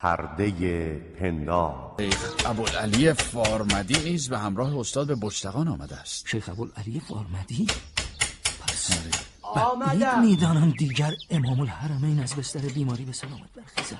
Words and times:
پرده 0.00 0.50
پندار. 1.20 1.94
شیخ 1.98 2.34
ابوالعلی 2.46 3.12
فارمدی 3.12 4.10
نیز 4.10 4.28
به 4.28 4.38
همراه 4.38 4.78
استاد 4.78 5.06
به 5.06 5.14
بشتقان 5.14 5.68
آمده 5.68 5.96
است. 5.96 6.28
شیخ 6.28 6.48
ابوالعلی 6.48 7.00
فارمدی؟ 7.00 7.66
پس 8.60 8.90
آمدم. 9.42 10.20
می‌دانم 10.20 10.70
دیگر 10.70 11.14
امام 11.30 11.60
الحرمین 11.60 12.20
از 12.20 12.34
بستر 12.34 12.60
بیماری 12.60 13.04
به 13.04 13.12
سلامت 13.12 13.48
برخیزد. 13.56 13.98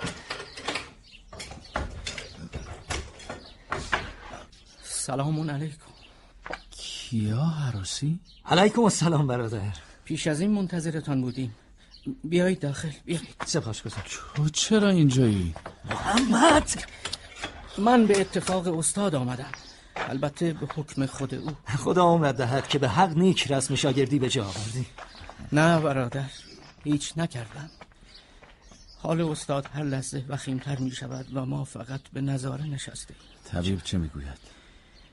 سلام 4.82 5.50
علیکم. 5.50 5.76
کیا 6.70 7.44
حراسی؟ 7.44 8.20
علیکم 8.46 8.82
السلام 8.82 9.26
برادر. 9.26 9.72
پیش 10.04 10.26
از 10.26 10.40
این 10.40 10.50
منتظرتان 10.50 11.20
بودیم. 11.20 11.54
بیایید 12.24 12.60
داخل 12.60 12.90
بیایید. 13.04 13.34
سپاس 13.46 13.82
گذار 13.82 14.04
تو 14.34 14.48
چرا 14.48 14.88
اینجایی؟ 14.88 15.54
محمد! 15.90 16.84
من 17.78 18.06
به 18.06 18.20
اتفاق 18.20 18.78
استاد 18.78 19.14
آمدم. 19.14 19.52
البته 19.96 20.52
به 20.52 20.66
حکم 20.66 21.06
خود 21.06 21.34
او. 21.34 21.50
خدا 21.78 22.02
عمرت 22.02 22.36
دهد 22.36 22.68
که 22.68 22.78
به 22.78 22.88
حق 22.88 23.18
نیک 23.18 23.52
رسم 23.52 23.74
شاگردی 23.74 24.18
به 24.18 24.28
جا 24.28 24.44
آوردی. 24.44 24.86
نه 25.52 25.80
برادر 25.80 26.30
هیچ 26.84 27.12
نکردم. 27.16 27.70
حال 28.98 29.20
استاد 29.20 29.66
هر 29.72 29.82
لحظه 29.82 30.24
وخیمتر 30.28 30.78
می 30.78 30.90
شود 30.90 31.26
و 31.34 31.46
ما 31.46 31.64
فقط 31.64 32.00
به 32.12 32.20
نظاره 32.20 32.66
نشسته. 32.66 33.14
طبیب 33.44 33.82
چه 33.82 33.98
می‌گوید؟ 33.98 34.38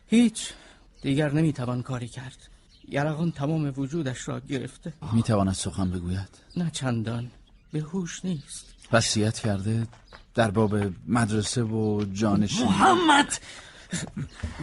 هیچ 0.07 0.53
دیگر 1.01 1.31
نمی 1.31 1.53
توان 1.53 1.81
کاری 1.81 2.07
کرد. 2.07 2.49
یرقان 2.89 3.31
تمام 3.31 3.73
وجودش 3.77 4.27
را 4.27 4.39
گرفته. 4.39 4.93
می‌تواند 5.13 5.53
سخن 5.53 5.91
بگوید؟ 5.91 6.29
نه 6.57 6.71
چندان. 6.71 7.31
به 7.71 7.79
هوش 7.79 8.25
نیست. 8.25 8.65
وصیت 8.91 9.39
کرده 9.39 9.87
در 10.35 10.51
باب 10.51 10.75
مدرسه 11.07 11.63
و 11.63 12.05
جانشین. 12.13 12.65
محمد! 12.65 13.39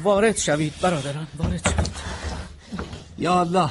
وارد 0.02 0.36
شوید 0.36 0.74
برادران 0.80 1.26
وارد 1.38 1.68
شوید. 1.68 1.96
یا 3.18 3.40
الله. 3.40 3.70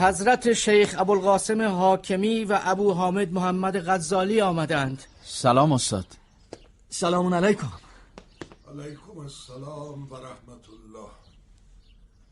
حضرت 0.00 0.52
شیخ 0.52 0.94
ابوالقاسم 0.98 1.62
حاکمی 1.62 2.44
و 2.44 2.60
ابو 2.62 2.92
حامد 2.92 3.32
محمد 3.32 3.88
غزالی 3.88 4.40
آمدند. 4.40 5.02
سلام 5.22 5.72
استاد. 5.72 6.06
سلام 6.88 7.34
علیکم. 7.34 7.72
علیکم 8.70 9.18
السلام 9.18 10.08
و 10.10 10.14
رحمت 10.14 10.66
الله. 10.68 11.10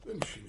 بنشینید. 0.07 0.48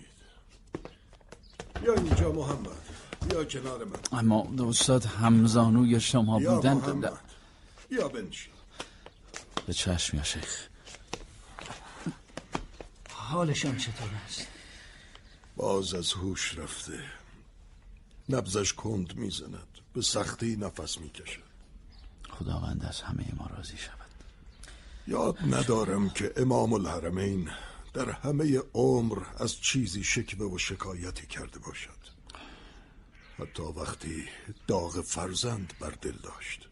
بیا 1.81 1.93
اینجا 1.93 2.31
محمد 2.31 2.89
بیا 3.29 3.45
کنار 3.45 3.83
من. 3.85 4.19
اما 4.19 4.47
استاد 4.69 5.05
همزانوی 5.05 5.99
شما 5.99 6.39
بیا 6.39 6.55
بودند 6.55 6.77
محمد. 6.77 7.19
بیا 7.89 8.07
بنشین. 8.07 8.53
به 9.67 9.73
چشم 9.73 10.17
یا 10.17 10.23
شیخ؟ 10.23 10.67
حالشان 13.09 13.77
چطور 13.77 14.09
است؟ 14.27 14.47
باز 15.55 15.93
از 15.93 16.13
هوش 16.13 16.57
رفته. 16.57 17.03
نبزش 18.29 18.73
کند 18.73 19.15
می‌زند. 19.15 19.67
به 19.93 20.01
سختی 20.01 20.55
نفس 20.55 20.97
می‌کشد. 20.97 21.43
خداوند 22.29 22.85
از 22.85 23.01
همه 23.01 23.25
ما 23.37 23.47
راضی 23.57 23.77
شود. 23.77 24.09
یاد 25.07 25.37
ندارم 25.49 26.09
که 26.09 26.33
امام 26.37 26.73
الحرمین 26.73 27.49
در 27.93 28.09
همه 28.09 28.59
عمر 28.73 29.17
از 29.37 29.61
چیزی 29.61 30.03
شکوه 30.03 30.53
و 30.53 30.57
شکایتی 30.57 31.27
کرده 31.27 31.59
باشد. 31.59 31.99
حتی 33.39 33.63
وقتی 33.63 34.25
داغ 34.67 35.01
فرزند 35.01 35.73
بر 35.79 35.93
دل 36.01 36.15
داشت. 36.23 36.69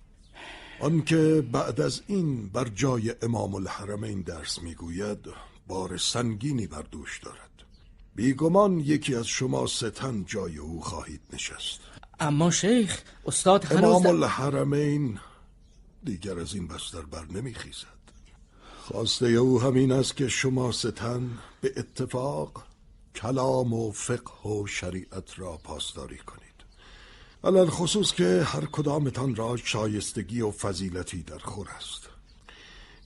آنکه 0.79 1.47
بعد 1.51 1.81
از 1.81 2.01
این 2.07 2.49
بر 2.49 2.67
جای 2.67 3.15
امام 3.21 3.55
الحرمین 3.55 4.21
درس 4.21 4.61
می‌گوید 4.61 5.19
بار 5.67 5.97
سنگینی 5.97 6.67
بر 6.67 6.81
دوش 6.81 7.19
دارد. 7.19 7.63
بیگمان 8.15 8.79
یکی 8.79 9.15
از 9.15 9.27
شما 9.27 9.67
ستن 9.67 10.25
جای 10.25 10.57
او 10.57 10.81
خواهید 10.81 11.21
نشست. 11.33 11.79
اما 12.19 12.51
شیخ 12.51 13.01
استاد 13.25 13.65
هنوز 13.65 13.83
امام 13.83 14.05
الحرمین 14.05 15.19
دیگر 16.03 16.39
از 16.39 16.53
این 16.53 16.67
بستر 16.67 17.01
بر 17.01 17.25
نمیخیزد. 17.25 17.96
خواسته 18.87 19.27
او 19.27 19.61
همین 19.61 19.91
است 19.91 20.17
که 20.17 20.27
شما 20.27 20.71
ستن 20.71 21.37
به 21.61 21.73
اتفاق 21.77 22.63
کلام 23.15 23.73
و 23.73 23.91
فقه 23.91 24.49
و 24.49 24.67
شریعت 24.67 25.39
را 25.39 25.57
پاسداری 25.57 26.17
کنید. 26.17 26.65
علال 27.43 27.69
خصوص 27.69 28.13
که 28.13 28.43
هر 28.45 28.65
کدامتان 28.65 29.35
را 29.35 29.57
شایستگی 29.57 30.41
و 30.41 30.51
فضیلتی 30.51 31.23
در 31.23 31.37
خور 31.37 31.69
است. 31.69 32.01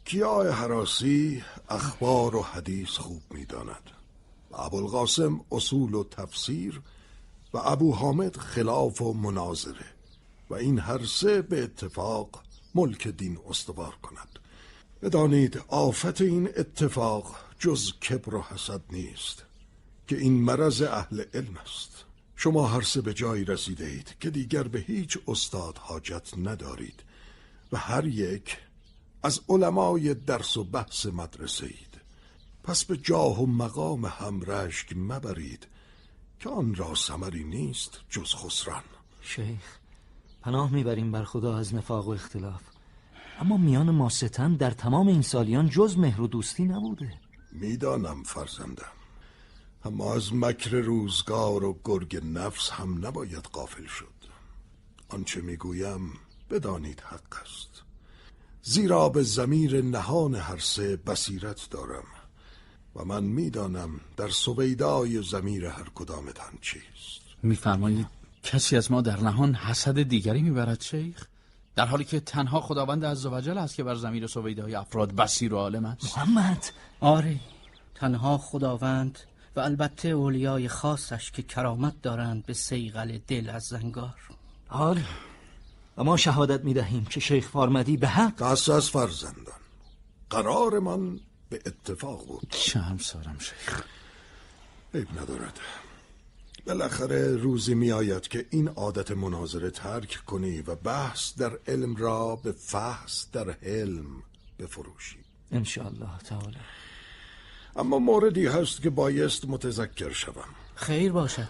کیا 0.06 0.54
حراسی 0.54 1.44
اخبار 1.70 2.36
و 2.36 2.42
حدیث 2.42 2.90
خوب 2.90 3.22
می‌داند 3.30 3.92
و 4.52 4.62
ابوالقاسم 4.62 5.42
اصول 5.52 5.94
و 5.94 6.04
تفسیر 6.04 6.82
و 7.54 7.58
ابو 7.58 7.94
حامد 7.94 8.38
خلاف 8.38 9.02
و 9.02 9.14
مناظره 9.14 9.86
و 10.50 10.54
این 10.54 10.80
هر 10.80 11.06
سه 11.06 11.42
به 11.42 11.64
اتفاق 11.64 12.42
ملک 12.76 13.08
دین 13.08 13.40
استوار 13.50 13.96
کند. 14.02 14.31
بدانید 15.02 15.64
آفت 15.68 16.22
این 16.22 16.50
اتفاق 16.58 17.36
جز 17.60 17.92
کبر 17.92 18.36
و 18.36 18.42
حسد 18.42 18.82
نیست 18.90 19.46
که 20.08 20.18
این 20.18 20.34
مرض 20.34 20.82
اهل 20.82 21.24
علم 21.34 21.58
است. 21.58 22.06
شما 22.36 22.68
هر 22.68 22.82
سه 22.82 23.02
به 23.02 23.14
جایی 23.14 23.46
رسیده 23.46 23.86
اید 23.86 24.16
که 24.20 24.30
دیگر 24.30 24.64
به 24.64 24.80
هیچ 24.80 25.18
استاد 25.28 25.78
حاجت 25.78 26.38
ندارید 26.38 27.04
و 27.72 27.78
هر 27.78 28.06
یک 28.06 28.58
از 29.24 29.42
علمای 29.50 30.14
درس 30.14 30.58
و 30.58 30.64
بحث 30.64 31.06
مدرسه 31.06 31.66
اید. 31.66 32.02
پس 32.64 32.86
به 32.86 32.98
جاه 32.98 33.42
و 33.42 33.46
مقام 33.46 34.06
هم 34.06 34.42
رشک 34.42 34.98
مبرید 34.98 35.68
که 36.40 36.50
آن 36.50 36.76
را 36.76 36.96
ثمری 36.96 37.44
نیست 37.44 38.00
جز 38.10 38.34
خسران. 38.36 38.84
شیخ 39.22 39.78
پناه 40.42 40.72
می‌بریم 40.72 41.12
بر 41.12 41.24
خدا 41.24 41.58
از 41.58 41.76
نفاق 41.76 42.08
و 42.08 42.12
اختلاف. 42.12 42.71
اما 43.42 43.58
میان 43.58 43.92
ما 43.92 44.10
ستن 44.10 44.56
در 44.56 44.72
تمام 44.72 45.08
این 45.08 45.22
سالیان 45.22 45.70
جز 45.70 45.98
مهر 45.98 46.22
و 46.22 46.28
دوستی 46.28 46.66
نبوده. 46.66 47.14
می‌دانم 47.52 48.24
فرزندم 48.24 48.92
اما 49.86 50.14
از 50.14 50.34
مکر 50.34 50.78
روزگار 50.78 51.64
و 51.64 51.80
گرگ 51.84 52.22
نفس 52.26 52.70
هم 52.70 53.06
نباید 53.06 53.46
غافل 53.54 53.86
شد. 53.86 54.14
آنچه 55.10 55.42
می‌گویم 55.42 56.14
بدانید 56.50 57.00
حق 57.00 57.42
است. 57.44 57.84
زیرا 58.64 59.10
به 59.10 59.24
زمیر 59.24 59.82
نهان 59.82 60.36
هر 60.36 60.58
سه 60.58 60.96
بصیرت 60.96 61.68
دارم 61.72 62.06
و 62.96 63.06
من 63.06 63.24
می‌دانم 63.24 64.00
در 64.18 64.30
سویدای 64.30 65.24
زمیر 65.24 65.66
هر 65.66 65.90
کدامتان 65.96 66.54
چیست. 66.62 67.22
میفرمایید 67.44 68.08
کسی 68.44 68.76
از 68.78 68.92
ما 68.92 69.02
در 69.02 69.20
نهان 69.20 69.56
حسد 69.56 70.02
دیگری 70.02 70.42
می‌برد 70.42 70.82
شیخ؟ 70.82 71.31
در 71.76 71.86
حالی 71.86 72.04
که 72.04 72.20
تنها 72.20 72.62
خداوند 72.62 73.06
عزوجل 73.06 73.58
است 73.58 73.76
که 73.76 73.84
بر 73.84 73.96
زمیر 73.96 74.28
سویده 74.28 74.64
های 74.64 74.76
افراد 74.76 75.12
بسیر 75.12 75.54
و 75.54 75.58
عالم 75.58 75.86
است. 75.86 76.18
محمد! 76.18 76.66
آره 77.00 77.40
تنها 77.96 78.38
خداوند 78.38 79.20
و 79.56 79.60
البته 79.60 80.10
اولیای 80.10 80.68
خاصش 80.68 81.32
که 81.32 81.44
کرامت 81.44 82.02
دارند 82.02 82.46
به 82.46 82.54
سیغل 82.54 83.18
دل 83.28 83.50
از 83.50 83.64
زنگار. 83.64 84.16
آره. 84.70 85.06
و 85.98 86.04
ما 86.04 86.18
شهادت 86.18 86.64
می‌دهیم 86.64 87.06
که 87.06 87.20
شیخ 87.20 87.48
فارمدی 87.48 87.98
به 87.98 88.08
حق 88.08 88.52
دست 88.52 88.70
از 88.70 88.90
فرزندان. 88.90 89.62
قرار 90.30 90.80
من 90.80 91.20
به 91.50 91.62
اتفاق 91.66 92.28
بود 92.28 92.56
شرم 92.58 92.98
سارم 92.98 93.38
شیخ. 93.40 93.84
عیب 94.94 95.08
ندارد. 95.22 95.60
بالاخره 96.66 97.36
روزی 97.36 97.74
می 97.74 97.92
آید 97.92 98.28
که 98.28 98.46
این 98.50 98.68
عادت 98.68 99.12
مناظره 99.12 99.70
ترک 99.70 100.22
کنی 100.26 100.62
و 100.62 100.76
بحث 100.76 101.36
در 101.36 101.60
علم 101.68 101.96
را 101.96 102.36
به 102.36 102.52
فحص 102.52 103.26
در 103.32 103.50
علم 103.64 104.06
بفروشی. 104.60 105.18
انشاءالله 105.52 106.18
تعالی. 106.18 106.58
اما 107.76 108.00
موردی 108.00 108.46
هست 108.46 108.82
که 108.82 108.90
بایست 108.90 109.46
متذکر 109.46 110.12
شوم. 110.12 110.56
خیر 110.76 111.12
باشد. 111.12 111.48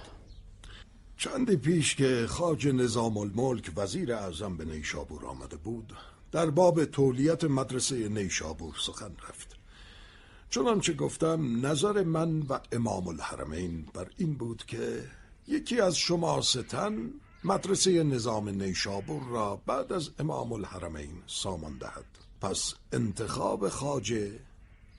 چندی 1.17 1.55
پیش 1.55 1.95
که 1.95 2.25
خاج 2.29 2.67
نظام 2.67 3.17
الملک 3.17 3.71
وزیر 3.75 4.13
اعظم 4.13 4.57
به 4.57 4.65
نیشابور 4.65 5.25
آمده 5.25 5.57
بود 5.57 5.93
در 6.31 6.49
باب 6.49 6.85
تولیت 6.85 7.43
مدرسه 7.43 8.09
نیشابور 8.09 8.75
سخن 8.85 9.11
رفت. 9.29 9.50
چنانچه 10.51 10.93
گفتم 10.93 11.65
نظر 11.65 12.03
من 12.03 12.39
و 12.41 12.59
امام 12.71 13.07
الحرمین 13.07 13.85
بر 13.93 14.07
این 14.17 14.33
بود 14.33 14.65
که 14.65 15.03
یکی 15.47 15.81
از 15.81 15.97
شما 15.97 16.41
ستن 16.41 17.11
مدرسه 17.43 18.03
نظام 18.03 18.49
نیشابور 18.49 19.23
را 19.23 19.61
بعد 19.65 19.93
از 19.93 20.09
امام 20.19 20.53
الحرمین 20.53 21.23
سامان 21.27 21.77
دهد. 21.77 22.05
پس 22.41 22.73
انتخاب 22.91 23.69
خاجه 23.69 24.39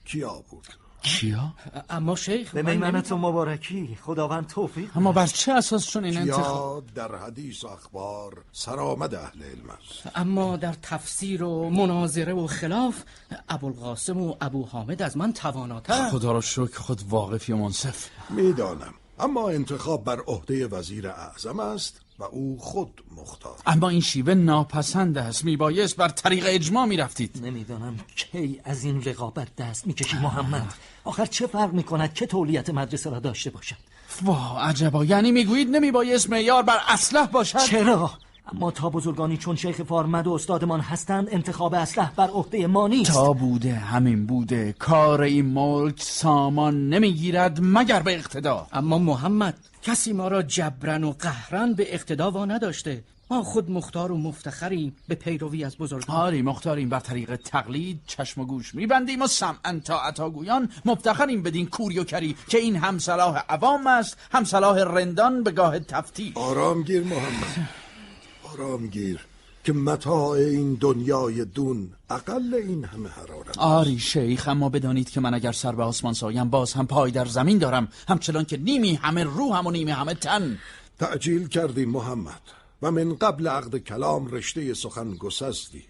کیا 0.05 0.43
بود؟ 0.49 0.67
کیا؟ 1.03 1.53
اما 1.89 2.15
شیخ 2.15 2.51
به 2.51 2.61
من 2.61 2.71
میمنت 2.71 3.11
و 3.11 3.17
مبارکی 3.17 3.97
خداوند 4.01 4.47
توفیق 4.47 4.97
اما 4.97 5.11
بر 5.11 5.27
چه 5.27 5.51
اساس 5.51 5.87
چون 5.87 6.03
این 6.05 6.17
انتخاب؟ 6.17 6.83
در 6.95 7.15
حدیث 7.15 7.63
و 7.63 7.67
اخبار 7.67 8.43
سرآمد 8.51 9.15
اهل 9.15 9.43
علم 9.43 9.69
است. 9.69 10.11
اما 10.15 10.57
در 10.57 10.73
تفسیر 10.81 11.43
و 11.43 11.69
مناظره 11.69 12.33
و 12.33 12.47
خلاف 12.47 13.03
ابوالقاسم 13.49 14.21
و 14.21 14.35
ابو 14.41 14.65
حامد 14.65 15.01
از 15.01 15.17
من 15.17 15.33
تواناتر. 15.33 16.09
خدا 16.09 16.31
را 16.31 16.41
شکر 16.41 16.79
خود 16.79 17.01
واقفی 17.09 17.53
و 17.53 17.57
منصف. 17.57 18.09
می‌دانم. 18.29 18.93
اما 19.19 19.49
انتخاب 19.49 20.03
بر 20.03 20.19
عهده 20.19 20.67
وزیر 20.67 21.07
اعظم 21.07 21.59
است. 21.59 22.01
و 22.23 22.25
او 22.31 22.57
خود 22.59 23.03
مختار. 23.17 23.55
اما 23.65 23.89
این 23.89 24.01
شیوه 24.01 24.33
ناپسند 24.33 25.17
است. 25.17 25.45
میبایست 25.45 25.95
بر 25.95 26.07
طریق 26.07 26.43
اجماع 26.47 26.85
می‌رفتید. 26.85 27.39
نمی‌دانم 27.43 27.95
کی 28.15 28.61
از 28.63 28.83
این 28.83 29.03
رقابت 29.03 29.55
دست 29.55 29.87
می‌کشی 29.87 30.17
محمد. 30.17 30.73
آخر 31.03 31.25
چه 31.25 31.47
فرق 31.47 31.73
می‌کند 31.73 32.13
که 32.13 32.25
تولیت 32.25 32.69
مدرسه 32.69 33.09
را 33.09 33.19
داشته 33.19 33.49
باشد 33.49 33.75
واه 34.21 34.69
عجبا. 34.69 35.05
یعنی 35.05 35.31
می‌گویید 35.31 35.69
نمیبایست 35.69 36.29
معیار 36.29 36.63
بر 36.63 36.77
اسلح 36.87 37.25
باشد؟ 37.25 37.59
چرا؟ 37.59 38.11
اما 38.53 38.71
تا 38.71 38.89
بزرگانی 38.89 39.37
چون 39.37 39.55
شیخ 39.55 39.81
فارمد 39.81 40.27
و 40.27 40.33
استادمان 40.33 40.79
هستند 40.79 41.27
انتخاب 41.31 41.73
اسلح 41.73 42.11
بر 42.15 42.27
عهده 42.27 42.67
ما 42.67 42.87
نیست. 42.87 43.11
تا 43.11 43.33
بوده 43.33 43.75
همین 43.75 44.25
بوده. 44.25 44.75
کار 44.79 45.21
این 45.21 45.45
ملک 45.45 46.01
سامان 46.01 46.89
نمی‌گیرد 46.89 47.59
مگر 47.61 47.99
به 47.99 48.15
اقتدا. 48.15 48.67
اما 48.71 48.97
محمد 48.97 49.57
کسی 49.83 50.13
ما 50.13 50.27
را 50.27 50.41
جبرن 50.41 51.03
و 51.03 51.11
قهرن 51.11 51.73
به 51.73 51.93
اقتدا 51.93 52.31
وا 52.31 52.45
نداشته. 52.45 53.03
ما 53.31 53.43
خود 53.43 53.71
مختار 53.71 54.11
و 54.11 54.17
مفتخریم 54.17 54.95
به 55.07 55.15
پیروی 55.15 55.63
از 55.63 55.77
بزرگان. 55.77 56.15
آری 56.15 56.41
مختاریم 56.41 56.89
بر 56.89 56.99
طریق 56.99 57.35
تقلید 57.35 57.99
چشم 58.07 58.41
و 58.41 58.45
گوش 58.45 58.75
میبندیم 58.75 59.21
و 59.21 59.27
سمعا 59.27 59.79
تا 59.85 60.01
عطاگویان 60.01 60.69
مفتخریم 60.85 61.43
بدین 61.43 61.67
کوری 61.67 61.99
و 61.99 62.03
کری 62.03 62.35
که 62.47 62.57
این 62.57 62.75
هم 62.75 62.99
صلاح 62.99 63.43
عوام 63.49 63.87
است 63.87 64.17
هم 64.31 64.43
صلاح 64.43 64.79
رندان 64.79 65.43
به 65.43 65.51
گاه 65.51 65.79
تفتیش. 65.79 66.37
آرام 66.37 66.83
گیر 66.83 67.03
محمد. 67.03 67.69
آرام 68.53 68.87
گیر 68.87 69.19
که 69.63 69.73
متاع 69.73 70.29
این 70.29 70.73
دنیای 70.73 71.45
دون 71.45 71.93
اقل 72.09 72.53
این 72.53 72.85
همه 72.85 73.09
حرارت 73.09 73.57
آری 73.57 73.99
شیخ 73.99 74.47
اما 74.47 74.69
بدانید 74.69 75.09
که 75.09 75.21
من 75.21 75.33
اگر 75.33 75.51
سر 75.51 75.71
به 75.71 75.83
آسمان 75.83 76.13
سایم 76.13 76.49
باز 76.49 76.73
هم 76.73 76.87
پای 76.87 77.11
در 77.11 77.25
زمین 77.25 77.57
دارم 77.57 77.87
همچنان 78.07 78.45
که 78.45 78.57
نیمی 78.57 78.95
همه 78.95 79.23
روحم 79.23 79.67
و 79.67 79.71
نیمی 79.71 79.91
همه 79.91 80.13
تن. 80.13 80.59
تعجیل 80.99 81.47
کردی 81.47 81.85
محمد 81.85 82.41
و 82.81 82.91
من 82.91 83.15
قبل 83.15 83.47
عقد 83.47 83.77
کلام 83.77 84.27
رشته 84.27 84.73
سخن 84.73 85.11
گسستی. 85.11 85.83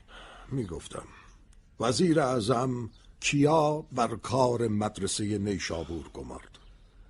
می‌گفتم 0.51 1.07
وزیر 1.79 2.19
اعظم 2.19 2.89
کیا 3.19 3.83
بر 3.91 4.15
کار 4.15 4.67
مدرسه 4.67 5.37
نیشابور 5.37 6.09
گمارد؟ 6.13 6.57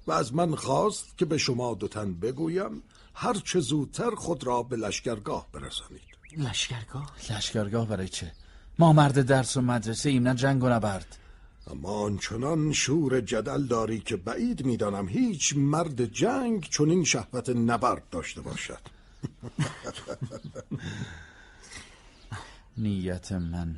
و 0.07 0.11
از 0.11 0.35
من 0.35 0.55
خواست 0.55 1.17
که 1.17 1.25
به 1.25 1.37
شما 1.37 1.73
دوتن 1.73 2.13
بگویم 2.13 2.83
هر 3.13 3.33
چه 3.33 3.59
زودتر 3.59 4.15
خود 4.15 4.43
را 4.43 4.63
به 4.63 4.75
لشکرگاه 4.75 5.47
برسانید. 5.53 6.12
لشکرگاه؟ 6.37 7.15
لشکرگاه 7.29 7.87
برای 7.87 8.09
چه؟ 8.09 8.31
ما 8.79 8.93
مرد 8.93 9.21
درس 9.21 9.57
و 9.57 9.61
مدرسه 9.61 10.09
ایم 10.09 10.27
نه 10.27 10.35
جنگ 10.35 10.63
و 10.63 10.69
نبرد 10.69 11.17
اما 11.67 11.89
آنچنان 11.89 12.73
شور 12.73 13.21
جدل 13.21 13.63
داری 13.63 13.99
که 13.99 14.17
بعید 14.17 14.65
می‌دانم 14.65 15.07
هیچ 15.07 15.53
مرد 15.57 16.05
جنگ 16.05 16.69
چنین 16.69 17.03
شهوت 17.03 17.49
نبرد 17.49 18.09
داشته 18.11 18.41
باشد. 18.41 18.79
نیت 22.77 23.31
من 23.31 23.75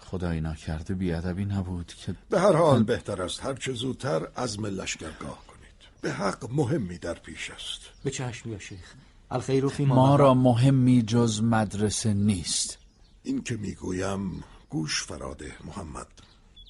خدای 0.00 0.40
ناکرده 0.40 0.94
بیادبی 0.94 1.44
نبود 1.44 1.86
که 1.86 2.14
به 2.30 2.40
هر 2.40 2.52
حال 2.52 2.82
بهتر 2.82 3.22
است 3.22 3.44
هر 3.44 3.54
چه 3.54 3.72
زودتر 3.72 4.26
عزم 4.36 4.66
لشکرگاه 4.66 5.44
کنید. 5.46 5.62
به 6.00 6.12
حق 6.12 6.48
مهمی 6.52 6.98
در 6.98 7.14
پیش 7.14 7.50
است. 7.50 7.80
به 8.04 8.10
چشم 8.10 8.52
یا 8.52 8.58
شیخ؟ 8.58 8.94
الخیر 9.32 9.68
فی 9.68 9.84
ما 9.84 10.16
را 10.16 10.34
مهمی 10.34 11.02
جز 11.02 11.42
مدرسه 11.42 12.14
نیست. 12.14 12.78
این 13.22 13.42
که 13.42 13.56
می‌گویم 13.56 14.44
گوش 14.70 15.02
فراده 15.02 15.52
محمد. 15.64 16.06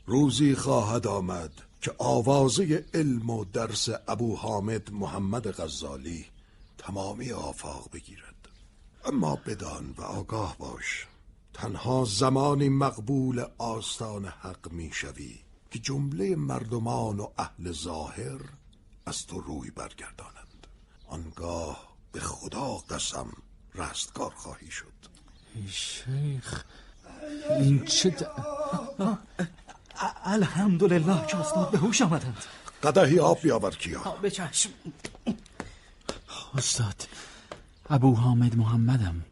روزی 0.06 0.54
خواهد 0.54 1.06
آمد 1.06 1.50
که 1.80 1.94
آوازه 1.98 2.84
علم 2.94 3.30
و 3.30 3.44
درس 3.44 3.88
ابو 4.08 4.36
حامد 4.36 4.92
محمد 4.92 5.60
غزالی 5.60 6.26
تمامی 6.78 7.32
آفاق 7.32 7.88
بگیرد. 7.92 8.48
اما 9.04 9.36
بدان 9.46 9.94
و 9.98 10.02
آگاه 10.02 10.56
باش. 10.58 11.06
تنها 11.54 12.04
زمانی 12.04 12.68
مقبول 12.68 13.44
آستان 13.58 14.24
حق 14.26 14.72
می‌شوی 14.72 15.38
که 15.70 15.78
جمله 15.78 16.36
مردمان 16.36 17.20
و 17.20 17.28
اهل 17.38 17.72
ظاهر 17.72 18.40
از 19.06 19.26
تو 19.26 19.40
روی 19.40 19.70
برگردانند. 19.70 20.66
آنگاه 21.08 21.91
به 22.12 22.20
خدا 22.20 22.74
قسم 22.90 23.32
رستگار 23.74 24.30
خواهی 24.30 24.70
شد. 24.70 24.92
شیخ 25.68 26.64
این 27.50 27.84
چه 27.84 28.10
د... 28.10 28.26
الحمدلله 30.24 31.26
که 31.26 31.36
استاد 31.36 31.70
به 31.70 31.78
هوش 31.78 32.02
آمدند. 32.02 32.44
قدهی 32.82 33.18
آب 33.18 33.40
بیاور 33.42 33.76
کیا. 33.76 34.00
به 34.22 34.30
چشم. 34.30 34.70
استاد 36.54 37.08
ابو 37.90 38.14
حامد 38.14 38.56
محمدم. 38.56 39.24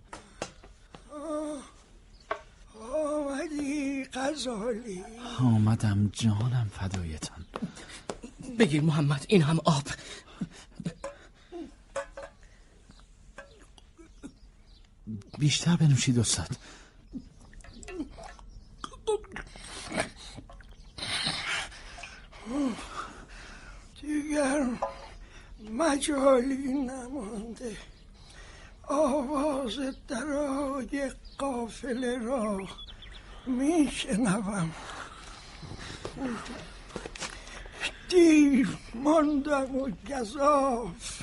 آمدی 2.94 4.04
غزالی. 4.04 5.04
آمدم 5.38 6.10
جانم 6.12 6.70
فدایتان. 6.78 7.44
بگیر 8.58 8.82
محمد 8.82 9.26
این 9.28 9.42
هم 9.42 9.58
آب. 9.64 9.82
بیشتر 15.40 15.76
بنوشید 15.76 16.18
استاد. 16.18 16.56
دیگر 24.02 24.66
مجالی 25.70 26.72
نمانده. 26.72 27.76
آواز 28.82 29.78
درای 30.08 31.12
قافله 31.38 32.18
را 32.18 32.68
میشنوم. 33.46 34.74
دیر 38.08 38.68
ماندم 38.94 39.76
و 39.76 39.90
گذاف 40.10 41.22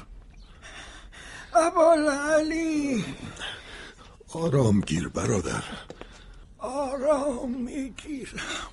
علی 1.54 3.06
آرام 4.38 4.82
گیر 4.82 5.08
برادر. 5.08 5.64
آرام 6.58 7.52
می‌گیرم. 7.52 8.70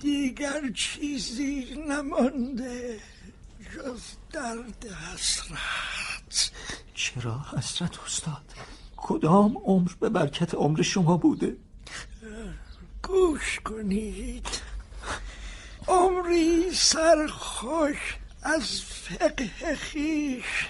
دیگر 0.00 0.60
چیزی 0.74 1.84
نمانده 1.88 3.00
جز 3.74 4.00
درد 4.32 4.86
حسرت. 4.86 6.50
چرا 6.94 7.44
حسرت 7.56 7.98
استاد؟ 8.06 8.44
کدام 8.96 9.58
عمر 9.64 9.90
به 10.00 10.08
برکت 10.08 10.54
عمر 10.54 10.82
شما 10.82 11.16
بوده؟ 11.16 11.56
گوش 13.02 13.60
کنید. 13.60 14.48
عمری 15.88 16.74
سرخوش 16.74 18.16
از 18.42 18.80
فقه 18.82 19.74
خیش. 19.74 20.68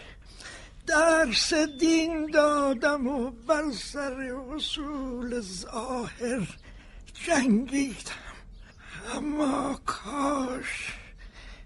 درس 0.91 1.55
دین 1.55 2.27
دادم 2.27 3.07
و 3.07 3.31
بر 3.31 3.71
سر 3.73 4.35
اصول 4.55 5.41
ظاهر 5.41 6.59
جنگیدم. 7.27 8.35
اما 9.15 9.81
کاش 9.87 10.95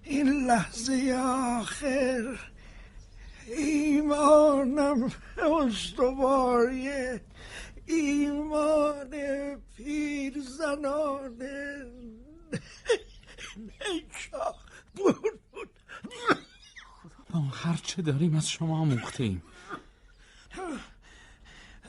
این 0.02 0.47
لحظه 0.47 1.16
آخر 1.61 2.38
ایمانم 3.47 5.12
استواری 5.38 6.90
ایمان 7.87 9.11
پیر 9.76 10.35
زنانه 10.59 11.87
نیشا 13.57 14.54
بود 14.95 15.40
بود. 15.52 15.71
ما 17.34 17.40
هر 17.40 17.76
چه 17.76 18.02
داریم 18.02 18.36
از 18.36 18.50
شما 18.50 18.78
آموختیم 18.78 19.42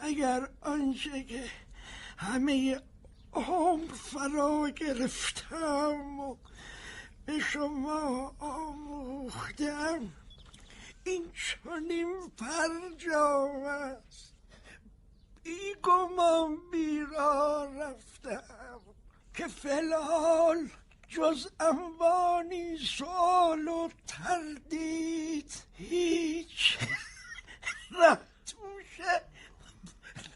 اگر 0.02 0.50
آنچه 0.62 1.24
که 1.24 1.44
همه 2.18 2.82
عمر 3.34 3.94
فرا 3.94 4.70
گرفتم 4.70 6.20
و 6.20 6.36
به 7.26 7.40
شما 7.40 8.36
آموختم 8.40 10.14
این 11.04 11.32
چنین 11.34 12.32
فرجام 12.38 13.66
است 13.66 14.34
بیگمان 15.44 16.58
بیرا 16.72 17.70
رفتم 17.76 18.80
که 19.34 19.48
فلال 19.48 20.70
جز 21.10 21.48
انوانی 21.60 22.78
سوال 22.78 23.68
و 23.68 23.90
تردید 24.08 25.52
هیچ. 25.78 26.78
رفتوشه 28.02 29.22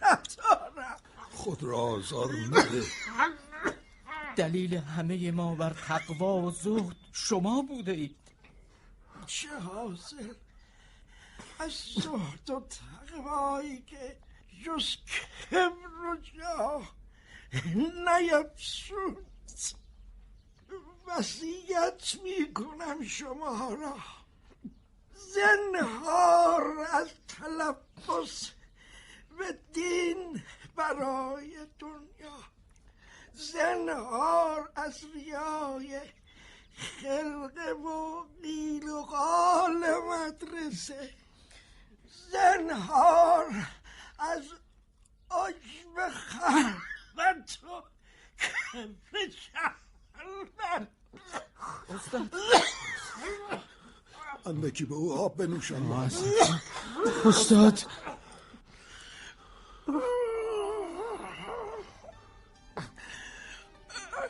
ندارم 0.01 0.97
خود 1.31 1.63
را 1.63 1.77
آزار 1.77 2.31
نده 2.51 2.83
دلیل 4.35 4.77
همه 4.77 5.31
ما 5.31 5.55
بر 5.55 5.73
تقوا 5.73 6.41
و 6.41 6.51
زهد 6.51 6.95
شما 7.13 7.61
بوده 7.61 7.91
اید. 7.91 8.15
چه 9.27 9.59
حاصل؟ 9.59 10.33
از 11.59 11.71
زهد 11.71 12.49
و 12.49 12.61
تقوایی 12.69 13.81
که 13.81 14.17
جز 14.65 14.95
کبر 15.51 16.05
و 16.05 16.17
جاه 16.37 16.95
نیفسود 18.07 19.25
وسیعت 21.09 22.19
می 22.23 22.53
کنم 22.53 23.03
شما 23.03 23.73
را. 23.73 23.97
زنهار 25.13 26.87
از 26.91 27.09
تلبس 27.27 28.51
به 29.37 29.59
دین 29.73 30.43
برای 30.75 31.67
دنیا. 31.79 32.39
زنهار 33.33 34.71
از 34.75 35.03
ریای 35.13 36.01
خلقه 36.77 37.71
و 37.71 38.23
قیل 38.41 38.89
و 38.89 39.01
قال 39.01 39.83
مدرسه. 40.09 41.13
زنهار 42.31 43.67
از 44.19 44.43
عجب 45.31 46.09
خلقت 46.09 47.63
و 47.63 47.81
کبر 50.69 50.87
جهنم 51.89 52.29
اندکی 54.45 54.85
به 54.85 54.95
او 54.95 55.13
آب 55.13 55.37
بنوشان 55.37 56.09
استاد. 57.25 57.79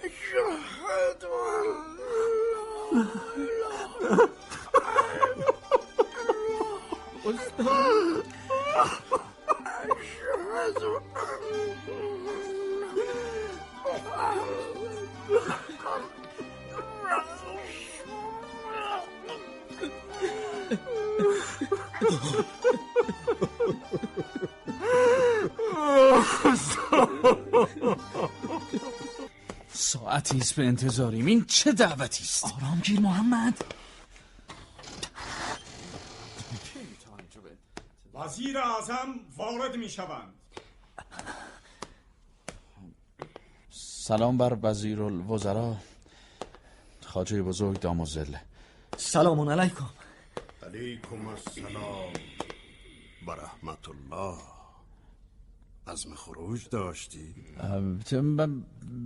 أشهد 0.04 1.24
ساعتی 29.74 30.38
است 30.38 30.56
به 30.56 30.66
انتظاریم. 30.66 31.26
این 31.26 31.46
چه 31.46 31.72
دعوتی 31.72 32.24
است؟ 32.24 32.44
آرام 32.44 32.80
گیر 32.80 33.00
محمد. 33.00 33.64
وزیر 38.14 38.58
اعظم 38.58 39.20
وارد 39.38 39.76
می 39.76 39.90
شوند. 39.90 40.34
سلام 44.10 44.38
بر 44.38 44.58
وزیر 44.64 45.02
الوزراء 45.02 45.76
خاجه 47.06 47.42
بزرگ 47.42 47.80
داموزله 47.80 48.42
سلام 48.98 49.50
علیکم. 49.50 49.90
علیکم 50.74 51.28
السلام. 51.28 52.14
و 53.28 53.32
رحمت 53.32 53.90
الله. 53.90 54.38
عزم 55.88 56.16
خروج 56.16 56.70
داشتی؟ 56.70 57.36
البته 57.58 58.22
من 58.22 58.64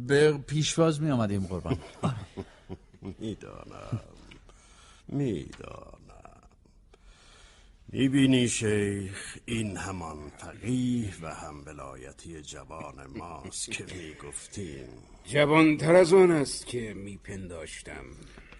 به 0.07 0.37
پیشواز 0.37 1.01
می 1.01 1.11
آمدیم 1.11 1.45
قربان. 1.45 1.77
می‌دانم. 3.19 3.99
می‌دانم. 5.07 6.41
می‌بینی 7.87 8.49
شیخ 8.49 9.37
این 9.45 9.77
همان 9.77 10.31
فقیه 10.37 11.13
و 11.21 11.33
هم 11.33 11.63
ولایتی 11.65 12.41
جوان 12.41 13.07
ماست 13.17 13.71
که 13.71 13.85
می‌گفتیم. 13.85 14.87
جوانتر 15.25 15.95
از 15.95 16.13
آن 16.13 16.31
است 16.31 16.65
که 16.65 16.93
میپنداشتم. 16.93 18.05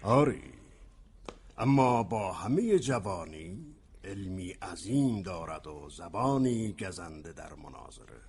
آری. 0.02 0.63
اما 1.58 2.02
با 2.02 2.32
همه 2.32 2.78
جوانی 2.78 3.74
علمی 4.04 4.50
عظیم 4.50 5.22
دارد 5.22 5.66
و 5.66 5.88
زبانی 5.90 6.72
گزنده 6.72 7.32
در 7.32 7.54
مناظره. 7.54 8.20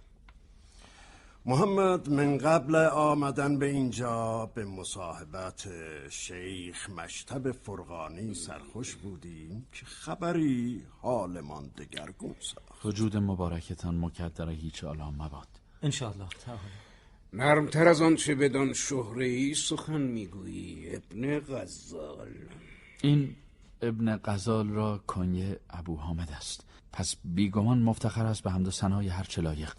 محمد 1.45 2.09
من 2.09 2.37
قبل 2.37 2.75
آمدن 2.75 3.59
به 3.59 3.65
اینجا 3.65 4.45
به 4.45 4.65
مصاحبت 4.65 5.67
شیخ 6.09 6.89
مشتب 6.89 7.51
فرغانی 7.51 8.33
سرخوش 8.33 8.95
بودیم 8.95 9.67
که 9.71 9.85
خبری 9.85 10.83
حالمان 11.01 11.71
دگرگون 11.77 12.35
ساخت. 12.39 12.85
وجود 12.85 13.17
مبارکتان 13.17 13.99
مکدر 13.99 14.49
هیچ 14.49 14.83
آلا 14.83 15.11
مباد. 15.11 15.47
انشاءالله 15.83 16.29
تعالی 16.45 16.59
نرمتر 17.33 17.87
از 17.87 18.01
آنچه 18.01 18.35
بدان 18.35 18.73
شهره 18.73 19.25
ای 19.25 19.53
سخن 19.53 20.01
می‌گویی 20.01 20.95
ابن 20.95 21.39
غزال. 21.39 22.33
این 23.05 23.35
ابن 23.81 24.17
غزال 24.17 24.69
را 24.69 24.97
کنیه 24.97 25.59
ابو 25.69 25.95
حامد 25.97 26.31
است. 26.31 26.65
پس 26.93 27.15
بیگمان 27.23 27.79
مفتخر 27.79 28.25
است 28.25 28.43
به 28.43 28.51
حمد 28.51 28.67
و 28.67 28.71
ثنای 28.71 29.07
هر 29.07 29.23
چه 29.23 29.41
لایق. 29.41 29.73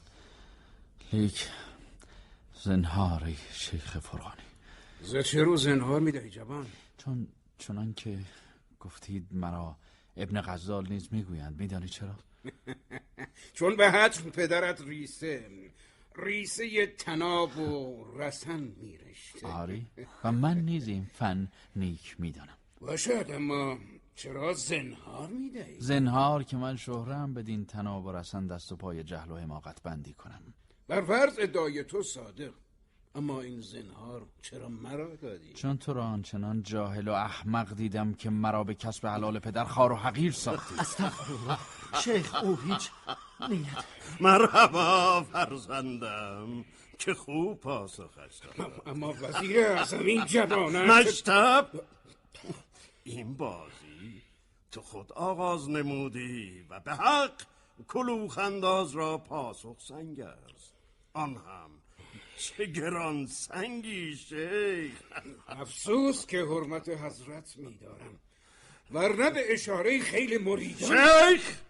لیک 1.13 1.49
زنهاری 2.63 3.37
شیخ 3.53 3.99
فرغانی. 3.99 4.43
ز 5.03 5.17
چه 5.17 5.43
رو 5.43 5.57
زنهار 5.57 6.01
می‌دهی 6.01 6.31
جوان؟ 6.31 6.67
چون 6.99 7.27
چنان 7.59 7.95
که 7.95 8.19
گفتید 8.81 9.27
مرا 9.31 9.77
ابن 10.17 10.41
غزال 10.41 10.89
نیز 10.89 11.09
می‌گویند 11.13 11.61
میدانی 11.61 11.89
چرا؟ 11.89 12.15
چون 13.57 13.77
به 13.77 13.91
حتم 13.91 14.31
پدرت 14.31 14.81
ریسه 14.81 15.51
ریسه 16.17 16.87
تناب 16.87 17.59
و 17.59 18.05
رسن 18.19 18.61
میرشته. 18.61 19.47
آری. 19.47 19.87
و 20.25 20.33
من 20.33 20.59
نیز 20.59 20.89
این 20.89 21.07
فن 21.15 21.49
نیک 21.77 22.17
می‌دانم. 22.19 22.56
باشد 22.81 23.27
اما 23.31 23.79
چرا 24.15 24.53
زنهار 24.55 25.29
می‌دهی؟ 25.29 25.81
زنهار 25.81 26.43
که 26.43 26.57
من 26.57 26.77
شهرم 26.77 27.35
بدین 27.35 27.65
تناب 27.65 28.07
و 28.07 28.13
رسن 28.13 28.47
دست 28.47 28.73
و 28.73 28.77
پای 28.77 29.05
جهل 29.05 29.31
و 29.31 29.37
حماقت 29.37 29.83
بندی 29.83 30.13
کنم. 30.13 30.55
بر 30.89 31.03
فرض 31.03 31.35
ادعای 31.39 31.85
تو 31.85 32.03
صادق 32.03 32.53
اما 33.15 33.41
این 33.41 33.61
زنهار 33.61 34.27
چرا 34.43 34.69
مرا 34.69 35.17
دادی؟ 35.17 35.53
چون 35.53 35.77
تو 35.77 35.93
را 35.93 36.05
آنچنان 36.05 36.63
جاهل 36.63 37.09
و 37.09 37.13
احمق 37.13 37.75
دیدم 37.75 38.15
که 38.15 38.31
مرا 38.31 38.65
به 38.65 38.75
کسب 38.75 39.07
حلال 39.07 39.39
پدر 39.39 39.65
خار 39.65 39.93
و 39.93 39.97
حقیر 39.97 40.33
ساختی. 40.33 40.75
استغفرالله. 40.79 41.59
شیخ 42.05 42.45
او 42.45 42.57
هیچ 42.57 42.91
نیت. 43.51 43.85
مرحبا 44.21 45.23
فرزندم 45.33 46.65
که 46.99 47.15
خوب 47.15 47.61
پاسخش 47.61 48.39
داد 48.59 48.83
اما 48.87 49.15
وزیر 49.23 49.61
اعظم 49.61 49.99
این 50.07 50.25
جوانه 50.25 50.99
مشتب 50.99 51.69
این 53.07 53.35
بازی 53.35 54.23
تو 54.71 54.83
خود 54.83 55.13
آغاز 55.13 55.71
نمودی 55.71 56.67
و 56.71 56.81
به 56.81 56.95
حق 56.95 57.43
کلوخ 57.89 58.39
انداز 58.39 58.93
را 58.93 59.19
پاسخ 59.19 59.77
سنگ 59.81 60.21
است. 60.21 60.75
آن 61.13 61.37
هم 61.37 61.71
چه 62.39 62.67
گران 62.67 63.27
سنگی 63.27 64.17
شیخ. 64.17 65.03
افسوس 65.49 66.27
که 66.27 66.39
حرمت 66.39 66.89
حضرت 66.89 67.57
میدارم. 67.57 68.21
ورنه 68.91 69.31
به 69.31 69.53
اشاره 69.53 70.01
خیلی 70.01 70.39
مریدان 70.39 70.89
شیخ! 70.89 71.61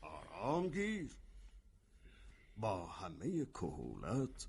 آرام 0.00 0.68
گیر. 0.68 1.10
با 2.56 2.86
همه 2.86 3.44
کهولت 3.44 4.46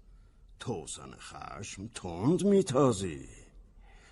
توسن 0.60 1.12
خشم 1.12 1.88
تند 1.88 2.46
میتازی. 2.46 3.39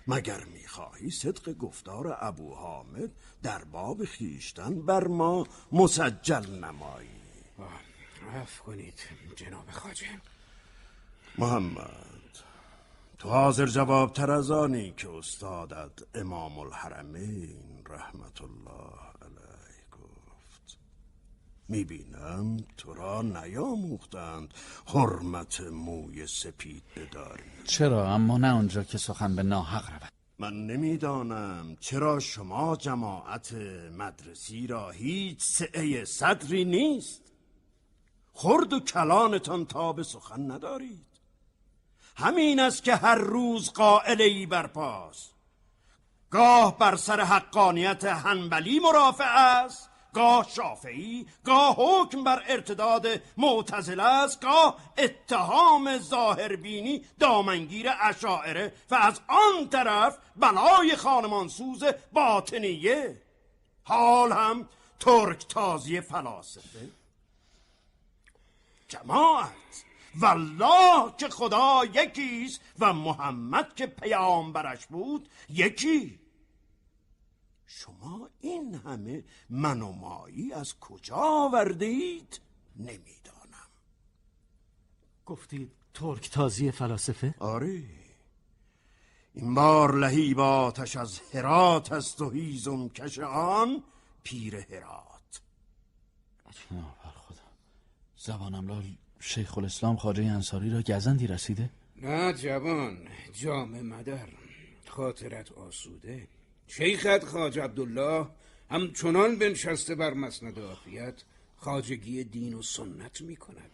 مگر 0.08 0.44
می‌خواهی 0.44 1.10
صدق 1.10 1.52
گفتار 1.52 2.16
ابو 2.20 2.54
حامد 2.54 3.10
در 3.42 3.64
باب 3.64 4.04
خیشتن 4.04 4.82
بر 4.82 5.06
ما 5.06 5.46
مسجل 5.72 6.64
نمایی؟ 6.64 7.08
عفو 8.34 8.64
کنید 8.64 9.00
جناب 9.36 9.70
خاجه 9.70 10.20
محمد 11.38 12.38
تو 13.18 13.28
حاضر 13.28 13.66
جواب 13.66 14.12
تر 14.12 14.30
از 14.30 14.50
آنی 14.50 14.94
که 14.96 15.10
استادت 15.10 15.90
امام 16.14 16.58
الحرمین 16.58 17.82
رحمت 17.86 18.42
الله. 18.42 19.07
می‌بینم 21.68 22.56
تو 22.76 22.94
را 22.94 23.22
نیاموختند. 23.22 24.54
حرمت 24.86 25.60
موی 25.60 26.26
سپید 26.26 26.82
بداری. 26.96 27.42
چرا؟ 27.64 28.14
اما 28.14 28.38
نه 28.38 28.52
آنجا 28.52 28.82
که 28.82 28.98
سخن 28.98 29.36
به 29.36 29.42
ناحق 29.42 29.90
رود. 29.90 30.12
من 30.38 30.66
نمی‌دانم 30.66 31.76
چرا 31.80 32.20
شما 32.20 32.76
جماعت 32.76 33.52
مدرسی 33.98 34.66
را 34.66 34.90
هیچ 34.90 35.42
سعه 35.42 36.04
صدری 36.04 36.64
نیست. 36.64 37.22
خرد 38.32 38.72
و 38.72 38.80
کلانتان 38.80 39.66
تا 39.66 39.92
به 39.92 40.02
سخن 40.02 40.50
ندارید. 40.50 41.06
همین 42.16 42.60
است 42.60 42.84
که 42.84 42.96
هر 42.96 43.14
روز 43.14 43.70
قائل 43.70 44.20
ای 44.20 44.46
برپاست. 44.46 45.34
گاه 46.30 46.78
بر 46.78 46.96
سر 46.96 47.20
حقانیت 47.20 48.04
هنبلی 48.04 48.80
مرافع 48.80 49.38
است. 49.38 49.90
گاه 50.12 50.48
شافعی 50.50 51.26
گاه 51.44 51.76
حکم 51.78 52.24
بر 52.24 52.42
ارتداد 52.48 53.06
معتزله 53.36 54.02
است 54.02 54.40
گاه 54.40 54.76
اتهام 54.98 55.98
ظاهربینی 55.98 57.04
دامنگیر 57.18 57.90
اشاعره 58.00 58.72
و 58.90 58.94
از 58.94 59.20
آن 59.28 59.68
طرف 59.68 60.18
بلای 60.36 60.96
خانمانسوز 60.96 61.84
باطنیه. 62.12 63.22
حال 63.84 64.32
هم 64.32 64.68
ترک 65.00 65.46
تازی 65.48 66.00
فلاسفه. 66.00 66.90
جماعت 68.88 69.84
والله 70.20 71.12
که 71.18 71.28
خدا 71.28 71.84
یکیست 71.94 72.60
و 72.78 72.92
محمد 72.92 73.74
که 73.74 73.86
پیامبرش 73.86 74.86
بود 74.86 75.28
یکی. 75.48 76.18
شما 77.70 78.30
این 78.40 78.74
همه 78.74 79.24
من 79.50 79.82
و 79.82 79.92
مایی 79.92 80.52
از 80.52 80.78
کجا 80.78 81.16
آورده 81.16 81.84
اید 81.84 82.40
نمی‌دانم. 82.76 83.68
گفتی 85.26 85.70
ترک 85.94 86.30
تازی 86.30 86.70
فلاسفه؟ 86.70 87.34
آره. 87.38 87.82
این 89.34 89.54
بار 89.54 89.94
لهیب 89.94 90.40
آتش 90.40 90.96
از 90.96 91.20
هرات 91.34 91.92
است 91.92 92.20
و 92.20 92.30
هیزم 92.30 92.88
کش 92.88 93.18
آن 93.18 93.82
پیر 94.22 94.56
هرات. 94.56 95.40
بر 96.70 97.10
خدا. 97.16 97.42
زبانم 98.16 98.68
لال 98.68 98.84
شیخ 99.20 99.58
الاسلام 99.58 99.96
خاجه 99.96 100.24
انصاری 100.24 100.70
را 100.70 100.82
گزندی 100.82 101.26
رسیده؟ 101.26 101.70
نه 101.96 102.32
جوان 102.32 103.08
جام 103.32 103.82
مدر. 103.82 104.28
خاطرت 104.86 105.52
آسوده. 105.52 106.28
شیخت 106.68 107.24
خاج 107.24 107.58
عبدالله 107.58 108.26
همچنان 108.70 109.38
بنشسته 109.38 109.94
بر 109.94 110.14
مسند 110.14 110.58
عافیت 110.58 111.14
خاجگی 111.56 112.24
دین 112.24 112.54
و 112.54 112.62
سنت 112.62 113.20
می 113.20 113.36
کند 113.36 113.70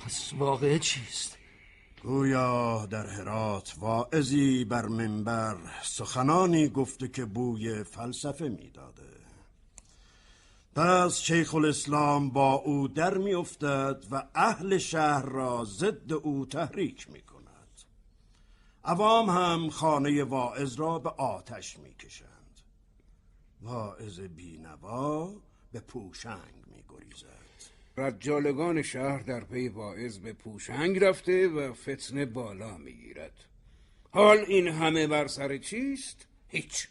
پس 0.00 0.32
واقعه 0.38 0.78
چیست؟ 0.78 1.38
گویا 2.02 2.86
در 2.86 3.06
هرات 3.06 3.74
واعظی 3.78 4.64
بر 4.64 4.86
منبر 4.86 5.56
سخنانی 5.82 6.68
گفته 6.68 7.08
که 7.08 7.24
بوی 7.24 7.84
فلسفه 7.84 8.48
می‌داده. 8.48 9.02
پس 10.74 11.20
شیخ 11.20 11.54
الاسلام 11.54 12.30
با 12.30 12.52
او 12.52 12.88
در 12.88 13.18
میافتد 13.18 14.04
و 14.10 14.22
اهل 14.34 14.78
شهر 14.78 15.22
را 15.22 15.64
ضد 15.64 16.12
او 16.12 16.46
تحریک 16.46 17.10
می 17.10 17.20
کند 17.20 17.27
عوام 18.84 19.30
هم 19.30 19.70
خانه 19.70 20.24
واعظ 20.24 20.80
را 20.80 20.98
به 20.98 21.10
آتش 21.10 21.78
می‌کشند. 21.78 22.60
واعظ 23.62 24.20
بینوا 24.20 25.34
به 25.72 25.80
پوشنگ 25.80 26.54
میگریزد. 26.66 27.28
رجالگان 27.96 28.82
شهر 28.82 29.18
در 29.18 29.44
پی 29.44 29.68
واعظ 29.68 30.18
به 30.18 30.32
پوشنگ 30.32 31.04
رفته 31.04 31.48
و 31.48 31.74
فتنه 31.74 32.26
بالا 32.26 32.78
می‌گیرد. 32.78 33.44
حال 34.10 34.38
این 34.38 34.68
همه 34.68 35.06
بر 35.06 35.26
سر 35.26 35.58
چیست؟ 35.58 36.26
هیچ. 36.48 36.88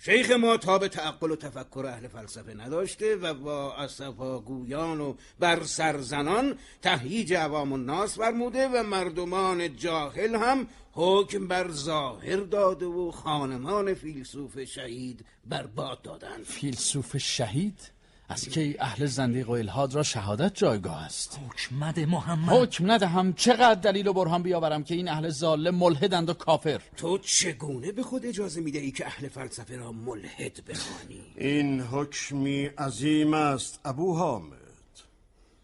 شیخ 0.00 0.30
ما 0.30 0.56
تا 0.56 0.78
به 0.78 0.88
تعقل 0.88 1.30
و 1.30 1.36
تفکر 1.36 1.86
اهل 1.86 2.08
فلسفه 2.08 2.54
نداشته 2.54 3.16
و 3.16 3.34
با 3.34 3.74
اصفاگویان 3.74 5.00
و 5.00 5.14
بر 5.38 5.62
سرزنان 5.62 6.58
تهییج 6.82 7.34
عوام 7.34 7.72
الناس 7.72 8.18
فرموده 8.18 8.68
و 8.68 8.82
مردمان 8.82 9.76
جاهل 9.76 10.34
هم 10.34 10.66
حکم 10.92 11.48
بر 11.48 11.70
ظاهر 11.70 12.36
داده 12.36 12.86
و 12.86 13.10
خانمان 13.10 13.94
فیلسوف 13.94 14.64
شهید 14.64 15.24
بر 15.46 15.66
باد 15.66 16.02
دادند 16.02 16.44
فیلسوف 16.44 17.16
شهید؟ 17.16 17.97
از 18.30 18.48
که 18.48 18.76
اهل 18.80 19.06
زندیق 19.06 19.48
و 19.48 19.52
الهاد 19.52 19.94
را 19.94 20.02
شهادت 20.02 20.54
جایگاه 20.54 21.04
است. 21.04 21.40
حکمت 21.48 21.98
محمد. 21.98 22.48
حکم 22.48 22.90
ندهم 22.90 23.32
چقدر 23.32 23.80
دلیل 23.80 24.08
و 24.08 24.12
برهان 24.12 24.42
بیاورم 24.42 24.84
که 24.84 24.94
این 24.94 25.08
اهل 25.08 25.28
ظالم 25.28 25.74
ملحدند 25.74 26.30
و 26.30 26.34
کافر. 26.34 26.80
تو 26.96 27.18
چگونه 27.18 27.92
به 27.92 28.02
خود 28.02 28.26
اجازه 28.26 28.60
میده 28.60 28.78
ای 28.78 28.90
که 28.90 29.06
اهل 29.06 29.28
فلسفه 29.28 29.76
را 29.76 29.92
ملحد 29.92 30.64
بخوانی؟ 30.68 31.22
این 31.36 31.80
حکمی 31.80 32.64
عظیم 32.64 33.34
است 33.34 33.80
ابو 33.84 34.16
حامد. 34.16 34.58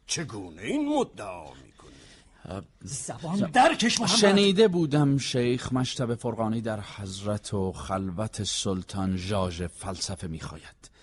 چگونه 0.06 0.62
این 0.62 0.88
مدعا 0.98 1.44
می‌کنی؟ 1.44 2.64
زبان 2.80 3.38
درکش 3.38 4.00
محمد. 4.00 4.16
شنیده 4.16 4.68
بودم 4.68 5.18
شیخ 5.18 5.72
مشتب 5.72 6.14
فرقانی 6.14 6.60
در 6.60 6.80
حضرت 6.80 7.54
و 7.54 7.72
خلوت 7.72 8.44
سلطان 8.44 9.16
ژاژ 9.16 9.62
فلسفه 9.62 10.26
می‌خواید. 10.26 10.93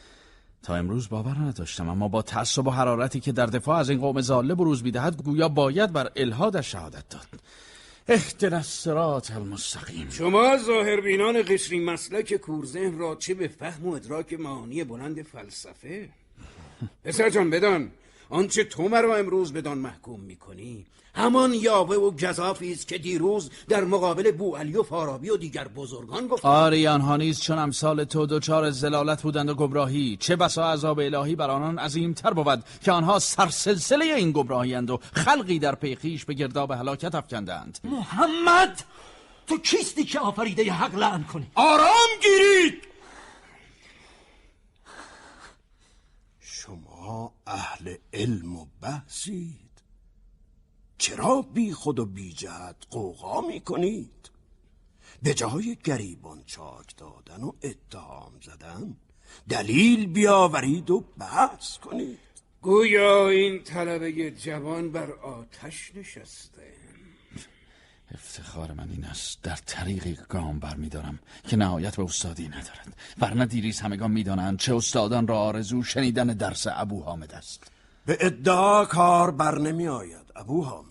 تا 0.64 0.76
امروز 0.76 1.10
باور 1.10 1.38
نداشتم 1.38 1.90
اما 1.90 2.08
با 2.08 2.22
تعصب 2.22 2.68
و 2.68 2.72
حرارتی 2.72 3.20
که 3.20 3.32
در 3.32 3.46
دفاع 3.46 3.78
از 3.78 3.90
این 3.90 4.00
قوم 4.00 4.22
زاله 4.22 4.56
بروز 4.56 4.84
می‌دهد 4.84 5.24
گویا 5.24 5.50
باید 5.50 5.94
بر 5.94 6.12
الهادش 6.16 6.72
شهادت 6.72 7.10
داد. 7.10 7.28
اهدنا 8.08 8.58
الصراط 8.58 9.32
المستقیم. 9.32 10.10
شما 10.10 10.58
ظاهربینان 10.58 11.42
قشری 11.48 11.80
مسلک 11.80 12.36
کورذهن 12.36 12.98
را 12.98 13.16
چه 13.16 13.34
به 13.34 13.48
فهم 13.48 13.88
و 13.88 13.94
ادراک 13.94 14.34
معانی 14.34 14.84
بلند 14.84 15.22
فلسفه؟ 15.22 16.10
پسر 17.04 17.30
جان 17.30 17.50
بدان. 17.50 17.92
آنچه 18.30 18.64
تو 18.64 18.88
مرا 18.88 19.16
امروز 19.16 19.54
بدان 19.54 19.78
محکوم 19.78 20.20
می‌کنی 20.20 20.86
همان 21.16 21.54
یاوه 21.54 21.96
و 21.96 22.12
گذافی 22.12 22.72
است 22.72 22.88
که 22.88 22.98
دیروز 22.98 23.52
در 23.70 23.84
مقابل 23.84 24.32
بو 24.32 24.56
علی 24.56 24.76
و 24.76 24.84
فارابی 24.84 25.30
و 25.30 25.38
دیگر 25.38 25.68
بزرگان 25.68 26.28
گفت 26.28 26.46
آری 26.46 26.88
آنها 26.88 27.18
نیز 27.18 27.42
چون 27.42 27.60
امثال 27.60 28.04
تو 28.04 28.26
دچار 28.26 28.72
زلالت 28.72 29.22
بودند 29.22 29.50
و 29.50 29.56
گمراهی. 29.56 30.18
چه 30.20 30.36
بسا 30.36 30.72
عذاب 30.72 31.00
الهی 31.00 31.36
بر 31.36 31.50
آنان 31.50 31.80
عظیمتر 31.80 32.34
بود 32.34 32.64
که 32.84 32.92
آنها 32.92 33.20
سرسلسله 33.20 34.06
این 34.06 34.32
گمراهیند 34.32 34.90
و 34.90 35.00
خلقی 35.14 35.60
در 35.60 35.76
پیخیش 35.76 36.26
به 36.26 36.34
گرداب 36.34 36.72
هلاکت 36.72 37.16
افکندند. 37.16 37.80
محمد 37.84 38.84
تو 39.48 39.58
کیستی 39.58 40.04
که 40.04 40.20
آفریده 40.20 40.72
حق 40.72 40.96
لعن 40.96 41.24
کنی؟ 41.24 41.48
آرام 41.56 42.10
گیرید! 42.22 42.84
شما 46.40 47.34
اهل 47.48 47.96
علم 48.14 48.56
و 48.56 48.66
بحثید 48.82 49.61
چرا 51.02 51.42
بی 51.42 51.74
خود 51.74 52.00
و 52.00 52.06
بی 52.06 52.34
جهت 52.34 52.76
قوقا 52.90 53.42
می 53.42 53.62
کنید 53.62 54.30
به 55.24 55.34
جای 55.34 55.78
گریبان 55.84 56.44
چاک 56.46 56.98
دادن 56.98 57.44
و 57.44 57.52
اتهام 57.64 58.32
زدن 58.42 58.96
دلیل 59.50 60.08
بیاورید 60.08 60.92
و 60.92 61.04
بحث 61.18 61.78
کنید. 61.78 62.20
گویا 62.62 63.30
این 63.30 63.64
طلبه 63.64 64.32
جوان 64.32 64.92
بر 64.92 65.12
آتش 65.12 65.92
نشسته. 65.96 66.74
افتخار 68.12 68.72
من 68.72 68.90
این 68.90 69.06
است. 69.06 69.42
در 69.42 69.60
طریقی 69.66 70.18
گام 70.30 70.60
برمیدارم 70.60 71.20
که 71.48 71.58
نهایت 71.58 71.96
به 71.96 72.04
استادی 72.04 72.48
ندارد. 72.48 72.98
ورنه 73.18 73.46
دیریز 73.46 73.80
همگان 73.80 74.12
می‌دانند 74.12 74.60
چه 74.60 74.76
استادان 74.76 75.28
را 75.28 75.40
آرزو 75.40 75.84
شنیدن 75.84 76.28
درس 76.28 76.68
ابو 76.70 77.04
حامد 77.04 77.32
است. 77.32 77.72
به 78.06 78.18
ادعا 78.20 78.86
کار 78.86 79.32
بر 79.32 79.58
نمی 79.58 79.88
آید 79.88 80.32
ابو 80.36 80.64
حامد 80.64 80.91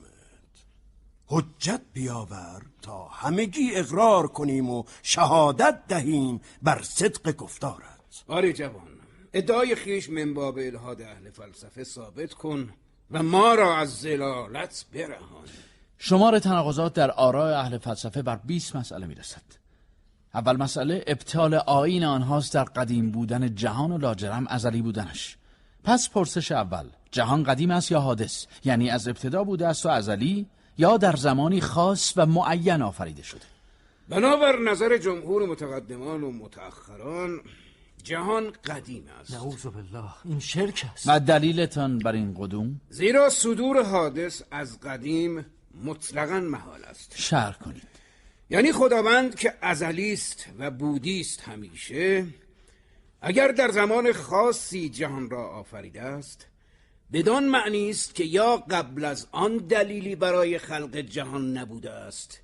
حجت 1.33 1.81
بیاور 1.93 2.63
تا 2.83 3.09
همگی 3.09 3.71
اقرار 3.75 4.27
کنیم 4.27 4.71
و 4.71 4.85
شهادت 5.03 5.79
دهیم 5.89 6.41
بر 6.63 6.83
صدق 6.83 7.37
گفتارت. 7.37 8.25
آری 8.29 8.53
جوان 8.53 8.89
ادعای 9.33 9.75
خیش 9.75 10.11
من 10.11 10.35
باب 10.35 10.59
الهاد 10.59 11.03
اهل 11.03 11.31
فلسفه 11.31 11.85
ثابت 11.85 12.35
کن 12.35 12.71
و 13.11 13.23
ما 13.23 13.55
را 13.55 13.77
از 13.77 14.01
زلالت 14.01 14.85
برهان. 14.95 15.45
شمار 15.99 16.39
تناقضات 16.39 16.93
در 16.93 17.11
آراء 17.11 17.61
اهل 17.61 17.79
فلسفه 17.79 18.23
بر 18.23 18.37
20 18.37 18.77
مسئله 18.77 19.07
می‌رسد. 19.07 19.43
اول 20.35 20.57
مسئله 20.57 21.05
ابطال 21.07 21.55
آین 21.55 22.05
آنهاست 22.05 22.55
در 22.55 22.65
قدیم 22.65 23.11
بودن 23.11 23.55
جهان 23.55 23.93
و 23.93 23.99
لاجرم 23.99 24.47
ازلی 24.47 24.83
بودنش. 24.83 25.37
پس 25.85 26.09
پرسش 26.09 26.53
اول 26.53 26.87
جهان 27.11 27.43
قدیم 27.43 27.71
است 27.71 27.93
یا 27.93 28.01
حادث؟ 28.01 28.47
یعنی 28.65 28.91
از 28.91 29.09
ابتدا 29.09 29.45
بوده 29.45 29.69
است 29.69 29.87
و 29.87 29.89
ازلی 29.89 30.47
یا 30.81 30.97
در 30.97 31.17
زمانی 31.17 31.61
خاص 31.61 32.13
و 32.17 32.27
معین 32.27 32.83
آفریده 32.83 33.23
شده. 33.23 33.41
بنابر 34.09 34.59
نظر 34.59 34.99
جمهور 34.99 35.47
متقدمان 35.47 36.23
و 36.23 36.31
متأخران 36.31 37.41
جهان 38.03 38.51
قدیم 38.51 39.05
است. 39.21 39.35
نعوذ 39.35 39.67
بالله 39.67 40.11
این 40.25 40.41
شرک 40.41 40.87
است. 40.93 41.05
و 41.09 41.21
دلیلتان 41.21 41.99
بر 41.99 42.13
این 42.13 42.35
قدوم؟ 42.39 42.81
زیرا 42.89 43.29
صدور 43.29 43.83
حادث 43.83 44.43
از 44.51 44.81
قدیم 44.81 45.47
مطلقا 45.85 46.41
محال 46.41 46.85
است. 46.85 47.13
شرح 47.17 47.59
کنید. 47.59 47.89
یعنی 48.51 48.73
خداوند 48.73 49.35
که 49.35 49.55
ازلی 49.63 50.13
است 50.13 50.47
و 50.59 50.71
بودی 50.71 51.21
است 51.21 51.49
همیشه 51.49 52.27
اگر 53.23 53.49
در 53.49 53.71
زمان 53.71 54.13
خاصی 54.13 54.89
جهان 54.89 55.31
را 55.31 55.49
آفریده 55.49 56.03
است 56.03 56.47
بدان 57.13 57.45
معنی 57.45 57.91
است 57.91 58.15
که 58.15 58.25
یا 58.25 58.57
قبل 58.57 59.05
از 59.05 59.27
آن 59.33 59.57
دلیلی 59.57 60.17
برای 60.17 60.59
خلق 60.59 60.97
جهان 60.97 61.57
نبوده 61.57 61.91
است 61.91 62.41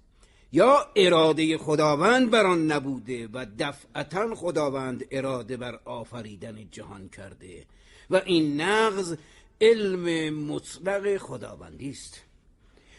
یا 0.52 0.86
اراده 0.96 1.58
خداوند 1.58 2.30
بر 2.30 2.46
آن 2.46 2.72
نبوده 2.72 3.28
و 3.32 3.46
دفعتا 3.58 4.34
خداوند 4.34 5.04
اراده 5.10 5.56
بر 5.56 5.80
آفریدن 5.84 6.68
جهان 6.70 7.08
کرده 7.08 7.64
و 8.10 8.22
این 8.24 8.60
نقض 8.60 9.16
علم 9.60 10.34
مطلق 10.34 11.16
خداوندی 11.16 11.90
است. 11.90 12.22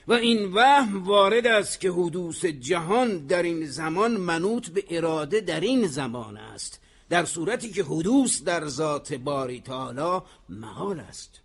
و 0.08 0.13
این 0.13 0.53
وهم 0.53 1.03
وارد 1.03 1.47
است 1.47 1.80
که 1.80 1.91
حدوث 1.91 2.45
جهان 2.45 3.17
در 3.17 3.43
این 3.43 3.65
زمان 3.65 4.17
منوط 4.17 4.69
به 4.69 4.84
اراده 4.89 5.41
در 5.41 5.60
این 5.60 5.88
زمان 5.88 6.38
است 6.38 6.82
در 7.10 7.25
صورتی 7.25 7.71
که 7.71 7.84
حدوث 7.84 8.43
در 8.43 8.67
ذات 8.67 9.13
باری 9.13 9.62
تعالی 9.62 10.21
محال 10.49 10.99
است. 10.99 11.41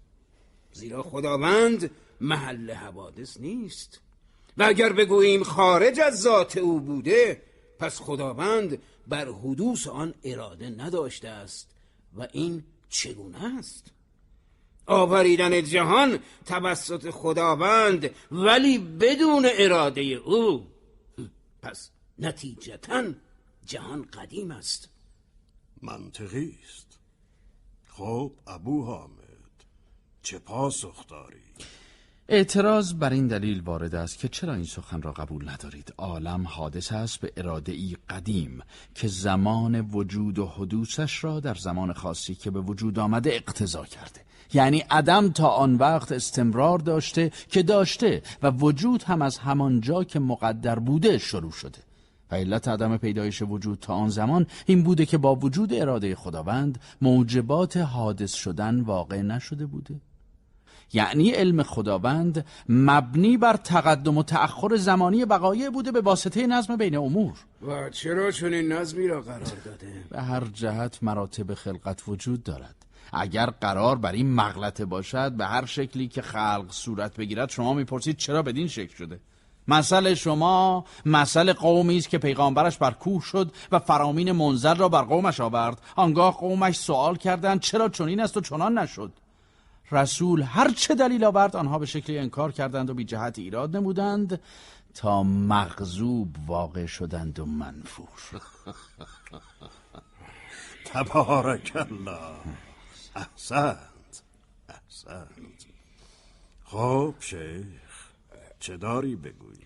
زیرا 0.73 1.03
خداوند 1.03 1.91
محل 2.21 2.71
حوادث 2.71 3.41
نیست. 3.41 4.01
و 4.59 4.63
اگر 4.63 4.93
بگوییم 4.93 5.43
خارج 5.43 6.01
از 6.01 6.21
ذات 6.21 6.57
او 6.57 6.81
بوده 6.81 7.43
پس 7.79 8.01
خداوند 8.01 8.83
بر 9.09 9.29
حدوث 9.29 9.87
آن 9.87 10.15
اراده 10.25 10.71
نداشته 10.71 11.29
است. 11.29 11.69
و 12.17 12.29
این 12.33 12.65
چگونه 12.89 13.59
است؟ 13.59 13.87
آفریدن 14.87 15.65
جهان 15.65 16.19
توسط 16.47 17.11
خداوند 17.11 18.11
ولی 18.33 18.79
بدون 18.79 19.49
اراده 19.53 20.01
او. 20.01 20.67
پس 21.63 21.91
نتیجتا 22.19 23.05
جهان 23.67 24.03
قدیم 24.03 24.51
است. 24.51 24.89
منطقی 25.83 26.59
است. 26.65 26.99
خب 27.89 28.33
ابو 28.47 28.85
حامد 28.85 29.22
چه 30.23 30.39
پاسخ 30.39 31.07
داری؟ 31.09 31.37
اعتراض 32.29 32.95
بر 32.95 33.11
این 33.11 33.27
دلیل 33.27 33.61
وارد 33.61 33.95
است 33.95 34.19
که 34.19 34.29
چرا 34.29 34.55
این 34.55 34.65
سخن 34.65 35.03
را 35.03 35.13
قبول 35.13 35.49
ندارید؟ 35.49 35.95
عالم 35.99 36.47
حادث 36.47 36.93
است 36.93 37.21
به 37.21 37.33
اراده 37.37 37.73
ای 37.73 37.97
قدیم 38.11 38.63
که 38.95 39.09
زمان 39.09 39.81
وجود 39.81 40.39
و 40.39 40.47
حدوثش 40.47 41.25
را 41.25 41.41
در 41.41 41.55
زمان 41.55 41.93
خاصی 41.93 42.35
که 42.35 42.51
به 42.51 42.61
وجود 42.61 42.99
آمده 42.99 43.31
اقتضا 43.35 43.85
کرده. 43.85 44.21
یعنی 44.55 44.79
عدم 44.79 45.31
تا 45.31 45.49
آن 45.49 45.75
وقت 45.75 46.13
استمرار 46.13 46.79
داشته 46.79 47.31
که 47.49 47.63
داشته 47.63 48.23
و 48.43 48.51
وجود 48.51 49.03
هم 49.03 49.23
از 49.23 49.39
همان 49.39 49.81
جا 49.81 50.05
که 50.05 50.19
مقدر 50.19 50.79
بوده 50.79 51.19
شروع 51.19 51.53
شده. 51.53 51.79
و 52.31 52.35
علت 52.35 52.69
عدم 52.69 52.97
پیدایش 52.97 53.43
وجود 53.43 53.79
تا 53.79 53.95
آن 53.95 54.09
زمان 54.09 54.47
این 54.67 54.83
بوده 54.83 55.07
که 55.07 55.19
با 55.19 55.35
وجود 55.35 55.75
اراده 55.75 56.15
خداوند 56.15 56.81
موجبات 57.01 57.77
حادث 57.77 58.35
شدن 58.35 58.81
واقع 58.81 59.23
نشده 59.23 59.67
بوده. 59.67 60.01
یعنی 60.93 61.31
علم 61.31 61.63
خداوند 61.63 62.47
مبنی 62.69 63.37
بر 63.37 63.57
تقدم 63.57 64.19
و 64.19 64.23
تأخر 64.23 64.77
زمانی 64.77 65.25
بقایع 65.25 65.71
بوده 65.71 65.93
به 65.93 66.01
واسطه 66.01 66.47
نظم 66.47 66.77
بین 66.77 66.97
امور. 66.97 67.33
و 67.69 67.91
چرا 67.91 68.31
چنین 68.31 68.73
نظمی 68.73 69.09
را 69.09 69.21
قرار 69.21 69.39
داده؟ 69.39 69.93
به 70.11 70.23
هر 70.23 70.45
جهت 70.45 70.99
مراتب 71.03 71.55
خلقت 71.55 72.03
وجود 72.09 72.43
دارد. 72.43 72.75
اگر 73.13 73.47
قرار 73.47 73.97
بر 73.97 74.13
این 74.13 74.35
مغلطه 74.35 74.85
باشد 74.85 75.33
به 75.33 75.47
هر 75.47 75.67
شکلی 75.67 76.09
که 76.09 76.23
خلق 76.23 76.67
صورت 76.71 77.17
بگیرد 77.17 77.51
شما 77.51 77.75
می‌پرسید 77.75 78.17
چرا 78.17 78.43
بدین 78.43 78.69
شکل 78.69 78.97
شده؟ 78.97 79.21
مثل 79.69 80.15
شما 80.15 80.85
مثل 81.07 81.53
قومی 81.53 81.97
است 81.97 82.09
که 82.09 82.19
پیغامبرش 82.19 82.79
بر 82.79 82.91
کوه 82.91 83.23
شد 83.23 83.53
و 83.73 83.79
فرامین 83.79 84.33
منزل 84.33 84.75
را 84.75 84.89
بر 84.89 85.03
قومش 85.03 85.41
آورد. 85.41 85.81
آنگاه 85.97 86.37
قومش 86.37 86.77
سوال 86.77 87.17
کردند 87.17 87.61
چرا 87.61 87.89
چنین 87.89 88.21
است 88.21 88.37
و 88.37 88.41
چنان 88.41 88.79
نشد. 88.79 89.13
رسول 89.91 90.43
هر 90.43 90.71
چه 90.71 90.95
دلیل 90.95 91.25
آورد 91.25 91.57
آنها 91.57 91.79
به 91.79 91.87
شکلی 91.87 92.19
انکار 92.19 92.53
کردند 92.53 92.91
و 92.91 92.95
بی 92.95 93.05
جهت 93.05 93.39
ایراد 93.39 93.77
نمودند 93.77 94.41
تا 94.95 95.23
مغزوب 95.23 96.37
واقع 96.47 96.87
شدند 96.87 97.39
و 97.39 97.47
منفور. 97.47 98.09
تبارک 100.85 101.73
الله 101.75 102.37
احسنت. 103.17 104.23
احسنت. 104.69 105.67
خب 106.65 107.15
شیخ 107.21 108.09
چه 108.61 108.77
داری 108.77 109.17
بگویی؟ 109.17 109.59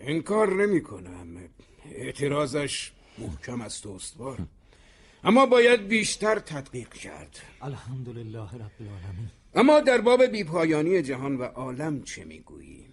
انکار 0.00 0.66
نمی 0.66 0.82
کنم 0.82 1.36
اعتراضش 1.84 2.92
محکم 3.18 3.60
است 3.60 3.86
و 3.86 3.90
استوار. 3.90 4.38
اما 5.24 5.46
باید 5.46 5.88
بیشتر 5.88 6.38
تدقیق 6.38 6.88
کرد. 6.88 7.38
الحمدلله 7.62 8.38
رب 8.38 8.70
العالمین. 8.80 9.30
اما 9.54 9.80
در 9.80 10.00
باب 10.00 10.22
بیپایانی 10.22 11.02
جهان 11.02 11.36
و 11.36 11.42
عالم 11.42 12.02
چه 12.02 12.24
می‌گویی؟ 12.24 12.86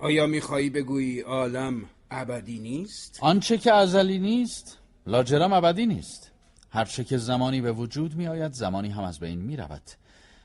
آیا 0.00 0.26
می‌خواهی 0.26 0.70
بگویی 0.70 1.20
عالم 1.20 1.84
ابدی 2.10 2.58
نیست؟ 2.58 3.18
آنچه 3.20 3.58
که 3.58 3.72
ازلی 3.72 4.18
نیست 4.18 4.78
لاجرم 5.06 5.52
ابدی 5.52 5.86
نیست. 5.86 6.30
هرچه 6.70 7.04
که 7.04 7.18
زمانی 7.18 7.60
به 7.60 7.72
وجود 7.72 8.14
می 8.14 8.28
آید 8.28 8.52
زمانی 8.52 8.88
هم 8.88 9.04
از 9.04 9.20
بین 9.20 9.38
می 9.38 9.56
رود 9.56 9.82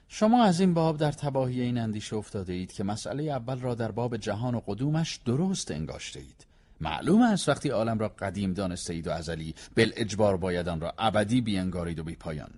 شما 0.07 0.43
از 0.43 0.59
این 0.59 0.73
باب 0.73 0.97
در 0.97 1.11
تباهی 1.11 1.61
این 1.61 1.77
اندیشه 1.77 2.15
افتاده 2.15 2.53
اید 2.53 2.71
که 2.71 2.83
مسئله 2.83 3.23
اول 3.23 3.59
را 3.59 3.75
در 3.75 3.91
باب 3.91 4.17
جهان 4.17 4.55
و 4.55 4.61
قدومش 4.67 5.19
درست 5.25 5.71
انگاشته 5.71 6.19
اید. 6.19 6.46
معلوم 6.81 7.21
است 7.21 7.49
وقتی 7.49 7.69
عالم 7.69 7.99
را 7.99 8.07
قدیم 8.07 8.53
دانسته 8.53 8.93
اید 8.93 9.07
و 9.07 9.11
ازلی 9.11 9.55
بل 9.75 9.91
اجبار 9.95 10.37
باید 10.37 10.69
آن 10.69 10.81
را 10.81 10.93
ابدی 10.97 11.41
بینگارید 11.41 11.99
و 11.99 12.03
بی 12.03 12.15
پایان. 12.15 12.49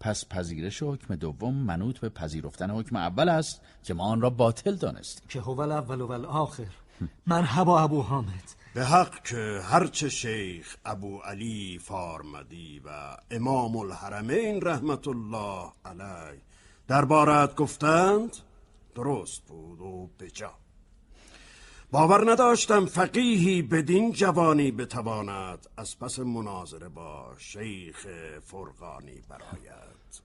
پس 0.00 0.28
پذیرش 0.28 0.82
حکم 0.82 1.16
دوم 1.16 1.54
منوط 1.54 1.98
به 1.98 2.08
پذیرفتن 2.08 2.70
حکم 2.70 2.96
اول 2.96 3.28
است 3.28 3.60
که 3.82 3.94
ما 3.94 4.04
آن 4.04 4.20
را 4.20 4.30
باطل 4.30 4.74
دانستیم. 4.74 5.24
که 5.28 5.40
هو 5.40 5.60
الاول 5.60 6.00
و 6.00 6.12
الاخر 6.12 6.66
مرحبا 7.26 7.80
ابو 7.80 8.02
حامد. 8.02 8.54
به 8.74 8.84
حق 8.84 9.22
که 9.22 9.60
هرچه 9.64 10.08
شیخ 10.08 10.76
ابو 10.84 11.18
علی 11.18 11.78
فارمدی 11.78 12.82
و 12.84 13.16
امام 13.30 13.76
الحرمین 13.76 14.60
رحمت 14.62 15.08
الله 15.08 15.72
علیه 15.84 16.42
دربارت 16.88 17.54
گفتند 17.54 18.36
درست 18.94 19.42
بود 19.46 19.80
و 19.80 20.10
بجا 20.20 20.52
باور 21.90 22.32
نداشتم 22.32 22.86
فقیهی 22.86 23.62
بدین 23.62 24.12
جوانی 24.12 24.70
بتواند 24.70 25.66
از 25.76 25.98
پس 25.98 26.18
مناظره 26.18 26.88
با 26.88 27.34
شیخ 27.38 28.06
فرقانی 28.42 29.22
براید 29.28 30.22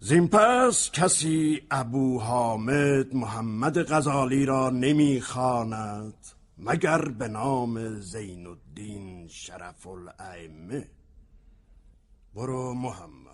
زین 0.00 0.28
پس 0.28 0.90
کسی 0.90 1.62
ابو 1.70 2.20
حامد 2.20 3.14
محمد 3.14 3.92
غزالی 3.92 4.46
را 4.46 4.70
نمی‌خواند 4.70 6.26
مگر 6.58 7.08
به 7.08 7.28
نام 7.28 8.00
زین 8.00 8.46
الدین 8.46 9.28
شرف 9.28 9.86
الائمه. 9.86 10.88
برو 12.34 12.74
محمد 12.74 13.30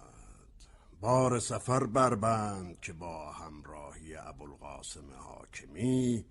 بار 1.00 1.38
سفر 1.38 1.84
بربند 1.84 2.80
که 2.80 2.92
با 2.92 3.32
همراهی 3.32 4.16
ابوالقاسم 4.16 5.04
حاکمی 5.16 6.24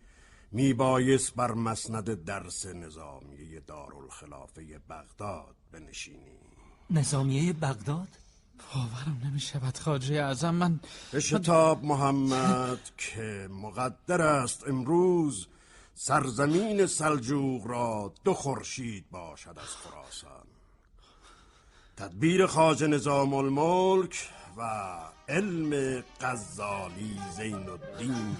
میبایست 0.55 1.35
بر 1.35 1.51
مسند 1.51 2.23
درس 2.23 2.65
نظامیه 2.65 3.59
دارالخلافه 3.67 4.79
بغداد 4.89 5.55
بنشینی 5.71 6.39
نظامیه 6.89 7.53
بغداد؟ 7.53 8.07
باورم 8.73 9.21
نمی 9.25 9.39
شود 9.39 9.77
خاجه 9.77 10.15
اعظم 10.15 10.55
من 10.55 10.79
به 11.11 11.19
شتاب 11.19 11.83
محمد 11.83 12.79
که 12.97 13.47
مقدر 13.51 14.21
است 14.21 14.67
امروز 14.67 15.47
سرزمین 15.95 16.85
سلجوق 16.85 17.67
را 17.67 18.13
دو 18.23 18.33
خورشید 18.33 19.05
باشد 19.11 19.59
از 19.59 19.75
خراسان. 19.75 20.47
تدبیر 21.97 22.45
خاج 22.45 22.83
نظام 22.83 23.33
الملک 23.33 24.29
و 24.57 24.61
علم 25.29 26.03
غزالی 26.21 27.19
زین 27.37 27.69
الدین. 27.69 28.37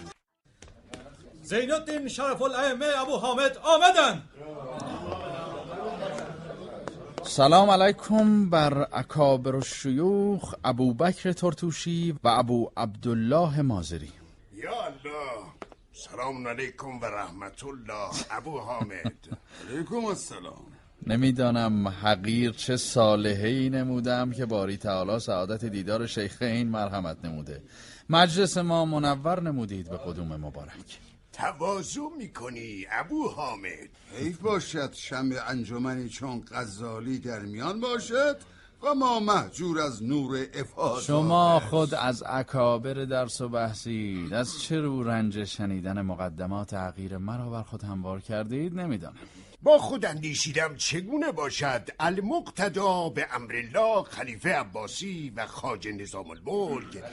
زین 1.45 1.71
الدین 1.71 2.08
شرف 2.08 2.41
الائمه 2.41 2.86
ابو 3.01 3.17
حامد 3.17 3.58
آمدن. 3.58 4.21
سلام 7.23 7.69
علیکم 7.69 8.49
بر 8.49 8.88
اکابر 8.93 9.55
الشیوخ 9.55 10.55
ابو 10.63 10.93
بکر 10.93 11.31
ترتوشی 11.31 12.12
و 12.23 12.27
ابو 12.27 12.71
عبدالله 12.77 13.62
مازری. 13.62 14.12
یا 14.53 14.71
الله. 14.71 15.45
سلام 15.93 16.47
علیکم 16.47 16.99
و 17.01 17.05
رحمت 17.05 17.63
الله 17.63 18.10
ابو 18.31 18.60
حامد. 18.60 19.13
علیکم 19.69 20.05
السلام. 20.05 20.65
نمی‌دانم 21.08 21.88
حقیر 21.88 22.51
چه 22.51 22.77
صالحه 22.77 23.47
ای 23.47 23.69
نمودم 23.69 24.31
که 24.31 24.45
باری 24.45 24.77
تعالی 24.77 25.19
سعادت 25.19 25.65
دیدار 25.65 26.08
شیخین 26.08 26.67
مرحمت 26.67 27.25
نموده. 27.25 27.63
مجلس 28.10 28.58
ما 28.58 28.86
منور 28.86 29.41
نمودید 29.41 29.89
به 29.89 29.97
قدوم 29.97 30.36
مبارک. 30.36 30.99
تواضع 31.35 32.01
می‌کنی 32.17 32.85
ابو 32.91 33.29
حامد. 33.29 33.89
حیف 34.19 34.37
باشد 34.37 34.93
شمع 34.93 35.35
انجمنی 35.47 36.09
چون 36.09 36.43
غزالی 36.51 37.19
در 37.19 37.39
میان 37.39 37.79
باشد 37.79 38.37
و 38.83 38.95
ما 38.95 39.19
محجور 39.19 39.81
از 39.81 40.03
نور 40.03 40.45
افاظ 40.53 41.03
شما 41.03 41.59
خود 41.59 41.93
از 41.93 42.23
اکابر 42.27 42.93
درس 42.93 43.41
و 43.41 43.49
بحثید. 43.49 44.33
از 44.33 44.61
چه 44.61 44.79
رو 44.79 45.03
رنج 45.03 45.43
شنیدن 45.43 46.01
مقدمات 46.01 46.73
حقیر 46.73 47.17
مرا 47.17 47.49
بر 47.49 47.63
خود 47.63 47.83
هموار 47.83 48.19
کردید؟ 48.21 48.73
نمی‌دانم. 48.73 49.15
با 49.63 49.77
خود 49.77 50.05
اندیشیدم 50.05 50.75
چگونه 50.75 51.31
باشد 51.31 51.89
المقتدا 51.99 53.09
به 53.09 53.27
امرالله 53.31 54.03
خلیفه 54.03 54.49
عباسی 54.49 55.33
و 55.35 55.45
خاج 55.45 55.87
نظام 55.87 56.29
الملک 56.29 57.03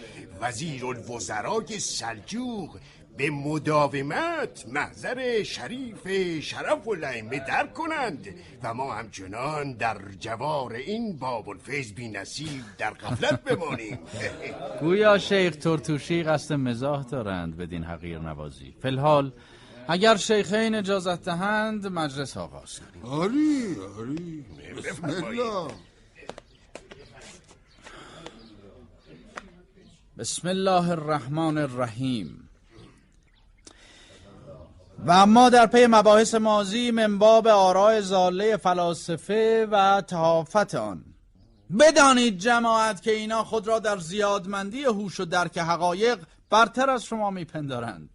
وزیر 0.41 0.87
الوزرای 0.87 1.79
سلجوق 1.79 2.79
به 3.17 3.31
مداومت 3.31 4.65
محضر 4.69 5.43
شریف 5.43 6.09
شرف 6.41 6.89
الائمه 6.89 7.39
در 7.39 7.67
کنند 7.67 8.29
و 8.63 8.75
ما 8.75 8.95
همچنان 8.95 9.73
در 9.73 9.99
جوار 10.21 10.73
این 10.73 11.17
باب 11.17 11.49
الفیض 11.49 11.93
بی 11.93 12.09
نصیب 12.09 12.63
در 12.79 12.91
غفلت 12.91 13.45
بمانیم. 13.45 13.99
گویا 14.81 15.19
شیخ 15.19 15.57
ترتوشی 15.57 16.23
قصد 16.23 16.55
مزاح 16.55 17.03
دارند 17.03 17.57
بدین 17.57 17.85
حقیر 17.85 18.19
نوازی. 18.19 18.75
فلحال 18.83 19.33
اگر 19.89 20.17
شیخین 20.17 20.75
اجازت 20.75 21.25
دهند 21.25 21.87
مجلس 21.87 22.37
آغاز 22.37 22.81
کنیم. 22.81 23.05
آری 23.05 23.77
آری. 23.99 24.45
بسم 24.77 25.05
الله. 25.05 25.75
بسم 30.19 30.49
الله 30.49 30.91
الرحمن 30.91 31.59
الرحیم. 31.59 32.42
و 35.07 35.11
اما 35.11 35.49
در 35.49 35.67
پی 35.67 35.87
مباحث 35.87 36.35
مازی 36.35 36.91
من 36.91 37.19
باب 37.19 37.49
آراء 37.49 38.01
زاله 38.01 38.57
فلاسفه 38.57 39.69
و 39.71 40.01
تهافت 40.01 40.75
آن. 40.75 41.05
بدانید 41.79 42.39
جماعت 42.39 43.03
که 43.03 43.13
اینا 43.13 43.45
خود 43.45 43.67
را 43.67 43.79
در 43.79 43.99
زیادمندی 43.99 44.85
هوش 44.85 45.21
و 45.21 45.25
درک 45.25 45.59
حقایق 45.59 46.19
برتر 46.51 46.91
از 46.91 47.05
شما 47.05 47.31
میپندارند. 47.31 48.11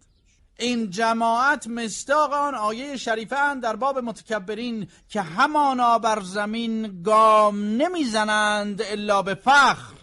این 0.58 0.90
جماعت 0.90 1.66
مستاق 1.66 2.32
آن 2.32 2.54
آیه 2.54 2.96
شریفه 2.96 3.54
در 3.62 3.76
باب 3.76 3.98
متکبرین 3.98 4.88
که 5.08 5.20
همانا 5.20 5.98
بر 5.98 6.20
زمین 6.22 7.02
گام 7.02 7.58
نمی‌زنند 7.58 8.82
الا 8.82 9.22
به 9.22 9.34
فخر. 9.34 9.94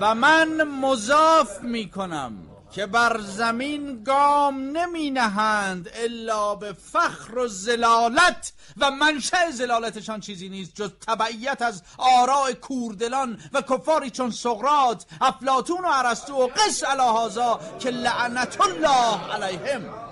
و 0.00 0.14
من 0.14 0.62
مضاف 0.62 1.62
می 1.62 1.90
کنم 1.90 2.55
که 2.76 2.86
بر 2.86 3.20
زمین 3.20 4.04
گام 4.04 4.54
نمی 4.76 5.10
نهند 5.10 5.90
الا 5.94 6.54
به 6.54 6.72
فخر 6.72 7.38
و 7.38 7.48
زلالت 7.48 8.52
و 8.76 8.90
منشأ 8.90 9.50
زلالتشان 9.50 10.20
چیزی 10.20 10.48
نیست 10.48 10.74
جز 10.74 10.90
تبعیت 11.06 11.62
از 11.62 11.82
آراء 11.98 12.52
کوردلان 12.52 13.38
و 13.52 13.62
کفاری 13.62 14.10
چون 14.10 14.30
سقرات 14.30 15.06
افلاتون 15.20 15.84
و 15.84 15.88
ارسطو 15.92 16.34
و 16.34 16.46
قس 16.46 16.84
الهازا 16.84 17.60
که 17.80 17.90
لعنت 17.90 18.60
الله 18.60 19.32
علیهم. 19.34 20.05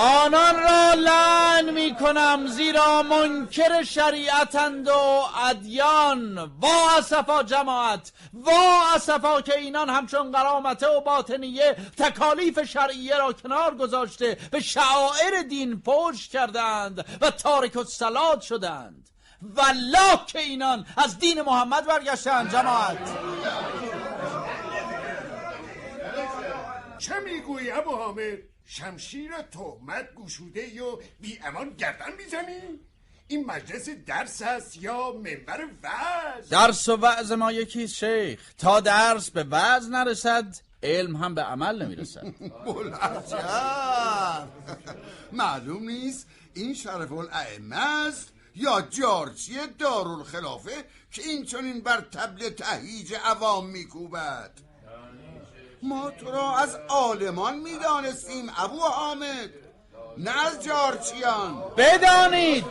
آنان 0.00 0.56
را 0.56 0.94
لعن 0.94 1.70
می 1.70 1.96
کنم 2.00 2.46
زیرا 2.46 3.02
منکر 3.02 3.82
شریعتند 3.82 4.88
و 4.88 5.24
ادیان. 5.44 6.38
وا 6.38 6.96
اسفا 6.98 7.42
جماعت 7.42 8.12
وا 8.32 8.94
اسفا 8.94 9.40
که 9.40 9.58
اینان 9.58 9.90
همچون 9.90 10.32
قرامته 10.32 10.86
و 10.86 11.00
باطنیه 11.00 11.76
تکالیف 11.96 12.62
شرعیه 12.62 13.16
را 13.16 13.32
کنار 13.32 13.74
گذاشته 13.74 14.36
به 14.50 14.60
شعائر 14.60 15.42
دین 15.48 15.82
پشت 15.82 16.30
کردند 16.30 17.18
و 17.20 17.30
تارک 17.30 17.76
الصلات 17.76 18.40
شدند. 18.40 19.08
والله 19.42 20.20
که 20.26 20.38
اینان 20.38 20.86
از 20.96 21.18
دین 21.18 21.42
محمد 21.42 21.86
برگشتند 21.86 22.52
جماعت. 22.52 23.18
چه 26.98 27.14
می‌گویی 27.20 27.70
ابو 27.70 27.96
حامد؟ 27.96 28.57
شمشیر 28.70 29.30
تهمت 29.42 30.14
گشوده 30.14 30.82
و 30.82 30.96
بی 31.20 31.38
امان 31.44 31.70
گردن 31.70 32.12
می‌زنی؟ 32.16 32.80
این 33.28 33.46
مجلس 33.46 33.88
درس 33.88 34.42
است 34.42 34.82
یا 34.82 35.12
منبر 35.12 35.68
وعظ؟ 35.82 36.48
درس 36.48 36.88
و 36.88 36.96
وعظ 36.96 37.32
ما 37.32 37.52
یکیست 37.52 37.94
شیخ. 37.94 38.40
تا 38.58 38.80
درس 38.80 39.30
به 39.30 39.44
وعظ 39.44 39.88
نرسد 39.88 40.54
علم 40.82 41.16
هم 41.16 41.34
به 41.34 41.42
عمل 41.42 41.82
نمی‌رسد. 41.82 42.22
بلعجب 42.66 44.48
معلوم 45.32 45.88
نیست 45.88 46.26
این 46.54 46.74
شرف 46.74 47.12
الائمه 47.12 48.06
است 48.06 48.32
یا 48.54 48.80
جارچی 48.80 49.52
دارالخلافه 49.78 50.84
که 51.10 51.22
این 51.22 51.44
چنین 51.44 51.80
بر 51.80 52.00
تبل 52.00 52.48
تهیج 52.48 53.14
عوام 53.24 53.66
میکوبد. 53.66 54.67
ما 55.82 56.10
تو 56.10 56.30
را 56.30 56.56
از 56.56 56.78
عالمان 56.88 57.56
می‌دانستیم 57.56 58.52
ابو 58.56 58.80
حامد. 58.80 59.50
نه 60.18 60.46
از 60.46 60.64
جارچیان. 60.64 61.64
بدانید. 61.76 62.64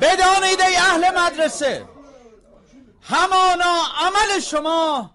بدانید 0.00 0.60
ای 0.60 0.76
اهل 0.76 1.18
مدرسه. 1.18 1.88
همانا 3.02 3.82
عمل 4.00 4.40
شما 4.40 5.10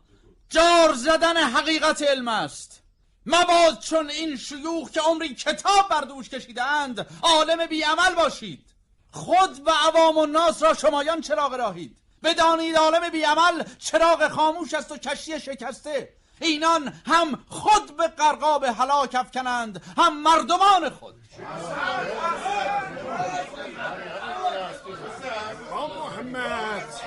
جار 0.50 0.94
زدن 0.94 1.38
حقیقت 1.38 2.02
علم 2.02 2.28
است. 2.28 2.82
مباد 3.26 3.80
چون 3.80 4.10
این 4.10 4.38
شیوخ 4.38 4.92
که 4.92 5.02
عمری 5.02 5.36
کتاب 5.36 5.90
بر 5.90 6.02
دوش 6.02 6.30
کشیدند 6.30 7.08
عالم 7.22 7.66
بی 7.66 7.84
عمل 7.84 8.16
باشید. 8.16 8.66
خود 9.12 9.68
و 9.68 9.72
عوام 9.72 10.18
و 10.18 10.26
ناس 10.26 10.64
را 10.64 10.74
شمایان 10.74 11.22
چراغ 11.22 11.54
راهید. 11.54 11.98
بدانید 12.24 12.76
عالم 12.76 13.10
بی 13.10 13.24
عمل 13.24 13.64
چراغ 13.80 14.28
خاموش 14.28 14.74
است 14.74 14.92
و 14.92 14.98
کشتی 14.98 15.40
شکسته. 15.40 16.17
اینان 16.42 16.94
هم 17.06 17.46
خود 17.48 17.98
به 17.98 18.08
قرقاب 18.08 18.64
هلاک 18.64 19.16
افکنند 19.16 19.84
هم 19.98 20.22
مردمان 20.22 20.90
خود. 20.90 21.16
محمد 26.18 27.02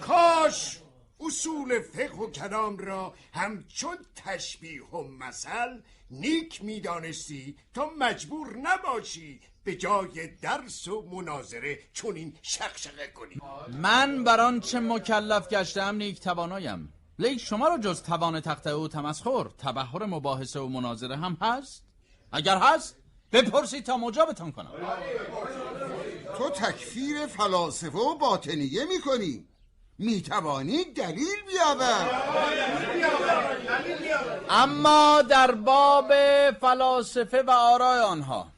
کاش 0.00 0.78
اصول 1.20 1.80
فقه 1.80 2.16
و 2.16 2.30
کلام 2.30 2.78
را 2.78 3.14
همچون 3.32 3.96
تشبیه 4.16 4.84
و 4.84 5.02
مثل 5.02 5.80
نیک 6.10 6.64
می‌دانستی 6.64 7.56
تا 7.74 7.90
مجبور 7.98 8.56
نباشی 8.56 9.40
به 9.64 9.74
جای 9.74 10.26
درس 10.26 10.88
و 10.88 11.02
مناظره 11.02 11.78
چون 11.92 12.16
این 12.16 12.36
شقشقه 12.42 13.06
کنی. 13.06 13.40
من 13.68 14.24
بر 14.24 14.40
آنچه 14.40 14.80
مکلف 14.80 15.48
گشتم 15.48 15.96
نیک 15.96 16.20
توانایم. 16.20 16.92
لیک 17.22 17.40
شما 17.40 17.68
را 17.68 17.78
جز 17.78 18.02
توان 18.02 18.40
تخته 18.40 18.74
و 18.74 18.88
تمسخر 18.88 19.44
تبهر 19.58 20.06
مباحثه 20.06 20.60
و 20.60 20.68
مناظره 20.68 21.16
هم 21.16 21.36
هست؟ 21.40 21.84
اگر 22.32 22.58
هست 22.58 22.96
بپرسید 23.32 23.84
تا 23.84 23.96
مجابتان 23.96 24.52
کنم. 24.52 24.70
تو 26.38 26.50
تکفیر 26.50 27.26
فلاسفه 27.26 27.98
و 27.98 28.14
باطنیه 28.18 28.84
می‌کنی. 28.84 29.48
می‌توانی 29.98 30.84
دلیل 30.84 31.36
بیاور. 31.48 32.22
اما 34.50 35.22
در 35.22 35.50
باب 35.50 36.12
فلاسفه 36.60 37.42
و 37.42 37.50
آرای 37.50 37.98
آنها 37.98 38.52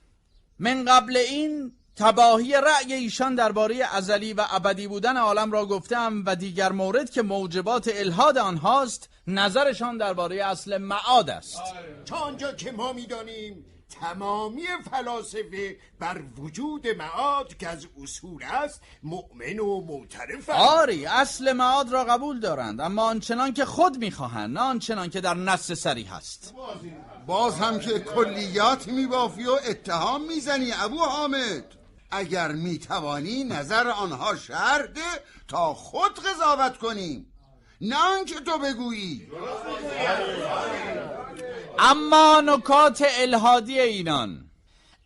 من 0.58 0.84
قبل 0.84 1.16
این 1.16 1.72
تباهی 1.96 2.52
رأی 2.52 2.92
ایشان 2.92 3.34
درباره 3.34 3.84
ازلی 3.92 4.32
و 4.32 4.44
ابدی 4.50 4.86
بودن 4.86 5.16
عالم 5.16 5.52
را 5.52 5.66
گفتم 5.66 6.22
و 6.26 6.36
دیگر 6.36 6.72
مورد 6.72 7.10
که 7.10 7.22
موجبات 7.22 7.90
الهاد 7.94 8.38
آنهاست 8.38 9.08
نظرشان 9.26 9.98
درباره 9.98 10.44
اصل 10.44 10.78
معاد 10.78 11.30
است. 11.30 11.60
تا 12.06 12.16
آنجا 12.16 12.52
که 12.52 12.72
ما 12.72 12.92
می‌دانیم 12.92 13.64
تمامی 14.00 14.62
فلاسفه 14.90 15.76
بر 16.00 16.22
وجود 16.38 16.86
معاد 16.88 17.56
که 17.56 17.68
از 17.68 17.86
اصول 18.02 18.42
است 18.42 18.80
مؤمن 19.02 19.58
و 19.58 19.80
معترف 19.80 20.50
آری 20.50 21.06
اصل 21.06 21.52
معاد 21.52 21.92
را 21.92 22.04
قبول 22.04 22.40
دارند 22.40 22.80
اما 22.80 23.02
آنچنان 23.02 23.52
که 23.52 23.64
خود 23.64 23.98
می‌خواهند 23.98 24.58
نه 24.58 24.60
آنچنان 24.60 25.10
که 25.10 25.20
در 25.20 25.34
نص 25.34 25.72
سریح 25.72 26.14
است 26.14 26.54
باز 27.26 27.54
هم 27.54 27.78
که 27.78 27.98
کلیات 28.00 28.88
میبافی 28.88 29.44
و 29.44 29.58
اتهام 29.68 30.22
می‌زنی 30.28 30.72
ابو 30.72 30.98
حامد. 30.98 31.64
اگر 32.14 32.52
می‌توانی 32.52 33.44
نظر 33.44 33.88
آنها 33.88 34.36
شرح 34.36 34.86
ده 34.86 35.00
تا 35.48 35.74
خود 35.74 36.20
قضاوت 36.20 36.78
کنیم 36.78 37.26
نه 37.80 37.96
آنکه 37.96 38.40
تو 38.40 38.58
بگویی. 38.58 39.28
اما 41.78 42.40
نکات 42.40 43.04
الهادی 43.18 43.80
اینان. 43.80 44.50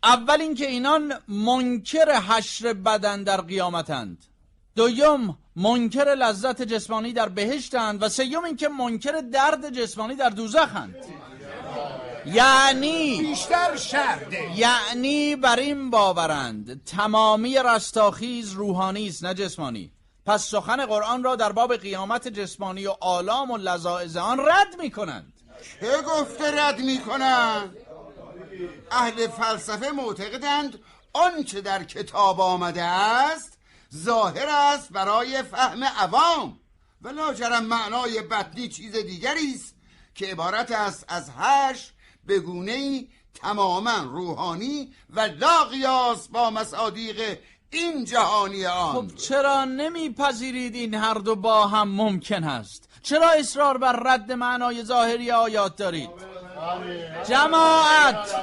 اول 0.03 0.41
اینکه 0.41 0.67
اینان 0.67 1.13
منکر 1.27 2.19
حشر 2.19 2.73
بدن 2.73 3.23
در 3.23 3.41
قیامتند. 3.41 4.25
دوم 4.75 5.37
منکر 5.55 6.15
لذت 6.15 6.61
جسمانی 6.61 7.13
در 7.13 7.29
بهشتند. 7.29 8.03
و 8.03 8.09
سوم 8.09 8.43
اینکه 8.43 8.67
منکر 8.67 9.11
درد 9.11 9.69
جسمانی 9.69 10.15
در 10.15 10.29
دوزخند. 10.29 10.95
یعنی 12.25 13.21
بیشتر 13.21 13.75
شرده 13.75 14.57
یعنی 14.57 15.35
بر 15.35 15.59
این 15.59 15.89
باورند. 15.89 16.83
تمامی 16.83 17.57
رستاخیز 17.65 18.51
روحانی 18.51 19.07
است 19.07 19.23
نه 19.23 19.33
جسمانی. 19.33 19.91
پس 20.25 20.49
سخن 20.49 20.85
قرآن 20.85 21.23
را 21.23 21.35
در 21.35 21.51
باب 21.51 21.75
قیامت 21.75 22.27
جسمانی 22.27 22.87
و 22.87 22.95
آلام 23.01 23.51
و 23.51 23.57
لذاعز 23.57 24.17
آن 24.17 24.39
رد 24.39 24.81
می 24.81 24.91
کنند 24.91 25.33
چه 25.79 26.01
گفته 26.01 26.61
رد 26.61 26.79
می‌کنن 26.79 27.69
اهل 28.91 29.27
فلسفه 29.27 29.91
معتقدند 29.91 30.79
آنچه 31.13 31.61
در 31.61 31.83
کتاب 31.83 32.41
آمده 32.41 32.83
است 32.83 33.57
ظاهر 33.95 34.49
است 34.49 34.91
برای 34.91 35.43
فهم 35.43 35.83
عوام. 35.83 36.59
و 37.01 37.09
لاجرم 37.09 37.65
معنای 37.65 38.21
بطنی 38.21 38.69
چیز 38.69 38.95
دیگری 38.95 39.53
است 39.55 39.75
که 40.15 40.25
عبارت 40.25 40.71
است 40.71 41.05
از 41.07 41.29
هش 41.37 41.91
به 42.29 42.39
گونه 42.39 43.05
تماما 43.33 43.97
روحانی 44.11 44.93
و 45.09 45.19
لا 45.19 45.63
قیاس 45.63 46.27
با 46.27 46.49
مصادیق 46.49 47.37
این 47.71 48.05
جهانی 48.05 48.65
آن. 48.65 48.93
خب 48.93 49.15
چرا 49.15 49.65
نمیپذیرید 49.65 50.75
این 50.75 50.93
هر 50.93 51.13
دو 51.13 51.35
با 51.35 51.67
هم 51.67 51.89
ممکن 51.91 52.43
است؟ 52.43 52.89
چرا 53.03 53.29
اصرار 53.29 53.77
بر 53.77 53.95
رد 54.05 54.31
معنای 54.31 54.83
ظاهری 54.83 55.31
آیات 55.31 55.75
دارید؟ 55.75 56.09
جماعت 57.27 58.35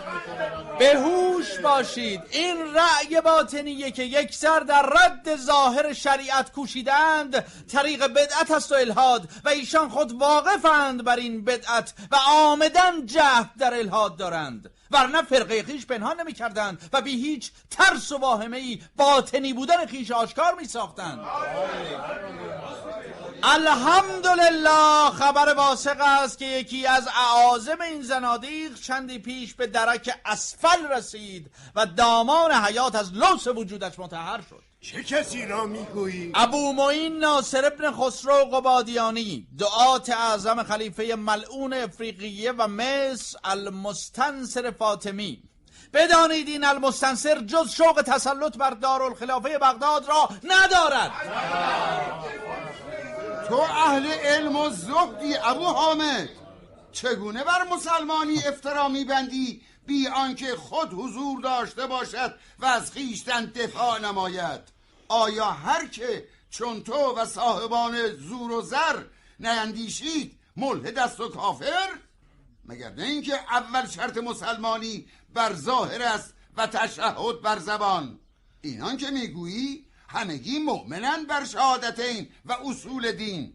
به 0.79 0.95
هوش 0.95 1.59
باشید. 1.59 2.23
این 2.31 2.57
رأی 2.75 3.21
باطنیه 3.21 3.91
که 3.91 4.03
یک 4.03 4.35
سر 4.35 4.61
در 4.61 4.83
رد 4.83 5.37
ظاهر 5.37 5.93
شریعت 5.93 6.53
کوشیدند 6.53 7.45
طریق 7.73 8.07
بدعت 8.07 8.51
است 8.51 8.73
و 8.73 8.75
الهاد 8.75 9.29
و 9.45 9.49
ایشان 9.49 9.89
خود 9.89 10.13
واقفند 10.13 11.05
بر 11.05 11.17
این 11.17 11.45
بدعت 11.45 11.95
و 12.11 12.17
آمدن 12.29 13.07
جهد 13.07 13.51
در 13.59 13.75
الهاد 13.75 14.17
دارند. 14.17 14.71
ورنه 14.91 15.23
فرقه 15.23 15.63
خیش 15.63 15.87
پنهان 15.87 16.21
نمی 16.21 16.33
کردند 16.33 16.91
و 16.93 17.03
بی 17.03 17.11
هیچ 17.11 17.51
ترس 17.71 18.13
و 18.13 18.19
واهمه 18.19 18.57
ای 18.57 18.83
باطنی 18.97 19.53
بودن 19.53 19.87
خیش 19.87 20.11
آشکار 20.11 20.55
می 20.55 20.65
ساختند 20.65 21.21
الحمدلله 23.43 25.11
خبر 25.11 25.55
واسق 25.55 26.01
است 26.01 26.39
که 26.39 26.45
یکی 26.45 26.87
از 26.87 27.09
اعاظم 27.09 27.81
این 27.81 28.03
زنادیق 28.03 28.81
چندی 28.81 29.19
پیش 29.19 29.55
به 29.55 29.67
درک 29.67 30.21
اسفل 30.25 30.89
رسید 30.91 31.51
و 31.75 31.87
دامان 31.87 32.53
حیات 32.53 32.95
از 32.95 33.13
لوس 33.13 33.47
وجودش 33.47 33.99
متحر 33.99 34.41
شد. 34.51 34.66
چه 34.87 35.03
کسی 35.03 35.47
را 35.47 35.65
می‌گویی؟ 35.65 36.33
ابو 36.35 36.73
معین 36.73 37.19
ناصر 37.19 37.67
ابن 37.67 37.93
خسرو 37.93 38.45
قبادیانی 38.45 39.47
دعات 39.59 40.11
اعظم 40.11 40.63
خلیفه 40.63 41.15
ملعون 41.15 41.73
افریقیه 41.73 42.53
و 42.53 42.69
مصر 42.69 43.39
المستنصر 43.45 44.71
فاطمی. 44.71 45.43
بدانید 45.93 46.49
این 46.49 46.65
المستنصر 46.65 47.41
جز 47.41 47.71
شوق 47.71 48.03
تسلط 48.07 48.57
بر 48.57 48.71
دارالخلافه 48.71 49.59
بغداد 49.59 50.09
را 50.09 50.29
ندارد. 50.45 51.11
تو 53.49 53.57
اهل 53.57 54.07
علم 54.07 54.57
و 54.57 54.71
زهدی 54.71 55.37
ابو 55.45 55.65
حامد. 55.65 56.29
چگونه 56.93 57.45
بر 57.45 57.65
مسلمانی 57.73 58.39
افترا 58.39 58.89
میبندی؟ 58.89 59.63
بی 59.87 60.09
آنکه 60.09 60.57
خود 60.57 60.93
حضور 60.93 61.41
داشته 61.41 61.87
باشد 61.87 62.35
و 62.59 62.67
از 62.67 62.93
خیشتن 62.93 63.45
دفاع 63.45 63.99
نماید. 63.99 64.76
آیا 65.09 65.51
هر 65.51 65.87
که 65.87 66.29
چون 66.51 66.83
تو 66.83 67.15
و 67.17 67.25
صاحبان 67.25 68.17
زور 68.17 68.53
و 68.53 68.63
زر 68.63 69.03
نیندیشید 69.41 70.39
ملحد 70.57 70.99
است 70.99 71.21
و 71.21 71.29
کافر؟ 71.29 71.89
مگر 72.65 72.91
نه 72.91 73.03
اینکه 73.03 73.35
اول 73.35 73.87
شرط 73.87 74.17
مسلمانی 74.17 75.07
بر 75.35 75.55
ظاهر 75.55 76.03
است 76.03 76.35
و 76.57 76.67
تشهد 76.67 77.43
بر 77.43 77.59
زبان. 77.59 78.21
اینان 78.61 78.97
که 78.97 79.11
می‌گویی 79.11 79.87
همگی 80.09 80.59
مؤمنن 80.59 81.25
بر 81.25 81.45
شهادتین 81.45 82.29
و 82.45 82.53
اصول 82.53 83.13
دین. 83.13 83.53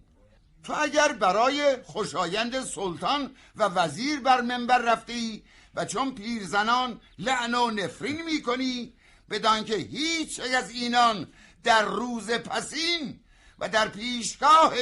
تو 0.64 0.74
اگر 0.78 1.14
برای 1.14 1.78
خوشایند 1.84 2.64
سلطان 2.64 3.36
و 3.56 3.64
وزیر 3.64 4.20
بر 4.20 4.42
منبر 4.42 4.78
رفتی 4.78 5.44
و 5.76 5.86
چون 5.86 6.16
پیرزنان 6.16 7.02
لعن 7.20 7.56
و 7.56 7.72
نفرین 7.72 8.22
می‌کنی 8.22 8.94
بدان 9.30 9.66
که 9.66 9.76
هیچ 9.76 10.40
از 10.40 10.72
اینان 10.72 11.28
در 11.64 11.86
روز 11.86 12.32
پسین 12.32 13.20
و 13.60 13.70
در 13.70 13.88
پیشگاه 13.88 14.74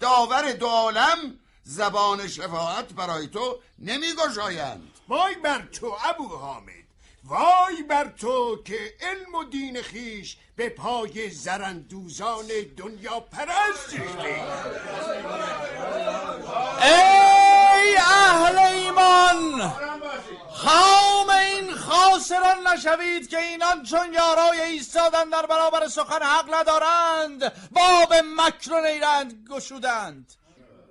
داور 0.00 0.52
دو 0.52 0.66
عالم 0.66 1.38
زبان 1.62 2.28
شفاعت 2.28 2.92
برای 2.92 3.26
تو 3.26 3.60
نمیگشایند. 3.78 4.90
وای 5.08 5.34
بر 5.34 5.66
تو 5.66 5.96
ابو 6.04 6.28
حامد. 6.28 6.85
وای 7.28 7.82
بر 7.82 8.08
تو 8.08 8.62
که 8.64 8.94
علم 9.00 9.34
و 9.34 9.44
دین 9.44 9.82
خیش 9.82 10.36
به 10.56 10.68
پای 10.68 11.30
زرندوزان 11.30 12.46
دنیا 12.76 13.20
پرست 13.20 13.92
ای 16.82 17.96
اهل 17.96 18.58
ایمان 18.58 19.72
خام 20.52 21.30
این 21.30 21.74
خاسران 21.74 22.66
نشوید 22.66 23.28
که 23.28 23.38
اینان 23.38 23.82
چون 23.82 24.14
یارای 24.14 24.60
ایستادن 24.60 25.30
در 25.30 25.46
برابر 25.46 25.88
سخن 25.88 26.22
حق 26.22 26.54
ندارند 26.54 27.52
باب 27.72 28.14
مکر 28.36 28.72
و 28.72 28.80
نیرند 28.80 29.48
گشودند. 29.50 30.32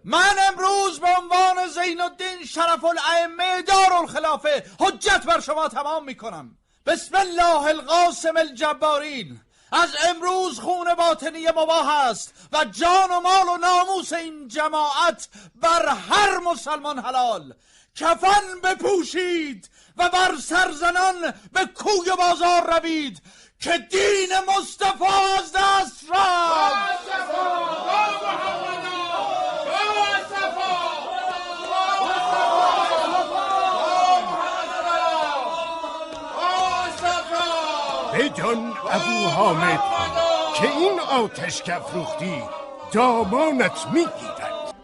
من 0.08 0.36
امروز 0.48 1.00
به 1.00 1.08
عنوان 1.08 1.68
زین 1.68 2.02
الدین 2.02 2.46
شرف 2.46 2.84
الائمه 2.84 3.62
دارالخلافه 3.62 4.64
حجت 4.80 5.24
بر 5.26 5.40
شما 5.40 5.68
تمام 5.68 6.06
می 6.06 6.16
کنم 6.16 6.58
بسم 6.86 7.18
الله 7.18 7.66
القاسم 7.66 8.38
الجبارین. 8.38 9.42
از 9.72 9.90
امروز 10.10 10.60
خون 10.60 10.94
باطنی 10.94 11.48
مباح 11.48 11.90
است 11.90 12.34
و 12.54 12.66
جان 12.66 13.12
و 13.12 13.20
مال 13.20 13.48
و 13.48 13.58
ناموس 13.58 14.14
این 14.14 14.48
جماعت 14.48 15.28
بر 15.56 15.88
هر 15.88 16.38
مسلمان 16.38 17.00
حلال. 17.00 17.54
کفن 17.96 18.62
بپوشید 18.64 19.70
و 19.98 20.10
بر 20.10 20.36
سرزنان 20.36 21.34
به 21.54 21.66
کوی 21.66 22.12
بازار 22.18 22.74
روید 22.74 23.22
که 23.60 23.78
دین 23.78 24.30
مصطفی 24.48 25.06
از 25.38 25.52
دست 25.52 26.04
رفت. 26.10 26.76
بدان 38.36 38.74
ابو 38.92 39.30
حامد 39.30 39.80
که 40.56 40.68
این 40.68 41.00
آتش 41.00 41.62
که 41.62 41.76
افروختی 41.76 42.42
دامانت 42.92 43.88
می‌گیرد. 43.94 44.76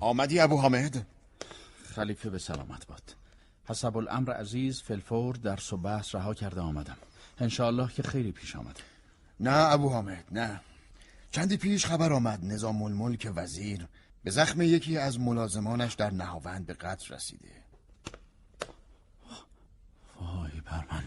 آمدی 0.00 0.40
ابو 0.40 0.60
حامد؟ 0.60 1.06
خلیفه 1.94 2.30
به 2.30 2.38
سلامت 2.38 2.86
باد. 2.86 3.16
حسب 3.64 3.96
الامر 3.96 4.32
عزیز 4.32 4.82
فلفور 4.82 5.36
درس 5.36 5.72
و 5.72 5.76
بحث 5.76 6.14
رها 6.14 6.34
کرده 6.34 6.60
آمدم. 6.60 6.96
انشاءالله 7.38 7.92
که 7.92 8.02
خیلی 8.02 8.32
پیش 8.32 8.56
آمده. 8.56 8.80
نه 9.40 9.72
ابو 9.72 9.88
حامد 9.88 10.24
نه. 10.32 10.60
چندی 11.30 11.56
پیش 11.56 11.86
خبر 11.86 12.12
آمد 12.12 12.44
نظام 12.44 12.82
الملک 12.82 13.32
وزیر 13.34 13.86
به 14.24 14.30
زخم 14.30 14.62
یکی 14.62 14.98
از 14.98 15.20
ملازمانش 15.20 15.94
در 15.94 16.10
نهاوند 16.10 16.66
به 16.66 16.72
قتل 16.72 17.14
رسیده 17.14 17.64
وای 20.20 20.53
بر 20.64 20.84
من 20.90 21.04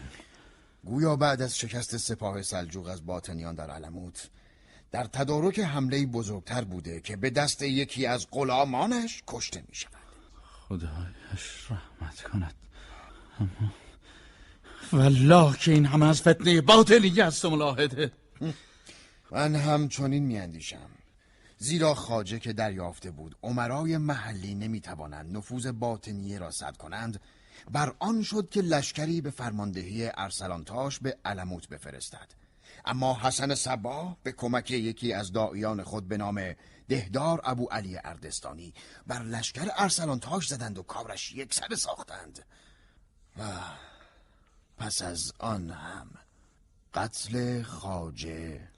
گویا 0.84 1.16
بعد 1.16 1.42
از 1.42 1.58
شکست 1.58 1.96
سپاه 1.96 2.42
سلجوق 2.42 2.86
از 2.86 3.06
باطنیان 3.06 3.54
در 3.54 3.70
علموت 3.70 4.30
در 4.90 5.04
تدارک 5.04 5.58
حمله 5.58 6.06
بزرگتر 6.06 6.64
بوده 6.64 7.00
که 7.00 7.16
به 7.16 7.30
دست 7.30 7.62
یکی 7.62 8.06
از 8.06 8.26
غلامانش 8.30 9.22
کشته 9.26 9.64
می 9.68 9.74
شود 9.74 9.92
خدایش 10.68 11.70
رحمت 11.70 12.22
کند. 12.22 12.54
اما 13.40 13.72
والله 14.92 15.56
که 15.56 15.72
این 15.72 15.86
همه 15.86 16.06
از 16.06 16.20
فتنه 16.20 16.60
باطنی 16.60 17.20
است 17.20 17.44
و 17.44 17.50
ملاحده 17.50 18.12
من 19.30 19.54
هم 19.54 19.88
چنین 19.88 20.24
میاندیشم. 20.24 20.90
زیرا 21.58 21.94
خاجه 21.94 22.38
که 22.38 22.52
دریافته 22.52 23.10
بود 23.10 23.36
عمرای 23.42 23.96
محلی 23.96 24.54
نمی‌توانند 24.54 25.36
نفوذ 25.36 25.66
باطنیه 25.66 26.38
را 26.38 26.50
سد 26.50 26.76
کنند 26.76 27.20
بر 27.70 27.94
آن 27.98 28.22
شد 28.22 28.48
که 28.50 28.60
لشکری 28.62 29.20
به 29.20 29.30
فرماندهی 29.30 30.10
ارسلانتاش 30.14 30.98
به 30.98 31.18
علموت 31.24 31.68
بفرستد. 31.68 32.28
اما 32.84 33.18
حسن 33.22 33.54
صبا 33.54 34.16
به 34.22 34.32
کمک 34.32 34.70
یکی 34.70 35.12
از 35.12 35.32
داعیان 35.32 35.82
خود 35.82 36.08
به 36.08 36.16
نام 36.16 36.54
دهدار 36.88 37.40
ابو 37.44 37.64
علی 37.64 37.98
اردستانی 38.04 38.74
بر 39.06 39.22
لشکر 39.22 39.68
ارسلانتاش 39.76 40.48
زدند 40.48 40.78
و 40.78 40.82
کارش 40.82 41.32
یک 41.32 41.54
سر 41.54 41.74
ساختند. 41.74 42.44
پس 44.78 45.02
از 45.02 45.32
آن 45.38 45.70
هم 45.70 46.10
قتل 46.94 47.62
خاجه 47.62 48.68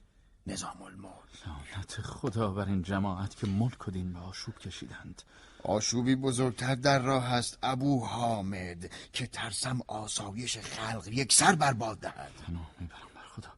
نظام 0.46 0.82
الملک. 0.82 1.46
لعنت 1.46 2.00
خدا 2.00 2.50
بر 2.50 2.66
این 2.66 2.82
جماعت 2.82 3.36
که 3.36 3.46
ملک 3.46 3.88
و 3.88 3.90
دین 3.90 4.12
به 4.12 4.18
آشوب 4.18 4.58
کشیدند. 4.58 5.22
آشوبی 5.64 6.16
بزرگتر 6.16 6.74
در 6.74 6.98
راه 6.98 7.32
است 7.32 7.58
ابو 7.62 8.06
حامد 8.06 8.90
که 9.12 9.26
ترسم 9.26 9.80
آسایش 9.86 10.58
خلق 10.58 11.08
یک 11.08 11.32
سر 11.32 11.54
برباد 11.54 11.98
دهد. 11.98 12.32
پناه 12.46 12.70
می‌برم 12.80 13.08
بر 13.14 13.28
خدا. 13.28 13.48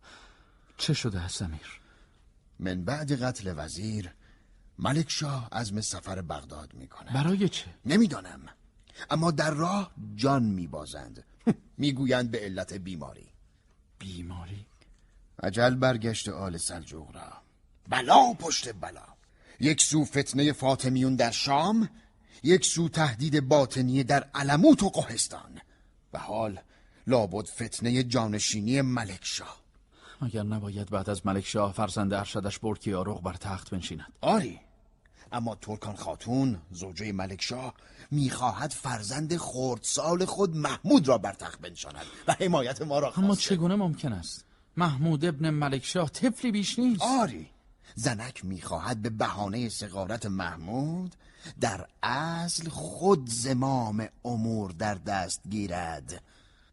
چه 0.79 0.95
شده 0.95 1.21
است 1.21 1.43
امیر 1.43 1.81
من 2.59 2.85
بعد 2.85 3.23
قتل 3.23 3.55
وزیر 3.57 4.11
ملک 4.79 5.11
شاه 5.11 5.49
عزم 5.53 5.81
سفر 5.81 6.23
بغداد 6.23 6.75
می 6.75 6.89
کند 6.89 7.13
برای 7.13 7.49
چه؟ 7.49 7.67
نمی‌دانم. 7.87 8.41
اما 9.11 9.31
در 9.31 9.51
راه 9.51 9.93
جان 10.15 10.43
میبازند. 10.43 11.25
می‌گویند 11.79 12.31
به 12.31 12.39
علت 12.39 12.73
بیماری. 12.73 13.29
بیماری؟ 13.99 14.67
عجل 15.43 15.75
برگشت 15.75 16.29
آل 16.29 16.57
سلجوق 16.57 17.17
را. 17.17 17.33
بلا 17.89 18.33
پشت 18.33 18.73
بلا. 18.75 19.05
یک 19.63 19.83
سو 19.83 20.05
فتنه 20.05 20.53
فاطمیون 20.53 21.17
در 21.17 21.31
شام 21.31 21.89
یک 22.43 22.67
سو 22.67 22.89
تهدید 22.89 23.49
باطنی 23.49 24.05
در 24.05 24.31
علموت 24.35 24.83
و 24.83 24.89
قهستان. 24.91 25.61
و 26.13 26.19
حال 26.19 26.61
لابد 27.07 27.47
فتنه 27.47 28.03
جانشینی 28.03 28.81
ملک 28.81 29.21
شاه. 29.23 29.63
مگر 30.23 30.43
نباید 30.43 30.91
بعد 30.91 31.11
از 31.11 31.27
ملک 31.27 31.47
شاه 31.47 31.73
فرزند 31.73 32.15
ارشدش 32.15 32.59
برکی 32.59 32.95
آرغ 32.95 33.23
بر 33.23 33.35
تخت 33.35 33.71
بنشیند. 33.71 34.13
آری 34.21 34.61
اما 35.33 35.55
ترکان 35.55 35.97
خاتون 35.97 36.59
زوجه 36.71 37.13
ملک 37.13 37.43
شاه 37.43 37.75
می‌خواهد 38.11 38.71
فرزند 38.71 39.37
خردسال 39.37 40.25
خود 40.25 40.57
محمود 40.57 41.09
را 41.09 41.19
بر 41.19 41.33
تخت 41.33 41.61
بنشاند 41.61 42.07
و 42.29 42.33
حمایت 42.33 42.83
ما 42.83 42.99
را 42.99 43.11
خواسته. 43.11 43.25
اما 43.25 43.37
چگونه 43.37 43.75
ممکن 43.75 44.13
است؟ 44.13 44.45
محمود 44.77 45.25
ابن 45.25 45.51
ملک 45.51 45.85
شاه 45.85 46.11
طفلی 46.11 46.53
بیش 46.53 46.79
نیست. 46.79 47.03
آری 47.03 47.52
زنک 47.95 48.45
می‌خواهد 48.45 49.03
به 49.03 49.11
بهانه 49.11 49.69
سقارت 49.69 50.27
محمود 50.27 51.17
در 51.61 51.87
اصل 52.03 52.69
خود 52.69 53.29
زمام 53.31 54.09
امور 54.25 54.71
در 54.71 54.95
دست 54.95 55.41
گیرد. 55.49 56.23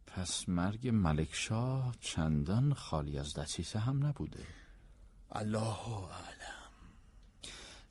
پس 0.08 0.50
مرگ 0.50 0.90
ملک 0.90 1.30
شاه 1.32 1.96
چندان 2.02 2.74
خالی 2.74 3.20
از 3.20 3.34
دسیسه 3.34 3.80
هم 3.80 4.06
نبوده. 4.06 4.44
الله 5.32 5.90
اعلم. 5.90 6.60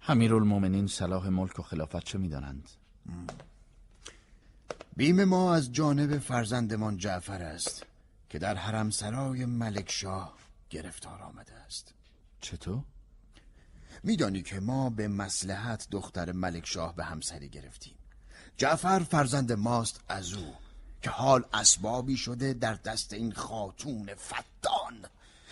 امیرالمومنین 0.09 0.87
صلاح 0.87 1.29
ملک 1.29 1.59
و 1.59 1.63
خلافت 1.63 2.05
چه 2.05 2.19
می‌دانند؟ 2.19 2.69
بیم 4.97 5.25
ما 5.25 5.55
از 5.55 5.73
جانب 5.73 6.19
فرزندمان 6.19 6.97
جعفر 6.97 7.43
است 7.43 7.87
که 8.31 8.39
در 8.39 8.55
حرم 8.55 8.91
سرای 8.91 9.45
ملک 9.45 9.91
شاه 9.91 10.35
گرفتار 10.71 11.23
آمده 11.23 11.55
است. 11.55 11.95
چطور؟ 12.41 12.83
میدانی 14.09 14.43
که 14.43 14.61
ما 14.61 14.91
به 14.91 15.09
مسلحت 15.09 15.89
دختر 15.91 16.33
ملک 16.33 16.67
شاه 16.67 16.97
به 16.97 17.05
همسری 17.05 17.49
گرفتیم. 17.49 17.95
جعفر 18.57 18.99
فرزند 18.99 19.53
ماست 19.53 20.01
از 20.09 20.35
او 20.35 20.55
که 21.03 21.11
حال 21.11 21.45
اسبابی 21.53 22.17
شده 22.17 22.53
در 22.53 22.75
دست 22.75 23.13
این 23.13 23.33
خاتون 23.33 24.11
فتان. 24.15 24.95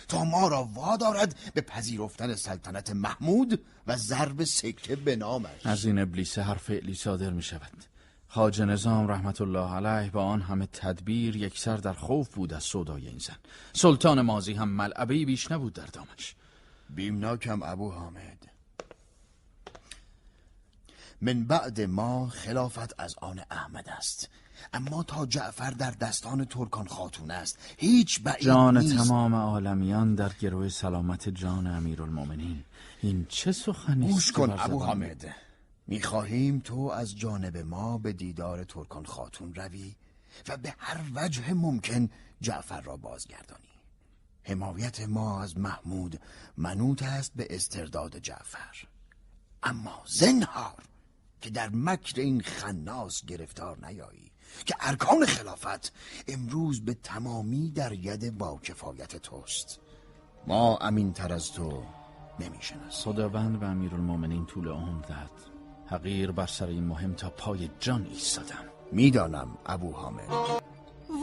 تا 0.07 0.23
ما 0.23 0.47
را 0.47 0.63
وادارد 0.63 1.35
به 1.53 1.61
پذیرفتن 1.61 2.35
سلطنت 2.35 2.89
محمود 2.89 3.65
و 3.87 3.97
ضرب 3.97 4.43
سکه 4.43 4.95
به 4.95 5.15
نامش. 5.15 5.65
از 5.65 5.85
این 5.85 5.99
ابلیس 5.99 6.37
هر 6.37 6.55
فعلی 6.55 6.95
صادر 6.95 7.29
می 7.29 7.43
شود 7.43 7.83
خاج 8.27 8.61
نظام 8.61 9.07
رحمت 9.07 9.41
الله 9.41 9.73
علیه 9.73 10.11
با 10.11 10.23
آن 10.23 10.41
همه 10.41 10.65
تدبیر 10.65 11.35
یکسر 11.35 11.77
در 11.77 11.93
خوف 11.93 12.35
بود 12.35 12.53
از 12.53 12.63
سودای 12.63 13.07
این 13.07 13.19
زن. 13.19 13.37
سلطان 13.73 14.21
مازی 14.21 14.53
هم 14.53 14.69
ملعبه 14.69 15.25
بیش 15.25 15.51
نبود 15.51 15.73
در 15.73 15.85
دامش. 15.85 16.35
بیمناکم 16.89 17.63
ابو 17.63 17.91
حامد. 17.91 18.36
من 21.21 21.43
بعد 21.43 21.81
ما 21.81 22.27
خلافت 22.27 22.99
از 22.99 23.15
آن 23.21 23.41
احمد 23.51 23.89
است. 23.89 24.29
اما 24.73 25.03
تا 25.03 25.25
جعفر 25.25 25.71
در 25.71 25.91
دستان 25.91 26.45
ترکان 26.45 26.87
خاتون 26.87 27.31
است. 27.31 27.59
هیچ 27.77 28.21
بعید 28.23 28.43
جان 28.43 28.77
نیست. 28.77 28.97
تمام 28.97 29.35
عالمیان 29.35 30.15
در 30.15 30.33
گروه 30.33 30.69
سلامت 30.69 31.29
جان 31.29 31.67
امیرالمومنین. 31.67 32.63
این 33.01 33.25
چه 33.29 33.51
سخنی 33.51 34.05
است 34.05 34.13
گوش 34.13 34.31
کن 34.31 34.55
ابو 34.59 34.83
حامد. 34.83 35.35
می‌خواهیم 35.87 36.59
تو 36.59 36.79
از 36.79 37.17
جانب 37.17 37.57
ما 37.57 37.97
به 37.97 38.13
دیدار 38.13 38.63
ترکان 38.63 39.05
خاتون 39.05 39.55
روی 39.55 39.95
و 40.47 40.57
به 40.57 40.75
هر 40.77 41.01
وجه 41.15 41.53
ممکن 41.53 42.09
جعفر 42.41 42.81
را 42.81 42.97
بازگردانی. 42.97 43.63
حمایت 44.43 44.99
ما 44.99 45.43
از 45.43 45.57
محمود 45.57 46.19
منوط 46.57 47.03
است 47.03 47.31
به 47.35 47.47
استرداد 47.49 48.17
جعفر. 48.17 48.87
اما 49.63 50.03
زنهار 50.05 50.83
که 51.41 51.49
در 51.49 51.69
مکر 51.73 52.21
این 52.21 52.41
خناس 52.41 53.25
گرفتار 53.25 53.85
نیایی 53.85 54.31
که 54.65 54.75
ارکان 54.79 55.25
خلافت 55.25 55.93
امروز 56.27 56.85
به 56.85 56.93
تمامی 56.93 57.71
در 57.71 57.93
ید 57.93 58.37
با 58.37 58.59
کفایت 58.63 59.15
توست. 59.15 59.79
ما 60.47 60.77
امین 60.77 61.13
تر 61.13 61.33
از 61.33 61.51
تو 61.51 61.83
نمی‌شناسیم. 62.39 63.13
خداوند 63.13 63.59
به 63.59 63.65
امیرالمومنین 63.65 64.45
طول 64.45 64.67
عمر 64.67 65.05
دهد 65.05 65.31
حقیر 65.87 66.31
بر 66.31 66.47
سر 66.47 66.67
این 66.67 66.83
مهم 66.83 67.13
تا 67.13 67.29
پای 67.29 67.69
جان 67.79 68.05
ایستادم. 68.05 68.65
می‌دانم 68.91 69.57
ابو 69.65 69.91
حامد. 69.91 70.29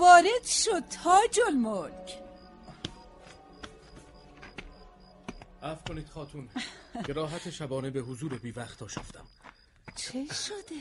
وارد 0.00 0.44
شد 0.44 0.88
تاج 0.88 1.40
الملک. 1.46 2.18
عفو 5.62 5.84
کنید 5.88 6.08
خاتون. 6.08 6.48
که 7.06 7.12
راحت 7.12 7.50
شبانه 7.50 7.90
به 7.90 8.00
حضور 8.00 8.38
بی 8.38 8.50
وقت 8.50 8.82
آشفتم. 8.82 9.24
چه 9.94 10.26
شده؟ 10.34 10.80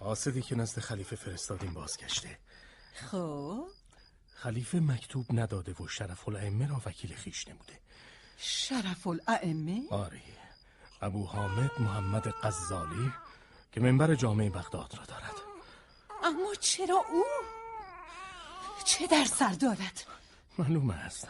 قاصدی 0.00 0.42
که 0.42 0.54
نزد 0.54 0.78
خلیفه 0.78 1.16
فرستادیم 1.16 1.74
بازگشته. 1.74 2.38
خب؟ 2.94 3.66
خلیفه 4.34 4.80
مکتوب 4.80 5.26
نداده 5.30 5.72
و 5.72 5.88
شرف 5.88 6.28
الائمه 6.28 6.68
را 6.68 6.82
وکیل 6.86 7.14
خیش 7.14 7.48
نموده. 7.48 7.80
شرف 8.36 9.06
الائمه؟ 9.06 9.82
آری 9.90 10.22
ابو 11.00 11.26
حامد 11.26 11.70
محمد 11.80 12.28
قزالی 12.28 13.12
که 13.72 13.80
منبر 13.80 14.14
جامعه 14.14 14.50
بغداد 14.50 14.94
را 14.98 15.04
دارد. 15.04 15.34
اما 16.24 16.54
چرا 16.60 17.04
او؟ 17.12 17.24
چه 18.84 19.06
در 19.06 19.24
سر 19.24 19.52
دارد؟ 19.52 20.04
معلوم 20.58 20.90
است. 20.90 21.28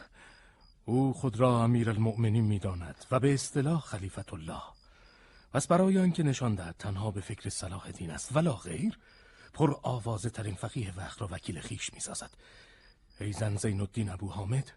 او 0.85 1.13
خود 1.13 1.41
را 1.41 1.63
امیر 1.63 1.91
المؤمنین 1.91 2.45
می 2.45 2.59
داند 2.59 3.05
و 3.11 3.21
به 3.21 3.35
اصطلاح 3.35 3.81
خلیفت 3.81 4.33
الله. 4.33 4.63
پس 5.53 5.67
برای 5.67 5.99
آنکه 5.99 6.23
نشان 6.23 6.55
دهد 6.55 6.75
تنها 6.79 7.11
به 7.11 7.21
فکر 7.21 7.49
صلاح 7.49 7.91
دین 7.91 8.11
است 8.11 8.37
ولا 8.37 8.53
غیر 8.53 8.99
پر 9.53 9.77
آوازه 9.83 10.31
ترین 10.31 10.55
فقیه 10.55 10.95
وقت 10.97 11.21
را 11.21 11.29
وکیل 11.31 11.61
خیش 11.61 11.95
می 11.95 12.01
سازد 12.01 12.31
ایزن 13.21 13.57
زین 13.57 13.81
الدین 13.81 14.11
ابو 14.11 14.31
حامد 14.31 14.73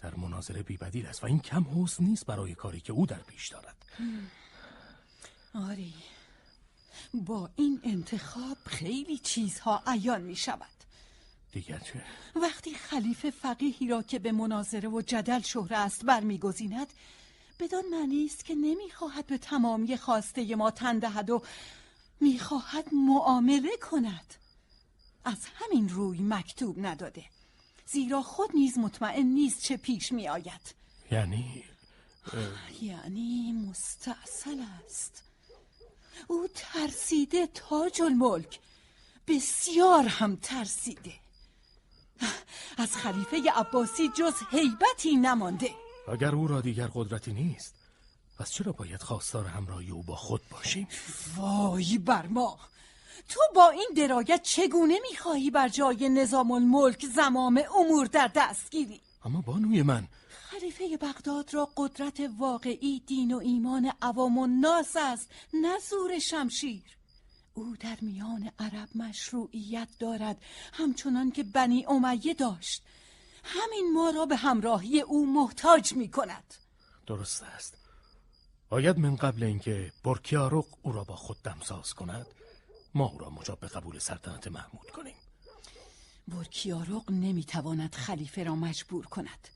در 0.00 0.14
مناظره 0.14 0.62
بیبدیل 0.62 1.06
است 1.06 1.24
و 1.24 1.26
این 1.26 1.40
کم 1.40 1.66
حسن 1.82 2.04
نیست 2.04 2.26
برای 2.26 2.54
کاری 2.54 2.80
که 2.80 2.92
او 2.92 3.06
در 3.06 3.18
پیش 3.18 3.48
دارد. 3.48 3.76
آری. 5.54 5.94
با 7.14 7.50
این 7.56 7.80
انتخاب 7.84 8.56
خیلی 8.66 9.18
چیزها 9.18 9.82
عیان 9.86 10.22
می 10.22 10.36
شود 10.36 10.78
دیگر 11.52 11.78
چه؟ 11.78 12.04
وقتی 12.42 12.74
خلیفه 12.74 13.30
فقیهی 13.30 13.88
را 13.88 14.02
که 14.02 14.18
به 14.18 14.32
مناظره 14.32 14.88
و 14.88 15.02
جدل 15.02 15.40
شهره 15.40 15.76
است 15.76 16.04
برمیگزیند 16.04 16.92
بدان 17.60 17.84
معنی 17.90 18.24
است 18.24 18.44
که 18.44 18.54
نمی‌خواهد 18.54 19.26
به 19.26 19.38
تمامی 19.38 19.96
خواسته 19.96 20.56
ما 20.56 20.70
تن 20.70 20.98
دهد 20.98 21.30
و 21.30 21.42
می‌خواهد 22.20 22.94
معامله 22.94 23.76
کند. 23.76 24.34
از 25.24 25.46
همین 25.54 25.88
روی 25.88 26.18
مکتوب 26.20 26.86
نداده. 26.86 27.24
زیرا 27.86 28.22
خود 28.22 28.50
نیز 28.54 28.78
مطمئن 28.78 29.26
نیست 29.26 29.62
چه 29.62 29.76
پیش 29.76 30.12
می 30.12 30.28
آید 30.28 30.74
یعنی 31.10 31.64
یعنی 32.80 33.52
مستاصل 33.52 34.62
است. 34.84 35.22
او 36.28 36.48
ترسیده 36.54 37.46
تاج 37.46 38.02
الملک. 38.02 38.60
بسیار 39.28 40.04
هم 40.04 40.36
ترسیده. 40.36 41.14
از 42.76 42.96
خلیفه 42.96 43.50
عباسی 43.50 44.08
جز 44.08 44.34
هیبتی 44.50 45.16
نمانده. 45.16 45.87
اگر 46.08 46.34
او 46.34 46.46
را 46.46 46.60
دیگر 46.60 46.86
قدرتی 46.94 47.32
نیست 47.32 47.74
پس 48.38 48.50
چرا 48.50 48.72
باید 48.72 49.02
خواستار 49.02 49.46
همراهی 49.46 49.90
او 49.90 50.02
با 50.02 50.16
خود 50.16 50.40
باشیم؟ 50.50 50.88
وای 51.36 51.98
بر 51.98 52.26
ما 52.26 52.58
تو 53.28 53.40
با 53.54 53.70
این 53.70 53.88
درایت 53.96 54.42
چگونه 54.42 54.94
می‌خواهی 55.10 55.50
بر 55.50 55.68
جای 55.68 56.08
نظام 56.08 56.50
الملک 56.50 57.06
زمام 57.06 57.62
امور 57.76 58.06
در 58.06 58.30
دست 58.34 58.70
گیری؟ 58.70 59.00
اما 59.24 59.40
بانوی 59.40 59.82
من 59.82 60.08
خلیفه 60.28 60.96
بغداد 60.96 61.54
را 61.54 61.68
قدرت 61.76 62.20
واقعی 62.38 63.02
دین 63.06 63.34
و 63.34 63.38
ایمان 63.38 63.92
عوام 64.02 64.38
و 64.38 64.46
ناس 64.46 64.96
است 64.96 65.30
نه 65.54 65.78
زور 65.78 66.18
شمشیر 66.18 66.82
او 67.54 67.76
در 67.80 67.98
میان 68.00 68.50
عرب 68.58 68.88
مشروعیت 68.94 69.88
دارد 69.98 70.42
همچنان 70.72 71.30
که 71.30 71.42
بنی 71.42 71.86
امیه 71.86 72.34
داشت 72.34 72.82
همین 73.44 73.92
ما 73.94 74.10
را 74.10 74.26
به 74.26 74.36
همراهی 74.36 75.00
او 75.00 75.26
محتاج 75.34 75.92
می 75.92 76.10
کند 76.10 76.54
درست 77.06 77.42
است. 77.42 77.78
باید 78.68 78.98
من 78.98 79.16
قبل 79.16 79.42
اینکه 79.42 79.92
برکیارق 80.04 80.64
او 80.82 80.92
را 80.92 81.04
با 81.04 81.16
خود 81.16 81.42
دمساز 81.42 81.94
کند 81.94 82.26
ما 82.94 83.06
او 83.06 83.18
را 83.18 83.30
مجاب 83.30 83.60
به 83.60 83.68
قبول 83.68 83.98
سلطنت 83.98 84.48
محمود 84.48 84.90
کنیم. 84.90 85.14
برکیارق 86.28 87.10
نمی‌تواند 87.10 87.94
خلیفه 87.94 88.44
را 88.44 88.54
مجبور 88.54 89.06
کند. 89.06 89.48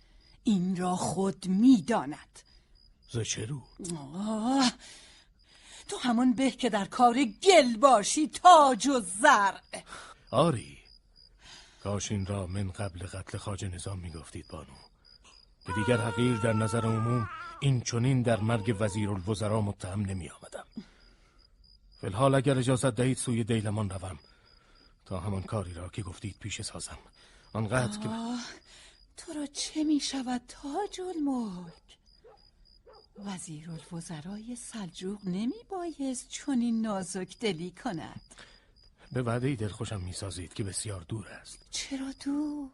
این 0.44 0.76
را 0.76 0.96
خود 0.96 1.46
می‌داند. 1.46 2.38
ز 3.10 3.18
چه 3.18 3.46
رو؟ 3.46 3.62
آه، 4.14 4.72
تو 5.88 5.96
همون 5.98 6.32
به 6.32 6.50
که 6.50 6.70
در 6.70 6.84
کار 6.84 7.24
گل 7.24 7.76
باشی 7.76 8.28
تاج 8.28 8.86
و 8.86 9.00
زر 9.00 9.54
آری 10.30 10.81
کاش 11.82 12.12
این 12.12 12.26
را 12.26 12.46
من 12.46 12.70
قبل 12.70 13.06
قتل 13.06 13.38
خاج 13.38 13.64
نظام 13.64 13.98
می‌گفتید 13.98 14.48
بانو. 14.48 14.74
که 15.66 15.72
دیگر 15.72 15.96
حقیر 15.96 16.36
در 16.36 16.52
نظر 16.52 16.86
عموم 16.86 17.28
این 17.60 17.80
چونین 17.80 18.22
در 18.22 18.40
مرگ 18.40 18.76
وزیر 18.80 19.10
الوزراء 19.10 19.60
متهم 19.60 20.00
نمی 20.00 20.28
آمدم 20.28 20.64
فلحال 22.00 22.34
اگر 22.34 22.58
اجازت 22.58 22.94
دهید 22.94 23.16
سوی 23.16 23.44
دیلمان 23.44 23.90
روم. 23.90 24.18
تا 25.06 25.20
همان 25.20 25.42
کاری 25.42 25.74
را 25.74 25.88
که 25.88 26.02
گفتید 26.02 26.36
پیش 26.40 26.62
سازم. 26.62 26.98
آنقدر 27.52 27.98
که 27.98 28.08
تو 29.16 29.32
را 29.32 29.46
چه 29.46 29.84
می 29.84 30.00
شود 30.00 30.42
تاج 30.48 31.00
الملک؟ 31.00 31.72
وزیر 33.24 33.70
الوزرای 33.70 34.56
سلجوق 34.56 35.20
نمی 35.24 35.64
بایست 35.68 36.28
چنین 36.28 36.82
نازک 36.82 37.38
دلی 37.38 37.70
کند. 37.70 38.20
به 39.12 39.22
وعده 39.22 39.56
دلخوشم 39.56 40.00
می‌سازید 40.00 40.54
که 40.54 40.64
بسیار 40.64 41.02
دور 41.02 41.28
است. 41.28 41.66
چرا 41.70 42.12
دور؟ 42.24 42.70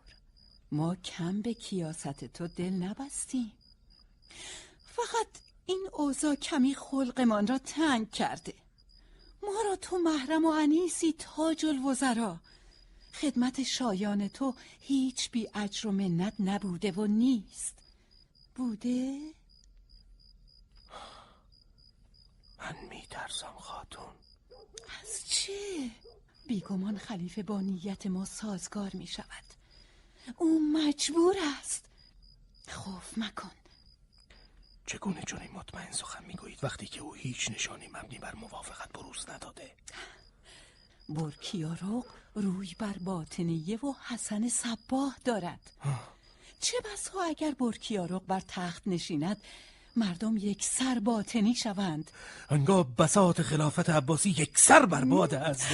ما 0.72 0.94
کم 0.94 1.42
به 1.42 1.54
کیاست. 1.54 2.24
تو 2.24 2.46
دل 2.46 2.72
نبستیم 2.72 3.52
فقط 4.84 5.26
این 5.66 5.88
اوضاع 5.92 6.34
کمی 6.34 6.74
خلقمان 6.74 7.46
را 7.46 7.58
تنگ 7.58 8.10
کرده. 8.10 8.54
ما 9.42 9.62
را 9.64 9.76
تو 9.76 9.98
محرم 9.98 10.44
و 10.44 10.48
انیسی 10.48 11.14
تاج 11.18 11.66
الوزرا. 11.66 12.40
خدمت 13.14 13.62
شایان 13.62 14.28
تو 14.28 14.54
هیچ 14.80 15.30
بی 15.30 15.48
اجر 15.54 15.88
و 15.88 15.92
منت 15.92 16.34
نبوده 16.38 16.92
و 16.92 17.06
نیست. 17.06 17.74
بوده؟ 18.54 19.32
من 22.58 22.76
میترسم 22.90 23.54
خاتون. 23.58 24.14
از 25.02 25.28
چه؟ 25.28 25.90
بیگمان 26.48 26.98
خلیفه 26.98 27.42
با 27.42 27.60
نیت 27.60 28.06
ما 28.06 28.24
سازگار 28.24 28.90
می 28.94 29.06
شود. 29.06 29.44
او 30.36 30.60
مجبور 30.72 31.36
است. 31.60 31.86
خوف 32.68 33.18
مکن. 33.18 33.50
چگونه 34.86 35.22
چنین 35.22 35.52
مطمئن 35.52 35.92
سخن 35.92 36.24
می‌گویید 36.24 36.64
وقتی 36.64 36.86
که 36.86 37.00
او 37.00 37.14
هیچ 37.14 37.50
نشانی 37.50 37.88
مبنی 37.88 38.18
بر 38.18 38.34
موافقت 38.34 38.92
بروز 38.92 39.28
نداده؟ 39.28 39.70
برکیارق 41.08 42.04
روی 42.34 42.74
بر 42.78 42.98
باطنیه 42.98 43.78
و 43.78 43.94
حسن 44.08 44.48
صباه 44.48 45.18
دارد. 45.24 45.70
چه 46.60 46.76
بسا 46.84 47.22
اگر 47.22 47.50
برکیارق 47.50 48.22
بر 48.26 48.40
تخت 48.40 48.82
نشیند 48.86 49.42
مردم 49.98 50.36
یک 50.36 50.64
سر 50.64 50.98
باطنی 50.98 51.54
شوند. 51.54 52.10
انگاه 52.50 52.86
بساط 52.96 53.40
خلافت 53.40 53.90
عباسی 53.90 54.30
یک 54.30 54.58
سر 54.58 54.86
برباد 54.86 55.34
است. 55.34 55.66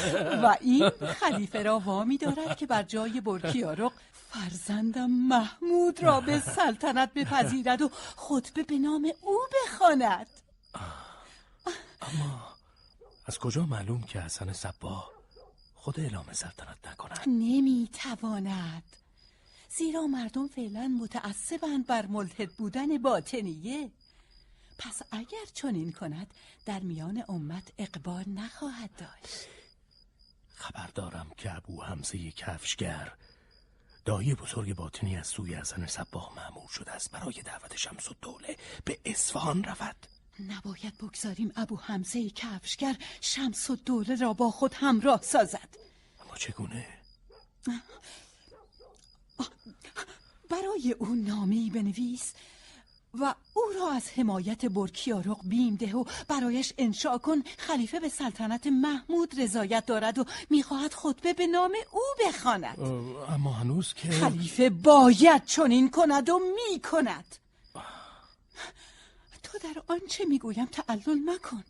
و 0.42 0.56
این 0.60 0.90
خلیفه 0.90 1.62
را 1.62 1.78
وامی 1.78 2.18
دارد 2.18 2.56
که 2.56 2.66
بر 2.66 2.82
جای 2.82 3.20
برکیارق 3.20 3.92
فرزندم 4.30 5.10
محمود 5.10 6.02
را 6.02 6.20
به 6.20 6.40
سلطنت 6.40 7.14
بپذیرد 7.14 7.82
و 7.82 7.90
خطبه 8.16 8.62
به 8.62 8.78
نام 8.78 9.12
او 9.22 9.38
بخواند. 9.64 10.26
اما 12.02 12.54
از 13.26 13.38
کجا 13.38 13.66
معلوم 13.66 14.02
که 14.02 14.20
حسن 14.20 14.52
صبا 14.52 15.04
خود 15.74 16.00
اعلام 16.00 16.32
سلطنت 16.32 16.76
نکند؟ 16.90 17.20
نمی‌تواند. 17.26 18.82
زیرا 19.68 20.06
مردم 20.06 20.48
فعلا 20.48 20.98
متعصبند 21.00 21.86
بر 21.86 22.06
ملحد 22.06 22.52
بودن 22.52 22.98
باطنیه. 22.98 23.90
پس 24.78 25.02
اگر 25.10 25.44
چنین 25.54 25.92
کند 25.92 26.34
در 26.66 26.80
میان 26.80 27.24
امت 27.28 27.72
اقبال 27.78 28.24
نخواهد 28.28 28.90
داشت. 28.96 29.48
خبر 30.54 30.86
دارم 30.94 31.30
که 31.36 31.56
ابو 31.56 31.82
حمزه 31.82 32.30
کفشگر 32.30 33.12
دایی 34.04 34.34
بزرگ 34.34 34.74
باطنی 34.74 35.16
از 35.16 35.26
سوی 35.26 35.54
حسن 35.54 35.86
صباه 35.86 36.32
معمور 36.36 36.68
شده 36.68 36.92
است. 36.92 37.10
برای 37.10 37.42
دعوت 37.44 37.76
شمس 37.76 38.08
الدوله 38.08 38.56
به 38.84 38.98
اصفهان 39.04 39.64
رود. 39.64 39.96
نباید 40.40 40.98
بگذاریم 40.98 41.52
ابو 41.56 41.76
حمزه 41.76 42.30
کفشگر 42.30 42.96
شمس 43.20 43.70
و 43.70 43.76
دوله 43.76 44.14
را 44.14 44.32
با 44.32 44.50
خود 44.50 44.74
همراه 44.74 45.22
سازد. 45.22 45.68
اما 46.20 46.36
چگونه؟ 46.36 46.86
برای 50.50 50.94
او 50.98 51.14
نامی 51.14 51.70
بنویس 51.70 52.32
و 53.20 53.34
او 53.54 53.62
را 53.80 53.92
از 53.92 54.10
حمایت 54.10 54.66
برکیارق 54.66 55.38
بیم 55.44 55.76
ده 55.76 55.96
و 55.96 56.04
برایش 56.28 56.72
انشا 56.78 57.18
کن 57.18 57.42
خلیفه 57.58 58.00
به 58.00 58.08
سلطنت 58.08 58.66
محمود 58.66 59.40
رضایت 59.40 59.86
دارد 59.86 60.18
و 60.18 60.24
می‌خواهد 60.50 60.94
خطبه 60.94 61.32
به 61.32 61.46
نام 61.46 61.72
او 61.92 62.02
بخواند. 62.26 62.78
اما 63.28 63.52
هنوز 63.52 63.94
که 63.94 64.10
خلیفه 64.10 64.70
باید 64.70 65.44
چنین 65.44 65.90
کند 65.90 66.28
و 66.28 66.40
می‌کند. 66.70 67.36
تو 69.42 69.58
در 69.58 69.82
آنچه 69.88 70.24
می‌گویم 70.24 70.66
تعلل 70.66 71.18
مکن. 71.26 71.64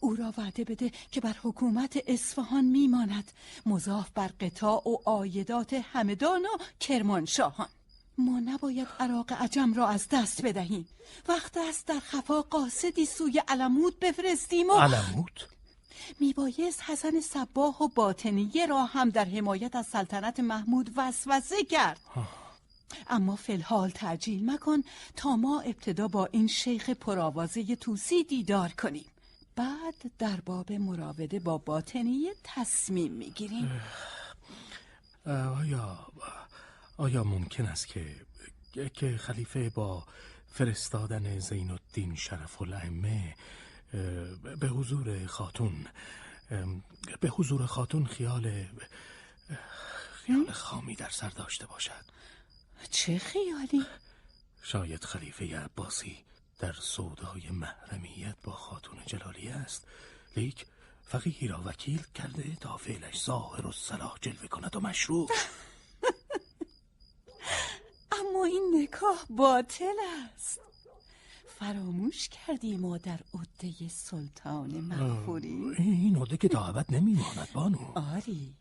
او 0.00 0.16
را 0.16 0.34
وعده 0.38 0.64
بده 0.64 0.92
که 1.10 1.20
بر 1.20 1.36
حکومت 1.42 1.98
اصفهان 2.06 2.64
میماند 2.64 3.32
مضاف 3.66 4.10
بر 4.14 4.30
قطاع 4.40 4.88
و 4.88 4.96
آیدات 5.04 5.72
همدان 5.92 6.42
و 6.42 6.58
کرمانشاهان. 6.80 7.68
ما 8.18 8.40
نباید 8.40 8.88
عراق 9.00 9.32
عجم 9.32 9.74
را 9.74 9.88
از 9.88 10.08
دست 10.10 10.42
بدهیم. 10.42 10.88
وقت 11.28 11.56
است 11.56 11.86
در 11.86 12.00
خفا 12.00 12.42
قاصدی 12.42 13.06
سوی 13.06 13.42
علمود 13.48 14.00
بفرستیم 14.00 14.70
و 14.70 14.72
علمود؟ 14.72 15.40
میبایست 16.20 16.82
حسن 16.82 17.20
صباه 17.20 17.82
و 17.82 17.88
باطنیه 17.88 18.66
را 18.66 18.84
هم 18.84 19.10
در 19.10 19.24
حمایت 19.24 19.76
از 19.76 19.86
سلطنت 19.86 20.40
محمود 20.40 20.90
وسوسه 20.96 21.64
کرد. 21.64 22.00
اما 23.06 23.36
فلحال 23.36 23.90
ترجیل 23.90 24.50
مکن 24.50 24.82
تا 25.16 25.36
ما 25.36 25.60
ابتدا 25.60 26.08
با 26.08 26.26
این 26.26 26.46
شیخ 26.46 26.90
پرآوازه 26.90 27.76
توسی 27.76 28.24
دیدار 28.24 28.68
کنیم. 28.68 29.06
بعد 29.56 29.94
در 30.18 30.40
باب 30.40 30.72
مراوده 30.72 31.40
با 31.40 31.58
باطنیه 31.58 32.34
تصمیم 32.44 33.12
می‌گیریم. 33.12 33.80
آیا 35.26 35.98
آیا 36.98 37.24
ممکن 37.24 37.66
است 37.66 37.86
که 37.86 38.16
که 38.94 39.16
خلیفه 39.16 39.70
با 39.70 40.04
فرستادن 40.52 41.38
زین 41.38 41.70
الدین 41.70 42.16
شرف 42.16 42.62
الائمه 42.62 43.34
به 44.60 44.68
حضور 44.68 45.26
خاتون 45.26 45.86
به 47.20 47.28
حضور 47.28 47.66
خاتون 47.66 48.06
خیال 48.06 48.66
خیال 50.12 50.52
خامی 50.52 50.94
در 50.94 51.08
سر 51.08 51.28
داشته 51.28 51.66
باشد؟ 51.66 52.04
چه 52.90 53.18
خیالی؟ 53.18 53.86
شاید 54.62 55.04
خلیفه 55.04 55.58
عباسی 55.58 56.24
در 56.58 56.72
سودای 56.72 57.50
محرمیت 57.50 58.36
با 58.44 58.52
خاتون 58.52 58.98
جلالی 59.06 59.48
است. 59.48 59.86
لیک 60.36 60.66
فقیهی 61.06 61.48
را 61.48 61.62
وکیل 61.64 62.02
کرده 62.14 62.56
تا 62.60 62.76
فعلش 62.76 63.24
ظاهر 63.24 63.66
و 63.66 63.72
صلاح 63.72 64.16
جلوه 64.20 64.46
کند 64.46 64.76
و 64.76 64.80
مشروع. 64.80 65.28
اما 68.12 68.44
این 68.44 68.82
نکاح 68.82 69.24
باطل 69.30 69.94
است. 70.34 70.60
فراموش 71.58 72.28
کردی 72.28 72.76
ما 72.76 72.98
در 72.98 73.20
عده 73.34 73.88
سلطان 73.88 74.80
مغفوری 74.80 75.74
این 75.78 76.16
عده 76.16 76.36
که 76.36 76.48
تا 76.48 76.66
ابد 76.66 76.86
نمیماند 76.94 77.48
بانو. 77.54 77.78
آری. 77.94 78.54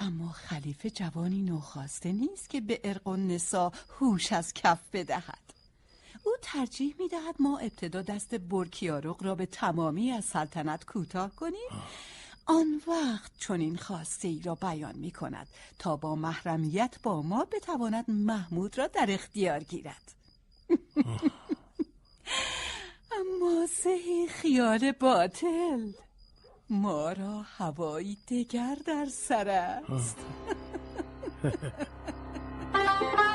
اما 0.00 0.28
خلیفه 0.28 0.90
جوانی 0.90 1.42
نوخواسته 1.42 2.12
نیست 2.12 2.50
که 2.50 2.60
به 2.60 2.80
ارق 2.84 3.06
و 3.06 3.16
نسا 3.16 3.72
هوش 3.98 4.32
از 4.32 4.54
کف 4.54 4.78
بدهد. 4.92 5.54
او 6.24 6.32
ترجیح 6.42 6.94
می‌دهد 6.98 7.34
ما 7.38 7.58
ابتدا 7.58 8.02
دست 8.02 8.34
برکیارق 8.34 9.22
را 9.22 9.34
به 9.34 9.46
تمامی 9.46 10.10
از 10.10 10.24
سلطنت 10.24 10.84
کوتاه 10.84 11.36
کنیم. 11.36 11.70
آن 12.48 12.82
وقت 12.86 13.32
چون 13.38 13.60
این 13.60 13.76
خواسته 13.76 14.28
ای 14.28 14.40
را 14.44 14.54
بیان 14.54 14.96
می 14.96 15.10
کند 15.10 15.48
تا 15.78 15.96
با 15.96 16.14
محرمیت 16.14 16.96
با 17.02 17.22
ما 17.22 17.44
بتواند 17.44 18.04
محمود 18.10 18.78
را 18.78 18.86
در 18.86 19.06
اختیار 19.08 19.62
گیرد. 19.62 20.14
اما 23.20 23.66
زهی 23.84 24.28
خیال 24.28 24.92
باطل 24.92 25.92
ما 26.70 27.12
را 27.12 27.42
هوایی 27.42 28.18
دگر 28.28 28.76
در 28.86 29.06
سر 29.06 29.48
است. 29.48 30.16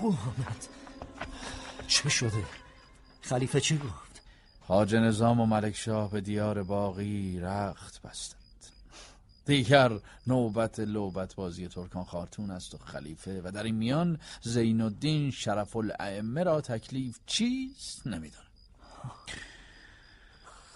حامد 0.00 0.66
چه 1.86 2.08
شده؟ 2.08 2.44
خلیفه 3.22 3.60
چی 3.60 3.78
گفت؟ 3.78 4.22
حاج 4.60 4.94
نظام 4.94 5.40
و 5.40 5.46
ملک 5.46 5.76
شاه 5.76 6.10
به 6.10 6.20
دیار 6.20 6.62
باقی 6.62 7.40
رخت 7.40 8.02
بستند. 8.02 8.38
دیگر 9.46 10.00
نوبت 10.26 10.80
لوبت 10.80 11.34
بازی 11.34 11.68
ترکان 11.68 12.04
خارتون 12.04 12.50
است 12.50 12.74
و 12.74 12.78
خلیفه 12.78 13.42
و 13.44 13.50
در 13.50 13.62
این 13.62 13.74
میان 13.74 14.18
زین 14.42 14.80
الدین 14.80 15.30
شرف 15.30 15.76
الائمه 15.76 16.42
را 16.42 16.60
تکلیف 16.60 17.18
چیست 17.26 18.06
نمی‌دانم 18.06 18.44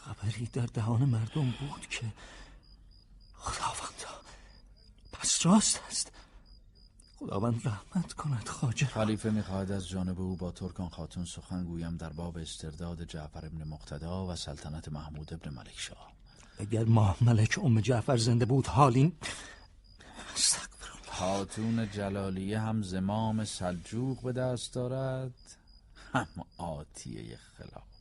خبری 0.00 0.46
در 0.52 0.66
دهان 0.66 1.04
مردم 1.04 1.50
بود 1.50 1.86
که 1.90 2.12
خداوندا 3.34 4.20
پس 5.12 5.46
راست 5.46 5.80
است. 5.88 6.12
خداوند 7.22 7.68
رحمت 7.68 8.12
کند 8.12 8.48
خاجه 8.48 8.86
خلیفه 8.86 9.30
می‌خواهد 9.30 9.72
از 9.72 9.88
جانب 9.88 10.20
او 10.20 10.36
با 10.36 10.50
ترکان 10.50 10.88
خاتون 10.88 11.24
سخن 11.24 11.64
گویم 11.64 11.96
در 11.96 12.08
باب 12.08 12.38
استرداد 12.38 13.04
جعفر 13.04 13.46
ابن 13.46 13.64
مقتدا 13.68 14.26
و 14.26 14.36
سلطنت 14.36 14.88
محمود 14.88 15.34
ابن 15.34 15.50
ملک 15.54 15.74
شاه. 15.80 16.12
اگر 16.58 16.84
ماه 16.84 17.16
ملک 17.20 17.58
ام 17.62 17.80
جعفر 17.80 18.16
زنده 18.16 18.44
بود 18.44 18.66
حالین 18.66 19.12
خاتون 21.06 21.90
جلالیه 21.90 22.60
هم 22.60 22.82
زمام 22.82 23.44
سلجوق 23.44 24.22
به 24.22 24.32
دست 24.32 24.74
دارد 24.74 25.34
هم 26.12 26.28
آتیه 26.58 27.38
خلافت 27.58 27.91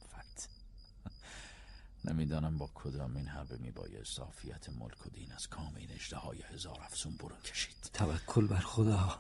نمی‌دانم 2.05 2.57
با 2.57 2.69
کدام 2.73 3.15
این 3.15 3.27
حربه 3.27 3.57
میباید 3.57 4.05
صافیت 4.05 4.69
ملک 4.69 5.05
و 5.05 5.09
دین 5.09 5.31
از 5.31 5.47
کام 5.47 5.75
این 5.77 5.89
های 6.13 6.41
هزار 6.53 6.77
افسون 6.85 7.13
برون 7.15 7.41
کشید. 7.45 7.89
توکل 7.93 8.47
بر 8.47 8.59
خدا. 8.59 9.17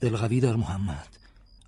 دلقوی 0.00 0.40
در 0.40 0.56
محمد. 0.56 1.08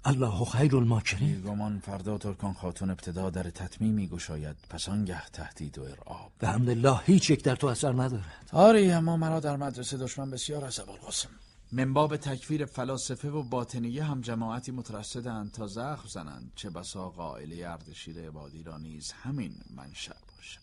الله 0.05 0.45
خیر 0.45 0.77
الماکرین. 0.77 1.35
بیگمان 1.35 1.81
فردا 1.81 2.19
ترکان 2.19 2.53
خاتون 2.53 2.91
ابتدا 2.91 3.31
در 3.31 3.51
تطمیمی 3.51 4.09
گشاید 4.09 4.57
پس 4.71 4.89
آنگه 4.89 5.27
تهدید 5.27 5.79
و 5.79 5.83
ارعاب. 5.83 6.33
به 6.39 6.49
حمد 6.49 6.69
الله 6.69 7.01
هیچ 7.05 7.31
یک 7.31 7.43
در 7.45 7.57
تو 7.57 7.67
اثر 7.67 7.93
ندارد. 7.93 8.51
آری 8.53 8.93
اما 8.93 9.17
مرا 9.17 9.41
در 9.41 9.57
مدرسه 9.57 9.97
دشمن 9.97 10.31
بسیار 10.31 10.65
از 10.65 10.81
القاسم 10.81 11.31
من 11.73 11.93
باب 11.93 12.17
تکفیر 12.17 12.65
فلاسفه 12.65 13.29
و 13.29 13.43
باطنیه 13.43 14.05
هم 14.05 14.21
جماعتی 14.21 14.73
مترصدند 14.73 15.53
تا 15.53 15.67
زخم 15.67 16.09
زنند. 16.09 16.53
چه 16.57 16.71
بسا 16.71 17.11
قائله 17.11 17.69
اردشیر 17.69 18.27
عبادی 18.27 18.63
را 18.63 18.79
نیز 18.79 19.13
همین 19.13 19.55
منشأ 19.71 20.15
باشد 20.37 20.61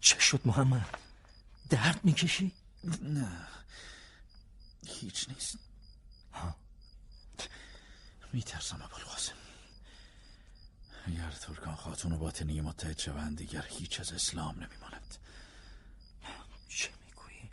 چه 0.00 0.20
شد 0.20 0.40
محمد؟ 0.44 0.98
درد 1.70 2.00
می‌کشی؟ 2.04 2.52
نه 3.02 3.48
هیچ 4.86 5.28
نیست. 5.28 5.58
میترسم 8.32 8.82
ابوالقاسم 8.82 9.34
اگر 11.04 11.30
ترکان 11.30 11.74
خاتون 11.74 12.12
و 12.12 12.18
باطنی 12.18 12.60
متحد 12.60 12.98
شوند 12.98 13.38
دیگر 13.38 13.66
هیچ 13.68 14.00
از 14.00 14.12
اسلام 14.12 14.54
نمیماند 14.54 15.16
چه 16.68 16.90
می‌گویی 17.06 17.50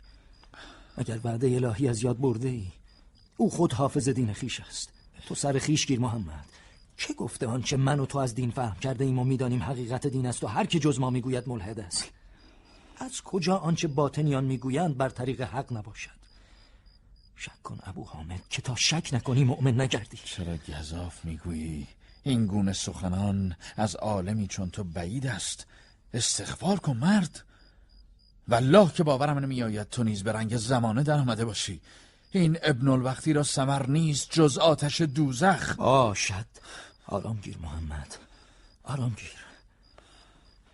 اگر 0.96 1.20
وعده 1.24 1.46
الهی 1.46 1.88
از 1.88 2.02
یاد 2.02 2.18
برده 2.20 2.48
ای 2.48 2.66
او 3.36 3.50
خود 3.50 3.72
حافظ 3.72 4.08
دین 4.08 4.32
خیش 4.32 4.60
است. 4.60 4.88
تو 5.26 5.34
سر 5.34 5.58
خیش 5.58 5.86
گیر 5.86 6.00
محمد. 6.00 6.44
که 6.96 7.14
گفته 7.14 7.46
آنچه 7.46 7.76
من 7.76 8.00
و 8.00 8.06
تو 8.06 8.18
از 8.18 8.34
دین 8.34 8.50
فهم 8.50 8.74
کرده 8.80 9.04
ایم 9.04 9.18
و 9.18 9.24
می‌دانیم 9.24 9.62
حقیقت 9.62 10.06
دین 10.06 10.26
است 10.26 10.44
و 10.44 10.46
هر 10.46 10.66
که 10.66 10.78
جز 10.78 11.00
ما 11.00 11.10
می‌گوید 11.10 11.48
ملحد 11.48 11.80
است. 11.80 12.10
از 12.96 13.22
کجا 13.22 13.56
آنچه 13.56 13.88
باطنیان 13.88 14.44
می‌گویند 14.44 14.96
بر 14.96 15.08
طریق 15.08 15.40
حق 15.40 15.72
نباشد؟ 15.72 16.24
شک 17.36 17.62
کن 17.62 17.78
ابو 17.82 18.04
حامد 18.04 18.40
که 18.50 18.62
تا 18.62 18.74
شک 18.74 19.10
نکنی 19.12 19.44
مؤمن 19.44 19.80
نگردی. 19.80 20.18
چرا 20.24 20.56
گذاف 20.56 21.24
می‌گویی؟ 21.24 21.86
این 22.22 22.46
گونه 22.46 22.72
سخنان 22.72 23.56
از 23.76 23.96
عالمی 23.96 24.46
چون 24.46 24.70
تو 24.70 24.84
بعید 24.84 25.26
است. 25.26 25.66
استغفار 26.14 26.78
کن 26.78 26.96
مرد. 26.96 27.44
والله 28.48 28.92
که 28.92 29.02
باورم 29.02 29.38
نمیآید 29.38 29.88
تو 29.88 30.04
نیز 30.04 30.22
به 30.22 30.32
رنگ 30.32 30.56
زمانه 30.56 31.02
در 31.02 31.18
آمده 31.18 31.44
باشی. 31.44 31.80
این 32.30 32.58
ابن 32.62 32.88
الوقتی 32.88 33.32
را 33.32 33.42
سمر 33.42 33.86
نیست 33.86 34.30
جز 34.30 34.58
آتش 34.58 35.00
دوزخ. 35.00 35.76
باشد 35.76 36.46
آرام 37.06 37.36
گیر 37.36 37.58
محمد. 37.58 38.16
آرام 38.84 39.10
گیر 39.10 39.34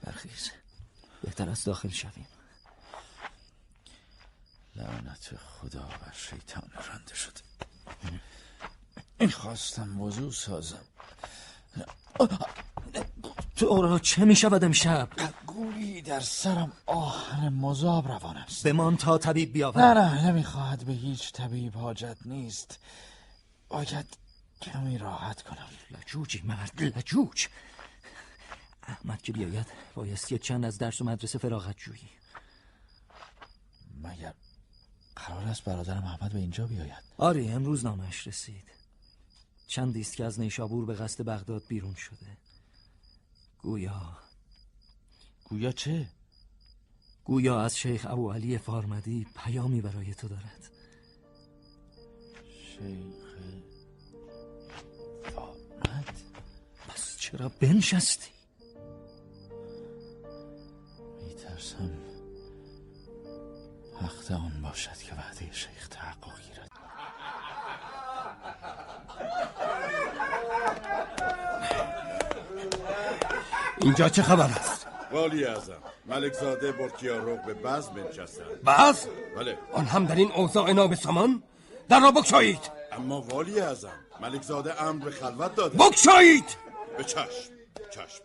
برخیز. 0.02 0.50
بهتر 1.22 1.50
از 1.50 1.64
داخل 1.64 1.88
شویم. 1.88 2.26
لعنت 4.76 5.30
خدا 5.36 5.80
بر 5.80 6.12
شیطان 6.12 6.70
رنده 6.90 7.14
شده 7.14 7.40
این 9.18 9.30
خواستم 9.30 10.00
وضوع 10.00 10.32
سازم. 10.32 10.84
تو 13.60 13.82
را 13.82 13.98
چه 13.98 14.24
می 14.24 14.36
شود 14.36 14.64
امشب؟ 14.64 15.08
گویی 15.46 16.02
در 16.02 16.20
سرم 16.20 16.72
آهن 16.86 17.48
مذاب 17.48 18.08
روان 18.08 18.36
است. 18.36 18.66
بمان 18.66 18.96
تا 18.96 19.18
طبیب 19.18 19.52
بیاور. 19.52 19.82
نه 19.82 19.94
نه 19.94 20.26
نمی‌خواهد 20.26 20.84
به 20.84 20.92
هیچ 20.92 21.32
طبیب 21.32 21.76
حاجت 21.76 22.16
نیست. 22.24 22.78
باید 23.68 24.18
کمی 24.62 24.98
راحت 24.98 25.42
کنم. 25.42 25.68
لجوجی 25.90 26.42
مرد 26.44 26.82
لجوج. 26.82 27.48
احمد 28.82 29.22
که 29.22 29.32
بیاید 29.32 29.66
بایستی 29.94 30.38
چند 30.38 30.64
از 30.64 30.78
درس 30.78 31.00
و 31.00 31.04
مدرسه 31.04 31.38
فراغت 31.38 31.76
جویی. 31.76 32.10
مگر 34.02 34.34
قرار 35.16 35.44
است 35.44 35.64
برادرم 35.64 36.04
احمد 36.04 36.32
به 36.32 36.38
اینجا 36.38 36.66
بیاید؟ 36.66 37.02
آری 37.18 37.48
امروز 37.48 37.84
نامش 37.84 38.26
رسید. 38.26 38.70
چندی 39.66 40.00
است 40.00 40.16
که 40.16 40.24
از 40.24 40.40
نیشابور 40.40 40.86
به 40.86 40.94
قصد 40.94 41.24
بغداد 41.24 41.62
بیرون 41.68 41.94
شده. 41.94 42.36
گویا 43.62 44.18
گویا 45.44 45.72
چه؟ 45.72 46.08
گویا 47.24 47.60
از 47.60 47.78
شیخ 47.78 48.06
ابو 48.10 48.32
علی 48.32 48.58
فارمدی 48.58 49.26
پیامی 49.36 49.80
برای 49.80 50.14
تو 50.14 50.28
دارد 50.28 50.70
شیخ 52.44 53.36
فارمد 55.34 56.20
پس 56.88 57.16
چرا 57.18 57.48
بنشستی؟ 57.48 58.30
میترسم 61.26 61.90
وقت 64.02 64.30
آن 64.30 64.62
باشد 64.62 64.96
که 64.96 65.14
وعده 65.14 65.52
شیخ 65.52 65.88
تحقق 65.88 66.40
گیرد 66.40 66.70
اینجا 73.82 74.08
چه 74.08 74.22
خبر 74.22 74.44
است؟ 74.44 74.86
والی 75.12 75.44
اعظم 75.44 75.76
ملک 76.06 76.32
زاده 76.32 76.72
برکیاروق 76.72 77.44
به 77.44 77.54
بز 77.54 77.88
بنشستند. 77.88 78.64
بز؟ 78.66 79.06
بله. 79.36 79.58
آن 79.72 79.84
هم 79.86 80.06
در 80.06 80.14
این 80.14 80.32
اوضاع 80.32 80.72
نابسامان 80.72 81.42
در 81.88 82.00
را 82.00 82.10
بکشایید. 82.10 82.70
اما 82.92 83.20
والی 83.20 83.60
اعظم 83.60 83.92
ملک 84.20 84.42
زاده 84.42 84.82
امر 84.82 85.04
به 85.04 85.10
خلوت 85.10 85.54
داده. 85.54 85.78
بکشایید! 85.78 86.56
به 86.98 87.04
چشم 87.04 87.50
چشم. 87.90 88.22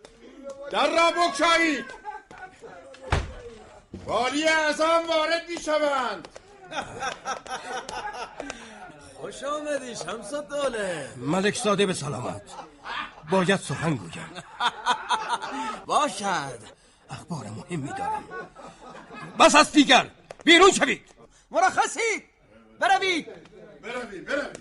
در 0.70 0.86
را 0.86 1.10
بکشایید! 1.10 1.84
والی 4.06 4.48
اعظم 4.48 5.02
وارد 5.08 5.42
می 5.48 5.62
شوند 5.62 6.28
خوش 9.20 9.42
آمدی 9.44 9.96
شمس 9.96 10.34
دوله 10.34 11.14
ملک 11.16 11.56
زاده 11.56 11.86
به 11.86 11.94
سلامت. 11.94 12.42
باید 13.30 13.60
سخن 13.60 13.94
گویم 13.94 14.30
باشد. 15.86 16.58
اخبار 17.10 17.46
مهمی 17.46 17.88
دارم. 17.88 18.24
بس 19.38 19.54
از 19.54 19.72
دیگر 19.72 20.10
بیرون 20.44 20.72
شوید. 20.72 21.02
مرخصید 21.50 22.24
بروید. 22.80 23.26
بروید 23.82 24.24
بروید. 24.24 24.58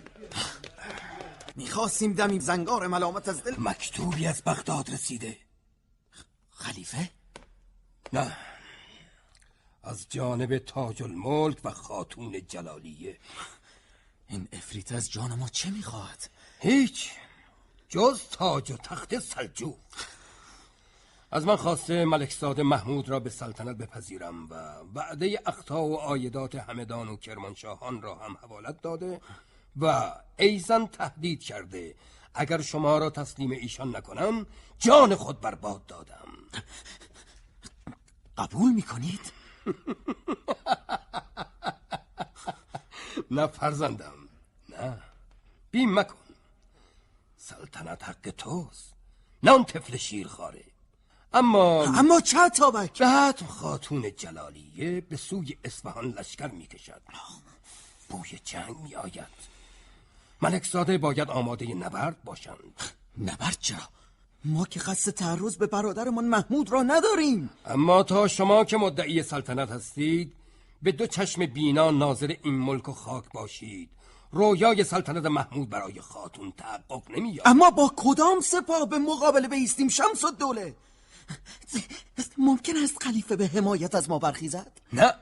می‌خواستیم 1.55 2.13
دمیم 2.13 2.39
زنگار 2.39 2.87
ملامت 2.87 3.27
از 3.29 3.43
دل. 3.43 3.55
مکتوبی 3.57 4.27
از 4.27 4.41
بغداد 4.45 4.89
رسیده. 4.93 5.37
خلیفه؟ 6.51 7.09
نه. 8.13 8.37
از 9.83 10.05
جانب 10.09 10.57
تاج 10.57 11.03
الملک 11.03 11.57
و 11.63 11.71
خاتون 11.71 12.41
جلالیه. 12.47 13.17
این 14.27 14.47
افریت 14.53 14.91
از 14.91 15.11
جان 15.11 15.33
ما 15.33 15.49
چه 15.49 15.69
می‌خواهد؟ 15.69 16.29
هیچ 16.59 17.11
جز 17.89 18.21
تاج 18.31 18.71
و 18.71 18.77
تخت 18.77 19.19
سلجوق 19.19 19.77
از 21.31 21.45
من 21.45 21.55
خواسته 21.55 22.05
ملکزاده 22.05 22.63
محمود 22.63 23.09
را 23.09 23.19
به 23.19 23.29
سلطنت 23.29 23.77
بپذیرم 23.77 24.49
و 24.49 24.55
وعده 24.95 25.41
اختا 25.45 25.83
و 25.83 25.99
آیدات 25.99 26.55
همدان 26.55 27.07
و 27.07 27.15
کرمانشاهان 27.15 28.01
را 28.01 28.15
هم 28.15 28.37
حوالت 28.37 28.81
داده 28.81 29.21
و 29.81 30.13
ایزن 30.37 30.85
تهدید 30.85 31.43
کرده 31.43 31.95
اگر 32.33 32.61
شما 32.61 32.97
را 32.97 33.09
تسلیم 33.09 33.51
ایشان 33.51 33.95
نکنم 33.95 34.45
جان 34.79 35.15
خود 35.15 35.41
برباد 35.41 35.85
دادم 35.85 36.27
قبول 38.37 38.73
می‌کنید؟ 38.73 39.31
نه 43.31 43.47
فرزندم 43.47 44.13
نه. 44.69 44.97
بیم 45.71 45.99
مکن. 45.99 46.15
سلطنت 47.37 48.03
حق 48.03 48.29
توست 48.37 48.93
نه 49.43 49.51
اون 49.51 49.63
طفل 49.63 49.97
شیرخواره. 49.97 50.63
اما 51.33 51.83
اما 51.83 52.21
چه 52.21 52.49
تابک؟ 52.49 53.01
بعد 53.01 53.41
خاتون 53.41 54.15
جلالیه 54.17 55.01
به 55.01 55.17
سوی 55.17 55.57
اصفهان 55.63 56.05
لشکر 56.05 56.47
می‌کشد. 56.47 57.01
بوی 58.09 58.39
جنگ 58.43 58.77
میآید. 58.83 59.55
ملکزاده 60.41 60.97
باید 60.97 61.29
آماده 61.29 61.73
نبرد 61.73 62.23
باشند. 62.23 62.81
نبرد 63.17 63.57
چرا؟ 63.59 63.89
ما 64.45 64.65
که 64.65 64.79
قصد 64.79 65.11
تعرض 65.11 65.57
به 65.57 65.67
برادرمان 65.67 66.25
محمود 66.25 66.71
را 66.71 66.83
نداریم. 66.83 67.49
اما 67.65 68.03
تا 68.03 68.27
شما 68.27 68.65
که 68.65 68.77
مدعی 68.77 69.23
سلطنت 69.23 69.71
هستید 69.71 70.33
به 70.81 70.91
دو 70.91 71.07
چشم 71.07 71.45
بینا 71.45 71.91
ناظر 71.91 72.35
این 72.43 72.55
ملک 72.55 72.89
و 72.89 72.91
خاک 72.91 73.23
باشید. 73.33 73.89
رویای 74.31 74.83
سلطنت 74.83 75.25
محمود 75.25 75.69
برای 75.69 76.01
خاتون 76.01 76.53
تحقق 76.57 77.11
نمیاد 77.17 77.47
اما 77.47 77.71
با 77.71 77.91
کدام 77.95 78.39
سپاه 78.39 78.89
به 78.89 78.97
مقابله 78.97 79.47
بیستیم 79.47 79.87
شمس 79.87 80.23
و 80.23 80.31
دوله 80.31 80.75
ممکن 82.37 82.77
است 82.83 83.03
خلیفه 83.03 83.35
به 83.35 83.47
حمایت 83.47 83.95
از 83.95 84.09
ما 84.09 84.19
برخیزد؟ 84.19 84.71
نه. 84.93 85.13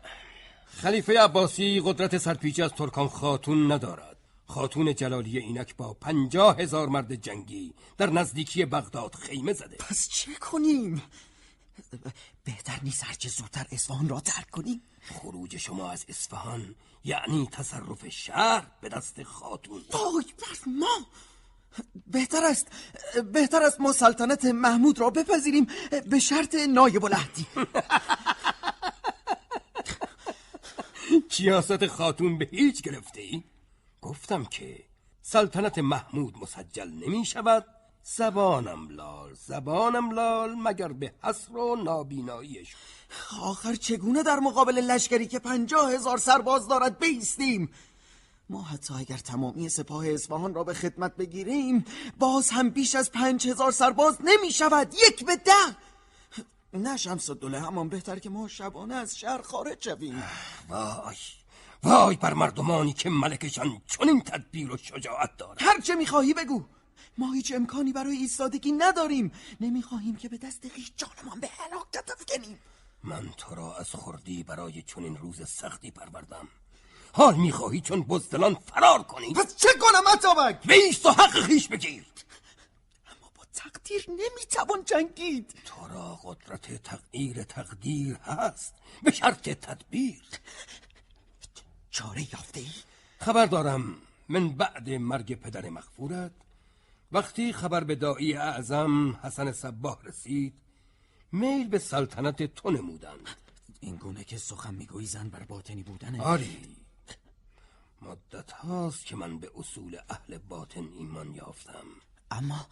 خلیفه 0.65 1.19
عباسی 1.19 1.81
قدرت 1.85 2.17
سرپیچی 2.17 2.61
از 2.61 2.71
ترکان 2.71 3.07
خاتون 3.07 3.71
ندارد. 3.71 4.17
خاتون 4.47 4.95
جلالی 4.95 5.37
اینک 5.37 5.75
با 5.75 5.93
پنجاه 5.93 6.59
هزار 6.59 6.87
مرد 6.87 7.15
جنگی 7.15 7.73
در 7.97 8.09
نزدیکی 8.09 8.65
بغداد 8.65 9.15
خیمه 9.15 9.53
زده. 9.53 9.75
پس 9.75 10.09
چه 10.09 10.31
کنیم؟ 10.33 11.01
بهتر 12.43 12.79
نیست 12.83 13.03
هرچه 13.03 13.29
زودتر 13.29 13.67
اصفهان 13.71 14.09
را 14.09 14.19
ترک 14.19 14.49
کنیم. 14.49 14.81
خروج 15.01 15.57
شما 15.57 15.91
از 15.91 16.05
اصفهان 16.09 16.75
یعنی 17.03 17.47
تصرف 17.51 18.09
شهر 18.09 18.67
به 18.81 18.89
دست 18.89 19.23
خاتون. 19.23 19.81
وای 19.91 20.25
بر 20.37 20.71
ما! 20.71 21.07
بهتر 22.07 22.43
است 22.43 22.67
بهتر 23.33 23.63
است 23.63 23.81
ما 23.81 23.93
سلطنت 23.93 24.45
محمود 24.45 24.99
را 24.99 25.09
بپذیریم 25.09 25.67
به 26.09 26.19
شرط 26.19 26.55
نایب 26.55 27.05
العهدی. 27.05 27.47
سیاست 31.29 31.87
خاتون 31.87 32.37
به 32.37 32.45
هیچ 32.51 32.81
گرفته 32.81 33.21
ای؟ 33.21 33.43
گفتم 34.01 34.45
که 34.45 34.83
سلطنت 35.21 35.77
محمود 35.77 36.37
مسجل 36.37 36.89
نمی 36.89 37.25
شود. 37.25 37.65
زبانم 38.03 38.89
لال 38.89 39.33
زبانم 39.33 40.11
لال 40.11 40.55
مگر 40.55 40.87
به 40.87 41.13
حسر 41.23 41.57
و 41.57 41.75
نابیناییش. 41.75 42.75
آخر 43.41 43.75
چگونه 43.75 44.23
در 44.23 44.39
مقابل 44.39 44.73
لشکری 44.73 45.27
که 45.27 45.39
پنجاه 45.39 45.93
هزار 45.93 46.17
سرباز 46.17 46.67
دارد 46.67 46.99
بیستیم؟ 46.99 47.71
ما 48.49 48.61
حتی 48.63 48.93
اگر 48.93 49.17
تمامی 49.17 49.69
سپاه 49.69 50.09
اصفهان 50.09 50.53
را 50.53 50.63
به 50.63 50.73
خدمت 50.73 51.15
بگیریم 51.15 51.85
باز 52.19 52.49
هم 52.49 52.69
بیش 52.69 52.95
از 52.95 53.11
پنج 53.11 53.47
هزار 53.47 53.71
سرباز 53.71 54.17
نمی 54.23 54.51
شود 54.51 54.93
یک 54.93 55.25
به 55.25 55.35
ده! 55.35 55.77
نه 56.73 56.97
شمس 56.97 57.29
دوله 57.29 57.59
همان 57.61 57.89
بهتر 57.89 58.19
که 58.19 58.29
ما 58.29 58.47
شبانه 58.47 58.95
از 58.95 59.17
شهر 59.17 59.41
خارج 59.41 59.83
شویم. 59.83 60.23
وای 60.69 61.15
وای 61.83 62.15
بر 62.15 62.33
مردمانی 62.33 62.93
که 62.93 63.09
ملکشان 63.09 63.81
چنین 63.87 64.21
تدبیر 64.21 64.71
و 64.71 64.77
شجاعت 64.77 65.37
دارد. 65.37 65.61
هر 65.61 65.79
چه 65.79 65.95
می‌خواهی 65.95 66.33
بگو. 66.33 66.65
ما 67.17 67.33
هیچ 67.33 67.51
امکانی 67.55 67.93
برای 67.93 68.17
ایستادگی 68.17 68.71
نداریم. 68.71 69.31
نمی‌خواهیم 69.61 70.15
که 70.15 70.29
به 70.29 70.37
دست 70.37 70.67
خیش 70.67 70.91
جانمان 70.97 71.39
به 71.39 71.47
هلاکت 71.47 72.11
افکنیم 72.11 72.59
من 73.03 73.29
تو 73.37 73.55
را 73.55 73.75
از 73.75 73.89
خردی 73.89 74.43
برای 74.43 74.81
چنین 74.81 75.17
روز 75.17 75.49
سختی 75.49 75.91
پروردم. 75.91 76.47
حال 77.13 77.35
می‌خواهی 77.35 77.81
چون 77.81 78.01
بزدلان 78.01 78.55
فرار 78.55 79.03
کنی. 79.03 79.33
پس 79.33 79.55
چه 79.55 79.69
کنم 79.79 80.07
اتابک؟ 80.13 80.67
بیست 80.67 81.05
و 81.05 81.09
حق 81.09 81.29
خیش 81.29 81.67
بگیر. 81.67 82.05
اما 83.07 83.31
با 83.35 83.43
تقدیر 83.53 84.05
نمی‌توان 84.09 84.85
جنگید. 84.85 85.53
تو 85.65 85.87
را 85.87 86.19
قدرت 86.23 86.83
تغییر 86.83 87.43
تقدیر 87.43 88.15
هست. 88.15 88.73
به 89.03 89.11
شرط 89.11 89.49
تدبیر. 89.49 90.21
چاره 91.91 92.21
یافته 92.21 92.59
ای؟ 92.59 92.69
خبر 93.19 93.45
دارم 93.45 93.95
من 94.29 94.49
بعد 94.49 94.89
مرگ 94.89 95.33
پدر 95.33 95.69
مغفورت 95.69 96.31
وقتی 97.13 97.53
خبر 97.53 97.83
به 97.83 97.95
دایی 97.95 98.33
اعظم 98.33 99.11
حسن 99.11 99.51
صباه 99.51 99.99
رسید 100.03 100.53
میل 101.31 101.67
به 101.67 101.79
سلطنت 101.79 102.43
تو 102.43 102.71
نمودند. 102.71 103.29
این 103.79 103.95
گونه 103.95 104.23
که 104.23 104.37
سخن 104.37 104.75
می‌گویی 104.75 105.07
زن 105.07 105.29
بر 105.29 105.43
باطنی 105.43 105.83
بودنه. 105.83 106.21
آری. 106.21 106.77
مدت 108.01 108.51
هاست 108.51 109.05
که 109.05 109.15
من 109.15 109.39
به 109.39 109.51
اصول 109.55 109.97
اهل 110.09 110.37
باطن 110.37 110.89
ایمان 110.97 111.35
یافتم. 111.35 111.85
اما 112.31 112.67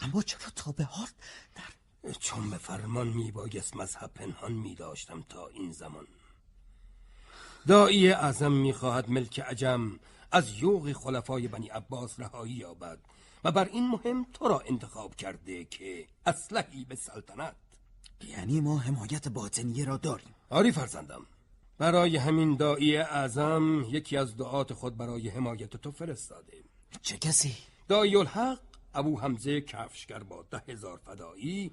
اما 0.00 0.22
چرا 0.22 0.50
تا 0.56 0.72
به 0.72 0.84
حال 0.84 1.08
در 1.54 2.12
چون 2.12 2.50
به 2.50 2.56
فرمان 2.58 3.08
میبایست 3.08 3.76
مذهب 3.76 4.10
پنهان 4.14 4.52
میداشتم 4.52 5.22
تا 5.22 5.46
این 5.46 5.72
زمان. 5.72 6.06
دایی 7.66 8.12
اعظم 8.12 8.52
می‌خواهد 8.52 9.10
ملک 9.10 9.40
عجم 9.40 9.98
از 10.32 10.50
یوغ 10.58 10.92
خلفای 10.92 11.48
بنی 11.48 11.68
عباس 11.68 12.20
رهایی 12.20 12.52
یابد. 12.52 12.98
و 13.44 13.52
بر 13.52 13.64
این 13.64 13.88
مهم 13.88 14.26
تو 14.32 14.48
را 14.48 14.62
انتخاب 14.66 15.14
کرده 15.14 15.64
که 15.64 16.06
اسلحی 16.26 16.84
به 16.84 16.94
سلطنت. 16.94 17.54
یعنی 18.28 18.60
ما 18.60 18.78
حمایت 18.78 19.28
باطنیه 19.28 19.84
را 19.84 19.96
داریم. 19.96 20.34
آری 20.50 20.72
فرزندم. 20.72 21.26
برای 21.78 22.16
همین 22.16 22.56
دایی 22.56 22.96
اعظم 22.96 23.84
یکی 23.88 24.16
از 24.16 24.36
دعات 24.36 24.72
خود 24.72 24.96
برای 24.96 25.28
حمایت 25.28 25.76
تو 25.76 25.90
فرستاده. 25.90 26.64
چه 27.02 27.18
کسی؟ 27.18 27.56
دایی 27.88 28.16
الحق 28.16 28.60
ابو 28.94 29.20
حمزه 29.20 29.60
کفشگر 29.60 30.22
با 30.22 30.44
ده 30.50 30.62
هزار 30.68 30.98
فدایی 31.04 31.72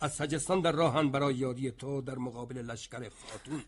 از 0.00 0.12
سجستان 0.12 0.60
در 0.60 0.72
راهن 0.72 1.10
برای 1.10 1.34
یاری 1.34 1.70
تو 1.70 2.00
در 2.00 2.18
مقابل 2.18 2.58
لشکر 2.58 3.08
خاتون 3.08 3.62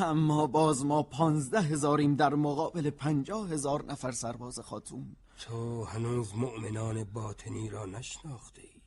اما 0.00 0.46
باز 0.46 0.84
ما 0.84 1.02
پانزده 1.02 1.60
هزاریم 1.60 2.16
در 2.16 2.34
مقابل 2.34 2.90
پنجاه 2.90 3.50
هزار 3.50 3.84
نفر 3.84 4.12
سرباز 4.12 4.60
خاتون. 4.60 5.16
تو 5.38 5.84
هنوز 5.84 6.34
مؤمنان 6.34 7.04
باطنی 7.04 7.68
را 7.68 7.86
نشناخته 7.86 8.62
ای 8.62 8.80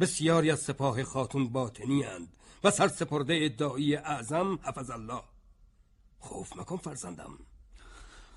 بسیاری 0.00 0.50
از 0.50 0.60
سپاه 0.60 1.02
خاتون 1.02 1.48
باطنی 1.48 2.04
اند 2.04 2.28
و 2.64 2.70
سرسپرده 2.70 3.38
ادعایی 3.42 3.96
اعظم 3.96 4.58
حفظ 4.62 4.90
الله. 4.90 5.22
خوف 6.20 6.56
مکن 6.56 6.76
فرزندم. 6.76 7.38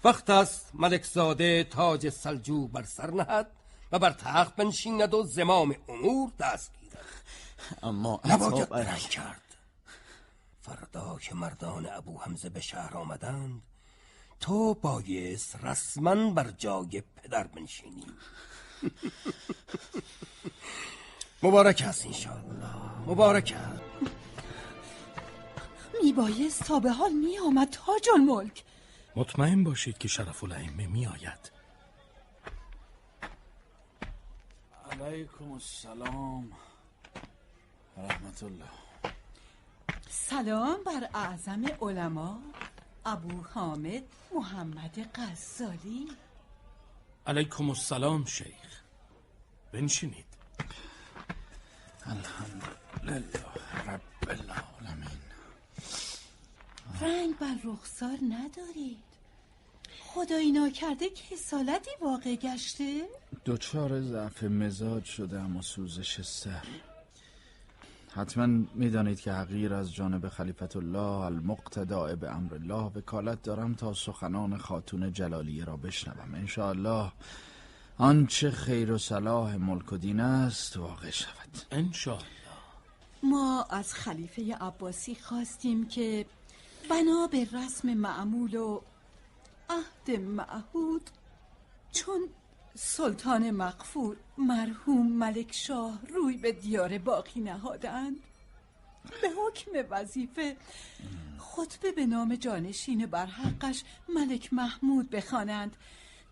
وقت 0.04 0.30
است 0.30 0.70
ملکزاده 0.74 1.64
تاج 1.64 2.10
سلجو 2.10 2.68
بر 2.68 2.84
سر 2.84 3.12
نهد 3.12 3.52
و 3.92 4.00
بر 4.00 4.12
تخت 4.12 4.56
بنشیند 4.56 5.14
و 5.14 5.24
زمام 5.24 5.76
امور 5.88 6.32
دست 6.40 6.72
گیرد. 6.80 7.06
اما 7.84 8.22
نباید 8.26 8.98
کرد. 8.98 9.42
فردا 10.62 11.18
که 11.22 11.36
مردان 11.36 11.90
ابو 11.90 12.20
حمزه 12.20 12.50
به 12.50 12.62
شهر 12.62 12.98
آمدند 12.98 13.62
تو 14.40 14.74
بایست 14.74 15.56
رسما 15.64 16.30
بر 16.30 16.52
جای 16.52 17.04
پدر 17.16 17.48
بنشینی. 17.48 18.06
مبارک 21.44 21.84
است 21.88 22.06
انشاءالله. 22.06 22.76
مبارک 23.08 23.56
است 23.58 23.82
میبایست 26.04 26.64
تا 26.64 26.80
به 26.80 26.92
حال 26.92 27.12
می 27.12 27.40
آمد 27.40 27.70
تاج 27.70 28.10
الملک 28.14 28.64
مطمئن 29.16 29.64
باشید 29.64 29.98
که 29.98 30.08
شرف 30.08 30.44
الائمه 30.44 30.88
می 30.88 31.08
آید 31.08 31.52
علیکم 34.92 35.52
السلام. 35.52 36.52
رحمت 37.98 38.44
الله. 38.44 38.66
سلام 40.10 40.78
بر 40.86 41.10
اعظم 41.14 41.66
علما. 41.82 42.40
ابو 43.08 43.44
حامد 43.54 44.04
محمد 44.36 45.10
غزالی 45.16 46.08
علیکم 47.28 47.70
السلام 47.70 48.26
شیخ. 48.26 48.82
بنشینید. 49.72 50.26
الحمدلله 52.06 53.46
رب 53.88 54.02
العالمین. 54.30 55.20
رنگ 57.02 57.38
بر 57.38 57.56
رخسار 57.64 58.18
ندارید. 58.30 59.04
خدایی 60.00 60.52
ناکرده 60.52 61.10
کسالتی 61.10 61.92
واقع 62.02 62.36
گشته؟ 62.36 63.08
دچار 63.46 64.02
ضعف 64.02 64.44
مزاج 64.44 65.06
شدم 65.06 65.58
و 65.58 65.62
سوزش 65.62 66.22
سر. 66.22 66.66
حتما 68.16 68.66
می‌دانید 68.76 69.20
که 69.20 69.32
حقیر 69.32 69.74
از 69.74 69.94
جانب 69.94 70.30
خلیفت 70.30 70.76
الله 70.76 71.26
المقتداء 71.26 72.16
به 72.16 72.36
امر 72.36 72.54
الله 72.54 72.92
وکالت 72.96 73.42
دارم 73.42 73.74
تا 73.74 73.94
سخنان 73.94 74.58
خاتون 74.58 75.14
جلالیه 75.14 75.66
را 75.66 75.78
بشنوم. 75.78 76.36
انشاءالله 76.36 77.12
آنچه 77.98 78.52
خیر 78.52 78.92
و 78.92 78.98
صلاح 78.98 79.56
ملک 79.56 79.94
و 79.94 79.98
دین 79.98 80.20
است 80.20 80.78
واقع 80.78 81.10
شود. 81.10 81.50
انشاءالله. 81.72 82.30
ما 83.24 83.66
از 83.70 83.94
خلیفه 83.94 84.56
عباسی 84.56 85.16
خواستیم 85.16 85.88
که 85.88 86.26
بنا 86.90 87.28
به 87.32 87.48
رسم 87.54 87.94
معمول 87.94 88.56
و 88.56 88.82
عهد 89.70 90.20
معهود 90.20 91.10
چون 91.92 92.30
سلطان 92.78 93.52
مقفور 93.52 94.18
مرحوم 94.38 95.08
ملک 95.12 95.54
شاه 95.54 96.00
روی 96.10 96.38
به 96.38 96.52
دیار 96.52 96.98
باقی 96.98 97.40
نهادند. 97.40 98.16
به 99.22 99.28
حکم 99.30 99.72
وظیفه 99.90 100.56
خطبه 101.38 101.92
به 101.92 102.06
نام 102.06 102.36
جانشین 102.36 103.06
بر 103.06 103.26
حقش 103.26 103.84
ملک 104.10 104.54
محمود 104.54 105.10
بخوانند 105.10 105.76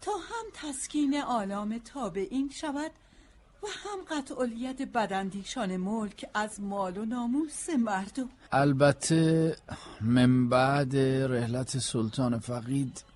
تا 0.01 0.11
هم 0.11 0.45
تسکین 0.53 1.21
آلام 1.21 1.77
تابعین 1.77 2.49
شود 2.49 2.91
و 3.63 3.67
هم 3.67 4.17
قطعالیت 4.17 4.81
بدندیشان 4.81 5.77
ملک 5.77 6.25
از 6.33 6.61
مال 6.61 6.97
و 6.97 7.05
ناموس 7.05 7.69
مردم. 7.69 8.29
البته 8.51 9.55
من 10.01 10.49
بعد 10.49 10.97
رحلت 10.97 11.77
سلطان 11.77 12.39
فقید 12.39 13.12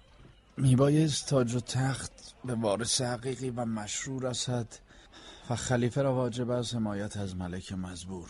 میبایست 0.57 1.29
تاج 1.29 1.55
و 1.55 1.59
تخت 1.59 2.11
به 2.45 2.55
وارث 2.55 3.01
حقیقی 3.01 3.49
و 3.49 3.65
مشروع 3.65 4.29
رسد 4.29 4.67
و 5.49 5.55
خلیفه 5.55 6.01
را 6.01 6.15
واجب 6.15 6.49
از 6.49 6.75
حمایت 6.75 7.17
از 7.17 7.35
ملک 7.35 7.73
مزبور. 7.73 8.29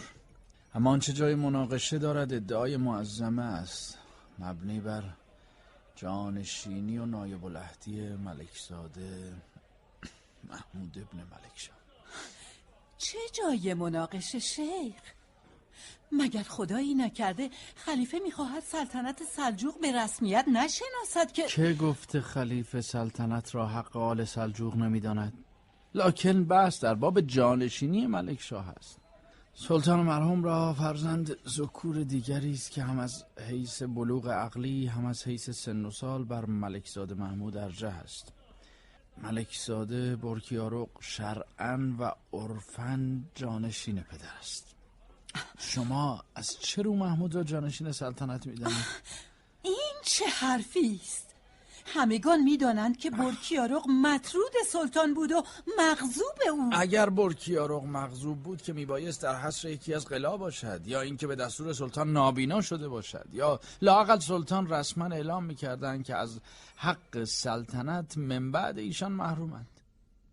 اما 0.76 0.90
آنچه 0.92 1.14
جای 1.14 1.36
مناقشه 1.36 1.98
دارد 1.98 2.34
ادعای 2.34 2.78
معظمه 2.78 3.44
است 3.44 3.98
مبنی 4.40 4.80
بر 4.80 5.04
جانشینی 5.96 6.98
و 6.98 7.06
نایب 7.06 7.46
العهدی 7.46 8.02
ملکزاده 8.10 9.34
محمود 10.44 10.98
ابن 10.98 11.18
ملک 11.18 11.54
شاه 11.56 11.78
چه 12.98 13.18
جای 13.34 13.74
مناقشه 13.74 14.40
شیخ؟ 14.40 15.17
مگر 16.12 16.44
خدایی 16.44 16.96
نکرده 16.96 17.50
خلیفه 17.76 18.20
می‌خواهد 18.24 18.64
سلطنت 18.64 19.24
سلجوق 19.24 19.82
به 19.82 20.04
رسمیت 20.04 20.46
نشناسد 20.48 21.32
که 21.34 21.44
که 21.48 21.74
گفته 21.74 22.22
خلیفه 22.22 22.82
سلطنت 22.82 23.56
را 23.56 23.68
حق 23.68 23.98
آل 23.98 24.24
سلجوق 24.24 24.76
نمی‌داند؟ 24.76 25.34
لکن 25.96 26.44
بس 26.44 26.80
در 26.80 26.96
باب 26.96 27.22
جانشینی 27.22 28.08
ملک 28.08 28.42
شاه 28.42 28.70
است. 28.70 29.00
سلطان 29.54 30.00
مرحوم 30.00 30.44
را 30.44 30.74
فرزند 30.74 31.36
ذکور 31.48 32.04
دیگری 32.04 32.54
است 32.54 32.72
که 32.72 32.84
هم 32.84 33.00
از 33.00 33.26
حیث 33.50 33.84
بلوغ 33.84 34.28
عقلی 34.30 34.86
هم 34.88 35.06
از 35.06 35.28
حیث 35.28 35.50
سن 35.50 35.86
و 35.86 35.92
سال 35.92 36.24
بر 36.24 36.46
ملکزاده 36.46 37.16
محمود 37.16 37.58
ارجه 37.58 37.88
است. 37.88 38.34
ملکزاده 39.18 40.16
برکیارق 40.16 40.88
شرعا 41.00 41.96
و 42.00 42.12
عرفا 42.34 43.22
جانشین 43.36 44.02
پدر 44.02 44.38
است. 44.40 44.77
شما 45.60 46.24
از 46.36 46.60
چه 46.60 46.82
رو 46.82 46.96
محمود 46.96 47.36
را 47.36 47.44
جانشین 47.44 47.92
سلطنت 47.92 48.46
می‌دانید؟ 48.46 48.86
این 49.62 49.94
چه 50.04 50.26
حرفی 50.26 51.00
است؟ 51.04 51.28
همگان 51.86 52.44
می‌دانند 52.44 52.98
که 52.98 53.10
برکیارق 53.10 53.88
مطرود 54.04 54.52
سلطان 54.68 55.14
بود 55.14 55.32
و 55.32 55.44
مغضوب 55.80 56.36
او. 56.52 56.70
اگر 56.74 57.10
برکیارق 57.10 57.84
مغضوب 57.84 58.44
بود 58.44 58.62
که 58.62 58.74
میبایست 58.74 59.22
در 59.22 59.36
حصر 59.36 59.70
یکی 59.70 59.94
از 59.94 60.06
قلا 60.06 60.38
باشد 60.38 60.82
یا 60.86 61.02
اینکه 61.02 61.28
به 61.28 61.36
دستور 61.36 61.74
سلطان 61.74 62.14
نابینا 62.14 62.62
شده 62.62 62.88
باشد 62.88 63.28
یا 63.34 63.60
لاقل 63.82 64.20
سلطان 64.20 64.70
رسما 64.70 65.06
اعلام 65.06 65.44
می‌کردند 65.44 66.04
که 66.04 66.16
از 66.16 66.40
حق 66.76 67.24
سلطنت 67.24 68.18
من 68.18 68.52
بعد 68.52 68.78
ایشان 68.78 69.12
محرومند. 69.12 69.68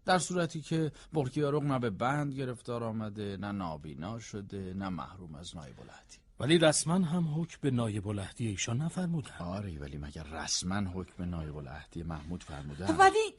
در 0.05 0.19
صورتی 0.19 0.61
که 0.61 0.93
برکیارق 1.13 1.63
نه 1.63 1.79
به 1.79 1.91
بند 1.91 2.35
گرفتار 2.35 2.85
آمده 2.85 3.37
نه 3.37 3.53
نابینا 3.53 4.19
شده 4.19 4.75
نه 4.77 4.89
محروم 4.89 5.35
از 5.35 5.57
نایب 5.57 5.81
العهدی. 5.81 6.19
ولی 6.41 6.59
رسما 6.59 6.95
هم 6.95 7.41
حکم 7.41 7.59
به 7.61 7.71
نایب 7.71 8.09
العهدی 8.09 8.47
ایشان 8.47 8.83
نفرمودن. 8.83 9.31
آره 9.41 9.79
ولی 9.79 9.99
مگر 9.99 10.23
رسما 10.23 10.91
حکم 10.91 11.13
به 11.19 11.25
نایب 11.25 11.57
العهدی 11.57 12.03
محمود 12.03 12.43
فرمودن؟ 12.43 12.97
ولی 12.97 13.35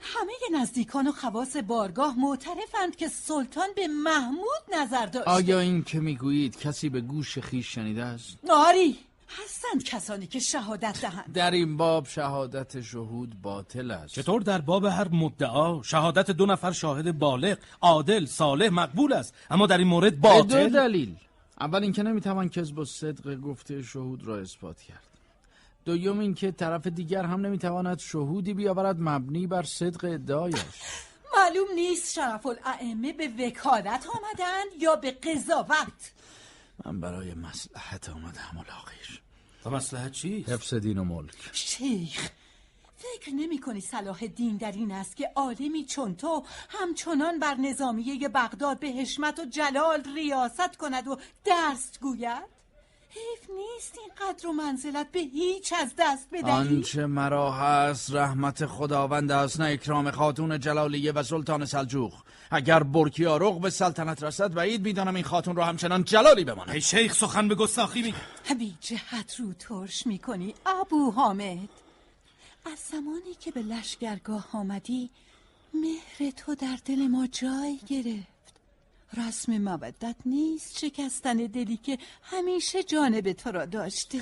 همه 0.00 0.60
نزدیکان 0.60 1.08
و 1.08 1.12
خواص 1.12 1.56
بارگاه 1.56 2.18
معترفند 2.18 2.96
که 2.96 3.08
سلطان 3.08 3.68
به 3.76 3.88
محمود 3.88 4.62
نظر 4.74 5.06
داشت 5.06 5.28
آیا 5.28 5.60
این 5.60 5.84
که 5.84 6.00
می‌گویید 6.00 6.58
کسی 6.58 6.88
به 6.88 7.00
گوش 7.00 7.38
خیش 7.38 7.74
شنیده 7.74 8.04
است؟ 8.04 8.38
آری 8.50 8.98
هستند 9.28 9.84
کسانی 9.84 10.26
که 10.26 10.38
شهادت 10.38 11.00
دهند. 11.02 11.32
در 11.32 11.50
این 11.50 11.76
باب 11.76 12.06
شهادت 12.06 12.80
شهود 12.80 13.42
باطل 13.42 13.90
است. 13.90 14.14
چطور 14.14 14.40
در 14.42 14.60
باب 14.60 14.84
هر 14.84 15.08
مدعا 15.08 15.82
شهادت 15.82 16.30
دو 16.30 16.46
نفر 16.46 16.72
شاهد 16.72 17.18
بالغ 17.18 17.58
عادل 17.80 18.26
صالح 18.26 18.68
مقبول 18.68 19.12
است؟ 19.12 19.34
اما 19.50 19.66
در 19.66 19.78
این 19.78 19.86
مورد 19.86 20.20
به 20.20 20.28
دو 20.28 20.34
باطل 20.34 20.68
دلیل. 20.68 21.16
اول 21.60 21.82
اینکه 21.82 22.02
نمی‌توان 22.02 22.48
کذب 22.48 22.78
و 22.78 22.84
صدق 22.84 23.40
گفته 23.40 23.82
شهود 23.82 24.26
را 24.26 24.38
اثبات 24.38 24.80
کرد. 24.80 25.02
دوم 25.84 26.18
اینکه 26.18 26.50
طرف 26.50 26.86
دیگر 26.86 27.24
هم 27.24 27.46
نمی‌تواند 27.46 27.98
شهودی 27.98 28.54
بیاورد 28.54 28.96
مبنی 29.00 29.46
بر 29.46 29.62
صدق 29.62 30.04
ادعایش. 30.04 30.64
معلوم 31.36 31.68
نیست 31.74 32.14
شرف 32.14 32.46
الائمه 32.46 33.12
به 33.12 33.28
وکالت 33.28 34.06
آمدند 34.06 34.82
یا 34.82 34.96
به 34.96 35.10
قضاوت. 35.10 36.13
من 36.84 37.00
برای 37.00 37.34
مصلحت 37.34 38.08
آمدم 38.08 38.52
الاغیر 38.58 39.22
و 39.64 39.70
مسلحت 39.70 40.12
چیست؟ 40.12 40.48
حفظ 40.48 40.74
دین 40.74 40.98
و 40.98 41.04
ملک 41.04 41.50
شیخ 41.52 42.30
فکر 42.96 43.34
نمی 43.34 43.58
کنی 43.58 43.80
صلاح 43.80 44.26
دین 44.26 44.56
در 44.56 44.72
این 44.72 44.92
است 44.92 45.16
که 45.16 45.30
عالمی 45.36 45.84
چون 45.84 46.16
تو 46.16 46.44
همچنان 46.68 47.38
بر 47.38 47.54
نظامیه 47.54 48.28
بغداد 48.28 48.78
به 48.78 48.88
حشمت 48.88 49.38
و 49.38 49.44
جلال 49.44 50.02
ریاست 50.14 50.76
کند 50.76 51.08
و 51.08 51.16
درست 51.44 52.00
گوید؟ 52.00 52.54
حیف 53.08 53.50
نیست 53.50 53.98
این 53.98 54.10
قدر 54.20 54.46
و 54.46 54.52
منزلت 54.52 55.10
به 55.12 55.20
هیچ 55.20 55.72
از 55.82 55.94
دست 55.98 56.28
بدهی؟ 56.32 56.50
آنچه 56.50 57.06
مرا 57.06 57.52
هست 57.52 58.14
رحمت 58.14 58.66
خداوند 58.66 59.30
است 59.30 59.60
نه 59.60 59.66
اکرام 59.66 60.10
خاتون 60.10 60.60
جلالیه 60.60 61.12
و 61.12 61.22
سلطان 61.22 61.64
سلجوق 61.64 62.14
اگر 62.54 62.82
برکیارق 62.82 63.60
به 63.60 63.70
سلطنت 63.70 64.22
رسد 64.22 64.52
بعید 64.52 64.82
می‌دانم 64.82 65.14
این 65.14 65.24
خاتون 65.24 65.56
را 65.56 65.64
همچنان 65.64 66.04
جلالی 66.04 66.44
بماند. 66.44 66.70
ای 66.70 66.80
شیخ 66.80 67.14
سخن 67.14 67.48
به 67.48 67.54
گستاخی 67.54 68.02
می 68.02 68.14
بی 68.54 68.76
جهت 68.80 69.36
رو 69.40 69.52
ترش 69.52 70.06
می 70.06 70.18
کنی 70.18 70.54
ابو 70.66 71.10
حامد. 71.10 71.68
از 72.72 72.78
زمانی 72.78 73.34
که 73.40 73.50
به 73.50 73.62
لشگرگاه 73.62 74.48
آمدی 74.52 75.10
مهر 75.74 76.30
تو 76.30 76.54
در 76.54 76.78
دل 76.84 77.06
ما 77.06 77.26
جای 77.26 77.80
گرفت. 77.86 78.34
رسم 79.16 79.58
مودت 79.58 80.16
نیست 80.26 80.78
شکستن 80.78 81.36
دلی 81.36 81.76
که 81.76 81.98
همیشه 82.22 82.82
جانب 82.82 83.32
تو 83.32 83.52
را 83.52 83.66
داشته. 83.66 84.18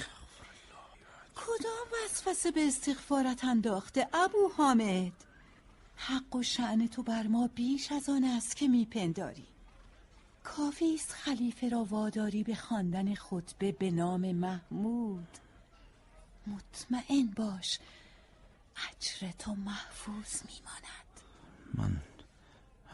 کدام 1.36 1.88
وسوسه 2.04 2.50
به 2.50 2.66
استغفارت 2.66 3.44
انداخته 3.44 4.08
ابو 4.12 4.52
حامد؟ 4.56 5.12
حق 6.06 6.36
و 6.36 6.42
شعن 6.42 6.86
تو 6.86 7.02
بر 7.02 7.26
ما 7.26 7.50
بیش 7.54 7.92
از 7.92 8.08
آن 8.08 8.24
است 8.24 8.56
که 8.56 8.68
میپنداری. 8.68 9.46
کافی 10.44 10.94
است 10.94 11.12
خلیفه 11.12 11.68
را 11.68 11.84
واداری 11.84 12.44
به 12.44 12.54
خواندن 12.54 13.14
خطبه 13.14 13.72
به 13.72 13.90
نام 13.90 14.32
محمود. 14.32 15.28
مطمئن 16.46 17.26
باش 17.36 17.78
اجر 18.90 19.30
تو 19.38 19.54
محفوظ 19.54 20.42
میماند. 20.48 21.12
من 21.74 21.96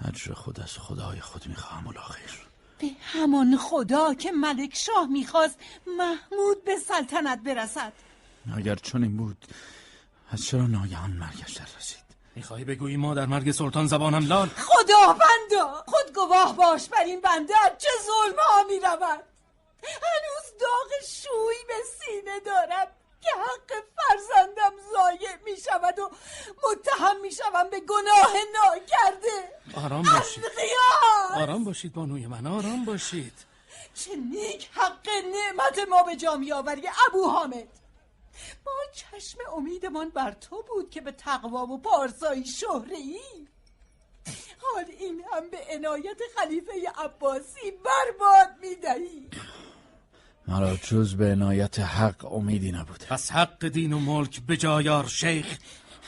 اجر 0.08 0.32
خود 0.32 0.60
از 0.60 0.72
خدای 0.78 1.20
خود 1.20 1.46
می‌خواهم 1.46 1.86
الاخیر. 1.86 2.46
به 2.78 2.90
همان 3.00 3.56
خدا 3.56 4.14
که 4.14 4.32
ملک 4.32 4.76
شاه 4.76 5.06
می‌خواست 5.06 5.58
محمود 5.98 6.64
به 6.64 6.76
سلطنت 6.76 7.42
برسد. 7.42 7.92
اگر 8.56 8.74
چنین 8.74 9.16
بود 9.16 9.46
از 10.30 10.44
چرا 10.44 10.66
ناگهان 10.66 11.10
مرگش 11.10 11.52
در 11.52 11.66
رسید؟ 11.78 12.07
می‌خواهی 12.38 12.64
بگویی 12.64 12.96
ما 12.96 13.14
در 13.14 13.26
مرگ 13.26 13.50
سلطان 13.50 13.86
زبانم 13.86 14.26
لال؟ 14.26 14.48
خدا 14.48 15.12
بندا 15.12 15.84
خود 15.86 16.14
گواه 16.14 16.56
باش 16.56 16.88
بر 16.88 17.04
این 17.04 17.20
بنده 17.20 17.54
چه 17.78 17.88
ظلم 18.06 18.38
ها 18.38 18.62
می‌رود. 18.62 19.22
هنوز 19.82 20.46
داغ 20.60 20.90
شوی 21.06 21.60
به 21.68 21.74
سینه 21.98 22.40
دارم 22.40 22.86
که 23.20 23.30
حق 23.30 23.84
فرزندم 23.96 24.72
ضایع 24.92 25.36
می 25.44 25.56
شود 25.56 25.98
و 25.98 26.10
متهم 26.64 27.20
می 27.20 27.32
شوم 27.32 27.70
به 27.70 27.80
گناه 27.80 28.32
ناکرده 28.54 29.38
آرام 29.84 30.02
باشید. 30.02 30.44
آرام 31.36 31.64
باشید 31.64 31.92
بانوی 31.92 32.26
من 32.26 32.46
آرام 32.46 32.84
باشید. 32.84 33.32
چه 33.94 34.16
نیک 34.16 34.68
حق 34.72 35.08
نعمت 35.08 35.88
ما 35.88 36.02
به 36.02 36.16
جا 36.16 36.36
می 36.36 36.52
آوری 36.52 36.88
ابو 37.08 37.30
حامد. 37.30 37.68
ما 38.66 38.72
چشم 38.92 39.38
امیدمان 39.56 40.08
بر 40.08 40.32
تو 40.32 40.64
بود 40.68 40.90
که 40.90 41.00
به 41.00 41.12
تقوا 41.12 41.66
و 41.66 41.78
پارسایی 41.78 42.46
شهره 42.46 42.96
ای 42.96 43.20
حال 44.62 44.84
این 44.98 45.24
هم 45.32 45.50
به 45.50 45.58
عنایت 45.74 46.20
خلیفه 46.36 46.72
عباسی 47.04 47.70
برباد 47.70 48.56
می‌دهی. 48.60 49.28
مرا 50.48 50.76
جز 50.76 51.14
به 51.14 51.32
عنایت 51.32 51.78
حق 51.78 52.32
امیدی 52.32 52.72
نبود 52.72 53.04
پس 53.08 53.32
حق 53.32 53.68
دین 53.68 53.92
و 53.92 53.98
ملک 53.98 54.40
به 54.40 54.56
جایار 54.56 55.06
شیخ. 55.06 55.58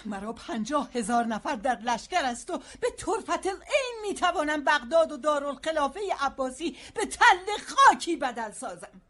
مرا 0.06 0.32
پنجاه 0.32 0.90
هزار 0.92 1.24
نفر 1.24 1.56
در 1.56 1.78
لشکر 1.80 2.24
است 2.24 2.50
و 2.50 2.58
به 2.80 2.90
طرفت 2.90 3.46
این 3.46 3.94
می‌توانم 4.02 4.64
بغداد 4.64 5.12
و 5.12 5.16
دارالخلافه 5.16 6.00
عباسی 6.20 6.76
به 6.94 7.06
تل 7.06 7.64
خاکی 7.66 8.16
بدل 8.16 8.52
سازم. 8.52 9.00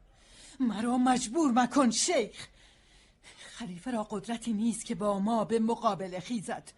مرا 0.61 0.99
مجبور 0.99 1.53
مکن 1.53 1.91
شیخ. 1.91 2.47
خلیفه 3.61 3.91
را 3.91 4.07
قدرتی 4.11 4.53
نیست 4.53 4.85
که 4.85 4.95
با 4.95 5.19
ما 5.19 5.45
به 5.45 5.59
مقابله 5.59 6.21
خیزد. 6.21 6.73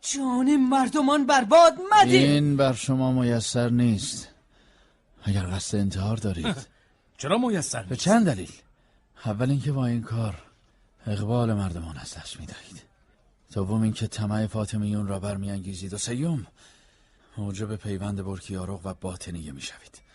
جان 0.00 0.56
مردمان 0.56 1.26
برباد 1.26 1.72
مده. 1.92 2.16
این 2.16 2.56
بر 2.56 2.72
شما 2.72 3.12
میسر 3.12 3.68
نیست. 3.68 4.28
اگر 5.22 5.46
قصد 5.46 5.78
انتحار 5.78 6.16
دارید. 6.16 6.56
چرا 7.18 7.38
میسر 7.38 7.82
به 7.82 7.96
چند 7.96 8.26
دلیل؟ 8.26 8.52
اول 9.24 9.50
اینکه 9.50 9.72
با 9.72 9.86
این 9.86 10.02
کار 10.02 10.42
اقبال 11.06 11.52
مردمان 11.52 11.96
از 11.96 12.14
دست 12.14 12.40
می‌دهید. 12.40 12.82
دوم 13.52 13.82
اینکه 13.82 14.06
طمع 14.06 14.46
فاطمیون 14.46 15.06
را 15.06 15.18
برمیانگیزید. 15.18 15.94
و 15.94 15.98
سیوم 15.98 16.46
موجب 17.38 17.76
پیوند 17.76 18.24
برکیارق 18.24 18.80
و 18.86 18.94
باطنیه 18.94 19.52
می‌شوید. 19.52 20.09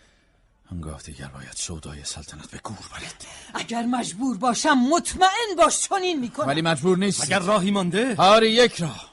آنگاه 0.72 1.02
دیگر 1.02 1.28
باید 1.28 1.52
سودای 1.52 2.04
سلطنت 2.04 2.50
به 2.50 2.58
گور 2.58 2.88
برید. 2.92 3.26
اگر 3.54 3.82
مجبور 3.82 4.36
باشم 4.36 4.78
مطمئن 4.90 5.56
باش 5.56 5.80
چنین 5.80 6.20
می‌کنم. 6.20 6.46
ولی 6.46 6.62
مجبور 6.62 6.98
نیست 6.98 7.22
اگر 7.22 7.38
راهی 7.38 7.70
مانده؟ 7.70 8.16
آری 8.16 8.50
یک 8.50 8.80
راه. 8.80 9.12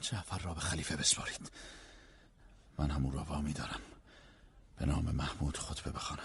جعفر 0.00 0.38
را 0.38 0.54
به 0.54 0.60
خلیفه 0.60 0.96
بسپارید. 0.96 1.50
من 2.78 2.90
همون 2.90 3.12
را 3.12 3.24
وامی 3.24 3.52
دارم. 3.52 3.80
به 4.78 4.86
نام 4.86 5.04
محمود 5.04 5.56
خطبه 5.56 5.90
بخواند 5.90 6.22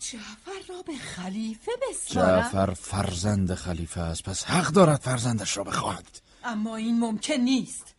جعفر 0.00 0.68
را 0.68 0.82
به 0.82 0.96
خلیفه 0.96 1.72
بسپارم؟ 1.90 2.40
جعفر 2.40 2.74
فرزند 2.74 3.54
خلیفه 3.54 4.00
است. 4.00 4.22
پس 4.22 4.44
حق 4.44 4.68
دارد 4.68 5.00
فرزندش 5.00 5.56
را 5.56 5.64
بخواهد 5.64 6.20
اما 6.44 6.76
این 6.76 7.00
ممکن 7.00 7.34
نیست. 7.34 7.91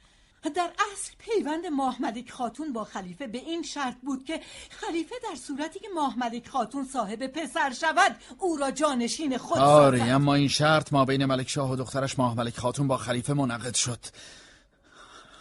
در 0.50 0.72
اصل 0.94 1.12
پیوند 1.18 1.66
ماه 1.66 2.02
ملک 2.02 2.32
خاتون 2.32 2.74
با 2.74 2.84
خلیفه 2.84 3.28
به 3.28 3.38
این 3.38 3.64
شرط 3.64 3.96
بود 3.96 4.26
که 4.26 4.42
خلیفه 4.70 5.16
در 5.30 5.36
صورتی 5.36 5.80
که 5.80 5.88
ماه 5.96 6.20
ملک 6.20 6.48
خاتون 6.48 6.86
صاحب 6.86 7.28
پسر 7.28 7.74
شود 7.74 8.16
او 8.40 8.58
را 8.58 8.72
جانشین 8.72 9.38
خود 9.38 9.58
آری 9.58 10.00
سازد. 10.00 10.12
اما 10.12 10.36
این 10.36 10.48
شرط 10.48 10.94
ما 10.94 11.06
بین 11.06 11.26
ملک 11.26 11.50
شاه 11.50 11.72
و 11.72 11.76
دخترش 11.76 12.20
ماه 12.20 12.38
ملک 12.38 12.58
خاتون 12.58 12.88
با 12.88 12.98
خلیفه 12.98 13.34
منعقد 13.34 13.76
شد. 13.76 14.00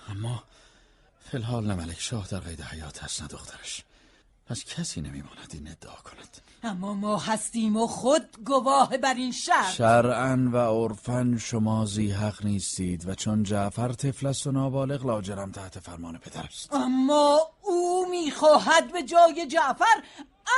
اما 0.09 0.43
فی 1.31 1.37
الحال 1.37 1.67
نه 1.67 1.75
ملک 1.75 2.01
شاه 2.01 2.29
در 2.29 2.39
قید 2.39 2.61
حیات 2.61 3.05
هست 3.05 3.23
نه 3.23 3.29
دخترش. 3.29 3.83
پس 4.53 4.65
کسی 4.65 5.01
نمیماند 5.01 5.51
این 5.53 5.69
ادعا 5.69 5.95
کند. 5.95 6.41
اما 6.63 6.95
ما 6.95 7.19
هستیم 7.19 7.77
و 7.77 7.87
خود 7.87 8.23
گواه 8.45 8.97
بر 8.97 9.15
این 9.15 9.33
شرط. 9.33 9.71
شرعا 9.71 10.51
و 10.53 10.57
عرفا 10.57 11.37
شما 11.41 11.85
زی 11.87 12.11
حق 12.11 12.45
نیستید 12.45 13.09
و 13.09 13.15
چون 13.15 13.43
جعفر 13.43 13.93
طفل 13.93 14.27
است 14.27 14.47
و 14.47 14.53
نابالغ 14.53 15.07
لاجرم 15.07 15.53
تحت 15.53 15.79
فرمان 15.79 16.19
پدر 16.19 16.43
است. 16.43 16.73
اما 16.73 17.41
او 17.63 18.07
می‌خواهد 18.11 18.93
به 18.93 19.03
جای 19.03 19.47
جعفر 19.47 20.03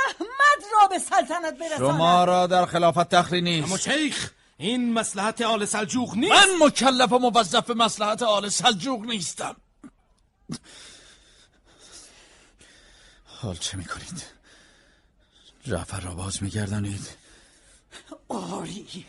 احمد 0.07 0.63
را 0.73 0.87
به 0.87 0.99
سلطنت 0.99 1.57
برساند. 1.59 1.91
شما 1.91 2.25
را 2.25 2.47
در 2.47 2.65
خلافت 2.65 3.09
تخری 3.09 3.41
نیست. 3.41 3.67
اما 3.67 3.77
شیخ 3.77 4.31
این 4.57 4.93
مسلحت 4.93 5.41
آل 5.41 5.65
سلجوق 5.65 6.15
نیست. 6.15 6.33
من 6.33 6.67
مکلف 6.67 7.11
و 7.11 7.19
موظف 7.19 7.69
مسلحت 7.69 8.23
آل 8.23 8.49
سلجوق 8.49 9.05
نیستم. 9.05 9.55
حال 13.45 13.55
چه 13.55 13.77
می‌کنید؟ 13.77 14.23
جعفر 15.63 15.99
را 15.99 16.15
باز 16.15 16.43
میگردانید. 16.43 17.09
آری. 18.29 19.05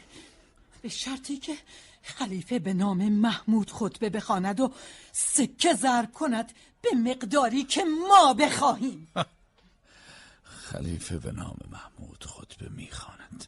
به 0.82 0.88
شرطی 0.88 1.36
که 1.36 1.58
خلیفه 2.02 2.58
به 2.58 2.74
نام 2.74 3.08
محمود 3.08 3.70
خطبه 3.70 4.10
بخواند 4.10 4.60
و 4.60 4.72
سکه 5.12 5.74
ضرب 5.74 6.12
کند 6.12 6.52
به 6.82 6.90
مقداری 6.94 7.64
که 7.64 7.84
ما 7.84 8.34
بخواهیم. 8.34 9.12
خلیفه 10.70 11.18
به 11.18 11.32
نام 11.32 11.58
محمود 11.70 12.24
خطبه 12.24 12.68
می‌خواند. 12.68 13.46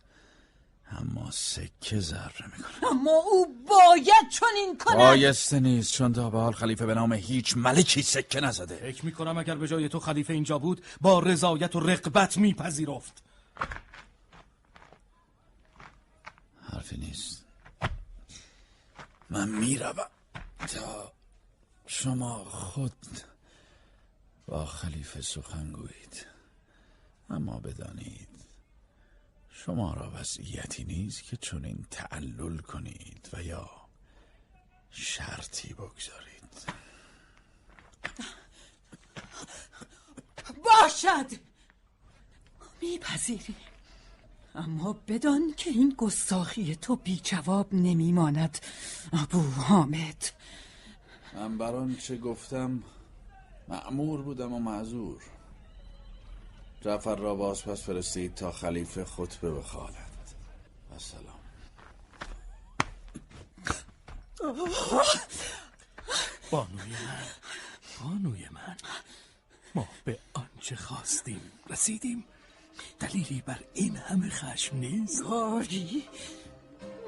اما 0.91 1.31
سکه 1.31 2.01
ذره 2.01 2.47
می‌کند 2.57 2.85
اما 2.91 3.11
او 3.11 3.47
باید 3.69 4.29
چنین 4.33 4.79
کند. 4.79 4.97
بایسته 4.97 5.61
نیست 5.61 5.93
چون 5.93 6.13
تا 6.13 6.31
به 6.31 6.39
حال 6.39 6.53
خلیفه 6.53 6.87
به 6.87 6.95
نام 6.95 7.13
هیچ 7.13 7.57
ملکی 7.57 8.03
سکه 8.03 8.41
نزده. 8.41 8.77
فکر 8.77 9.05
می‌کنم 9.05 9.39
اگر 9.39 9.55
به 9.55 9.69
جای 9.69 9.89
تو 9.89 10.01
خلیفه 10.01 10.33
اینجا 10.33 10.59
بود 10.59 10.85
با 11.01 11.21
رضایت 11.21 11.77
و 11.77 11.81
رقبت 11.81 12.39
میپذیرفت. 12.39 13.23
حرفی 16.73 16.97
نیست. 16.97 17.45
من 19.31 19.49
می‌روم 19.49 20.11
تا 20.67 21.13
شما 21.87 22.45
خود 22.45 23.07
با 24.47 24.67
خلیفه 24.67 25.23
سخن 25.23 25.73
گویید 25.73 26.27
اما 27.31 27.61
بدانید 27.61 28.28
شما 29.65 29.95
را 29.95 30.13
وضعیتی 30.15 30.85
نیست 30.85 31.25
که 31.25 31.37
چون 31.37 31.65
این 31.65 31.87
تعلل 31.91 32.59
کنید 32.59 33.31
و 33.33 33.43
یا 33.43 33.71
شرطی 34.91 35.75
بگذارید. 35.75 36.79
باشد. 40.65 41.27
میپذیری. 42.83 43.55
اما 44.55 44.93
بدان 45.09 45.55
که 45.57 45.71
این 45.71 45.95
گستاخی 45.99 46.77
تو 46.77 46.97
بی 46.97 47.21
جواب 47.25 47.75
نمیماند 47.75 48.59
ابو 49.13 49.41
حامد. 49.41 50.31
من 51.35 51.59
بر 51.59 51.75
آنچه 51.75 52.19
گفتم 52.19 52.83
معمور 53.69 54.23
بودم 54.23 54.53
و 54.53 54.59
معذور. 54.59 55.38
جعفر 56.81 57.17
را 57.17 57.35
باز 57.35 57.65
پس 57.65 57.83
فرستید 57.83 58.35
تا 58.35 58.53
خلیفه 58.53 59.05
خطبه 59.05 59.51
بخواند. 59.51 59.95
و 60.91 60.99
سلام 60.99 61.39
بانوی 66.51 66.91
من 66.91 67.25
بانوی 68.01 68.49
من. 68.51 68.77
ما 69.75 69.89
به 70.05 70.19
آنچه 70.35 70.77
خواستیم 70.77 71.41
رسیدیم. 71.71 72.25
دلیلی 73.01 73.43
بر 73.47 73.61
این 73.75 73.97
همه 73.97 74.31
خشم 74.31 74.77
نیست. 74.77 75.23
آری 75.23 76.05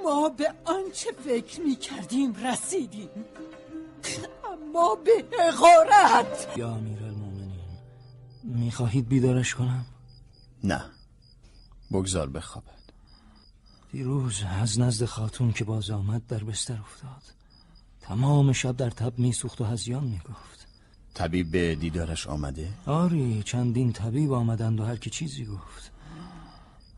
ما 0.04 0.28
به 0.28 0.54
آنچه 0.64 1.12
فکر 1.24 1.60
می 1.60 1.76
کردیم 1.76 2.46
رسیدیم. 2.46 3.10
اما 4.44 4.94
به 4.94 5.24
حقارت. 5.38 6.52
یا 6.56 6.74
می‌خواهید 8.44 9.08
بیدارش 9.08 9.54
کنم؟ 9.54 9.86
نه. 10.64 10.82
بگذار 11.92 12.30
بخوابد. 12.30 12.80
دیروز 13.92 14.42
از 14.60 14.80
نزد 14.80 15.04
خاتون 15.04 15.52
که 15.52 15.64
باز 15.64 15.90
آمد 15.90 16.26
در 16.26 16.44
بستر 16.44 16.78
افتاد. 16.80 17.22
تمام 18.00 18.52
شب 18.52 18.76
در 18.76 18.90
تب 18.90 19.18
میسوخت 19.18 19.60
و 19.60 19.64
هزیان 19.64 20.04
می‌گفت. 20.04 20.66
طبیب 21.14 21.50
به 21.50 21.74
دیدارش 21.74 22.26
آمده؟ 22.26 22.68
آری 22.86 23.42
چندین 23.42 23.92
طبیب 23.92 24.32
آمدند 24.32 24.80
و 24.80 24.84
هر 24.84 24.96
کی 24.96 25.10
چیزی 25.10 25.44
گفت. 25.44 25.90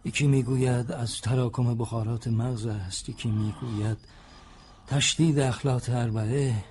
یکی 0.05 0.27
می‌گوید 0.27 0.93
از 0.93 1.21
تراکم 1.21 1.75
بخارات 1.75 2.29
مغز 2.29 2.67
است 2.67 3.09
یکی 3.09 3.31
می‌گوید 3.31 3.99
تشدید 4.87 5.39
اخلاط 5.39 5.91
اربعه 5.91 6.65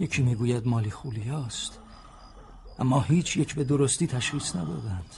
یکی 0.00 0.22
می‌گوید 0.22 0.66
مالی 0.66 0.90
خولیاست. 0.90 1.78
اما 2.78 3.00
هیچ 3.00 3.36
یک 3.36 3.54
به 3.54 3.64
درستی 3.64 4.06
تشخیص 4.06 4.56
ندادند 4.56 5.10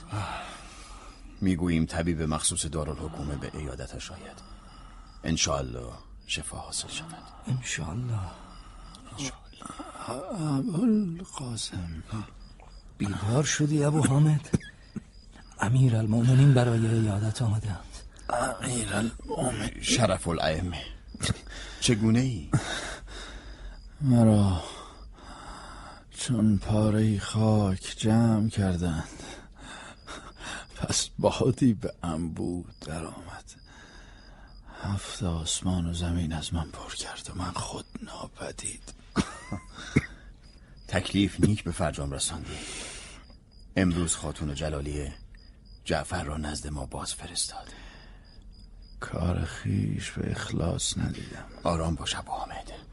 می‌گوییم 1.41 1.85
طبیب 1.85 2.21
مخصوص 2.21 2.65
دارالحکومه 2.65 3.35
به 3.35 3.51
ایادتش 3.53 4.11
آید. 4.11 4.37
انشاءالله 5.23 5.93
شفا 6.27 6.57
حاصل 6.57 6.87
شود. 6.87 7.23
انشاءالله. 7.47 8.19
ابوالقاسم 10.39 12.03
بیدار 12.97 13.43
شدی 13.43 13.83
ابو 13.83 14.01
حامد؟ 14.07 14.49
امیر 15.59 15.95
المومنین 15.95 16.53
برای 16.53 16.87
ایادت 16.87 17.41
آمدند. 17.41 17.93
امیر 18.63 19.11
شرف 19.81 20.27
الائمه. 20.27 20.83
چگونه 21.79 22.19
ای؟ 22.19 22.49
مرا 24.01 24.63
چون 26.19 26.57
پاره 26.57 27.19
خاک 27.19 27.93
جمع 27.97 28.49
کردند. 28.49 29.23
پس 30.75 31.09
بادی 31.19 31.73
به 31.73 31.93
انبود 32.03 32.75
در 32.79 33.05
آمد 33.05 33.53
هفت 34.81 35.23
آسمان 35.23 35.85
و 35.85 35.93
زمین 35.93 36.33
از 36.33 36.53
من 36.53 36.71
پر 36.71 36.93
کرد 36.95 37.29
و 37.29 37.37
من 37.37 37.51
خود 37.51 37.85
ناپدید. 38.03 38.93
تکلیف 40.87 41.39
نیک 41.39 41.63
به 41.63 41.71
فرجام 41.71 42.11
رساندی. 42.11 42.57
امروز 43.75 44.15
خاتون 44.15 44.55
جلالیه 44.55 45.13
جعفر 45.85 46.23
را 46.23 46.37
نزد 46.37 46.67
ما 46.67 46.85
باز 46.85 47.13
فرستاد. 47.13 47.67
کار 48.99 49.45
خیش 49.45 50.11
به 50.11 50.31
اخلاص 50.31 50.97
ندیدم. 50.97 51.45
آرام 51.63 51.95
باش 51.95 52.15
ابو 52.15 52.31
حامد 52.31 52.86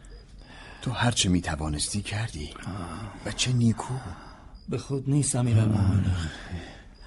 تو 0.84 0.90
هرچه 0.90 1.28
می 1.28 1.40
توانستی 1.40 2.02
کردی. 2.02 2.50
و 3.26 3.32
چه 3.32 3.52
نیکو. 3.52 3.94
به 4.68 4.78
خود 4.78 5.10
نیست 5.10 5.36
امیر 5.36 5.56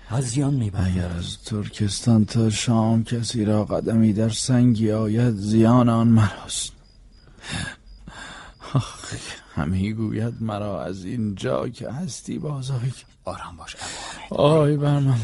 از 0.09 0.23
زیان 0.23 0.53
می‌برد 0.53 0.87
اگر 0.87 1.07
از 1.07 1.37
ترکستان 1.43 2.25
تا 2.25 2.49
شام 2.49 3.03
کسی 3.03 3.45
را 3.45 3.65
قدمی 3.65 4.13
در 4.13 4.29
سنگی 4.29 4.91
آید 4.91 5.35
زیان 5.35 5.89
آن 5.89 6.07
مراست. 6.07 6.71
آخ 8.73 9.13
همی 9.55 9.93
گوید 9.93 10.33
مرا 10.41 10.83
از 10.83 11.05
این 11.05 11.35
جا 11.35 11.69
که 11.69 11.91
هستی 11.91 12.39
بازای 12.39 12.91
آرام 13.25 13.57
باش 13.57 13.75
آی 14.29 14.77
بر 14.77 14.99
من. 14.99 15.19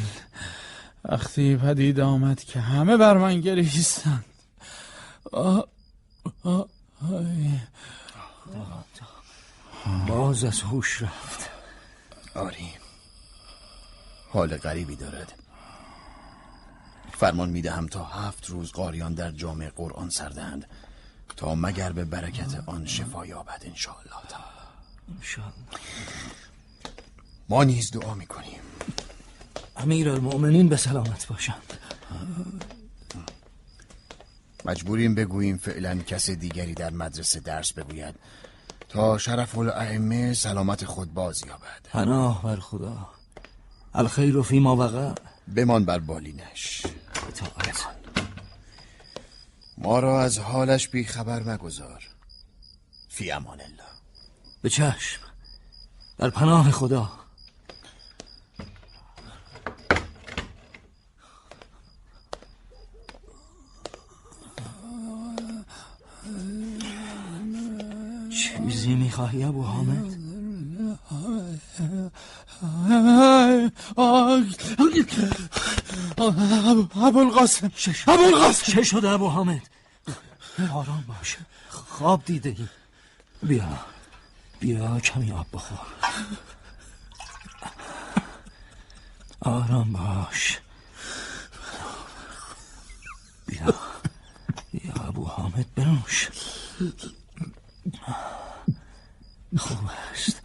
وقتی 1.06 1.56
پدید 1.56 2.00
آمد 2.00 2.44
که 2.44 2.60
همه 2.60 2.98
بر 2.98 3.18
من 3.18 3.42
گریستند. 3.42 4.26
آه، 5.32 5.68
آه، 6.44 6.68
آی. 7.12 7.60
باز 10.08 10.44
از 10.44 10.62
هوش 10.62 11.02
رفت. 11.02 11.50
آری. 12.36 12.70
حال 14.34 14.58
غریبی 14.58 14.96
دارد. 14.96 15.34
فرمان 17.18 17.50
می‌دهم 17.50 17.88
تا 17.88 18.06
هفت 18.06 18.50
روز 18.50 18.72
قاریان 18.72 19.14
در 19.14 19.32
جامع 19.32 19.70
قرآن 19.70 20.10
سردهند 20.10 20.70
تا 21.38 21.56
مگر 21.56 21.92
به 21.92 22.06
برکت 22.06 22.64
آن 22.66 22.86
شفا 22.86 23.26
یابد 23.26 23.62
انشاءالله 23.66 24.28
تعالی. 24.30 24.48
ما 27.50 27.64
نیز 27.64 27.92
دعا 27.92 28.14
می‌کنیم. 28.14 28.60
امیر 29.78 30.10
المؤمنین 30.10 30.70
به 30.70 30.78
سلامت 30.78 31.28
باشند. 31.28 31.74
مجبوریم 34.66 35.16
بگوییم 35.16 35.58
فعلا 35.58 35.96
کس 35.96 36.30
دیگری 36.30 36.74
در 36.74 36.90
مدرسه 36.90 37.40
درس 37.40 37.74
بگوید. 37.74 38.16
تا 38.90 39.18
شرف 39.18 39.58
الائمه 39.58 40.34
سلامت 40.34 40.86
خود 40.86 41.14
باز 41.14 41.44
یابد. 41.48 41.82
پناه 41.84 42.44
بر 42.44 42.56
خدا. 42.56 43.10
الخیر 43.94 44.42
فی 44.42 44.60
ما 44.60 44.76
وقع. 44.76 45.14
بمان 45.56 45.86
بر 45.86 46.00
بالینش 46.00 46.86
اطاعت. 47.28 47.88
ما 49.78 50.00
را 50.00 50.22
از 50.22 50.40
حالش 50.40 50.88
بی 50.88 51.04
خبر 51.04 51.44
مگذار. 51.44 52.04
فی 53.10 53.32
امان 53.32 53.62
الله. 53.62 53.94
به 54.62 54.70
چشم. 54.70 55.22
در 56.18 56.30
پناه 56.30 56.72
خدا. 56.72 57.23
چیزی 68.84 68.96
می‌خواهی 68.96 69.44
ابو 69.44 69.64
حامد؟ 69.64 70.14
ابو 76.96 77.20
القاسم 77.20 77.72
ابو 78.08 78.24
القاسم 78.24 78.72
چه 78.72 78.84
شده 78.84 79.10
ابو 79.10 79.28
حامد؟ 79.30 79.62
آرام 80.72 81.04
باش. 81.08 81.38
خواب 81.70 82.26
دیده 82.26 82.50
ای. 82.50 82.68
بیا 83.44 83.80
بیا 84.60 85.00
کمی 85.00 85.32
آب 85.32 85.48
بخور. 85.54 85.80
آرام 89.42 89.94
باش. 89.94 90.60
بیا. 93.48 93.74
بیا 94.72 94.94
ابو 95.08 95.26
حامد 95.26 95.66
بنوش. 95.76 96.30
خوب 99.58 99.90
است. 100.12 100.42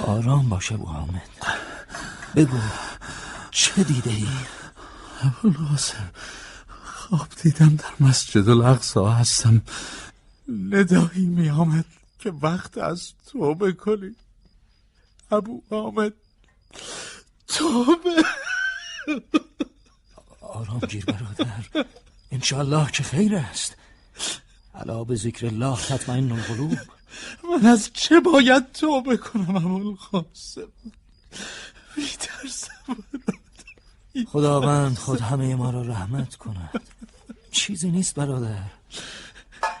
آرام 0.00 0.48
باش 0.48 0.72
ابو 0.72 0.86
حامد 0.86 1.28
بگو 2.36 2.58
چه 3.50 3.82
دیده 3.82 4.10
ای؟ 4.10 4.28
ابوالقاسم 5.22 6.10
خواب 6.84 7.28
دیدم 7.42 7.76
در 7.76 8.06
مسجد 8.06 8.48
الاقصا 8.48 9.10
هستم. 9.10 9.62
ندایی 10.48 11.26
می 11.26 11.50
آمد 11.50 11.84
که 12.18 12.30
وقت 12.30 12.78
از 12.78 13.12
توبه 13.26 13.72
کنی 13.72 14.16
ابو 15.30 15.62
حامد 15.70 16.12
توبه 17.48 18.24
آرام 20.40 20.78
گیر 20.78 21.04
برادر. 21.04 21.86
انشالله 22.32 22.90
که 22.90 23.02
خیر 23.02 23.36
است. 23.36 23.76
علا 24.74 25.04
به 25.04 25.14
ذکر 25.14 25.46
الله 25.46 25.76
تطمئن 25.76 26.32
القلوب 26.32 26.78
من 27.50 27.66
از 27.66 27.90
چه 27.92 28.20
باید 28.20 28.72
توبه 28.72 29.16
کنم 29.16 29.56
ابوالقاسم 29.56 30.68
میترسم. 31.96 33.04
خداوند 34.26 34.98
خود 34.98 35.20
همه 35.20 35.54
ما 35.54 35.70
را 35.70 35.82
رحمت 35.82 36.34
کند. 36.34 36.80
چیزی 37.50 37.90
نیست 37.90 38.14
برادر. 38.14 38.62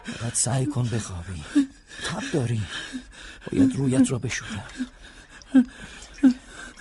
فقط 0.04 0.34
سعی 0.34 0.66
کن 0.66 0.88
بخوابی. 0.92 1.44
تب 2.06 2.22
داری. 2.32 2.62
باید 3.52 3.76
رویت 3.76 4.10
را 4.10 4.18
بشورم 4.18 4.64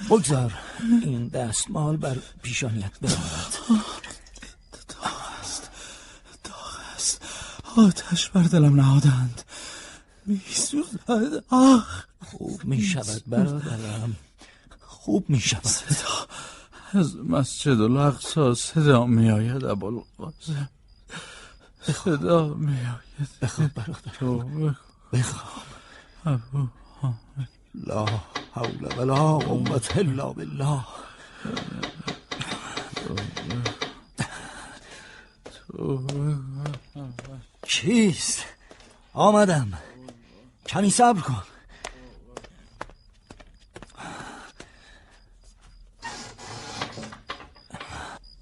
بگذار 0.09 0.53
این 1.01 1.27
دستمال 1.27 1.97
بر 1.97 2.17
پیشانیت 2.41 2.99
بماند 2.99 3.53
داغ 4.87 5.21
است. 5.41 5.69
داغ 6.43 6.79
است. 6.95 7.21
آتش 7.77 8.29
بر 8.29 8.43
دلم 8.43 8.75
نهادند. 8.75 9.41
میسوزد. 10.25 11.43
آخ 11.49 12.05
خوب 12.25 12.65
می‌شود 12.65 13.23
برادرم. 13.27 14.15
خوب 14.79 15.29
می‌شود. 15.29 15.67
صدا 15.67 16.27
از 16.91 17.15
مسجد 17.17 17.81
الاقصا 17.81 18.53
صدا 18.53 19.05
میآید 19.05 19.63
ابوالقاسم. 19.65 20.69
صدا 21.81 22.53
میآید. 22.53 23.29
بخواب 23.41 23.71
برادر. 23.73 24.75
بخواب. 25.13 25.63
ابو 26.25 26.67
لا 27.75 28.05
حول 28.53 28.85
ولا 28.97 29.37
قوة 29.37 29.81
الا 29.95 30.33
بالله. 30.33 30.85
چیست؟ 37.67 38.43
آمدم. 39.13 39.73
کمی 40.67 40.89
صبر 40.89 41.21
کن 41.21 41.43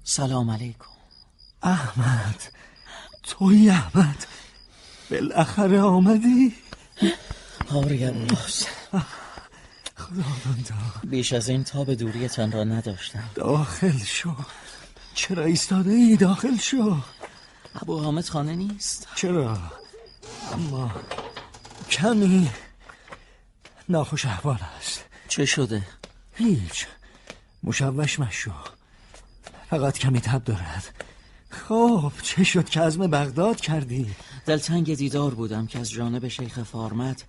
سلام 0.04 0.50
علیکم 0.50 0.84
احمد 1.62 2.42
توی 3.22 3.70
احمد 3.70 4.26
بالاخره 5.10 5.80
آمدی 5.80 6.54
ابوالقاسم 7.70 8.68
خداوندا 9.96 10.74
بیش 11.04 11.32
از 11.32 11.48
این 11.48 11.64
تا 11.64 11.84
به 11.84 11.94
دوریتان 11.94 12.52
را 12.52 12.64
نداشتم 12.64 13.30
داخل 13.34 13.98
شو 13.98 14.34
چرا 15.14 15.44
ایستاده 15.44 15.90
ای 15.90 16.16
داخل 16.16 16.56
شو 16.56 16.96
ابو 17.82 18.00
حامد 18.00 18.28
خانه 18.28 18.54
نیست 18.54 19.08
چرا 19.16 19.58
اما 20.52 20.90
کمی 21.92 22.50
ناخوش 23.88 24.26
احوال 24.26 24.58
است. 24.78 25.04
چه 25.28 25.46
شده؟ 25.46 25.82
هیچ. 26.34 26.86
مشوش 27.62 28.20
مشو. 28.20 28.52
فقط 29.70 29.98
کمی 29.98 30.20
تب 30.20 30.44
دارد. 30.44 31.04
خب 31.50 32.12
چه 32.22 32.44
شد 32.44 32.68
که 32.68 32.80
عزم 32.80 33.06
بغداد 33.06 33.60
کردی؟ 33.60 34.14
دلتنگ 34.46 34.94
دیدار 34.94 35.34
بودم 35.34 35.66
که 35.66 35.78
از 35.78 35.90
جانب 35.90 36.28
شیخ 36.28 36.62
فارمت 36.62 37.24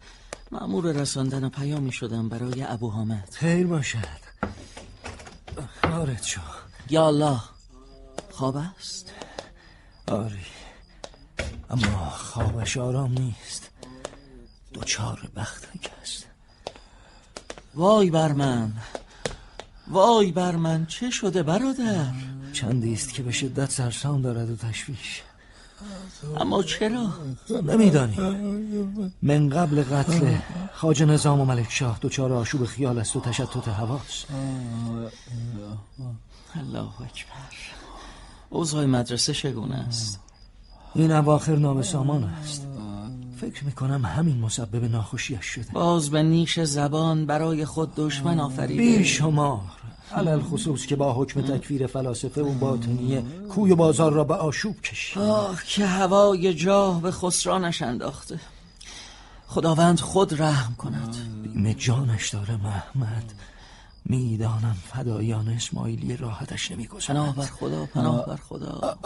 مأمور 0.52 0.91
رساندن 0.91 1.49
پیامی 1.49 1.91
شدم 1.91 2.30
برای 2.30 2.64
ابو 2.64 2.90
حامد. 2.90 3.30
خیر 3.31 3.68
باشد. 3.68 4.23
وارد 5.84 6.23
شو. 6.23 6.41
یا 6.90 7.07
الله 7.07 7.40
خواب 8.31 8.57
است؟ 8.57 9.14
آری 10.07 10.45
اما 11.69 12.10
خوابش 12.10 12.77
آرام 12.77 13.11
نیست. 13.11 13.62
دوچار 14.74 15.30
بختک 15.36 15.91
است 16.02 16.26
وای 17.76 18.10
بر 18.10 18.32
من. 18.32 18.74
وای 19.88 20.32
بر 20.32 20.56
من. 20.56 20.86
چه 20.86 21.10
شده 21.10 21.44
برادر؟ 21.44 22.12
چندی 22.54 22.94
است 22.94 23.14
که 23.14 23.24
به 23.24 23.32
شدت 23.32 23.72
سرسام 23.72 24.22
دارد 24.22 24.50
و 24.52 24.56
تشویش. 24.56 25.22
اما 26.38 26.64
چرا؟ 26.64 27.14
نمیدانی. 27.50 28.18
من 29.22 29.50
قبل 29.50 29.84
قتل 29.84 30.38
خاج 30.74 31.04
نظام 31.04 31.40
و 31.40 31.45
ملک 31.45 31.72
شاه 31.72 32.00
دچار 32.02 32.34
آشوب 32.34 32.66
خیال 32.66 33.00
است 33.00 33.16
و 33.16 33.20
تشتت 33.20 33.68
حواس 33.68 34.26
الله 36.56 37.02
اکبر. 37.02 37.54
اوضاع 38.50 38.86
مدرسه 38.86 39.34
چگونه 39.34 39.76
است؟ 39.76 40.20
این 40.95 41.12
اواخر 41.12 41.56
نابسامان 41.56 42.24
است. 42.24 42.68
فکر 43.44 43.65
می‌کنم 43.65 44.06
همین 44.06 44.40
مسبب 44.40 44.86
ناخوشیش 44.91 45.45
شده. 45.45 45.72
باز 45.74 46.10
به 46.10 46.24
نیش 46.24 46.60
زبان 46.60 47.26
برای 47.26 47.65
خود 47.65 47.95
دشمن 47.95 48.40
آفریده. 48.40 48.84
بیشمار. 48.84 49.60
علل 50.15 50.41
خصوص 50.41 50.86
که 50.86 50.95
با 50.95 51.14
حکم 51.14 51.41
تکفیر 51.41 51.88
فلاسفه 51.88 52.41
و 52.41 52.53
باطنیه 52.53 53.24
کوی 53.49 53.72
و 53.72 53.76
بازار 53.76 54.14
را 54.14 54.24
به 54.24 54.34
آشوب 54.34 54.82
کشید. 54.82 55.24
آه 55.24 55.64
که 55.68 55.86
هوای 55.86 56.53
جاه 56.53 57.02
به 57.02 57.11
خسرانش 57.11 57.82
انداخته. 57.82 58.40
خداوند 59.48 59.99
خود 59.99 60.41
رحم 60.41 60.76
کند. 60.76 61.15
بیم 61.44 61.74
جانش 61.74 62.30
داره 62.30 62.56
محمد. 62.57 63.34
می‌دانم 64.06 64.76
فدایان 64.94 65.49
اسماعیلی 65.49 66.18
راحتش 66.18 66.72
نمی‌گذارد. 66.72 67.07
پناه 67.07 67.36
بر 67.36 67.45
خدا 67.45 67.86
پناه 67.86 68.26
بر 68.26 68.36
خدا. 68.49 68.98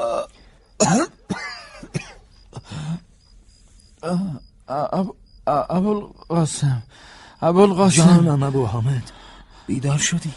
ابو 5.48 6.14
قاسم 6.30 6.84
ابو 7.42 7.68
قاسم 7.68 7.96
جانم 7.98 8.44
ابو 8.44 8.66
حامد. 8.66 9.12
بیدار 9.68 9.98
شدی؟ 9.98 10.34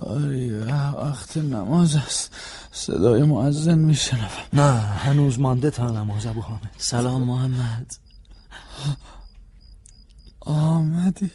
آری 0.00 0.50
وقت 0.50 1.36
نماز 1.36 1.96
است. 1.96 2.36
صدای 2.72 3.22
معزن 3.22 3.78
میشنوم. 3.78 4.28
نه 4.52 4.72
هنوز 4.80 5.38
مانده 5.38 5.70
تا 5.70 5.90
نماز 5.90 6.26
ابو 6.26 6.40
حامد. 6.40 6.70
سلام 6.78 7.22
محمد. 7.22 7.96
آمدی. 10.40 11.30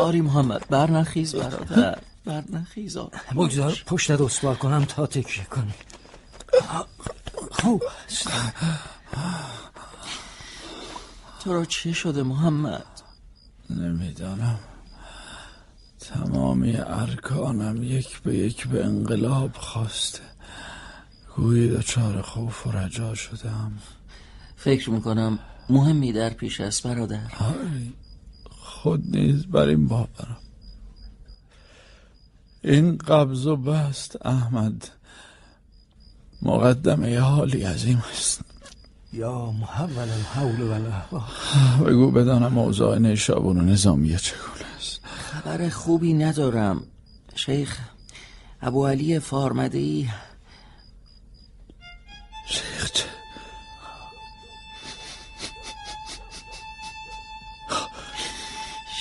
آری 0.00 0.20
محمد. 0.20 0.66
برنخیز 0.70 1.34
برادر. 1.34 1.98
برنخیز. 2.24 2.96
بگذار 3.36 3.82
پشتت 3.86 4.20
اسوار 4.20 4.54
کنم 4.54 4.84
تا 4.84 5.06
تکیه 5.06 5.44
کنی. 5.44 5.74
خوب 7.50 7.82
است 8.06 8.28
تو 11.40 11.52
را 11.52 11.64
چه 11.64 11.92
شده 11.92 12.22
محمد؟ 12.22 12.86
نمی‌دانم. 13.70 14.58
تمامی 16.00 16.76
ارکانم 16.76 17.82
یک 17.82 18.22
به 18.22 18.36
یک 18.36 18.68
به 18.68 18.84
انقلاب 18.84 19.56
خواسته. 19.56 20.22
گویی 21.36 21.68
دچار 21.68 22.22
خوف 22.22 22.66
و 22.66 22.72
رجا 22.72 23.14
شدم. 23.14 23.72
فکر 24.56 24.90
می‌کنم 24.90 25.38
مهمی 25.70 26.12
در 26.12 26.30
پیش 26.30 26.60
است 26.60 26.86
برادر. 26.86 27.30
آری 27.40 27.94
خود 28.50 29.16
نیز 29.16 29.46
بر 29.46 29.68
این 29.68 29.88
باورم. 29.88 30.36
این 32.62 32.98
قبض 32.98 33.46
و 33.46 33.56
بست 33.56 34.26
احمد 34.26 34.88
مقدمه 36.42 37.18
حالی 37.20 37.62
عظیم 37.62 38.02
است. 38.12 38.40
یا 39.16 39.50
محول 39.50 39.98
الحول 39.98 40.60
و 40.60 41.84
بگو 41.84 42.10
بدانم 42.10 42.58
اوضاع 42.58 42.98
نیشابون 42.98 43.58
و 43.58 43.62
نظامیه 43.62 44.18
چگونه 44.18 44.76
است؟ 44.76 45.00
خبر 45.04 45.68
خوبی 45.68 46.14
ندارم. 46.14 46.82
شیخ 47.34 47.78
ابو 48.62 48.86
علی 48.86 49.18
فارمدی 49.18 50.10
شیخ 52.46 52.92
چه؟ 52.92 53.04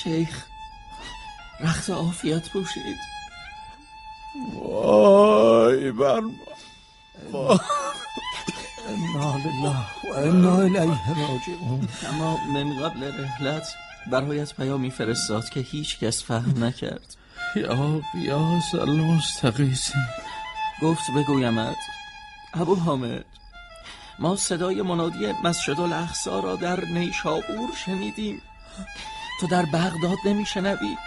شیخ 0.04 0.46
رخت 1.60 1.90
عافیت 1.90 2.50
پوشید 2.50 2.98
وای 4.54 5.92
بر 5.92 6.22
انا 8.96 9.38
لله 9.38 9.76
و 10.04 10.14
انا 10.14 10.58
الیه 10.58 11.10
راجعون 11.10 11.88
اما 12.10 12.38
من 12.54 12.84
قبل 12.84 13.24
رحلت 13.24 13.76
برایت 14.12 14.56
پیامی 14.56 14.92
فرستاد 14.92 15.50
که 15.50 15.60
هیچ 15.60 16.00
کس 16.00 16.24
فهم 16.24 16.64
نکرد. 16.64 17.16
یا 17.56 18.02
قیاس 18.14 18.76
المستقیسی 18.76 20.00
گفت 20.82 21.12
بگویمت 21.12 21.76
ابو 22.54 22.76
حامد 22.76 23.26
ما 24.20 24.36
صدای 24.36 24.82
منادی 24.82 25.32
مسجد 25.44 25.80
الاقصا 25.80 26.40
را 26.40 26.56
در 26.56 26.86
نیشابور 26.86 27.70
شنیدیم. 27.86 28.42
تو 29.42 29.48
در 29.48 29.66
بغداد 29.66 30.18
نمیشنوی؟ 30.26 30.98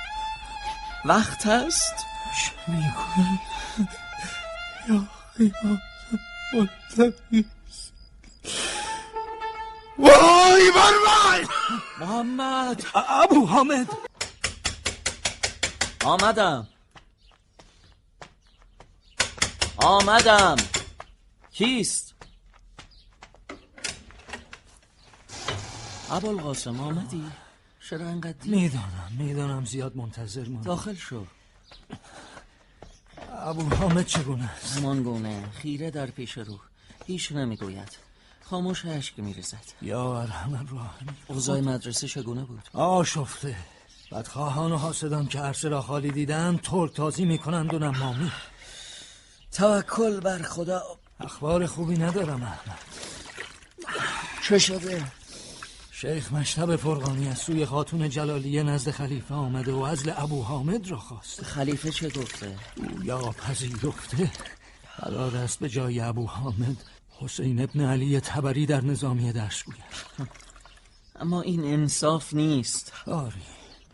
وقت 1.04 1.46
است؟ 1.46 2.06
چه 2.36 2.72
می‌گویی؟ 2.72 3.40
یا 4.88 5.08
وای 9.98 10.72
بر 10.74 10.92
من 11.06 11.48
محمد 12.00 12.86
ابو 12.94 13.46
حامد. 13.46 13.88
آمدم. 16.04 16.68
آمدم. 19.76 20.56
کیست؟ 21.52 22.14
ابوالقاسم 26.10 26.80
آمدی؟ 26.80 27.24
چرا 27.90 28.06
انقدر 28.06 28.36
می‌دانم 28.44 29.12
می‌دانم 29.18 29.64
زیاد 29.64 29.96
منتظر 29.96 30.48
ماند 30.48 30.64
داخل 30.64 30.94
شو. 30.94 31.26
ابو 33.32 33.74
حامد 33.74 34.06
چگونه 34.06 34.50
است؟ 34.52 34.76
همان 34.78 35.02
گونه 35.02 35.50
خیره 35.50 35.90
در 35.90 36.06
پیش 36.06 36.38
رو. 36.38 36.58
هیچ 37.06 37.32
نمی‌گوید. 37.32 38.07
خاموش 38.50 38.84
اشک 38.86 39.18
میریزد. 39.18 39.64
یا 39.82 40.20
ارحم 40.20 40.54
الراحمین 40.54 41.14
اوضاع 41.28 41.60
مدرسه 41.60 42.08
چگونه 42.08 42.44
بود؟ 42.44 42.62
آشفته. 42.72 43.56
بدخواهان 44.12 44.72
و 44.72 44.76
حاسدان 44.76 45.26
که 45.26 45.38
عرصه 45.38 45.68
را 45.68 45.82
خالی 45.82 46.10
دیدن 46.10 46.56
ترک 46.62 46.94
تازی 46.94 47.24
می‌کنند 47.24 47.74
و 47.74 47.78
نمامی. 47.78 48.32
توکل 49.52 50.20
بر 50.20 50.42
خدا. 50.42 50.82
اخبار 51.20 51.66
خوبی 51.66 51.96
ندارم 51.96 52.42
احمد. 52.42 52.78
چه 54.42 54.58
شده؟ 54.58 55.04
شیخ 55.92 56.32
مشتب 56.32 56.76
فرغانی 56.76 57.28
از 57.28 57.38
سوی 57.38 57.66
خاتون 57.66 58.08
جلالیه 58.08 58.62
نزد 58.62 58.90
خلیفه 58.90 59.34
آمده 59.34 59.72
و 59.72 59.86
عزل 59.86 60.12
ابو 60.16 60.42
حامد 60.42 60.88
را 60.88 60.96
خواست 60.96 61.42
خلیفه 61.42 61.90
چه 61.90 62.08
گفته؟ 62.08 62.56
او 62.76 63.04
یا 63.04 63.18
پذیرفته. 63.18 64.30
قرار 64.98 65.36
است 65.36 65.58
به 65.58 65.68
جای 65.68 66.00
ابو 66.00 66.26
حامد 66.26 66.76
حسین 67.20 67.62
ابن 67.62 67.80
علی 67.80 68.20
تبری 68.20 68.66
در 68.66 68.84
نظامیه 68.84 69.32
درس 69.32 69.64
گوید. 69.64 69.78
اما 71.20 71.42
این 71.42 71.64
انصاف 71.64 72.34
نیست. 72.34 72.92
آری. 73.06 73.42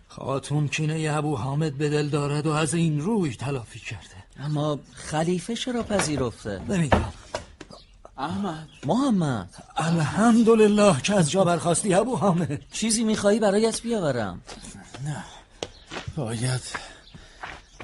خاتون 0.08 0.68
کینه 0.68 1.10
ابو 1.12 1.36
حامد 1.36 1.78
به 1.78 1.90
دل 1.90 2.08
دارد 2.08 2.46
و 2.46 2.50
از 2.50 2.74
این 2.74 3.00
روی 3.00 3.34
تلافی 3.34 3.78
کرده. 3.78 4.24
اما 4.38 4.78
خلیفه 4.92 5.54
چرا 5.56 5.82
پذیرفته؟ 5.82 6.60
نمی‌دانم 6.68 7.12
احمد. 8.18 8.68
محمد. 8.86 9.48
الحمدلله 9.76 11.00
که 11.00 11.14
از 11.14 11.30
جا 11.30 11.44
برخواستی 11.44 11.94
ابو 11.94 12.16
حامد. 12.16 12.62
چیزی 12.72 13.04
میخوایی 13.04 13.40
برایت 13.40 13.82
بیاورم؟ 13.82 14.40
نه. 15.04 15.24
باید 16.16 16.60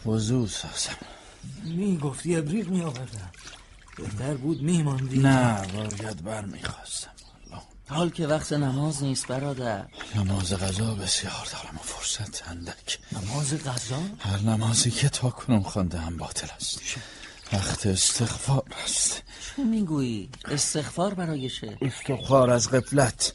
وضوع 0.06 0.46
سازم. 0.46 0.96
می‌گفتی 1.64 2.36
ابریق 2.36 2.68
میآوردم. 2.68 3.30
بهتر 4.00 4.34
بود 4.34 4.62
میماندی؟ 4.62 5.18
نه 5.18 5.66
باید 5.66 6.24
بر 6.24 6.44
می‌خواستم 6.44 7.10
حال 7.90 8.10
که 8.10 8.26
وقت 8.26 8.52
نماز 8.52 9.02
نیست 9.02 9.26
برادر. 9.26 9.86
نماز 10.14 10.52
غذا 10.52 10.94
بسیار 10.94 11.48
دارم 11.52 11.76
و 11.76 11.82
فرصت 11.82 12.48
اندک. 12.48 12.98
نماز 13.12 13.54
غذا؟ 13.54 14.02
هر 14.18 14.38
نمازی 14.38 14.90
که 14.90 15.08
تا 15.08 15.30
کنم 15.30 15.62
خونده 15.62 15.98
هم 15.98 16.16
باطل 16.16 16.46
است. 16.56 16.80
وقت 17.52 17.86
استغفار 17.86 18.62
است. 18.84 19.22
چه 19.56 19.64
می‌گویی؟ 19.64 20.30
استغفار 20.44 21.14
برای 21.14 21.50
چه؟ 21.50 21.78
استغفار 21.82 22.50
از 22.50 22.68
قفلت 22.70 23.32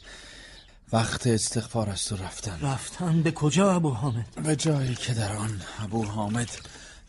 وقت 0.93 1.27
استغفار 1.27 1.89
است 1.89 2.11
و 2.11 2.15
رفتن. 2.15 2.59
رفتن 2.61 3.21
به 3.21 3.31
کجا 3.31 3.73
ابو 3.73 3.89
حامد؟ 3.89 4.25
به 4.43 4.55
جایی 4.55 4.95
که 4.95 5.13
در 5.13 5.35
آن 5.35 5.61
ابو 5.79 6.05
حامد 6.05 6.49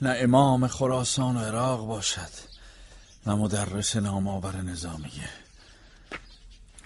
نه 0.02 0.16
امام 0.20 0.66
خراسان 0.66 1.36
و 1.36 1.40
عراق 1.40 1.86
باشد. 1.86 2.55
نه 3.27 3.35
مدرس 3.35 3.97
نامآور 3.97 4.57
نظامیه. 4.57 5.28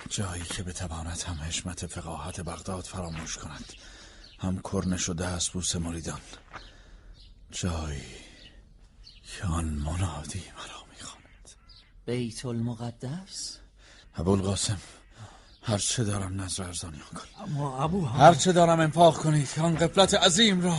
جایی 0.09 0.43
که 0.43 0.63
بتواند 0.63 1.23
هم 1.27 1.35
حشمت 1.35 1.87
فقاهت 1.87 2.41
بغداد 2.41 2.85
فراموش 2.85 3.39
کند 3.39 3.65
هم 4.39 4.61
کرنش 4.73 5.09
و 5.09 5.15
دست 5.15 5.53
بوس 5.53 5.77
مریدان. 5.77 6.21
جایی 7.51 8.03
که 9.25 9.47
آن 9.47 9.65
منادی 9.65 10.43
مرا 10.59 10.85
می‌خواند. 10.91 11.51
بیت 12.07 12.45
المقدس؟ 12.45 13.59
ابوالقاسم 14.15 14.81
هر 15.63 15.79
چه 15.79 16.05
دارم 16.05 16.41
نظر 16.41 16.65
ارزانیان 16.65 17.07
کن 17.07 17.43
اما 17.45 17.85
ابو 17.85 18.05
هر 18.07 18.35
چه 18.35 18.53
دارم 18.53 18.81
انفاق 18.81 19.17
کنید 19.17 19.53
که 19.53 19.61
آن 19.61 19.75
قفلت 19.75 20.15
عظیم 20.15 20.61
را 20.61 20.79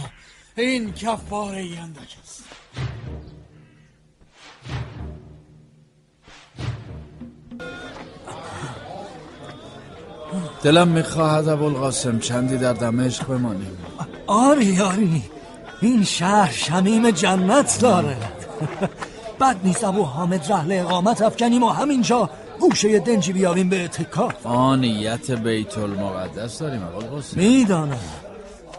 این 0.56 0.94
کفاره 0.94 1.78
اندک 1.80 2.18
است. 2.24 2.44
دلم 10.64 10.88
می‌خواهد 10.88 11.49
ابوالقاسم 11.49 12.20
چندی 12.20 12.58
در 12.58 12.74
دمشق 12.74 13.28
بمانیم. 13.28 13.78
آری 14.28 14.80
آری. 14.82 15.24
این 15.82 16.03
شهر 16.03 16.52
شمیم 16.52 17.12
جنت 17.12 17.78
دارد 17.82 18.45
بد 19.40 19.56
نیست 19.64 19.84
ابو 19.84 20.03
حامد 20.03 20.52
رحل 20.52 20.72
اقامت 20.72 21.22
افکنیم 21.22 21.64
و 21.64 21.70
همینجا 21.70 22.30
گوشه 22.60 22.99
دنجی 22.99 23.34
بیاریم 23.34 23.70
به 23.70 23.84
اتکاف 23.84 24.45
آنیت 24.45 25.32
بیت 25.32 25.78
المقدس 25.78 26.60
داریم 26.60 26.84
ابوالقاسم. 26.84 27.40
می‌دانم. 27.40 27.99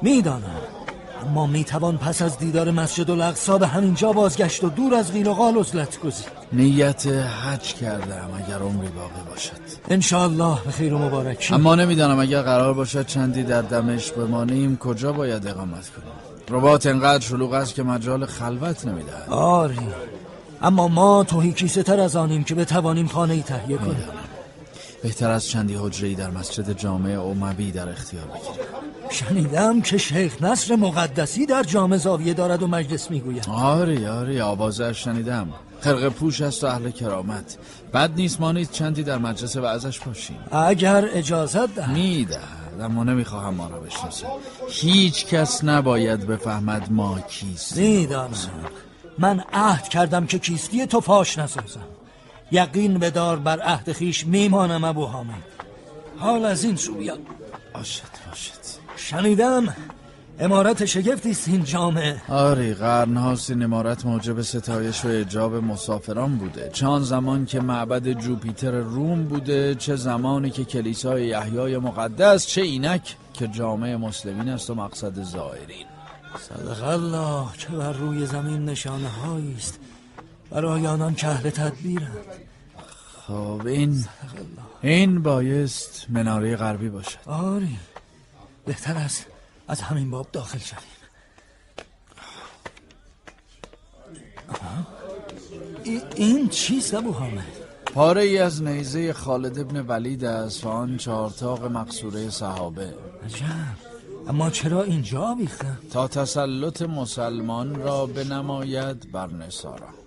می‌دانم. 0.03 0.61
اما 1.23 1.47
می‌توان 1.47 1.99
پس 1.99 2.23
از 2.23 2.39
دیدار 2.39 2.70
مسجد 2.70 3.11
الاقصا 3.11 3.59
به 3.59 3.66
همینجا 3.66 4.12
بازگشت 4.12 4.65
و 4.65 4.69
دور 4.69 4.94
از 4.94 5.12
غیر 5.12 5.28
و 5.28 5.32
قال 5.35 5.59
عزلت 5.59 6.01
گزید. 6.01 6.27
نیت 6.53 7.07
حج 7.07 7.74
کردم 7.74 8.28
اگر 8.36 8.59
عمری 8.59 8.89
باقی 8.89 9.31
باشد. 9.31 9.53
انشاءالله 9.90 10.59
به 10.65 10.70
خیر 10.70 10.94
و 10.94 10.99
مبارکی. 10.99 11.55
اما 11.55 11.74
نمی‌دانم 11.74 12.19
اگر 12.19 12.43
قرار 12.43 12.74
باشد 12.74 13.07
چندی 13.07 13.43
در 13.43 13.62
دمشق 13.62 14.15
بمانیم 14.15 14.77
کجا 14.77 15.12
باید 15.12 15.47
اقامت 15.47 15.89
کنیم؟ 15.89 16.12
رباط 16.51 16.86
انقدر 16.86 17.24
شلوغ 17.24 17.53
است 17.53 17.74
که 17.74 17.82
مجال 17.82 18.27
خلوت 18.27 18.86
نمی‌دهد. 18.86 19.28
آری. 19.31 19.78
اما 20.62 20.89
ما 20.89 21.24
توهی 21.24 21.53
کیسه 21.53 21.82
تر 21.82 22.01
از 22.01 22.16
آنیم 22.16 22.44
که 22.44 22.55
بتوانیم 22.55 23.07
خانه 23.07 23.35
ای 23.35 23.43
تهیه 23.43 23.77
کنیم. 23.77 23.97
بهتر 25.03 25.31
از 25.31 25.49
چندی 25.49 25.74
حجره 25.74 26.15
در 26.15 26.31
مسجد 26.31 26.73
جامع 26.79 27.20
اموی 27.20 27.70
در 27.70 27.89
اختیار 27.89 28.24
بگیریم. 28.24 28.66
شنیدم 29.11 29.81
که 29.81 29.99
شیخ 29.99 30.43
نصر 30.43 30.77
مقدسی 30.77 31.47
در 31.47 31.62
جامع 31.62 31.97
زاویه 31.97 32.35
دارد 32.35 32.62
و 32.62 32.66
مجلس 32.66 33.11
می‌گوید. 33.11 33.45
آری 33.49 34.07
آری 34.07 34.41
آوازش 34.41 35.05
شنیدم. 35.05 35.49
خرق 35.81 36.09
پوش 36.09 36.41
است 36.41 36.65
و 36.65 36.66
اهل 36.66 36.91
کرامت. 36.91 37.59
بد 37.95 38.11
نیست 38.16 38.41
ما 38.41 38.53
نیز 38.53 38.70
چندی 38.70 39.03
در 39.03 39.19
مجلس 39.19 39.57
وعظش 39.57 39.99
باشیم. 39.99 40.39
اگر 40.53 41.09
اجازت 41.12 41.74
دهد. 41.74 41.91
می‌دهد 41.91 42.81
اما 42.81 43.05
نمی‌خواهم 43.05 43.55
ما 43.55 43.66
را 43.66 43.81
بشناسه 43.81 44.27
هیچ 44.69 45.27
کس 45.27 45.65
نباید 45.65 46.27
بفهمد 46.27 46.93
ما 46.93 47.20
کیستیم. 47.20 48.01
می‌دانم. 48.01 48.31
من 49.19 49.45
عهد 49.53 49.89
کردم 49.89 50.27
که 50.27 50.39
کیستی 50.39 50.87
تو 50.87 51.01
فاش 51.01 51.39
نسازم. 51.39 51.81
یقین 52.53 52.99
بدار 52.99 53.37
بر 53.37 53.61
عهد 53.61 53.93
خیش 53.93 54.27
میمانم 54.27 54.85
ابو 54.85 55.07
حامد. 55.07 55.43
حال 56.19 56.45
از 56.45 56.65
این 56.65 56.77
سو 56.77 56.95
بیاد 56.95 57.19
باشد 57.74 58.03
باشد 58.29 58.53
شنیدم 58.97 59.74
امارت 60.39 60.85
شگفتی 60.85 61.31
است 61.31 61.49
این 61.49 61.65
جامعه. 61.65 62.23
آری 62.29 62.74
قرن 62.74 63.16
هاست 63.16 63.51
این 63.51 63.62
امارت 63.62 64.07
موجب 64.07 64.43
ستایش 64.43 65.05
و 65.05 65.09
اجاب 65.09 65.55
مسافران 65.55 66.37
بوده. 66.37 66.70
چه 66.73 66.87
آن 66.87 67.03
زمان 67.03 67.47
که 67.47 67.61
معبد 67.61 68.12
جوپیتر 68.12 68.70
روم 68.70 69.24
بوده 69.24 69.74
چه 69.74 69.97
زمانی 69.97 70.51
که 70.51 70.65
کلیسای 70.65 71.27
یحیای 71.27 71.79
مقدس 71.79 72.47
چه 72.47 72.62
اینک 72.62 73.16
که 73.35 73.49
جامعه 73.49 73.97
مسلمین 73.97 74.49
است 74.49 74.70
و 74.70 74.74
مقصد 74.74 75.23
زائرین. 75.23 75.87
صدق 76.49 76.89
الله 76.89 77.47
که 77.59 77.69
بر 77.69 77.93
روی 77.93 78.27
زمین 78.27 78.65
نشانه 78.65 79.09
است. 79.57 79.79
برای 80.53 80.87
آنان 80.87 81.15
که 81.15 81.29
اهل 81.29 81.51
تدبیرند. 81.51 82.16
خب 83.27 83.66
این 83.66 84.05
این 84.83 85.23
بایست 85.23 86.07
مناره 86.09 86.57
غربی 86.57 86.89
باشد. 86.89 87.19
آری. 87.27 87.79
بهتر 88.66 88.95
است 88.95 89.27
از 89.69 89.81
همین 89.81 90.11
باب 90.11 90.27
داخل 90.33 90.59
شویم. 90.59 90.83
ای- 95.85 96.03
این 96.16 96.49
چیست 96.49 96.95
ابو 96.95 97.12
حامد؟ 97.12 97.45
پاره 97.95 98.23
ای 98.23 98.39
از 98.39 98.62
نیزه 98.62 99.12
خالد 99.12 99.59
ابن 99.59 99.81
ولید 99.81 100.24
است 100.24 100.65
و 100.65 100.69
آن 100.69 100.97
چهارتاق 100.97 101.65
مقصوره 101.65 102.31
صحابه. 102.31 102.95
عجب. 103.24 103.45
اما 104.29 104.51
چرا 104.51 104.83
اینجا 104.83 105.23
آویختن؟ 105.23 105.79
تا 105.93 106.09
تسلط 106.09 106.83
مسلمان 106.83 107.74
را 107.74 108.07
بنماید 108.07 109.12
بر 109.12 109.27
نصارا. 109.27 110.02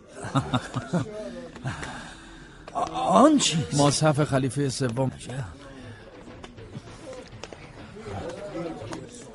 آن 2.94 3.38
چیست 3.38 3.82
مصحف 3.82 4.24
خلیفه 4.24 4.70
سوم 4.70 5.12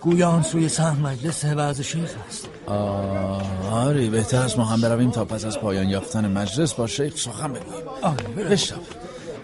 گویا 0.00 0.28
آن 0.28 0.42
سوی 0.42 0.68
سهم 0.68 1.00
مجلس 1.00 1.44
وعظ 1.44 1.80
شیخ 1.80 2.14
است. 2.28 2.48
آری 3.72 4.10
بهتر 4.10 4.42
از 4.42 4.58
ما 4.58 4.64
هم 4.64 4.80
برویم 4.80 5.10
تا 5.10 5.24
پس 5.24 5.44
از 5.44 5.58
پایان 5.58 5.88
یافتن 5.88 6.32
مجلس 6.32 6.74
با 6.74 6.86
شیخ 6.86 7.16
سخن 7.16 7.52
بگوییم. 7.52 7.88
آره 8.02 8.56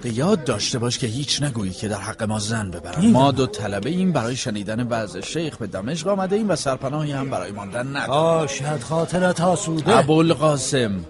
به 0.02 0.12
یاد 0.12 0.44
داشته 0.44 0.78
باش 0.78 0.98
که 0.98 1.06
هیچ 1.06 1.42
نگویی 1.42 1.72
که 1.72 1.88
در 1.88 2.00
حق 2.00 2.22
ما 2.22 2.38
زن 2.38 2.70
ببرن 2.70 3.00
می‌دانم. 3.00 3.12
ما 3.12 3.32
دو 3.32 3.46
طلبه 3.46 3.90
ایم 3.90 4.12
برای 4.12 4.36
شنیدن 4.36 4.86
وعظ 4.86 5.16
شیخ 5.16 5.56
به 5.56 5.66
دمشق 5.66 6.08
آمده 6.08 6.36
ایم 6.36 6.50
و 6.50 6.56
سرپناهی 6.56 7.12
هم 7.12 7.30
برای 7.30 7.52
ماندن 7.52 7.96
نداریم. 7.96 8.40
باشد 8.40 8.80
خاطرت 8.80 9.40
آسوده. 9.40 9.98
ابوالقاسم 9.98 11.04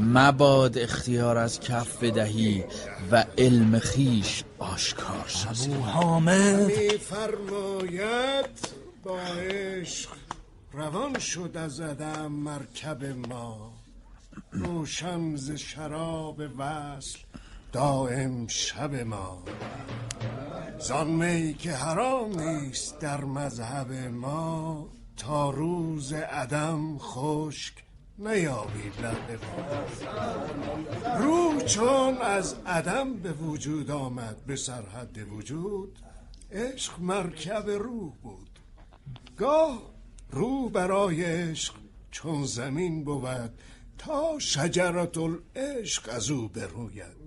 مباد 0.00 0.78
اختیار 0.78 1.36
از 1.38 1.60
کف 1.60 2.02
بدهی 2.04 2.64
و 3.10 3.24
علم 3.38 3.78
خیش 3.78 4.44
آشکار 4.58 5.24
سازی. 5.28 5.72
ابو 5.72 5.82
حامد. 5.82 6.66
میفرماید 6.66 8.50
با 9.02 9.20
عشق 9.20 10.10
روان 10.72 11.18
شد 11.18 11.56
از 11.56 11.80
عدم 11.80 12.32
مرکب 12.32 13.04
ما. 13.28 13.72
روشن 14.50 15.36
ز 15.36 15.50
شراب 15.50 16.40
وصل 16.58 17.18
دائم 17.72 18.46
شب 18.46 18.94
ما. 18.94 19.42
زان 20.78 21.06
می 21.06 21.54
که 21.54 21.72
حرام 21.72 22.40
نیست 22.40 22.98
در 22.98 23.24
مذهب 23.24 23.92
ما 23.92 24.88
تا 25.16 25.50
روز 25.50 26.12
عدم 26.12 26.98
خشک 26.98 27.74
نیابید 28.20 29.00
لب 29.02 29.40
روح 31.18 31.64
چون 31.64 32.18
از 32.18 32.54
عدم 32.66 33.14
به 33.14 33.32
وجود 33.32 33.90
آمد 33.90 34.36
به 34.46 34.56
سرحد 34.56 35.18
وجود 35.32 35.98
عشق 36.52 37.00
مرکب 37.00 37.70
روح 37.70 38.12
بود. 38.22 38.50
گاه 39.36 39.82
روح 40.30 40.70
برای 40.70 41.24
عشق 41.24 41.74
چون 42.10 42.44
زمین 42.44 43.04
بود 43.04 43.52
تا 43.98 44.38
شجرت 44.38 45.18
العشق 45.18 46.08
از 46.12 46.30
او 46.30 46.48
بروید. 46.48 47.20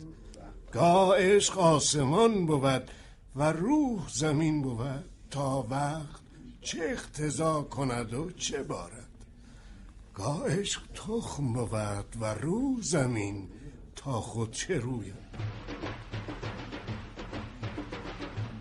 گاه 0.71 1.17
عشق 1.17 1.59
آسمان 1.59 2.45
بود 2.45 2.91
و 3.35 3.51
روح 3.51 4.09
زمین 4.09 4.61
بود 4.61 5.05
تا 5.31 5.67
وقت 5.69 6.21
چه 6.61 6.79
اختزا 6.91 7.61
کند 7.61 8.13
و 8.13 8.31
چه 8.31 8.63
بارد. 8.63 9.02
گاه 10.13 10.59
عشق 10.59 10.81
تخم 10.93 11.53
بود 11.53 12.17
و 12.21 12.33
روح 12.33 12.81
زمین 12.81 13.49
تا 13.95 14.21
خود 14.21 14.51
چه 14.51 14.79
روید 14.79 15.23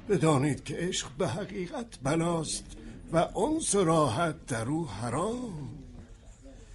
بدانید 0.09 0.65
که 0.65 0.77
عشق 0.77 1.11
به 1.19 1.29
حقیقت 1.29 1.99
بلاست 2.03 2.65
و 3.13 3.17
انس 3.17 3.75
راحت 3.75 4.47
در 4.47 4.69
او 4.69 4.89
حرام. 4.89 5.69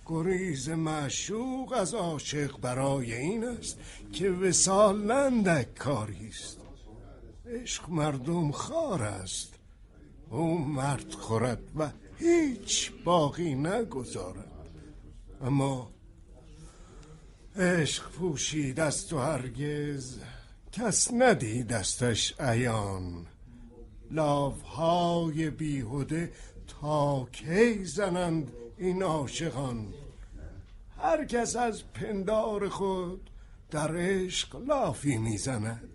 گریز 0.05 0.69
معشوق 0.69 1.73
از 1.73 1.93
عاشق 1.93 2.59
برای 2.59 3.13
این 3.13 3.43
است 3.43 3.79
که 4.13 4.29
وسال 4.29 5.03
نندک 5.11 5.75
کاری 5.75 6.27
است. 6.27 6.57
عشق 7.45 7.89
مردم 7.89 8.51
خار 8.51 9.03
است. 9.03 9.53
او 10.29 10.57
مرد 10.57 11.11
خورد 11.11 11.63
و 11.75 11.89
هیچ 12.19 12.91
باقی 13.03 13.55
نگذارد. 13.55 14.56
اما 15.41 15.91
عشق 17.55 18.11
پوشید 18.11 18.79
است 18.79 19.13
و 19.13 19.17
هرگز. 19.19 20.17
کس 20.71 21.13
ندیدستش 21.13 22.33
عیان. 22.39 23.25
لافهای 24.11 25.49
بیهوده 25.49 26.31
تا 26.81 27.27
کی 27.31 27.85
زنند 27.85 28.51
این 28.77 29.03
عاشقان؟ 29.03 29.93
هر 30.97 31.25
کس 31.25 31.55
از 31.55 31.83
پندار 31.93 32.69
خود 32.69 33.29
در 33.71 33.97
عشق 33.97 34.55
لافی 34.55 35.17
می‌زند. 35.17 35.89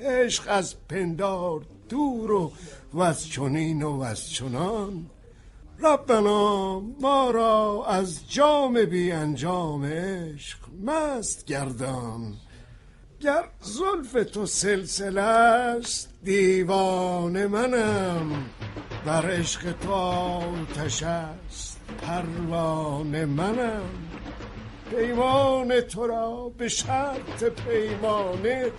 عشق 0.00 0.44
از 0.48 0.86
پندار 0.88 1.66
دور 1.88 2.30
و 2.30 2.52
وز 2.94 3.26
چنین 3.26 3.82
و 3.82 4.02
وز 4.02 4.24
چنان. 4.24 5.10
ربنا 5.82 6.80
ما 6.80 7.30
را 7.30 7.84
از 7.88 8.32
جام 8.32 8.84
بی 8.84 9.12
انجام 9.12 9.84
عشق 9.84 10.58
مست 10.84 11.44
گردان. 11.44 12.34
گر 13.20 13.44
زلف 13.60 14.30
تو 14.32 14.46
سلسله 14.46 15.20
است 15.20 16.08
دیوان 16.22 17.46
منم. 17.46 18.44
بر 19.06 19.30
عشق 19.30 19.72
تو 19.72 19.92
آتش 19.92 21.02
است 21.02 21.80
پروانه 22.02 23.24
منم. 23.24 23.90
پیمان 24.90 25.80
تو 25.80 26.06
را 26.06 26.52
به 26.58 26.68
شرط 26.68 27.44
پیمانه 27.44 28.70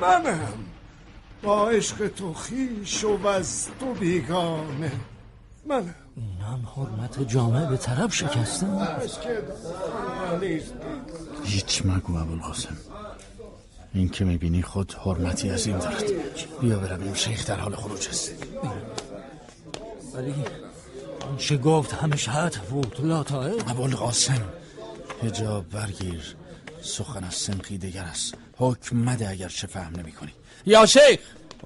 منم. 0.00 0.64
با 1.42 1.70
عشق 1.70 2.08
تو 2.08 2.34
خیش 2.34 3.04
و 3.04 3.26
از 3.26 3.68
تو 3.80 3.94
بیگانه 3.94 4.92
منم. 5.66 6.07
اینم 6.18 6.66
حرمت 6.76 7.28
جامعه 7.28 7.66
به 7.66 7.76
طرف 7.76 8.22
نیست 10.40 10.72
هیچ 11.44 11.82
مگو 11.84 12.16
ابوالقاسم. 12.16 12.76
این 13.94 14.08
که 14.08 14.24
می‌بینی 14.24 14.62
خود 14.62 14.94
حرمتی 15.04 15.50
از 15.50 15.66
این 15.66 15.78
دارد. 15.78 16.04
بیا 16.60 16.78
برویم 16.78 17.14
شیخ 17.14 17.46
در 17.46 17.60
حال 17.60 17.74
خروج 17.74 18.08
است. 18.08 18.32
ولی 20.14 20.34
آنچه 21.20 21.56
گفت 21.56 21.92
همه 21.92 22.16
شهد 22.16 22.54
بود 22.54 22.96
لاتائه 23.00 23.52
ابوالقاسم 23.52 24.44
هجاب 25.22 25.68
برگیر. 25.68 26.36
سخن 26.82 27.24
از 27.24 27.34
سنخی 27.34 27.78
دیگر 27.78 28.04
است. 28.04 28.34
حکم 28.56 28.96
مده 28.96 29.28
اگر 29.28 29.48
چه 29.48 29.66
فهم 29.66 29.96
نمی 29.96 30.12
کنی 30.12 30.32
یا 30.66 30.86
شیخ! 30.86 31.20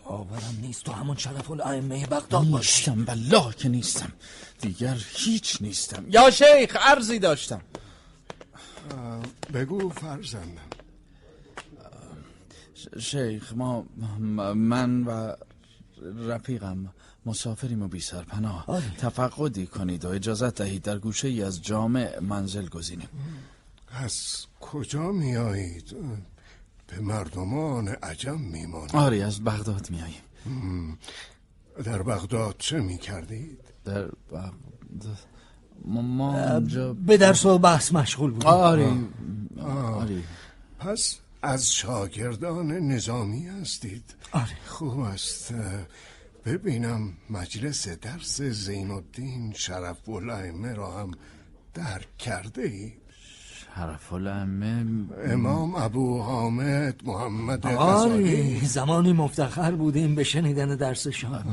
باورم 0.04 0.58
نیست. 0.62 0.84
تو 0.84 0.92
همون 0.92 1.16
شرف 1.16 1.50
الائمه 1.50 2.06
بغداد 2.06 2.46
باشی. 2.46 2.90
نیستم 2.90 3.04
بالله 3.04 3.54
که 3.54 3.68
نیستم. 3.68 4.12
دیگر 4.60 4.98
هیچ 5.14 5.62
نیستم. 5.62 6.04
یا 6.08 6.30
شیخ 6.30 6.76
عرضی 6.80 7.18
داشتم. 7.18 7.62
بگو 9.54 9.88
فرزندم. 9.88 10.68
شیخ 12.98 13.52
ما 13.52 13.84
من 14.54 15.04
و 15.04 15.32
رفیقم 16.28 16.94
مسافریم 17.26 17.82
و 17.82 17.88
بی 17.88 18.00
سرپناه 18.00 18.82
تفقدی 18.98 19.66
کنید 19.66 20.04
و 20.04 20.08
اجازت 20.08 20.54
دهید 20.54 20.82
در 20.82 20.98
گوشه 20.98 21.28
ای 21.28 21.42
از 21.42 21.62
جامع 21.62 22.18
منزل 22.20 22.68
گزینیم. 22.68 23.08
از 23.88 24.46
کجا 24.60 25.12
میایید؟ 25.12 25.96
به 26.92 27.00
مردمان 27.00 27.88
عجم 27.88 28.40
میمانید 28.40 28.96
آری 28.96 29.22
از 29.22 29.44
بغداد 29.44 29.90
میاییم 29.90 30.98
در 31.84 32.02
بغداد 32.02 32.54
چه 32.58 32.80
می‌کردید؟ 32.80 33.58
در 33.84 34.04
بغداد. 34.04 34.52
ما, 35.84 36.02
ما 36.02 36.38
اونجا 36.38 36.94
به 36.94 37.16
درس 37.16 37.46
و 37.46 37.58
بحث 37.58 37.92
مشغول 37.92 38.30
بودیم. 38.30 38.48
آری. 38.48 39.08
آری. 39.60 40.24
پس 40.78 41.18
از 41.42 41.72
شاگردان 41.72 42.72
نظامی 42.72 43.46
هستید. 43.46 44.14
آره. 44.32 44.56
خوب 44.66 44.98
است. 45.00 45.54
ببینم 46.44 47.12
مجلس 47.30 47.88
درس 47.88 48.42
زین 48.42 48.90
الدین 48.90 49.52
شرف 49.52 50.08
الائمه 50.08 50.74
را 50.74 50.98
هم 50.98 51.10
درک 51.74 52.18
کرده 52.18 52.62
ای 52.62 52.92
شرف 53.76 54.12
الائمه 54.12 54.86
امام 55.24 55.74
ابو 55.74 56.22
حامد 56.22 57.00
محمد 57.04 57.66
غزالی. 57.66 58.60
زمانی 58.60 59.12
مفتخر 59.12 59.70
بودیم 59.70 60.14
به 60.14 60.24
شنیدن 60.24 60.76
درسشان 60.76 61.44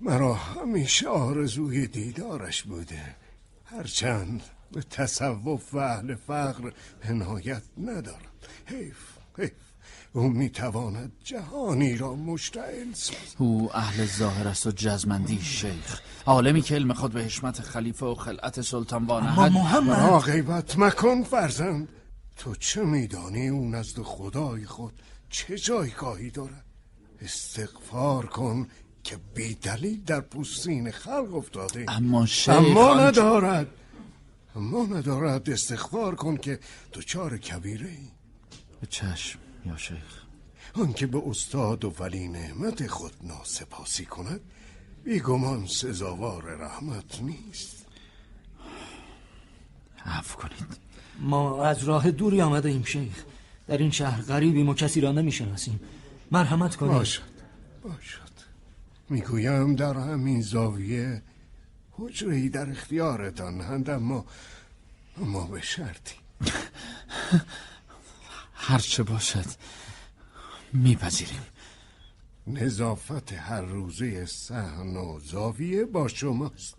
مرا 0.00 0.34
همیشه 0.34 1.08
آرزوی 1.08 1.86
دیدارش 1.86 2.62
بوده. 2.62 3.16
هرچند 3.64 4.42
به 4.72 4.82
تصوف 4.82 5.74
و 5.74 5.78
اهل 5.78 6.14
فقر 6.14 6.70
عنایت 7.08 7.62
ندارم. 7.78 8.32
حیف 8.66 8.98
حیف. 9.38 9.71
او 10.12 10.28
می‌تواند 10.28 11.12
جهانی 11.24 11.96
را 11.96 12.14
مشتعل 12.14 12.92
سازد. 12.92 13.18
او 13.38 13.76
اهل 13.76 14.06
ظاهر 14.06 14.48
است 14.48 14.66
و 14.66 14.70
جزمندی 14.70 15.40
شیخ. 15.42 16.00
عالمی 16.26 16.62
که 16.62 16.74
علم 16.74 16.92
خود 16.92 17.12
به 17.12 17.24
حشمت 17.24 17.60
خلیفه 17.60 18.06
و 18.06 18.14
خلعت 18.14 18.60
سلطان 18.60 19.02
اما 19.02 19.12
وانهد 19.12 19.52
محمد 19.52 19.98
را 19.98 20.18
غیبت 20.18 20.78
مکن 20.78 21.22
فرزند. 21.22 21.88
تو 22.36 22.54
چه 22.54 22.82
میدانی 22.82 23.48
او 23.48 23.70
نزد 23.70 24.02
خدای 24.02 24.64
خود 24.64 24.92
چه 25.30 25.58
جایگاهی 25.58 26.30
دارد؟ 26.30 26.64
استغفار 27.22 28.26
کن 28.26 28.68
که 29.04 29.16
بی 29.34 29.54
دلیل 29.54 30.04
در 30.04 30.20
پوستین 30.20 30.90
خلق 30.90 31.34
افتاده. 31.34 31.84
اما 31.88 32.26
شیخ 32.26 32.54
اما 32.54 32.94
ندارد. 32.94 33.66
اما 34.56 34.86
ندارد. 34.86 35.50
استغفار 35.50 36.14
کن 36.14 36.36
که 36.36 36.58
دچار 36.92 37.38
کبیره 37.38 37.88
ای 37.88 38.08
چشم. 38.90 39.38
یا 39.66 39.76
شیخ؟ 39.76 40.22
آنکه 40.74 41.06
به 41.06 41.22
استاد 41.26 41.84
و 41.84 41.94
ولی 41.98 42.28
نعمت 42.28 42.86
خود 42.86 43.12
ناسپاسی 43.22 44.04
کند 44.04 44.40
بیگمان 45.04 45.66
سزاوار 45.66 46.42
رحمت 46.42 47.20
نیست. 47.20 47.86
عفو 50.04 50.38
کنید. 50.38 50.76
ما 51.18 51.64
از 51.64 51.84
راه 51.84 52.10
دوری 52.10 52.40
آمده 52.42 52.68
ایم 52.68 52.82
شیخ. 52.84 53.24
در 53.66 53.78
این 53.78 53.90
شهر 53.90 54.22
غریبیم 54.22 54.68
و 54.68 54.74
کسی 54.74 55.00
را 55.00 55.12
نمی‌شناسیم. 55.12 55.80
مرحمت 56.30 56.76
کنید. 56.76 56.92
باشد 56.92 57.22
باشد. 57.82 58.32
می‌گویم 59.08 59.74
در 59.74 59.94
همین 59.94 60.42
زاویه 60.42 61.22
حجره 61.92 62.48
در 62.48 62.70
اختیارتان 62.70 63.60
هند 63.60 63.90
اما 63.90 64.24
اما 65.22 65.46
به 65.46 65.60
شرطی. 65.60 66.14
هرچه 68.64 69.02
باشد 69.02 69.44
میپذیریم. 70.72 71.42
نظافت 72.46 73.32
هر 73.32 73.60
روزه 73.60 74.26
سحن 74.26 74.96
و 74.96 75.20
زاویه 75.20 75.84
با 75.84 76.08
شماست. 76.08 76.74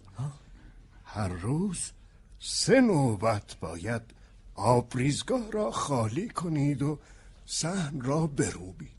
هر 1.05 1.27
روز 1.27 1.91
سه 2.39 2.81
نوبت 2.81 3.55
باید 3.59 4.01
آبریزگاه 4.55 5.51
را 5.51 5.71
خالی 5.71 6.29
کنید 6.29 6.81
و 6.81 6.99
سحن 7.45 8.01
را 8.01 8.27
بروبید. 8.27 8.89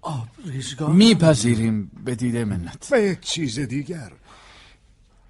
آبریزگاه؟ 0.00 0.92
میپذیریم 0.92 1.90
به 2.04 2.14
دیده 2.14 2.44
منت. 2.44 2.88
و 2.90 3.00
یک 3.00 3.20
چیز 3.20 3.58
دیگر. 3.58 4.12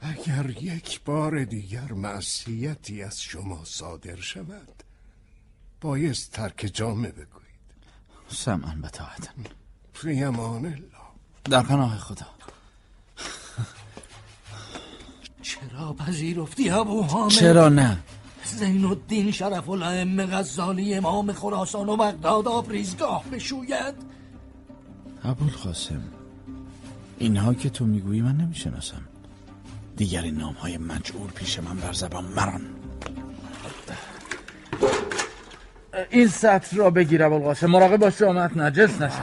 اگر 0.00 0.50
یک 0.50 1.00
بار 1.04 1.44
دیگر 1.44 1.92
معصیتی 1.92 3.02
از 3.02 3.22
شما 3.22 3.64
صادر 3.64 4.16
شود 4.16 4.82
بایست 5.80 6.32
ترک 6.32 6.70
جامعه 6.74 7.10
بگویید. 7.10 7.48
سمعا 8.28 8.74
به 8.82 8.88
طاعتن 8.88 9.44
فی 9.94 10.24
امان 10.24 10.66
الله. 10.66 10.82
در 11.44 11.62
پناه 11.62 11.98
خدا. 11.98 12.26
چرا 15.42 15.92
پذیرفتی 15.92 16.70
ابو 16.70 17.02
حامد؟ 17.02 17.30
چرا 17.30 17.68
نه؟ 17.68 17.98
زین 18.44 18.84
الدین 18.84 19.30
شرف 19.30 19.68
الائمه 19.68 20.26
غزالی 20.26 20.94
امام 20.94 21.32
خراسان 21.32 21.88
و 21.88 21.96
بغداد 21.96 22.48
آبریزگاه 22.48 23.24
بشوید. 23.24 23.94
ابوالقاسم 25.24 26.02
اینها 27.18 27.54
که 27.54 27.70
تو 27.70 27.86
می‌گویی 27.86 28.20
من 28.20 28.36
نمی‌شناسم. 28.36 29.02
دیگر 29.96 30.22
این 30.22 30.36
نام 30.36 30.54
های 30.54 30.78
مجعول 30.78 31.30
پیش 31.30 31.58
من 31.58 31.76
بر 31.76 31.92
زبان 31.92 32.24
مران. 32.24 32.77
این 36.10 36.28
سطر 36.28 36.76
را 36.76 36.90
بگیر 36.90 37.22
ابوالقاسم. 37.24 37.66
مراقب 37.66 37.96
باش 37.96 38.18
جامعت 38.18 38.56
نجس 38.56 39.00
نشه 39.00 39.22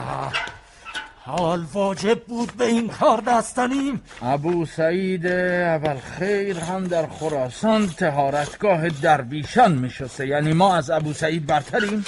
حال 1.26 1.64
واجب 1.72 2.24
بود 2.24 2.52
به 2.52 2.64
این 2.64 2.88
کار 2.88 3.20
دستنیم 3.20 4.02
ابو 4.22 4.66
سعید 4.66 5.26
اول 5.26 5.96
خیر 5.96 6.58
هم 6.58 6.84
در 6.84 7.06
خراسان 7.06 7.86
تهارتگاه 7.86 8.88
درویشان 8.88 9.72
میشسته. 9.72 10.26
یعنی 10.26 10.52
ما 10.52 10.76
از 10.76 10.90
ابو 10.90 11.12
سعید 11.12 11.46
برتریم؟ 11.46 12.04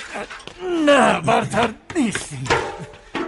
نه 0.87 1.21
برتر 1.21 1.69
نیستیم. 1.97 2.45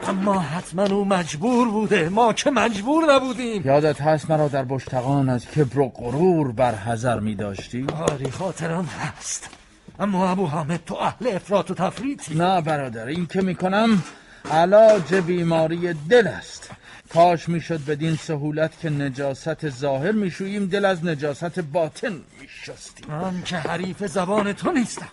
اما 0.09 0.39
حتما 0.39 0.83
او 0.87 1.05
مجبور 1.05 1.71
بوده. 1.71 2.09
ما 2.09 2.33
که 2.33 2.51
مجبور 2.51 3.15
نبودیم. 3.15 3.62
یادت 3.65 4.01
هست 4.01 4.31
مرا 4.31 4.49
در 4.49 4.65
بشتقان 4.65 5.29
از 5.29 5.47
کبر 5.47 5.79
و 5.79 5.89
غرور 5.89 6.53
بر 6.53 6.75
حذر 6.75 7.21
می 7.21 7.35
داشتی؟ 7.35 7.87
آری 8.11 8.31
خاطرم 8.31 8.85
هست. 8.85 9.60
اما 10.01 10.31
ابو 10.31 10.47
حامد 10.47 10.85
تو 10.85 10.94
اهل 10.94 11.36
افراط 11.36 11.70
و 11.70 11.74
تفریطی. 11.74 12.35
نه 12.35 12.60
برادر 12.60 13.06
این 13.06 13.27
که 13.27 13.43
می‌کنم 13.43 14.02
علاج 14.51 15.14
بیماری 15.14 15.93
دل 15.93 16.27
است. 16.27 16.70
کاش 17.14 17.48
می‌شد 17.48 17.85
بدین 17.85 18.16
سهولت 18.16 18.81
که 18.81 18.90
نجاست 18.90 19.68
ظاهر 19.68 20.12
میشوییم 20.12 20.66
دل 20.66 20.85
از 20.85 21.05
نجاست 21.05 21.60
باطن 21.60 22.20
میشستیم. 22.40 23.06
من 23.09 23.43
که 23.43 23.56
حریف 23.56 24.06
زبان 24.06 24.52
تو 24.52 24.72
نیستم. 24.72 25.09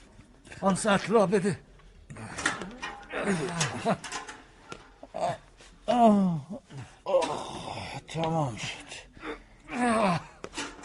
آن 0.62 0.76
سطر 0.76 1.08
را 1.08 1.26
بده. 1.26 1.60
تمام 8.08 8.58
شد. 8.58 8.88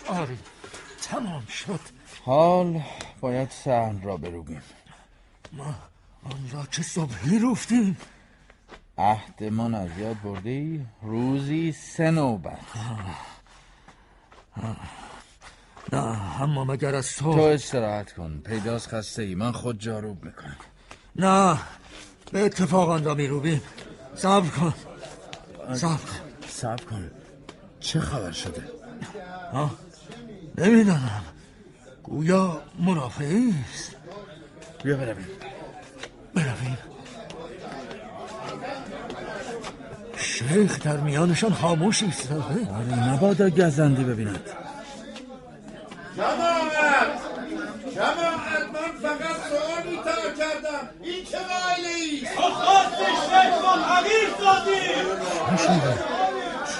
آری 0.08 0.38
تمام 1.02 1.46
شد. 1.46 1.80
حال 2.24 2.82
باید 3.20 3.50
سهن 3.50 4.02
را 4.02 4.16
بروبیم 4.16 4.62
ما 5.52 5.74
آن 6.24 6.50
را 6.52 6.66
چه 6.70 6.82
صبحی 6.82 7.38
رفتیم. 7.38 7.96
عهدمان 8.98 9.74
از 9.74 9.98
یاد 9.98 10.22
برده 10.22 10.50
ای 10.50 10.80
روزی 11.02 11.72
سه 11.72 12.10
نوبت. 12.10 12.58
نه 15.92 16.42
اما 16.42 16.64
مگر 16.64 16.94
از 16.94 17.16
تو 17.16 17.34
تو 17.34 17.40
استراحت 17.40 18.12
کن. 18.12 18.42
پیداست 18.46 18.88
خسته 18.88 19.22
ای. 19.22 19.34
من 19.34 19.52
خود 19.52 19.80
جاروب 19.80 20.24
می‌کنم. 20.24 20.56
نه 21.16 21.58
به 22.32 22.44
اتفاق 22.44 22.90
آن 22.90 23.04
را 23.04 23.14
میروبیم. 23.14 23.62
صبر 24.14 24.48
کن. 24.48 24.74
صبر. 25.74 25.96
کن 25.96 26.46
صبر 26.48 26.84
کن. 26.84 27.10
چه 27.80 28.00
خبر 28.00 28.32
شده؟ 28.32 28.68
ها 29.52 29.70
نمی‌دانم. 30.58 31.22
گویا 32.02 32.62
مرافعی 32.78 33.54
است. 33.70 33.96
بیا 34.84 34.96
برویم. 34.96 35.28
برویم. 36.34 36.78
شیخ 40.16 40.82
در 40.82 40.96
میانشان 40.96 41.52
خاموش 41.52 42.02
ایستاده 42.02 42.42
آره. 42.74 43.08
نبادا 43.08 43.50
گزندی 43.50 44.04
ببیند. 44.04 44.50
جماعت! 46.16 47.20
جماعت 47.94 48.66
من 48.74 48.92
فقط 49.02 49.36
سوالی 49.48 49.96
تا 49.96 50.30
کردم. 50.38 50.88
این 51.02 51.24
چه 51.24 51.38
قائله 51.38 51.88
ایست 52.10 52.36
خواست 52.36 52.98
شیخ 52.98 53.64
و 53.64 53.68
حقیر 53.68 54.30
دادیم 54.40 55.06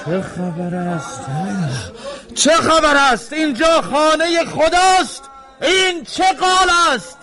چه 0.05 0.21
خبر 0.23 0.75
است؟ 0.75 1.21
چه 2.35 2.51
خبر 2.51 2.97
است؟ 2.97 3.33
اینجا 3.33 3.83
خانه 3.83 4.45
خداست. 4.45 5.23
این 5.63 6.05
چه 6.05 6.25
قال 6.33 6.71
است؟ 6.95 7.19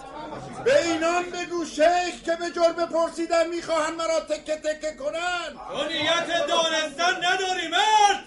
به 0.65 0.85
اینان 0.85 1.23
بگو 1.23 1.65
شیخ 1.65 2.23
که 2.25 2.35
به 2.39 2.49
جرم 2.55 2.85
پرسیدن 2.85 3.47
می‌خواهند 3.47 3.93
مرا 3.93 4.19
تکه 4.19 4.55
تکه 4.55 4.95
کنند. 4.99 5.55
تو 5.71 5.87
نیت 5.87 6.47
دانستن 6.47 7.17
نداری 7.17 7.67
مرد. 7.67 8.23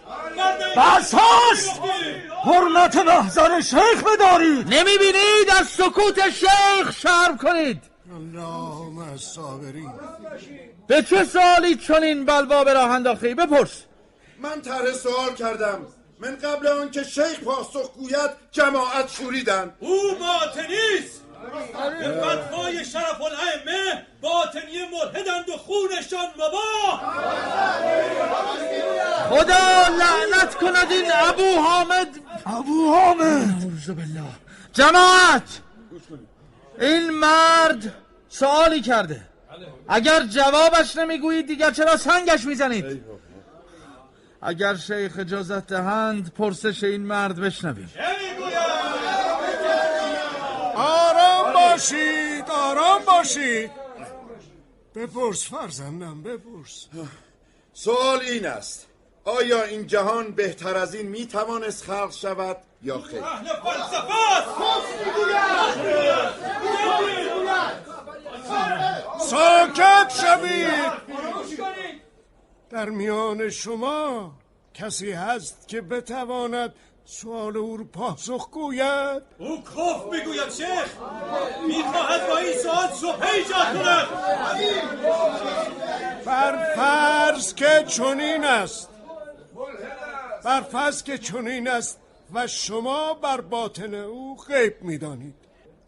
بس 0.77 1.15
هست. 1.15 1.81
حرمت 2.45 2.97
محضر 2.97 3.61
شیخ 3.61 4.05
بدارید 4.05 4.75
نمی‌بینید 4.75 5.51
از 5.61 5.67
سکوت 5.67 6.31
شیخ 6.31 7.01
شرم 7.03 7.39
کنید. 7.39 7.83
اللهم 8.17 8.99
الصابرین 8.99 9.93
به 10.87 11.03
چه 11.03 11.25
سالی 11.25 11.77
چون 11.77 12.03
این 12.03 12.25
بلوا 12.25 12.65
به 12.65 12.73
راه 12.73 12.91
انداختی 12.91 13.35
بپرس. 13.35 13.83
من 14.39 14.61
طرح 14.63 14.93
سوال 14.93 15.35
کردم. 15.35 15.87
من 16.23 16.37
قبل 16.37 16.67
آنکه 16.67 17.03
شیخ 17.03 17.41
پاسخ 17.41 17.93
گوید 17.95 18.31
جماعت 18.53 19.11
شوریدن 19.11 19.73
او 19.81 19.99
باطنیست 20.15 21.23
به 22.01 22.21
فتوای 22.21 22.85
شرف 22.85 23.21
الائمه 23.21 24.07
باطنی 24.21 24.79
ملحدند 24.93 25.49
و 25.49 25.57
خونشان 25.57 26.27
مباه 26.37 27.15
خدا 29.31 29.89
لعنت 29.89 30.55
کند 30.55 30.93
این 30.93 31.11
ابو 31.15 31.61
حامد. 31.63 32.09
ابو 32.47 32.95
حامد. 32.95 33.87
بالله. 33.89 34.23
جماعت 34.73 35.61
این 36.81 37.11
مرد 37.11 37.95
سوالی 38.29 38.81
کرده. 38.81 39.21
اگر 39.89 40.23
جوابش 40.23 40.97
نمی‌گویید 40.97 41.47
دیگر 41.47 41.71
چرا 41.71 41.97
سنگش 41.97 42.45
می‌زنید؟ 42.45 43.05
اگر 44.43 44.77
شیخ 44.77 45.13
اجازت 45.19 45.67
دهند 45.67 46.35
پرسش 46.35 46.85
این 46.85 47.03
مرد 47.07 47.41
بشنویم. 47.41 47.91
آرام 50.77 51.53
باشید 51.53 52.51
آرام 52.51 53.03
باشید. 53.07 53.71
بپرس 54.95 55.49
فرزندم 55.51 56.23
بپرس. 56.23 56.87
سوال 57.73 58.21
این 58.21 58.47
است. 58.47 58.87
آیا 59.25 59.63
این 59.63 59.87
جهان 59.87 60.31
بهتر 60.31 60.77
از 60.77 60.95
این 60.95 61.09
می‌توانست 61.09 61.85
خلق 61.85 62.13
شود 62.13 62.57
یا 62.83 62.99
خیر؟ 63.01 63.23
ساکت 69.19 70.13
شوید. 70.21 71.02
در 72.73 72.89
میان 72.89 73.51
شما 73.51 74.33
کسی 74.75 75.13
هست 75.13 75.69
که 75.69 75.81
بتواند 75.81 76.75
سوال 77.05 77.57
او 77.57 77.77
رو 77.77 77.85
پاسخ 77.85 78.51
گوید؟ 78.51 79.23
او 79.39 79.63
کف 79.63 80.05
می‌گوید 80.13 80.51
شیخ! 80.51 80.97
می‌خواهد 81.67 82.29
با 82.29 82.37
این 82.37 82.53
سوال 82.53 82.89
صبح 82.89 83.27
ایجاد 83.35 83.83
کند! 83.83 84.09
بر 86.25 86.75
فرض 86.77 87.55
که 87.55 87.85
چنین 87.89 88.45
است. 88.45 88.89
بر 90.45 90.61
فرض 90.61 91.03
که 91.03 91.19
چنین 91.19 91.69
است 91.69 92.01
و 92.35 92.47
شما 92.47 93.15
بر 93.15 93.41
باطن 93.41 93.95
او 93.95 94.37
غیب 94.37 94.83
می‌دانید. 94.83 95.35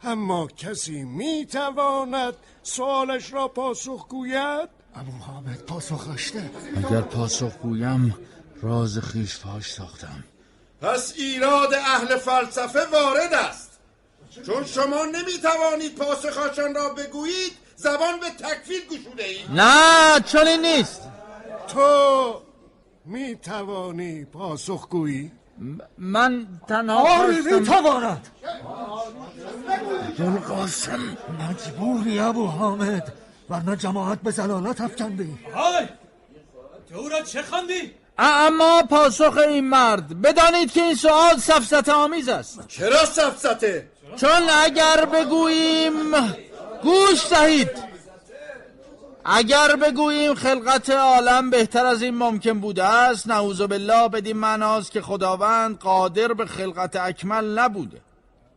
اما 0.02 0.46
کسی 0.46 1.04
می‌تواند 1.04 2.34
سوالش 2.62 3.32
را 3.32 3.48
پاسخ 3.48 4.08
گوید؟ 4.08 4.68
ابو 4.94 5.12
حامد 5.26 5.62
پاسخ 5.62 6.06
داشته. 6.06 6.50
اگر 6.76 7.00
پاسخ 7.00 7.56
گویم 7.62 8.18
راز 8.62 8.98
خیش 8.98 9.36
فاش 9.36 9.72
ساختم. 9.72 10.24
پس 10.82 11.14
ایراد 11.16 11.74
اهل 11.74 12.16
فلسفه 12.16 12.86
وارد 12.92 13.34
است. 13.34 13.70
چون 14.46 14.64
شما 14.64 15.04
نمی‌توانید 15.04 15.94
پاسخشان 15.94 16.74
را 16.74 16.88
بگویید 16.88 17.52
زبان 17.76 18.20
به 18.20 18.30
تکفیر 18.30 18.82
گشوده 18.90 19.24
اید. 19.24 19.50
نه 19.50 20.20
چنین 20.20 20.66
نیست. 20.66 21.02
تو 21.68 22.42
می‌توانی 23.04 24.24
پاسخ 24.24 24.88
گویی؟ 24.88 25.32
من 25.98 26.46
تنها 26.68 27.04
خواستم 27.04 27.58
می‌تواند. 27.60 28.28
قاسم 30.48 31.16
مجبوری 31.40 32.18
ابو 32.18 32.46
حامد. 32.46 33.12
ورنه 33.50 33.76
جماعت 33.76 34.20
به 34.20 34.30
زلالت 34.30 34.80
افکندی. 34.80 35.38
های 35.54 35.86
تو 36.92 37.08
را 37.08 37.22
چه 37.22 37.42
خواندی 37.42 37.92
اما 38.18 38.82
پاسخ 38.90 39.36
این 39.36 39.68
مرد 39.68 40.22
بدانید 40.22 40.72
که 40.72 40.82
این 40.82 40.94
سوال 40.94 41.36
سفسط 41.38 41.88
آمیز 41.88 42.28
است. 42.28 42.68
چرا 42.68 43.04
سفسته 43.04 43.88
چون 44.16 44.48
اگر 44.64 45.04
بگوییم 45.04 46.12
گوش 46.82 47.26
دهید 47.30 47.70
اگر 49.24 49.76
بگوییم 49.76 50.34
خلقت 50.34 50.90
عالم 50.90 51.50
بهتر 51.50 51.86
از 51.86 52.02
این 52.02 52.14
ممکن 52.14 52.60
بوده 52.60 52.84
است 52.84 53.28
نعوذ 53.28 53.60
بالله 53.60 54.08
بدین 54.08 54.36
معناست 54.36 54.90
که 54.90 55.02
خداوند 55.02 55.78
قادر 55.78 56.28
به 56.32 56.46
خلقت 56.46 56.96
اکمل 56.96 57.58
نبوده. 57.58 58.00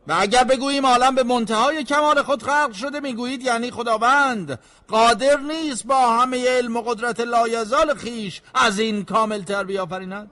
و 0.08 0.16
اگر 0.18 0.44
بگوییم 0.44 0.86
عالم 0.86 1.14
به 1.14 1.22
منتهای 1.22 1.84
کمال 1.84 2.22
خود 2.22 2.42
خلق 2.42 2.72
شده 2.72 3.00
می‌گویید 3.00 3.42
یعنی 3.42 3.70
خداوند. 3.70 4.58
قادر 4.88 5.36
نیست 5.36 5.86
با 5.86 6.12
همه 6.12 6.48
علم 6.48 6.76
و 6.76 6.82
قدرت 6.82 7.20
لایزال 7.20 7.94
خیش 7.94 8.40
از 8.54 8.78
این 8.78 9.04
کامل 9.04 9.42
تر 9.42 9.64
بیافریند. 9.64 10.30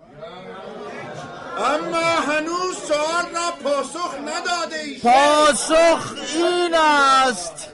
اما 1.59 2.33
هنوز 2.33 2.77
سوال 2.89 3.25
را 3.35 3.51
پاسخ 3.65 4.15
نداده 4.15 4.81
اید 4.85 5.03
پاسخ 5.03 6.13
این 6.35 6.75
است 6.75 7.69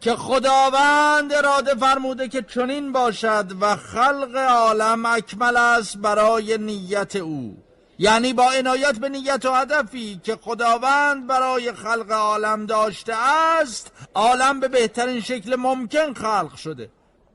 که 0.00 0.16
خداوند 0.16 1.32
اراده 1.32 1.74
فرموده 1.74 2.28
که 2.28 2.42
چنین 2.42 2.92
باشد 2.92 3.52
و 3.60 3.76
خلق 3.76 4.36
عالم 4.36 5.06
اکمل 5.06 5.56
است 5.56 5.96
برای 5.96 6.58
نیت 6.58 7.16
او. 7.16 7.67
یعنی 7.98 8.32
با 8.32 8.52
عنایت 8.52 8.98
به 8.98 9.08
نیت 9.08 9.44
و 9.44 9.54
هدفی 9.54 10.20
که 10.24 10.36
خداوند 10.36 11.26
برای 11.26 11.72
خلق 11.72 12.12
عالم 12.12 12.66
داشته 12.66 13.14
است 13.14 13.92
عالم 14.14 14.60
به 14.60 14.68
بهترین 14.68 15.20
شکل 15.20 15.56
ممکن 15.56 16.14
خلق 16.14 16.56
شده. 16.56 16.90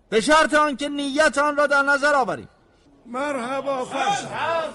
به 0.10 0.22
شرط 0.22 0.53
آنکه 0.53 0.90
نیت 0.90 1.38
آن 1.38 1.57
را 1.57 1.68
در 1.68 1.81
نظر 1.81 2.14
آوریم. 2.15 2.49
مرحبا 3.06 3.85
فرزند. 3.85 4.73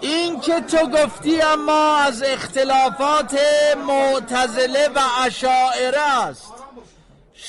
این 0.00 0.40
که 0.40 0.60
تو 0.60 0.86
گفتی 0.86 1.42
اما 1.42 1.96
از 1.96 2.22
اختلافات 2.22 3.38
معتزله 3.86 4.88
و 4.88 5.00
اشاعره 5.26 6.00
است. 6.00 6.59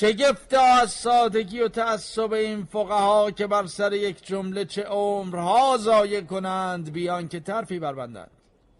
شگفت 0.02 0.54
از 0.54 0.90
سادگی 0.90 1.60
و 1.60 1.68
تعصب 1.68 2.32
این 2.32 2.64
فقها 2.64 3.30
که 3.30 3.46
بر 3.46 3.66
سر 3.66 3.92
یک 3.92 4.26
جمله 4.26 4.64
چه 4.64 4.82
عمرها 4.82 5.76
ضایع 5.78 6.20
کنند 6.20 6.92
بیان 6.92 7.28
که 7.28 7.40
طرفی 7.40 7.78
بربندند 7.78 8.30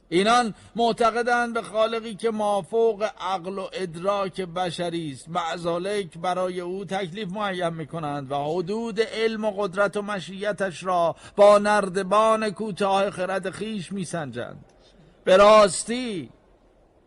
اینان 0.08 0.54
معتقدند 0.76 1.54
به 1.54 1.62
خالقی 1.62 2.14
که 2.14 2.30
مافوق 2.30 3.08
عقل 3.20 3.58
و 3.58 3.68
ادراک 3.72 4.40
بشری 4.40 5.12
است. 5.12 5.28
معزالک 5.28 6.18
برای 6.18 6.60
او 6.60 6.84
تکلیف 6.84 7.28
معین 7.28 7.68
می‌کنند 7.68 8.32
و 8.32 8.36
حدود 8.36 9.00
علم 9.00 9.44
و 9.44 9.50
قدرت 9.50 9.96
و 9.96 10.02
مشیتش 10.02 10.84
را 10.84 11.16
با 11.36 11.58
نردبان 11.58 12.50
کوتاه 12.50 13.10
خرد 13.10 13.50
خیش 13.50 13.92
میسنجند. 13.92 14.64
به 15.24 15.36
راستی 15.36 16.30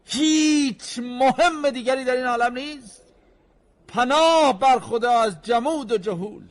هیچ 0.06 1.00
مهم 1.00 1.70
دیگری 1.70 2.04
در 2.04 2.16
این 2.16 2.26
عالم 2.26 2.54
نیست؟ 2.54 3.05
پناه 3.88 4.60
بر 4.60 4.80
خدا 4.80 5.12
از 5.12 5.42
جمود 5.42 5.92
و 5.92 5.98
جهول. 5.98 6.44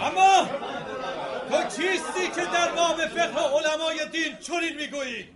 اما 0.00 0.48
تو 1.50 1.62
کیستی 1.62 2.28
که 2.34 2.44
در 2.52 2.72
باب 2.72 3.06
فقه 3.06 3.40
علمای 3.40 4.08
دین 4.12 4.36
چنین 4.40 4.76
می‌گویی؟ 4.76 5.28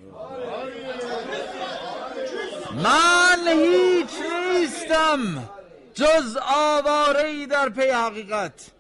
من 2.85 3.49
هیچ 3.49 4.11
نیستم 4.53 5.49
جز 5.95 6.39
آواره 6.55 7.47
در 7.47 7.69
پی 7.69 7.91
حقیقت. 7.91 8.71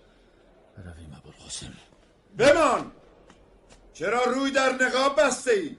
برویم 0.76 1.16
ابوالقاسم. 1.18 1.72
بمان. 2.38 2.92
چرا 3.94 4.24
روی 4.24 4.50
در 4.50 4.72
نقاب 4.72 5.20
بسته 5.20 5.50
ای 5.50 5.76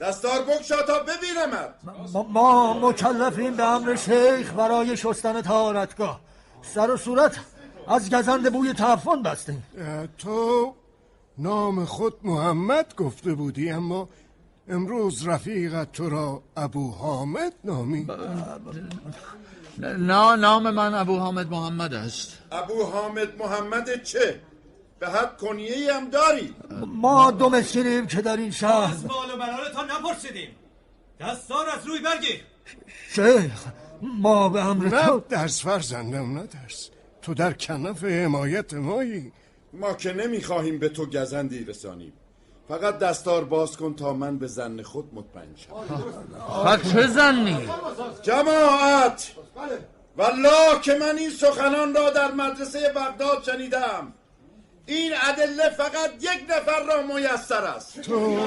دستار 0.00 0.42
بگشا 0.42 0.82
تا 0.82 0.98
ببینمت. 0.98 1.74
ما, 2.12 2.22
ما 2.22 2.88
مکلفیم 2.88 3.56
به 3.56 3.64
امر 3.64 3.96
شیخ 3.96 4.52
برای 4.52 4.96
شستن 4.96 5.42
تهارتگاه 5.42 6.20
سر 6.62 6.90
و 6.90 6.96
صورت 6.96 7.36
از 7.88 8.14
گزند 8.14 8.52
بوی 8.52 8.72
تعفن 8.72 9.22
بستیم. 9.22 9.62
تو 10.18 10.74
نام 11.38 11.84
خود 11.84 12.14
محمد 12.22 12.94
گفته 12.94 13.34
بودی 13.34 13.70
اما 13.70 14.08
امروز 14.68 15.26
رفیقت 15.26 15.92
تو 15.92 16.10
را 16.10 16.42
ابو 16.56 16.92
حامد 16.92 17.52
نامی. 17.64 18.06
نه 19.78 20.36
نام 20.36 20.70
من 20.70 20.94
ابو 20.94 21.18
حامد 21.18 21.50
محمد 21.50 21.94
است. 21.94 22.38
ابو 22.52 22.84
حامد 22.84 23.38
محمد 23.38 24.02
چه؟ 24.02 24.40
به 24.98 25.08
حد 25.08 25.36
کنیه 25.36 25.94
هم 25.94 26.10
داری؟ 26.10 26.54
ما 26.86 27.30
دو 27.30 27.48
مسکینیم 27.48 28.06
که 28.06 28.22
در 28.22 28.36
این 28.36 28.50
شهر 28.50 28.92
از 28.92 29.06
مال 29.06 29.30
و 29.30 29.36
منالتان 29.36 29.90
نپرسیدیم. 29.90 30.56
دستار 31.20 31.66
از 31.70 31.86
روی 31.86 32.00
برگیر. 32.00 32.44
شیخ 33.10 33.64
ما 34.02 34.48
به 34.48 34.64
امر 34.64 34.84
نه 34.88 35.06
تو 35.06 35.22
درس 35.28 35.62
فرزندم 35.62 36.38
نه 36.38 36.46
درس. 36.46 36.90
تو 37.22 37.34
در 37.34 37.52
کنف 37.52 38.04
حمایت 38.04 38.74
مایی. 38.74 39.32
ما 39.72 39.92
که 39.94 40.12
نمی‌خواهیم 40.12 40.78
به 40.78 40.88
تو 40.88 41.06
گزندی 41.06 41.64
رسانیم. 41.64 42.12
فقط 42.68 42.98
دستار 42.98 43.44
باز 43.44 43.76
کن 43.76 43.94
تا 43.94 44.12
من 44.12 44.38
به 44.38 44.46
زن 44.46 44.82
خود 44.82 45.14
مطمئن 45.14 45.56
شم. 45.56 45.72
و 46.66 46.76
چه 46.76 47.06
زنی؟ 47.06 47.68
جماعت! 48.22 49.32
والله 50.16 50.80
که 50.82 50.94
من 50.94 51.18
این 51.18 51.30
سخنان 51.30 51.94
را 51.94 52.10
در 52.10 52.30
مدرسه 52.30 52.92
بغداد 52.96 53.42
شنیدم. 53.42 54.12
این 54.86 55.12
ادله 55.22 55.68
فقط 55.68 56.10
یک 56.20 56.44
نفر 56.48 56.82
را 56.88 57.02
میسر 57.02 57.64
است. 57.64 58.00
تو 58.00 58.38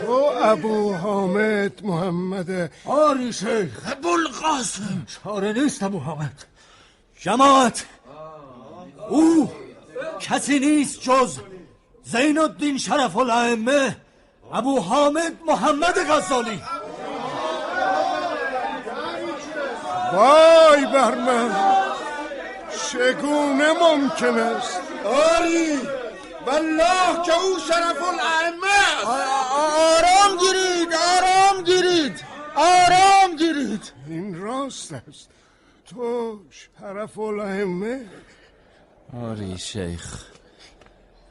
تو 0.00 0.12
ابو 0.42 0.92
حامد 0.94 1.84
محمد. 1.84 2.70
آری 2.84 3.32
شیخ. 3.32 3.92
ابوالقاسم 3.92 5.06
چاره 5.24 5.52
نیست 5.52 5.82
ابو 5.82 5.98
حامد. 5.98 6.44
جماعت. 7.20 7.84
او 9.08 9.52
کسی 10.20 10.58
نیست 10.58 11.00
جز 11.00 11.38
زین 12.04 12.38
الدین 12.38 12.78
شرف 12.78 13.16
الائمه 13.16 13.96
ابو 14.52 14.80
حامد 14.80 15.32
محمد 15.46 15.94
غزالی. 16.10 16.62
وای 20.12 20.86
بر 20.86 21.14
من. 21.14 21.50
چگونه 22.92 23.72
ممکن 23.72 24.38
است 24.38 24.80
آری. 25.06 25.78
والله 26.46 27.26
که 27.26 27.32
او 27.32 27.58
شرف 27.68 28.02
الائمه 28.02 28.66
است. 28.66 29.06
آرام 29.52 30.38
گیرید 30.38 30.94
آرام 30.94 31.64
گیرید 31.64 32.24
آرام 32.56 33.36
گیرید. 33.36 33.92
این 34.08 34.34
راست 34.40 34.92
است. 34.92 35.28
تو 35.86 36.40
شرف 36.50 37.18
الائمه. 37.18 38.00
آری 39.22 39.58
شیخ. 39.58 40.24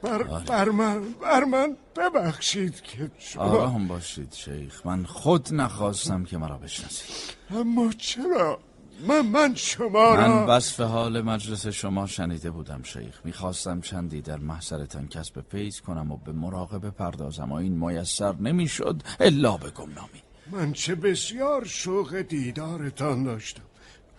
بر, 0.02 0.24
بر 0.24 0.70
من 0.70 1.02
بر 1.22 1.44
من 1.44 1.78
ببخشید 1.96 2.82
که 2.82 3.12
شما 3.20 3.44
آرام 3.44 3.88
باشید 3.88 4.34
شیخ. 4.34 4.86
من 4.86 5.04
خود 5.06 5.54
نخواستم 5.54 6.24
که 6.24 6.38
مرا 6.38 6.58
بشناسید. 6.58 7.36
اما 7.50 7.92
چرا 7.98 8.60
من 9.08 9.22
من 9.22 9.56
شما 9.56 10.16
را 10.16 10.28
من 10.28 10.46
وصف 10.46 10.80
حال 10.82 11.22
مجلس 11.22 11.68
شما 11.68 12.08
شنیده 12.08 12.52
بودم 12.52 12.84
شیخ. 12.84 13.26
می‌خواستم 13.26 13.82
چندی 13.82 14.22
در 14.22 14.38
محضرتان 14.38 15.08
کسب 15.08 15.42
فیض 15.52 15.82
کنم 15.82 16.12
و 16.12 16.18
به 16.18 16.32
مراقبه 16.32 16.90
پردازم 16.90 17.52
و 17.52 17.56
این 17.56 17.86
میسر 17.86 18.36
نمی‌شد 18.36 19.02
الا 19.20 19.58
به 19.58 19.70
گمنامی. 19.70 20.22
من 20.52 20.74
چه 20.74 20.96
بسیار 20.96 21.66
شوق 21.66 22.22
دیدارتان 22.22 23.24
داشتم. 23.24 23.64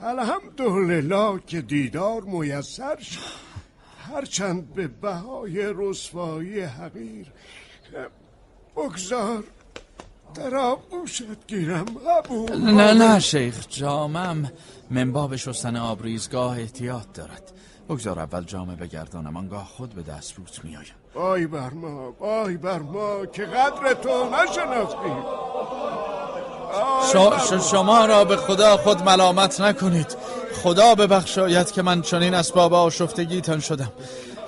الحمدلله 0.01 1.41
که 1.47 1.61
دیدار 1.61 2.23
میسر 2.23 3.01
شد. 3.01 3.21
هرچند 3.99 4.75
به 4.75 4.89
بهای 4.89 5.73
رسوایی 5.77 6.61
حقیر 6.61 7.27
بگذار 8.77 9.45
آغوشت 10.39 11.47
گیرم 11.47 11.87
ابو 12.19 12.47
نه 12.55 12.93
نه 12.93 13.21
شیخ 13.21 13.67
جامم. 13.69 14.53
منباب 14.91 15.37
شستن 15.37 15.77
آبریزگاه 15.77 16.59
احتیاط 16.59 17.07
دارد. 17.15 17.53
بگذار 17.89 18.19
اول 18.19 18.45
جامه 18.45 18.77
بگردانم 18.77 19.37
آنگاه 19.37 19.65
خود 19.65 19.95
به 19.95 20.03
دست 20.03 20.35
روت 20.35 20.65
میآیم. 20.65 20.95
وای 21.15 21.47
بر 21.47 21.71
ما 21.71 22.13
وای 22.21 22.57
بر 22.57 22.79
ما 22.79 23.27
که 23.27 23.43
قدر 23.45 23.95
تو 24.03 24.31
نشناختیم 24.31 25.23
شما 27.71 28.07
را 28.07 28.25
به 28.25 28.37
خدا 28.37 28.77
خود 28.77 29.03
ملامت 29.03 29.61
نکنید. 29.61 30.17
خدا 30.63 30.95
ببخشاید 30.95 31.71
که 31.71 31.83
من 31.83 32.03
چنین 32.03 32.35
اسباب 32.35 32.75
آشفتگیتان 32.75 33.61
شدم. 33.61 33.93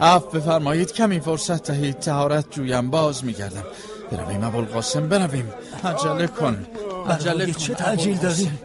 عفو 0.01 0.31
بفرمایید 0.31 0.93
کمی 0.93 1.21
فرصت 1.21 1.71
دهید. 1.71 1.99
تهارت 1.99 2.51
جویم 2.51 2.91
باز 2.91 3.25
میگردم. 3.25 3.65
برویم 4.11 4.45
ابوالقاسم 4.45 5.09
برویم. 5.09 5.53
عجله 5.85 6.27
کن 6.27 6.67
عجله 7.09 7.47
کن. 7.47 7.53
چه 7.53 7.75
تعجیل. 7.75 8.19
داریم 8.19 8.59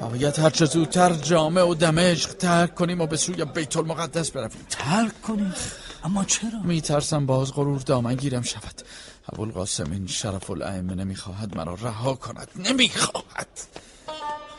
باید 0.00 0.38
هرچه 0.38 0.64
زودتر 0.64 1.12
جامع 1.12 1.62
و 1.62 1.74
دمشق 1.74 2.32
ترک 2.32 2.74
کنیم 2.74 3.00
و 3.00 3.06
به 3.06 3.16
سوی 3.16 3.44
بیت 3.44 3.76
المقدس 3.76 4.30
برویم. 4.30 4.66
ترک 4.70 5.22
کنیم؟ 5.22 5.54
اما 6.04 6.24
چرا؟ 6.24 6.60
میترسم 6.64 7.26
باز 7.26 7.52
غرور 7.52 7.80
دامن 7.80 8.14
گیرم 8.14 8.42
شود 8.42 8.82
ابوالقاسم 9.32 9.92
این 9.92 10.06
شرف 10.06 10.50
الائمه 10.50 10.94
نمی‌خواهد 10.94 11.56
مرا 11.56 11.74
رها 11.74 12.14
کند. 12.14 12.48
نمی‌خواهد. 12.56 13.48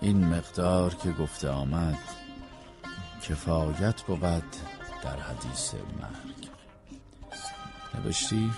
این 0.01 0.25
مقدار 0.25 0.95
که 1.03 1.11
گفته 1.11 1.49
آمد 1.49 1.97
کفایت 3.29 4.01
بود 4.01 4.21
در 5.03 5.19
حدیث 5.19 5.73
مرگ. 5.73 6.49
نوشتی؟ 7.95 8.51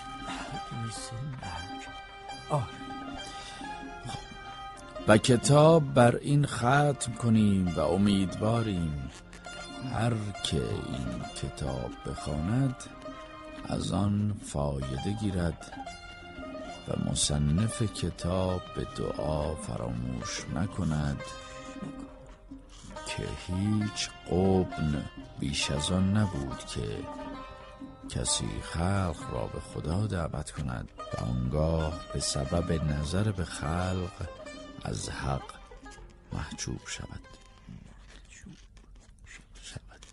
و 5.07 5.17
کتاب 5.17 5.93
بر 5.93 6.15
این 6.15 6.45
ختم 6.45 7.13
کنیم 7.21 7.67
و 7.67 7.79
امیدواریم 7.79 9.09
هر 9.93 10.13
که 10.43 10.57
این 10.57 11.21
کتاب 11.35 11.91
بخواند 12.05 12.75
از 13.69 13.91
آن 13.91 14.33
فایده 14.43 15.11
گیرد 15.21 15.71
و 16.87 17.11
مصنف 17.11 17.81
کتاب 17.93 18.61
به 18.75 18.87
دعا 18.97 19.55
فراموش 19.55 20.45
نکند 20.55 21.21
که 23.07 23.23
هیچ 23.47 24.09
قبن 24.31 25.05
بیش 25.39 25.71
از 25.71 25.91
آن 25.91 26.17
نبود 26.17 26.65
که 26.65 26.81
کسی 28.09 28.61
خلق 28.61 29.31
را 29.31 29.47
به 29.47 29.59
خدا 29.59 30.07
دعوت 30.07 30.51
کند 30.51 30.89
و 30.97 31.23
آنگاه 31.23 32.13
به 32.13 32.19
سبب 32.19 32.71
نظر 32.91 33.31
به 33.31 33.45
خلق 33.45 34.29
از 34.83 35.09
حق 35.09 35.53
محجوب 36.33 36.87
شود 36.87 37.21
شود 39.61 40.05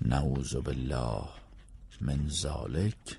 نعوذ 0.00 0.56
بالله 0.56 1.28
من 2.00 2.28
ذلک 2.28 3.18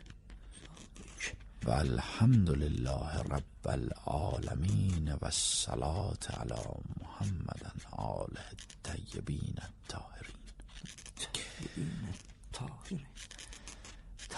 و 1.66 1.72
الحمد 1.72 2.50
لله 2.50 3.20
رب 3.20 3.66
العالمین 3.66 5.12
و 5.12 5.26
الصلاة 5.26 6.18
علی 6.38 6.62
محمد 7.02 7.72
آله 7.92 8.46
الطیبین 8.50 9.56
الطاهرین. 9.62 10.38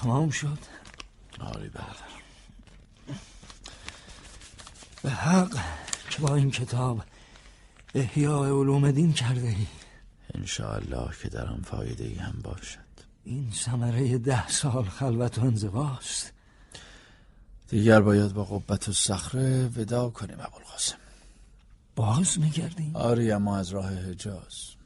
تمام 0.02 0.30
شد. 0.30 0.58
آری 1.40 1.70
برادر. 1.70 2.10
به 5.04 5.10
حق 5.10 5.58
که 6.10 6.22
با 6.22 6.36
این 6.36 6.52
کتاب 6.52 7.04
احیاء 7.96 8.46
علوم 8.46 8.92
دین 8.92 9.14
کرده 9.14 9.48
ای. 9.48 9.68
انشاءالله 10.36 11.10
که 11.22 11.30
در 11.30 11.48
آن 11.48 11.62
فایده 11.62 12.04
ای 12.04 12.16
هم 12.16 12.40
باشد. 12.44 12.80
این 13.24 13.52
ثمره 13.52 14.18
ده 14.18 14.48
سال 14.48 14.84
خلوت 14.84 15.38
و 15.38 15.42
انزواست. 15.42 16.34
دیگر 17.68 18.02
باید 18.02 18.34
با 18.34 18.44
قبت 18.44 18.90
و 18.90 18.94
صخره 18.94 19.68
ودا 19.68 20.10
کنیم 20.10 20.38
ابوالقاسم. 20.40 20.98
باز 21.96 22.40
میگردی؟ 22.40 22.92
آری 22.94 23.32
اما 23.32 23.58
از 23.58 23.70
راه 23.70 23.94
حجاز. 23.94 24.79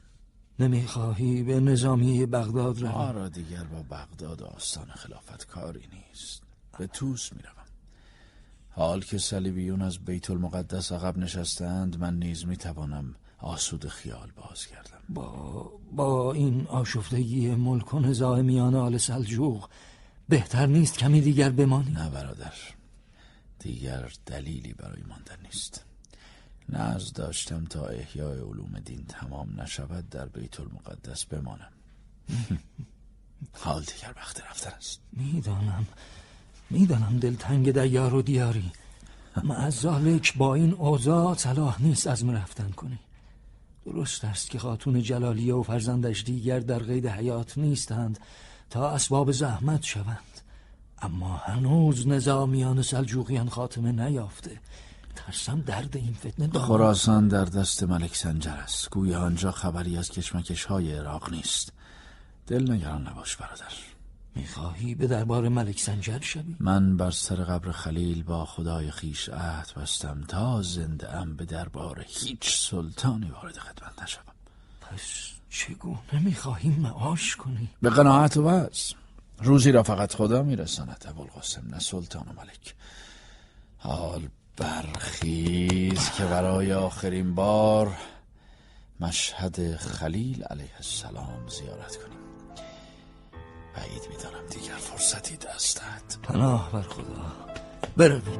نمی‌خواهی 0.58 1.42
به 1.42 1.60
نظامی 1.60 2.26
بغداد؟ 2.26 2.84
آرا 2.84 3.28
دیگر 3.28 3.64
با 3.64 3.82
بغداد 3.96 4.42
آستان 4.42 4.86
خلافت 4.86 5.46
کاری 5.46 5.88
نیست. 5.92 6.42
به 6.78 6.86
توس 6.86 7.32
می‌روم. 7.32 7.50
حال 8.70 9.00
که 9.00 9.18
صلیبیون 9.18 9.82
از 9.82 9.98
بیت 9.98 10.30
المقدس 10.30 10.92
عقب 10.92 11.18
نشستند 11.18 12.00
من 12.00 12.18
نیز 12.18 12.46
می‌توانم 12.46 13.14
آسود 13.38 13.88
خیال 13.88 14.30
باز 14.36 14.66
کردم 14.66 15.00
با, 15.08 15.72
با 15.92 16.32
این 16.32 16.66
آشفتگی 16.66 17.50
ملک 17.50 17.94
و 17.94 18.00
نزاع 18.00 18.40
میان 18.42 18.74
آل 18.74 18.96
سلجوق 18.96 19.68
بهتر 20.28 20.66
نیست 20.66 20.98
کمی 20.98 21.20
دیگر 21.20 21.50
بمانی؟ 21.50 21.90
نه 21.90 22.10
برادر 22.10 22.52
دیگر 23.58 24.12
دلیلی 24.26 24.72
برای 24.72 25.02
ماندن 25.02 25.36
نیست. 25.44 25.84
نرز 26.68 27.12
داشتم 27.12 27.64
تا 27.64 27.86
احیای 27.86 28.38
علوم 28.38 28.78
دین 28.84 29.04
تمام 29.08 29.60
نشود 29.60 30.08
در 30.08 30.26
بیت 30.26 30.60
المقدس 30.60 31.24
بمانم. 31.24 31.72
حال 33.52 33.82
دیگر 33.82 34.12
وقت 34.16 34.40
رفتن 34.40 34.70
است. 34.70 35.00
می‌دانم. 35.12 35.86
می‌دانم 36.70 37.18
دلتنگ 37.18 37.70
دیار 37.80 38.14
و 38.14 38.22
دیاری. 38.22 38.72
معزالک 39.44 40.36
با 40.36 40.54
این 40.54 40.72
اوضاع 40.72 41.34
صلاح 41.34 41.82
نیست 41.82 42.06
از 42.06 42.24
رفتن 42.24 42.70
کنی. 42.70 42.98
درست 43.84 44.24
است 44.24 44.50
که 44.50 44.58
خاتون 44.58 45.02
جلالیه 45.02 45.54
و 45.54 45.62
فرزندش 45.62 46.22
دیگر 46.22 46.60
در 46.60 46.78
قید 46.78 47.06
حیات 47.06 47.58
نیستند. 47.58 48.18
تا 48.70 48.90
اسباب 48.90 49.32
زحمت 49.32 49.82
شوند. 49.82 50.40
اما 51.02 51.36
هنوز 51.36 52.08
نظامیان 52.08 52.82
سلجوقیان 52.82 53.48
خاتمه 53.48 53.92
نیافته. 53.92 54.60
ترسم 55.16 55.60
درد 55.60 55.96
این 55.96 56.14
فتنه 56.14 56.46
دارم. 56.46 56.66
خراسان 56.66 57.28
در 57.28 57.44
دست 57.44 57.82
ملک 57.82 58.16
سنجر 58.16 58.50
است. 58.50 58.90
گویا 58.90 59.20
آنجا 59.20 59.50
خبری 59.50 59.96
از 59.96 60.10
کشمکش 60.10 60.64
های 60.64 60.92
عراق 60.98 61.30
نیست. 61.30 61.72
دل 62.46 62.72
نگران 62.72 63.08
نباش 63.08 63.36
برادر. 63.36 63.72
می‌خواهی 64.36 64.94
به 64.94 65.06
دربار 65.06 65.48
ملک 65.48 65.80
سنجر 65.80 66.20
شوی؟ 66.20 66.56
من 66.60 66.96
بر 66.96 67.10
سر 67.10 67.36
قبر 67.36 67.72
خلیل 67.72 68.22
با 68.22 68.44
خدای 68.44 68.90
خیش 68.90 69.28
عهد 69.28 69.72
بستم 69.76 70.24
تا 70.28 70.62
زنده 70.62 71.16
ام 71.16 71.36
به 71.36 71.44
دربار 71.44 72.04
هیچ 72.08 72.68
سلطانی 72.70 73.30
وارد 73.30 73.58
خدمت 73.58 74.02
نشوم. 74.02 74.24
پس 74.80 75.30
چگونه 75.50 76.20
می‌خواهی 76.20 76.68
معاش 76.68 77.36
کنی؟ 77.36 77.70
به 77.82 77.90
قناعت 77.90 78.36
و 78.36 78.42
بس 78.42 78.92
روزی 79.38 79.72
را 79.72 79.82
فقط 79.82 80.14
خدا 80.14 80.42
میرساند 80.42 81.04
ابوالقاسم 81.08 81.62
نه 81.70 81.78
سلطان 81.78 82.28
و 82.28 82.32
ملک. 82.40 82.74
حال 83.78 84.28
برخیز 84.56 86.10
که 86.10 86.24
برای 86.24 86.72
آخرین 86.72 87.34
بار 87.34 87.96
مشهد 89.00 89.76
خلیل 89.76 90.42
علیه 90.42 90.76
السلام 90.76 91.48
زیارت 91.48 91.96
کنیم. 91.96 92.18
بعید 93.76 94.02
می‌دانم 94.10 94.46
دیگر 94.50 94.76
فرصتی 94.76 95.36
دستت. 95.36 96.18
پناه 96.22 96.72
بر 96.72 96.82
خدا. 96.82 97.32
بروی 97.96 98.38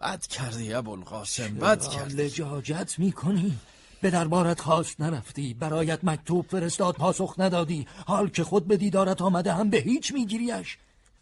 بد 0.00 0.26
کردی 0.26 0.74
ابوالقاسم 0.74 1.54
بد 1.54 1.88
کردی. 1.88 2.14
لجاجت 2.14 2.94
می‌کنی؟ 2.98 3.58
به 4.00 4.10
دربارت 4.10 4.60
خواست 4.60 5.00
نرفتی 5.00 5.54
برایت 5.54 6.04
مکتوب 6.04 6.46
فرستاد 6.46 6.94
پاسخ 6.94 7.34
ندادی. 7.38 7.86
حال 8.06 8.28
که 8.28 8.44
خود 8.44 8.66
به 8.66 8.76
دیدارت 8.76 9.22
آمده 9.22 9.52
هم 9.52 9.70
به 9.70 9.78
هیچ 9.78 10.12
میگیریش. 10.14 10.78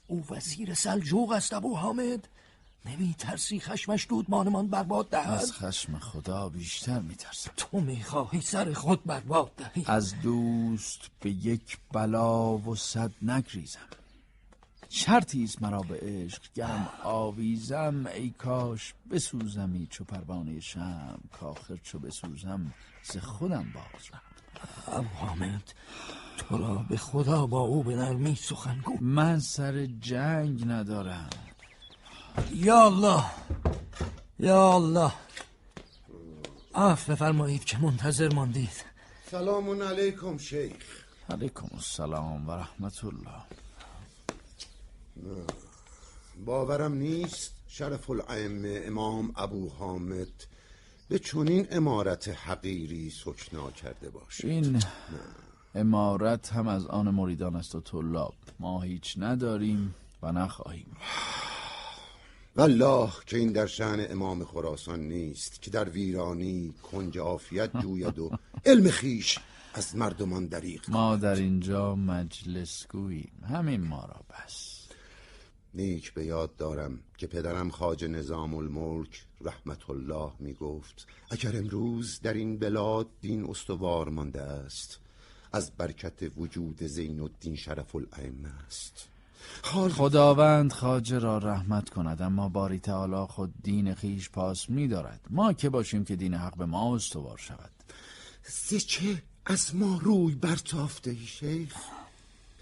او 0.07 0.25
وزیر 0.31 0.75
سلجوق 0.75 1.33
است 1.33 1.53
ابو 1.53 1.77
حامد. 1.77 2.29
نمی 2.87 3.15
ترسی 3.19 3.61
خشمش 3.61 4.07
دودمانمان 4.09 4.69
برباد 4.69 5.09
دهد؟ 5.09 5.31
از 5.31 5.53
خشم 5.53 5.99
خدا 5.99 6.49
بیشتر 6.49 7.01
میترسم 7.01 7.51
تو 7.57 7.81
می‌خواهی 7.81 8.41
سر 8.41 8.73
خود 8.73 9.05
برباد 9.05 9.53
دهی. 9.57 9.85
از 9.87 10.21
دوست 10.21 11.01
به 11.21 11.31
یک 11.31 11.79
بلا 11.93 12.59
و 12.59 12.77
صد 12.77 13.13
نگریزم. 13.23 13.81
شرطی 14.89 15.45
است 15.45 15.63
مرا 15.63 15.81
به 15.81 15.99
عشق 16.03 16.43
گرم 16.55 16.89
آویزم. 17.05 18.07
ای 18.07 18.31
کاش 18.31 18.95
بسوزمی 19.11 19.87
چو 19.91 20.05
پروانه 20.05 20.61
شم 20.61 21.21
کاخر 21.41 21.77
چو 21.77 21.99
بسوزم 21.99 22.75
ز 23.03 23.17
خودم 23.17 23.67
باز 23.75 24.03
رم. 24.13 24.21
ابو 24.87 25.09
حامد 25.09 25.73
تو 26.37 26.59
را 26.59 26.75
به 26.75 26.97
خدا 26.97 27.47
با 27.47 27.61
او 27.61 27.83
به 27.83 27.97
نرمی 27.97 28.35
سخن 28.35 28.79
گو 28.79 28.97
من 29.01 29.41
سر 29.41 29.87
جنگ 29.87 30.65
ندارم. 30.67 31.31
یا 32.55 32.85
الله 32.85 33.25
یا 34.39 34.75
الله. 34.75 35.13
عفو 36.75 37.13
بفرمایید 37.13 37.65
که 37.65 37.79
منتظر 37.79 38.35
ماندید. 38.35 38.85
سلام 39.31 39.83
علیکم 39.83 40.39
شیخ. 40.39 41.05
علیکم 41.31 41.69
السلام 41.73 42.49
و 42.49 42.53
رحمت 42.53 43.05
الله. 43.05 43.43
باورم 46.45 46.93
نیست 46.93 47.55
شرف 47.69 48.11
الائمه 48.11 48.83
امام 48.87 49.33
ابو 49.37 49.69
حامد 49.69 50.47
به 51.09 51.19
چنین 51.19 51.67
امارت 51.71 52.29
حقیری 52.29 53.11
سکنا 53.11 53.71
کرده 53.71 54.11
باشد. 54.11 54.49
این 54.49 54.83
امارت 55.75 56.53
هم 56.53 56.69
از 56.69 56.87
آن 56.87 57.11
مریدان 57.11 57.57
است 57.57 57.75
و 57.75 57.81
طلاب. 57.81 58.35
ما 58.61 58.83
هیچ 58.83 59.15
نداریم 59.19 59.95
و 60.23 60.33
نخواهیم. 60.33 60.97
والله 62.57 63.11
که 63.27 63.37
این 63.37 63.53
در 63.53 63.67
شعن 63.67 64.13
امام 64.13 64.45
خراسان 64.45 65.01
نیست 65.01 65.63
که 65.63 65.71
در 65.71 65.89
ویرانی 65.89 66.75
کنج 66.83 67.19
عافیت 67.19 67.77
جوید 67.77 68.19
و 68.19 68.31
علم 68.67 68.91
خیش 68.91 69.39
از 69.75 69.97
مردمان 69.97 70.47
دریق 70.47 70.91
ما 70.91 71.17
در 71.17 71.35
اینجا 71.35 71.95
مجلس 71.95 72.87
گوییم. 72.87 73.45
همین 73.49 73.81
ما 73.81 74.05
را 74.05 74.21
بس. 74.31 74.83
نیک 75.75 76.15
به 76.15 76.25
یاد 76.25 76.57
دارم 76.57 76.99
که 77.19 77.27
پدرم 77.27 77.71
خاج 77.71 78.05
نظام 78.05 78.55
الملک 78.55 79.25
رحمت 79.41 79.91
الله 79.91 80.33
می 80.39 80.53
گفت 80.53 81.07
اگر 81.31 81.57
امروز 81.57 82.21
در 82.21 82.35
این 82.35 82.59
بلاد 82.59 83.07
دین 83.21 83.51
استوار 83.51 84.09
مانده 84.09 84.43
است 84.43 84.99
از 85.53 85.71
برکت 85.71 86.39
وجود 86.39 86.83
زین 86.83 87.21
الدین 87.21 87.57
شرف 87.57 87.97
الائمه 87.97 88.49
است. 88.67 89.09
خداوند 89.63 90.73
خاجه 90.73 91.19
را 91.19 91.39
رحمت 91.39 91.89
کند 91.89 92.23
اما 92.23 92.49
باری 92.49 92.79
تعالی 92.79 93.27
خود 93.29 93.55
دین 93.63 93.95
خیش 93.95 94.31
پاس 94.31 94.71
می 94.71 94.89
دارد 94.89 95.21
ما 95.31 95.53
که 95.53 95.69
باشیم 95.71 96.05
که 96.05 96.17
دین 96.17 96.35
حق 96.35 96.57
به 96.57 96.67
ما 96.67 96.95
استوار 96.95 97.39
شود. 97.39 97.71
سه 98.43 98.81
چه 98.81 99.23
از 99.47 99.77
ما 99.77 99.99
روی 100.03 100.35
برتافته 100.35 101.11
ای 101.11 101.27
شیخ؟ 101.27 101.75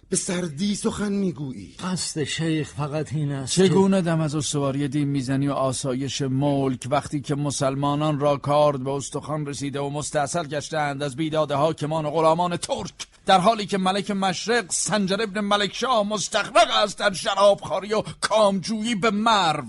به 0.09 0.16
سردی 0.16 0.74
سخن 0.74 1.12
می‌گویی. 1.12 1.74
قصد 1.78 2.24
شیخ 2.24 2.73
فقط 2.73 3.12
این 3.12 3.32
است 3.32 3.52
چگونه 3.52 4.01
دم 4.01 4.20
از 4.20 4.35
استواری 4.35 4.89
دین 4.89 5.09
می‌زنی 5.09 5.48
و 5.48 5.52
آسایش 5.52 6.23
ملک 6.23 6.86
وقتی 6.90 7.20
که 7.20 7.35
مسلمانان 7.35 8.20
را 8.20 8.36
کارد 8.36 8.85
به 8.85 8.90
استخوان 8.90 9.47
رسیده 9.47 9.81
و 9.81 9.90
مستاصل 9.90 10.47
گشتند 10.47 11.02
از 11.02 11.16
بیداد 11.16 11.52
حاکمان 11.52 12.07
و 12.07 12.11
غلامان 12.11 12.57
ترک؟ 12.57 12.94
در 13.31 13.40
حالی 13.40 13.66
که 13.66 13.78
ملک 13.78 14.11
مشرق 14.11 14.73
سنجر 14.73 15.23
ابن 15.23 15.40
ملک 15.40 15.74
شاه 15.74 16.07
مستغرق 16.07 16.70
است 16.70 16.98
در 16.98 17.12
شرابخواری 17.12 17.94
و 17.94 18.02
کامجویی 18.20 18.94
به 18.94 19.11
مرو. 19.11 19.65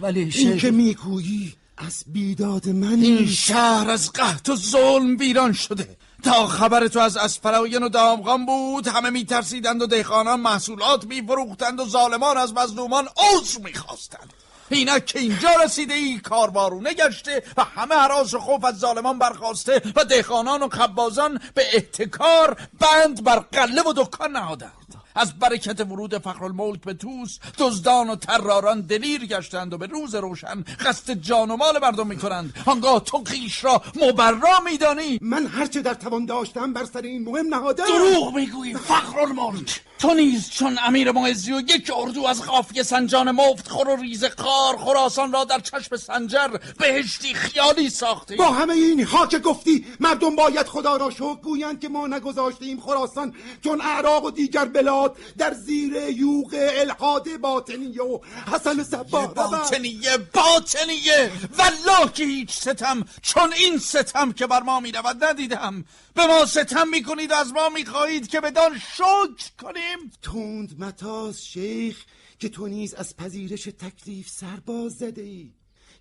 ولی 0.00 0.20
این 0.20 0.30
شیخ 0.30 0.60
که 0.60 0.70
می‌گویی 0.70 1.54
از 1.76 2.04
بیداد 2.06 2.68
من 2.68 3.02
این 3.02 3.26
شهر 3.26 3.90
از 3.90 4.12
قحط 4.12 4.48
و 4.48 4.56
ظلم 4.56 5.16
ویران 5.16 5.52
شده. 5.52 5.96
تا 6.22 6.46
خبر 6.46 6.88
تو 6.88 7.00
از 7.00 7.16
اسپراین 7.16 7.82
و 7.82 7.88
دامغان 7.88 8.46
بود 8.46 8.88
همه 8.88 9.10
میترسیدند 9.10 9.82
و 9.82 9.86
دهقانان 9.86 10.40
محصولات 10.40 11.04
میفروختند 11.04 11.80
و 11.80 11.88
ظالمان 11.88 12.36
از 12.36 12.54
مظلومان 12.54 13.04
عذر 13.04 13.60
می‌خواستند. 13.64 14.32
اینک 14.76 15.06
که 15.06 15.18
اینجا 15.18 15.50
رسیده 15.64 15.94
ای 15.94 16.18
کاروارونه 16.18 16.94
گشته 16.94 17.42
و 17.56 17.64
همه 17.64 17.94
حراس 17.94 18.34
و 18.34 18.38
خوف 18.38 18.64
از 18.64 18.78
ظالمان 18.78 19.18
برخواسته 19.18 19.82
و 19.96 20.04
دهقانان 20.04 20.62
و 20.62 20.68
خبازان 20.68 21.40
به 21.54 21.66
احتکار 21.72 22.56
بند 22.80 23.24
بر 23.24 23.38
قله 23.38 23.82
و 23.82 23.92
دکان 23.96 24.32
نهادند. 24.32 24.72
از 25.14 25.38
برکت 25.38 25.80
ورود 25.80 26.18
فخرالملک 26.18 26.80
به 26.80 26.94
توس 26.94 27.38
دزدان 27.58 28.10
و 28.10 28.16
تراران 28.16 28.80
دلیر 28.80 29.26
گشتند 29.26 29.72
و 29.72 29.78
به 29.78 29.86
روز 29.86 30.14
روشن 30.14 30.64
قصد 30.86 31.12
جان 31.12 31.50
و 31.50 31.56
مال 31.56 31.78
مردم 31.78 32.06
می‌کنند. 32.06 32.54
آنگاه 32.66 33.00
تو 33.00 33.24
خیش 33.24 33.64
را 33.64 33.82
مبرا 34.02 34.60
میدانی. 34.70 35.18
من 35.22 35.46
هرچه 35.46 35.82
در 35.82 35.94
توان 35.94 36.26
داشتم 36.26 36.72
بر 36.72 36.84
سر 36.84 37.02
این 37.02 37.24
مهم 37.24 37.54
نهادم 37.54 37.84
دروغ 37.84 38.34
می‌گویی 38.34 38.74
فخرالملک. 38.74 39.80
تو 40.02 40.14
نیز 40.14 40.50
چون 40.50 40.78
امیر 40.86 41.12
معزی 41.12 41.52
و 41.52 41.60
یک 41.60 41.92
اردو 41.96 42.26
از 42.26 42.42
قافیه 42.42 42.82
سنجان 42.82 43.30
مفت 43.30 43.68
خور 43.68 43.88
و 43.88 43.96
ریز 43.96 44.24
خار 44.24 44.76
خراسان 44.76 45.32
را 45.32 45.44
در 45.44 45.60
چشم 45.60 45.96
سنجر 45.96 46.48
بهشتی 46.78 47.34
خیالی 47.34 47.90
ساختی. 47.90 48.36
با 48.36 48.44
همه 48.44 48.72
اینها 48.72 49.26
که 49.26 49.38
گفتی 49.38 49.86
مردم 50.00 50.36
باید 50.36 50.66
خدا 50.66 50.96
را 50.96 51.10
شکر 51.10 51.34
گویند 51.34 51.80
که 51.80 51.88
ما 51.88 52.06
نگذاشتیم 52.06 52.80
خراسان 52.80 53.34
چون 53.64 53.80
اعراق 53.80 54.24
و 54.24 54.30
دیگر 54.30 54.64
بلاد 54.64 55.16
در 55.38 55.54
زیر 55.54 55.94
یوغ 55.94 56.54
الحاد 56.54 57.36
باطنی 57.36 57.98
و 57.98 58.20
حسن 58.52 58.82
سبا 58.82 59.26
باطنیه 59.26 60.18
باطنیه. 60.34 61.30
والله 61.58 62.12
که 62.12 62.24
هیچ 62.24 62.50
ستم 62.50 63.04
چون 63.22 63.52
این 63.52 63.78
ستم 63.78 64.32
که 64.32 64.46
بر 64.46 64.60
ما 64.62 64.80
می 64.80 64.92
رود 64.92 65.24
ندیدم. 65.24 65.84
به 66.14 66.26
ما 66.26 66.46
ستم 66.46 66.88
می 66.88 67.02
کنید 67.02 67.30
و 67.30 67.34
از 67.34 67.52
ما 67.52 67.68
می 67.68 67.84
خواهید 67.84 68.28
که 68.28 68.40
بدان 68.40 68.78
شکر 68.78 69.52
کنیم 69.62 69.91
تند 70.22 70.80
متاز 70.80 71.44
شیخ 71.44 72.04
که 72.38 72.48
تو 72.48 72.68
نیز 72.68 72.94
از 72.94 73.16
پذیرش 73.16 73.64
تکلیف 73.64 74.28
سرباز 74.28 74.92
زده 74.92 75.22
ای. 75.22 75.50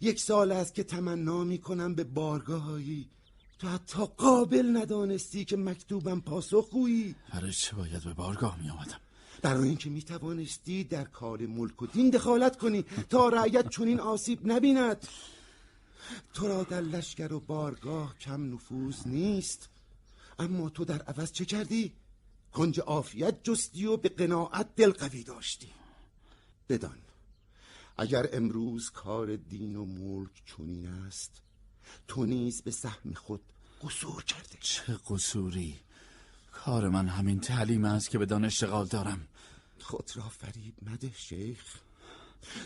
یک 0.01 0.19
سال 0.19 0.51
است 0.51 0.75
که 0.75 0.83
تمنا 0.83 1.43
می 1.43 1.57
کنم 1.57 1.95
به 1.95 2.03
بارگاهایی 2.03 3.09
تو 3.59 3.67
حتی 3.67 4.05
قابل 4.17 4.77
ندانستی 4.77 5.45
که 5.45 5.57
مکتوبم 5.57 6.21
پاسخ 6.21 6.69
گویی. 6.69 7.15
برای 7.33 7.51
چه 7.51 7.75
باید 7.75 8.03
به 8.03 8.13
بارگاه 8.13 8.61
می 8.61 8.69
آمدم؟ 8.69 8.99
برای 9.41 9.67
اینکه 9.67 9.89
می 9.89 10.01
توانستی 10.01 10.83
در 10.83 11.03
کار 11.03 11.45
ملک 11.45 11.81
و 11.81 11.87
دین 11.87 12.09
دخالت 12.09 12.57
کنی 12.57 12.85
تا 13.09 13.29
رعیت 13.29 13.69
چنین 13.69 13.99
آسیب 13.99 14.39
نبیند. 14.51 15.07
تو 16.33 16.47
را 16.47 16.63
در 16.63 16.81
لشکر 16.81 17.33
و 17.33 17.39
بارگاه 17.39 18.17
کم 18.17 18.53
نفوذ 18.53 19.07
نیست. 19.07 19.69
اما 20.39 20.69
تو 20.69 20.85
در 20.85 21.01
عوض 21.01 21.31
چه 21.31 21.45
کردی؟ 21.45 21.93
کنج 22.53 22.79
عافیت 22.79 23.43
جستی 23.43 23.85
و 23.85 23.97
به 23.97 24.09
قناعت 24.09 24.75
دل 24.75 24.91
قوی 24.91 25.23
داشتی. 25.23 25.69
بدان 26.69 26.97
اگر 27.97 28.29
امروز 28.33 28.89
کار 28.89 29.35
دین 29.35 29.75
و 29.75 29.85
ملک 29.85 30.43
چنین 30.45 30.87
است 30.87 31.41
تو 32.07 32.25
نیز 32.25 32.61
به 32.61 32.71
سهم 32.71 33.13
خود 33.13 33.41
قصور 33.83 34.23
کرده. 34.23 34.57
چه 34.59 34.99
قصوری؟ 35.09 35.79
کار 36.51 36.89
من 36.89 37.07
همین 37.07 37.39
تعلیم 37.39 37.85
است 37.85 38.09
که 38.09 38.17
بدان 38.17 38.45
اشتغال 38.45 38.85
دارم. 38.85 39.27
خود 39.79 40.11
را 40.15 40.29
فریب 40.29 40.73
مده 40.81 41.11
شیخ. 41.15 41.79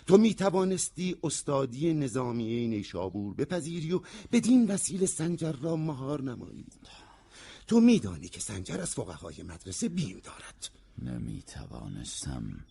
تو 0.08 0.18
می 0.18 0.34
توانستی 0.34 1.16
استادی 1.24 1.94
نظامیه 1.94 2.68
نیشابور 2.68 3.34
بپذیری 3.34 3.94
و 3.94 4.02
بدین 4.32 4.68
وسیله 4.68 5.06
سنجر 5.06 5.52
را 5.52 5.76
مهار 5.76 6.22
نمایی. 6.22 6.66
تو 7.68 7.80
میدانی 7.80 8.28
که 8.28 8.40
سنجر 8.40 8.82
از 8.82 8.94
فقهای 8.94 9.44
مدرسه 9.44 9.90
بیم 9.90 10.22
دارد. 10.24 10.70
نمی 11.02 11.42
توانستم 11.42 12.66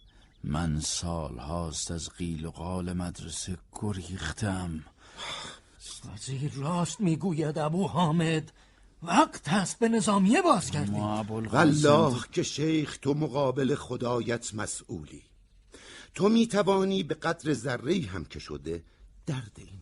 من 0.44 0.80
سال 0.80 1.38
هاست 1.38 1.90
از 1.90 2.10
قیل 2.10 2.44
و 2.44 2.50
قال 2.50 2.92
مدرسه 2.92 3.58
گریختم. 3.72 4.84
وزیر 6.14 6.52
راست 6.56 7.00
می‌گوید 7.00 7.58
ابو 7.58 7.88
حامد. 7.88 8.52
وقت 9.02 9.48
هست 9.48 9.78
به 9.78 9.88
نظامیه 9.88 10.42
باز 10.42 10.70
کردی. 10.70 10.92
والله 11.50 12.20
که 12.32 12.42
شیخ 12.42 12.98
تو 13.02 13.14
مقابل 13.14 13.74
خدایت 13.74 14.54
مسئولی. 14.54 15.22
تو 16.14 16.28
می‌توانی 16.28 17.02
به 17.02 17.14
قدر 17.14 17.52
ذره 17.52 18.00
هم 18.00 18.24
که 18.24 18.38
شده 18.38 18.84
درد 19.26 19.52
این 19.56 19.80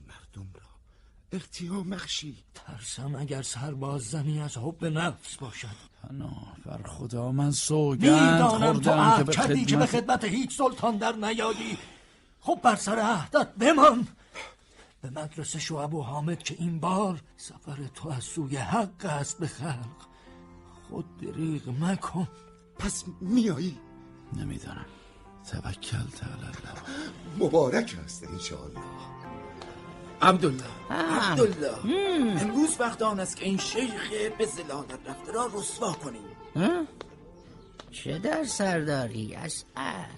ارتیام 1.33 1.91
بخشی 1.91 2.37
ترسم 2.55 3.15
اگر 3.15 3.43
سرباز 3.43 4.03
زنی 4.03 4.41
از 4.41 4.57
حب 4.57 4.85
نفس 4.85 5.37
باشد. 5.37 5.69
پناه 6.03 6.57
بر 6.67 6.83
خدا 6.83 7.33
من 7.33 7.51
سوگند 7.51 8.33
می‌دانم 8.33 8.73
تو 8.73 8.73
خوردم 8.73 8.81
که 8.81 8.91
عهد 8.91 9.27
به 9.27 9.33
کردی 9.33 9.65
که 9.65 9.77
به 9.77 9.87
خدمت 9.87 10.25
هیچ 10.25 10.59
سلطان 10.59 10.97
در 10.97 11.13
نیایی 11.13 11.79
خب 12.41 12.61
بر 12.63 12.77
سر 12.77 12.99
عهدت 12.99 13.55
بمان. 13.55 14.09
به 15.03 15.11
مدرسه 15.11 15.59
شو 15.59 15.77
ابو 15.77 16.03
حامد 16.03 16.43
که 16.43 16.57
این 16.59 16.81
بار 16.81 17.23
سفر 17.37 17.77
تو 17.95 18.09
از 18.09 18.25
سوی 18.25 18.57
حق 18.57 19.05
است 19.05 19.39
به 19.39 19.47
خلق. 19.47 19.99
خود 20.89 21.17
دریغ 21.17 21.69
مکن. 21.69 22.29
پس 22.79 23.05
میایی؟ 23.21 23.79
نمی‌دانم. 24.33 24.87
توکل 25.51 26.09
تعالی 26.19 26.47
مبارک 27.39 27.99
است 28.05 28.25
انشاءالله. 28.25 28.81
عبدالله. 30.23 30.65
عبدالله. 30.91 32.43
امروز 32.43 32.77
وقت 32.81 33.03
آن 33.03 33.21
است 33.21 33.37
که 33.37 33.45
این 33.45 33.59
شیخ 33.59 34.11
به 34.39 34.47
زلالت 34.47 35.09
رفته 35.09 35.33
را 35.33 35.51
رسوا 35.55 35.93
کنیم. 35.93 36.37
چه 37.91 38.19
در 38.19 38.45
سرداری 38.45 39.35
از 39.35 39.65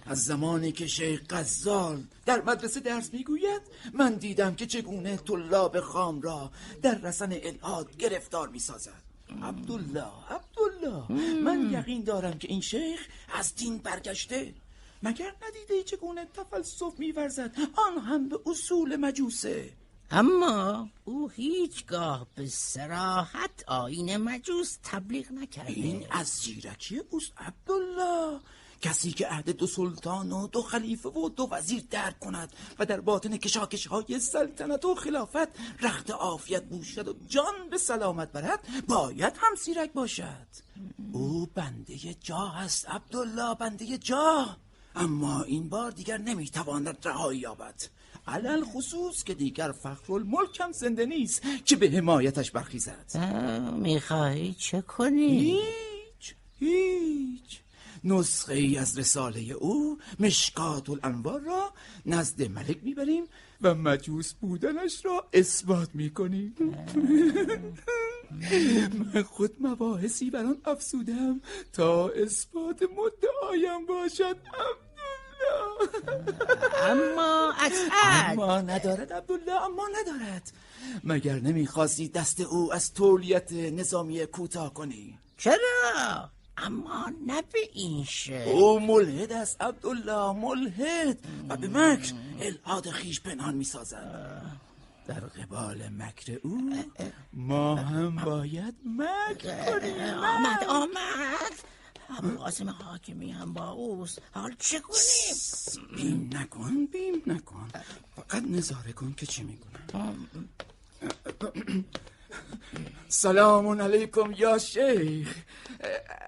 از 0.06 0.24
زمانی 0.24 0.72
که 0.72 0.86
شیخ 0.86 1.22
غزال 1.30 2.02
در 2.26 2.42
مدرسه 2.42 2.80
درس 2.80 3.12
می‌گوید 3.12 3.62
من 3.92 4.14
دیدم 4.14 4.54
که 4.54 4.66
چگونه 4.66 5.16
طلاب 5.16 5.80
خام 5.80 6.20
را 6.20 6.50
در 6.82 6.98
رسن 6.98 7.32
الهاد 7.42 7.96
گرفتار 7.96 8.48
می‌سازد. 8.48 9.02
عبدالله 9.42 10.12
عبدالله. 10.30 11.12
من 11.42 11.70
یقین 11.72 12.04
دارم 12.04 12.38
که 12.38 12.48
این 12.48 12.60
شیخ 12.60 13.00
از 13.38 13.54
دین 13.54 13.78
برگشته. 13.78 14.54
مگر 15.02 15.32
ندیده 15.48 15.82
چگونه 15.82 16.26
تفلسف 16.34 16.98
میورزد؟ 16.98 17.50
آن 17.76 17.98
هم 17.98 18.28
به 18.28 18.38
اصول 18.46 18.96
مجوسه. 18.96 19.70
اما 20.14 20.88
او 21.04 21.28
هیچگاه 21.28 22.26
به 22.34 22.46
سراحت 22.46 23.64
آین 23.66 24.16
مجوس 24.16 24.78
تبلیغ 24.82 25.32
نکرده. 25.32 25.72
این 25.72 26.06
از 26.10 26.26
زیرکی 26.26 26.98
اوست 27.10 27.32
عبدالله. 27.36 28.40
کسی 28.82 29.12
که 29.12 29.26
عهد 29.26 29.50
دو 29.50 29.66
سلطان 29.66 30.32
و 30.32 30.46
دو 30.46 30.62
خلیفه 30.62 31.08
و 31.08 31.28
دو 31.28 31.48
وزیر 31.50 31.84
درک 31.90 32.20
کند 32.20 32.52
و 32.78 32.86
در 32.86 33.00
باطن 33.00 33.36
کشاکش 33.36 33.86
های 33.86 34.20
سلطنت 34.20 34.84
و 34.84 34.94
خلافت 34.94 35.48
رخت 35.82 36.10
عافیت 36.10 36.64
بوشد 36.64 37.08
و 37.08 37.14
جان 37.28 37.70
به 37.70 37.78
سلامت 37.78 38.32
برد 38.32 38.86
باید 38.88 39.32
هم 39.36 39.54
سیرک 39.54 39.92
باشد. 39.92 40.46
او 41.12 41.46
بنده 41.54 42.14
جا 42.14 42.46
هست 42.46 42.88
عبدالله 42.88 43.54
بنده 43.54 43.98
جا 43.98 44.56
اما 44.96 45.42
این 45.42 45.68
بار 45.68 45.90
دیگر 45.90 46.18
نمی‌تواند 46.18 47.08
رهایی 47.08 47.40
یابد. 47.40 47.82
علل 48.26 48.64
خصوص 48.64 49.24
که 49.24 49.34
دیگر 49.34 49.72
فخر 49.72 50.12
الملک 50.12 50.60
هم 50.60 50.72
زنده 50.72 51.06
نیست 51.06 51.42
که 51.64 51.76
به 51.76 51.90
حمایتش 51.90 52.50
برخیزد. 52.50 53.06
می‌خواهی 53.78 54.54
چه 54.54 54.80
کنی؟ 54.80 55.60
هیچ 56.18 56.34
هیچ. 56.58 57.60
نسخه 58.04 58.54
ای 58.54 58.78
از 58.78 58.98
رساله 58.98 59.40
او 59.52 59.98
مشکات 60.20 60.90
الانوار 60.90 61.40
را 61.40 61.72
نزد 62.06 62.42
ملک 62.42 62.78
می‌بریم 62.82 63.24
و 63.62 63.74
مجوس 63.74 64.32
بودنش 64.32 65.04
را 65.04 65.28
اثبات 65.32 65.88
می‌کنیم. 65.94 66.54
من 69.14 69.22
خود 69.22 69.56
مباحثی 69.60 70.30
بر 70.30 70.44
آن 70.44 70.56
افسودم 70.64 71.40
تا 71.72 72.08
اثبات 72.08 72.82
مدعایم 72.82 73.86
باشد. 73.86 74.36
اما 76.90 77.52
اسعد 77.66 78.38
اما 78.38 78.60
ندارد 78.60 79.12
عبدالله 79.12 79.62
اما 79.62 79.88
ندارد. 80.00 80.52
مگر 81.04 81.34
نمی‌خواستی 81.34 82.08
دست 82.08 82.40
او 82.40 82.72
از 82.72 82.94
تولیت 82.94 83.52
نظامی 83.52 84.26
کوتاه 84.26 84.74
کنی؟ 84.74 85.18
چرا؟ 85.38 86.30
اما 86.56 87.12
نه 87.26 87.42
به 87.52 87.58
این 87.72 88.04
شکل. 88.04 88.48
او 88.48 88.80
ملحد 88.80 89.32
است 89.32 89.62
عبدالله 89.62 90.32
ملحد. 90.32 91.18
و 91.48 91.56
به 91.56 91.68
مکر 91.68 92.12
الهاد 92.40 92.90
خیش 92.90 93.20
پنهان 93.20 93.54
می‌سازد. 93.54 94.42
در 95.06 95.20
قبال 95.20 95.88
مکر 95.98 96.38
او 96.42 96.70
ما 97.32 97.76
هم 97.76 98.16
باید 98.16 98.74
مکر 98.84 99.80
کنیم. 99.80 100.14
آمد 100.14 100.64
آمد. 100.68 101.54
ابو 102.18 102.38
قاسم 102.38 102.68
حاکمی 102.68 103.32
هم 103.32 103.52
با 103.52 103.70
اوست. 103.70 104.22
حال 104.32 104.54
چه 104.58 104.80
کنیم؟ 104.80 105.36
بیم 105.96 106.30
نکن 106.32 106.86
بیم 106.86 107.22
نکن. 107.26 107.70
فقط 108.16 108.42
نظاره 108.42 108.92
کن 108.92 109.14
که 109.16 109.26
چی 109.26 109.42
می‌کنم 109.42 110.28
سلام 113.08 113.80
علیکم 113.80 114.32
یا 114.36 114.58
شیخ. 114.58 115.36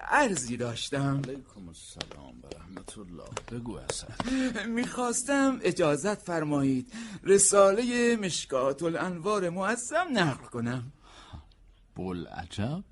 عرضی 0.09 0.57
داشتم. 0.57 1.21
علیکم 1.25 1.67
السلام 1.67 2.39
و 2.43 2.47
رحمت 2.57 2.97
الله. 2.97 3.29
بگو 3.51 3.75
اصلا 3.77 4.09
می‌خواستم 4.67 5.59
اجازت 5.61 6.21
فرمایید 6.21 6.93
رساله 7.23 8.15
مشکات 8.15 8.83
الانوار 8.83 9.49
معظم 9.49 10.07
نقل 10.13 10.45
کنم. 10.45 10.91
بل 11.95 12.27
عجب 12.27 12.83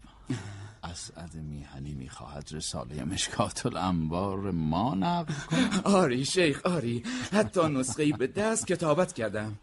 اسعد 0.91 1.35
میهنی 1.35 1.93
می‌خواهد 1.93 2.49
رساله 2.51 3.03
مشکات 3.03 3.65
الانوار 3.65 4.51
ما 4.51 4.95
نقل 4.95 5.33
آری 6.01 6.25
شیخ 6.25 6.65
آری. 6.65 7.03
حتی 7.31 7.67
نسخه 7.67 8.11
به 8.11 8.27
دست 8.27 8.67
کتابت 8.67 9.13
کردم. 9.13 9.55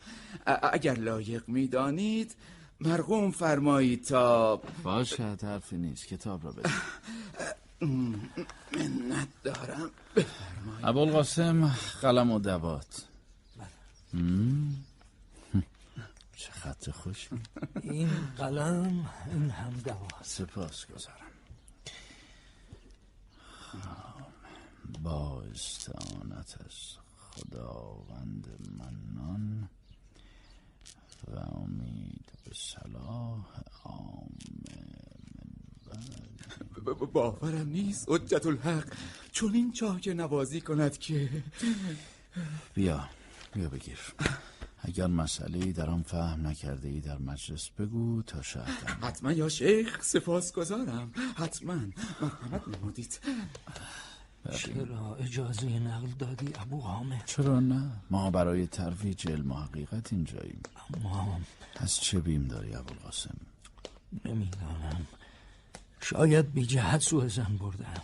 اگر 0.73 0.95
لایق 0.95 1.43
می‌دانید 1.49 2.35
مرقوم 2.81 3.31
فرمایید 3.31 4.05
تا 4.05 4.57
باشد 4.83 5.45
حرفی 5.45 5.77
نیست. 5.77 6.07
کتاب 6.07 6.45
را 6.45 6.53
بده 6.53 6.71
منت 7.81 9.29
دارم. 9.45 9.91
ابوالقاسم 10.85 11.77
قلم 12.03 12.31
و 12.31 12.39
دوات. 12.39 13.03
چه 13.57 14.92
خط 16.63 16.91
خوشی 16.91 17.29
این 17.83 18.09
قلم 18.39 19.11
این 19.33 19.51
هم 19.51 19.73
دوا. 19.73 20.09
سپاس 20.23 20.87
گذارم. 20.87 21.17
با 25.03 25.43
استعانت 25.43 26.57
از 26.67 26.97
خداوند 27.19 28.47
منان 28.79 29.69
و 31.29 31.37
امید 31.39 32.33
به 32.45 32.51
صلاح 32.55 33.45
عام 33.85 34.29
ب- 36.87 37.13
باورم 37.13 37.69
نیست 37.69 38.05
حجت 38.09 38.47
الحق. 38.47 38.93
چون 39.33 39.55
این 39.55 39.73
چاک 39.73 40.09
نوازی 40.09 40.61
کند 40.61 40.99
که؟ 40.99 41.43
بیا 42.75 43.09
بیا 43.55 43.69
بگیر. 43.69 43.99
اگر 44.85 45.07
مسئله 45.07 45.73
در 45.73 45.91
آن 45.91 46.03
فهم 46.03 46.47
نکرده 46.47 46.89
ای 46.89 47.01
در 47.01 47.19
مجلس 47.19 47.69
بگو 47.69 48.23
تا 48.23 48.43
شاید 48.43 48.69
حتما 49.03 49.33
یا 49.33 49.49
شیخ 49.49 50.03
سپاس 50.03 50.53
گذارم. 50.53 51.13
حتما. 51.37 51.75
مرحمت 52.21 52.69
نمودید. 52.69 53.21
چرا 54.51 55.17
اجازه 55.17 55.79
نقل 55.79 56.07
دادی 56.19 56.53
ابو 56.61 56.81
حامد؟ 56.81 57.23
چرا 57.27 57.61
نه؟ 57.61 57.91
ما 58.11 58.31
برای 58.31 58.67
ترویج 58.67 59.29
علم 59.29 59.53
و 59.53 59.55
حقیقت 59.55 60.13
اینجاییم. 60.13 60.61
اما 61.05 61.41
از 61.77 61.97
چه 61.97 62.21
بیم 62.21 62.49
داری 62.49 62.75
ابوالقاسم 62.75 63.37
نمی‌دانم. 64.25 65.07
شاید 66.01 66.53
بی 66.53 66.67
جهت 66.67 67.01
سوء 67.01 67.29
زن 67.29 67.57
بردم. 67.61 68.03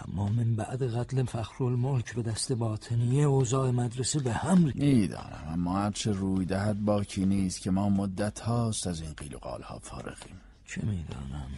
اما 0.00 0.28
من 0.28 0.54
بعد 0.54 0.96
قتل 0.96 1.24
فخرالملک 1.24 2.14
به 2.14 2.22
دست 2.22 2.52
باطنیه 2.52 3.24
اوضاع 3.24 3.70
مدرسه 3.70 4.20
به 4.20 4.32
هم 4.32 4.64
ریخت. 4.64 4.76
می‌دانم 4.76 5.48
اما 5.52 5.78
هرچه 5.78 6.12
روی 6.12 6.44
دهد 6.44 6.84
باکی 6.84 7.26
نیست 7.26 7.60
که 7.60 7.70
ما 7.70 7.88
مدت 7.88 8.40
هاست 8.40 8.86
از 8.86 9.00
این 9.00 9.12
قیل 9.16 9.34
و 9.34 9.38
قال 9.38 9.62
ها 9.62 9.78
فارغیم. 9.78 10.40
چه 10.66 10.80
می‌دانم؟ 10.82 11.50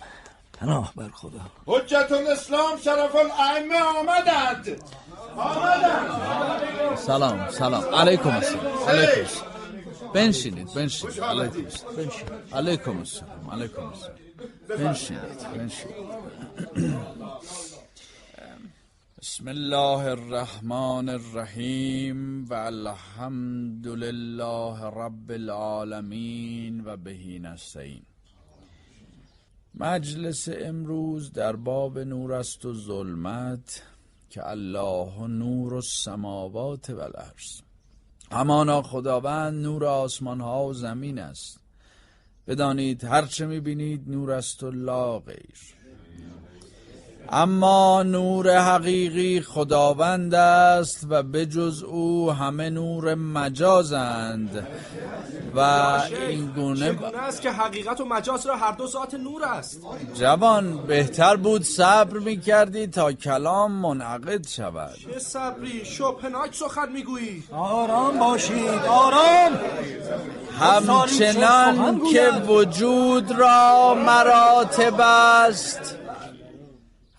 پناه 0.53 0.93
بر 0.97 1.09
خدا. 1.09 1.41
حجت 1.67 2.13
الاسلام 2.13 2.79
شرف 2.85 3.17
الائمه 3.17 3.81
آمدند. 3.99 4.83
آمدند. 5.37 6.97
سلام 6.97 7.51
سلام. 7.51 7.95
علیکم 7.95 8.29
السلام. 8.29 8.89
علیکم. 8.89 9.31
بنشینید 10.15 10.75
بنشینید. 10.75 11.21
علیکم 11.21 11.59
السلام. 11.65 12.41
علیکم 12.53 12.99
السلام 12.99 13.51
علیکم 13.53 13.83
السلام. 13.87 14.17
بنشینید 14.69 15.53
بنشینید. 15.55 16.11
بسم 19.23 19.49
الله 19.49 20.05
الرحمن 20.07 21.09
الرحیم 21.09 22.45
و 22.45 22.55
الحمد 22.55 23.87
لله 23.87 24.85
رب 24.85 25.31
العالمین 25.31 26.81
و 26.85 26.97
بهی 26.97 27.39
نستعین. 27.39 28.03
مجلس 29.75 30.49
امروز 30.53 31.33
در 31.33 31.57
باب 31.57 31.99
نور 31.99 32.33
است 32.33 32.65
و 32.65 32.75
ظلمت 32.75 33.83
که 34.31 34.49
الله 34.49 35.27
نور 35.27 35.75
السماوات 35.75 36.91
و 36.91 37.01
الارض. 37.01 37.61
همانا 38.33 38.83
خداوند 38.83 39.63
نور 39.63 39.85
آسمان 39.85 40.41
ها 40.41 40.65
و 40.65 40.73
زمین 40.73 41.19
است. 41.19 41.61
بدانید 42.47 43.05
هرچه 43.05 43.47
می‌بینید 43.47 44.11
نور 44.11 44.33
است 44.33 44.63
و 44.63 44.71
لا 44.71 45.19
غیر. 45.19 45.80
اما 47.29 48.03
نور 48.03 48.59
حقیقی 48.59 49.41
خداوند 49.41 50.35
است 50.35 51.07
و 51.11 51.23
بجز 51.23 51.83
او 51.83 52.33
همه 52.33 52.71
نور 52.71 53.15
مجازند. 53.15 54.67
و 55.55 55.61
این 56.29 56.47
گونه 56.47 56.97
است 57.29 57.43
که 57.43 57.51
حقیقت 57.51 58.01
و 58.01 58.05
مجاز 58.05 58.47
را 58.47 58.57
هر 58.57 58.73
دو 58.73 58.87
ذات 58.87 59.15
نور 59.15 59.45
است؟ 59.45 59.81
جوان 60.15 60.77
بهتر 60.77 61.37
بود 61.37 61.63
صبر 61.63 62.19
می‌کردی 62.19 62.87
تا 62.87 63.13
کلام 63.13 63.73
منعقد 63.73 64.47
شود. 64.49 64.95
چه 65.13 65.19
صبری 65.19 65.85
شبهناک 65.85 66.55
سخن 66.55 66.93
می‌گویی. 66.93 67.45
آرام 67.53 68.19
باشید 68.19 68.85
آرام. 68.89 69.53
همچنان 70.61 72.01
که 72.13 72.31
وجود 72.49 73.33
را 73.33 73.95
مراتب 73.95 75.01
است. 75.01 75.97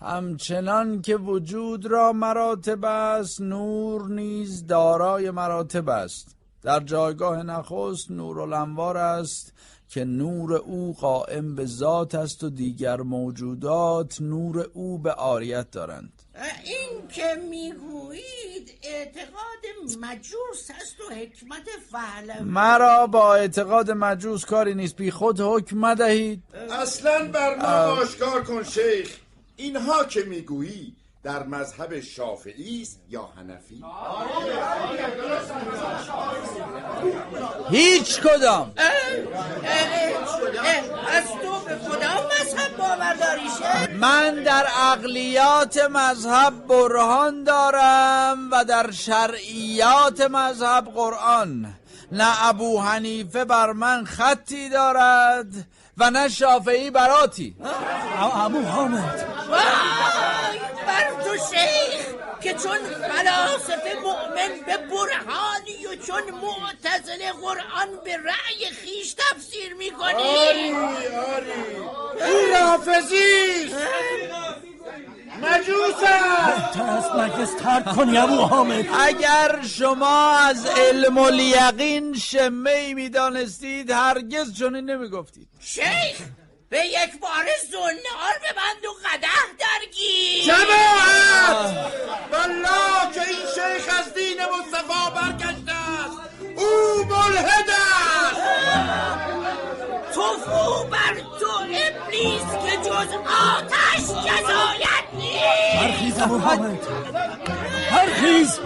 همچنان 0.04 1.02
که 1.02 1.16
وجود 1.16 1.86
را 1.86 2.12
مراتب 2.12 2.84
است 2.84 3.40
نور 3.40 4.08
نیز 4.08 4.66
دارای 4.66 5.30
مراتب 5.30 5.88
است. 5.88 6.36
در 6.62 6.80
جایگاه 6.80 7.42
نخست 7.42 8.10
نور 8.10 8.40
الانوار 8.40 8.96
است 8.96 9.52
که 9.88 10.04
نور 10.04 10.54
او 10.54 10.94
قائم 11.00 11.54
به 11.54 11.66
ذات 11.66 12.14
است 12.14 12.44
و 12.44 12.50
دیگر 12.50 12.96
موجودات 12.96 14.20
نور 14.20 14.70
او 14.74 14.98
به 14.98 15.12
آریت 15.12 15.70
دارند. 15.70 16.12
این 16.64 17.08
که 17.08 17.34
می‌گویید 17.50 18.70
اعتقاد 18.82 19.98
مجوس 20.00 20.70
است 20.80 21.00
و 21.00 21.14
حکمت 21.14 21.68
فعل 21.90 22.42
مرا 22.42 23.06
با 23.06 23.34
اعتقاد 23.34 23.90
مجوس 23.90 24.44
کاری 24.44 24.74
نیست. 24.74 24.96
بی 24.96 25.10
خود 25.10 25.40
حکم 25.40 25.78
مدهید 25.78 26.42
اصلا 26.70 27.28
بر 27.32 27.56
ما 27.56 28.02
آشکار 28.02 28.44
کن 28.44 28.62
شیخ. 28.62 29.21
اینها 29.56 30.04
که 30.04 30.22
می‌گویی 30.22 30.96
در 31.22 31.42
مذهب 31.42 32.00
شافعی 32.00 32.82
است 32.82 33.00
یا 33.08 33.28
حنفی؟ 33.36 33.84
هیچ 37.70 38.20
کدام. 38.20 38.72
از 41.08 41.24
تو 41.24 41.60
به 41.66 41.74
کدام 41.74 42.24
مذهب 42.40 42.76
باور 42.76 43.14
داری 43.14 43.40
شیخ؟ 43.40 43.90
من 43.90 44.34
در 44.34 44.66
عقلیات 44.66 45.78
مذهب 45.90 46.66
برهان 46.66 47.44
دارم 47.44 48.48
و 48.52 48.64
در 48.64 48.90
شرعیات 48.90 50.20
مذهب 50.20 50.84
قرآن. 50.84 51.74
نه 52.12 52.48
ابو 52.48 52.80
حنیفه 52.80 53.44
بر 53.44 53.72
من 53.72 54.04
خطی 54.04 54.68
دارد 54.68 55.46
و 55.98 56.10
نه 56.10 56.28
شافعی 56.28 56.90
براتی. 56.90 57.54
ابو 58.34 58.62
حامد. 58.62 59.26
وای 59.50 60.58
بر 60.86 61.24
تو 61.24 61.36
شیخ. 61.36 62.06
که 62.42 62.54
چون 62.54 62.78
فلاسفه 62.78 63.94
مؤمن 64.02 64.50
به 64.66 64.76
برهانی 64.76 65.86
و 65.86 65.96
چون 66.06 66.22
معتزل 66.30 67.32
قرآن 67.42 67.88
به 68.04 68.16
رأی 68.16 68.70
خیش 68.70 69.14
تفسیر 69.14 69.74
می‌کنی؟ 69.74 70.22
آری 70.22 70.72
آری. 71.16 71.52
این 72.24 72.54
رافزی 72.54 73.74
مجوس 75.42 76.02
است 76.04 76.74
بهتر 76.74 76.90
است 76.90 77.10
مجلس 77.10 77.54
ترک 77.54 77.96
کنی 77.96 78.18
ابو 78.18 78.34
حامد. 78.34 78.84
اگر 79.00 79.60
شما 79.78 80.30
از 80.30 80.66
علم 80.66 81.18
الیقین 81.18 82.14
شمه 82.14 82.94
می‌دانستید 82.94 83.90
هرگز 83.90 84.58
چنین 84.58 84.90
نمی‌گفتید. 84.90 85.48
شیخ 85.60 86.16
به 86.72 86.86
یک 86.86 87.20
بار 87.20 87.46
زنار 87.70 88.34
ببند 88.44 88.84
و 88.84 88.92
قدح 89.04 89.44
درگیر. 89.58 90.44
جماعت! 90.44 91.58
والله 92.32 93.14
که 93.14 93.20
این 93.20 93.46
شیخ 93.54 93.98
از 93.98 94.14
دین 94.14 94.38
مصطفی 94.42 95.10
برگشته 95.14 95.72
است. 95.72 96.18
او 96.56 97.04
ملحد 97.04 97.70
است. 97.70 98.40
توفو 100.14 100.84
بر 100.84 101.14
تو 101.40 101.50
ابلیس 101.60 102.42
که 102.64 102.76
جز 102.76 103.12
آتش 103.56 104.04
جزایت 104.04 105.06
نیست. 105.12 105.76
برخیز 105.80 106.22
ابو 106.22 106.38
حامد. 106.38 106.86
برخیز 107.90 108.60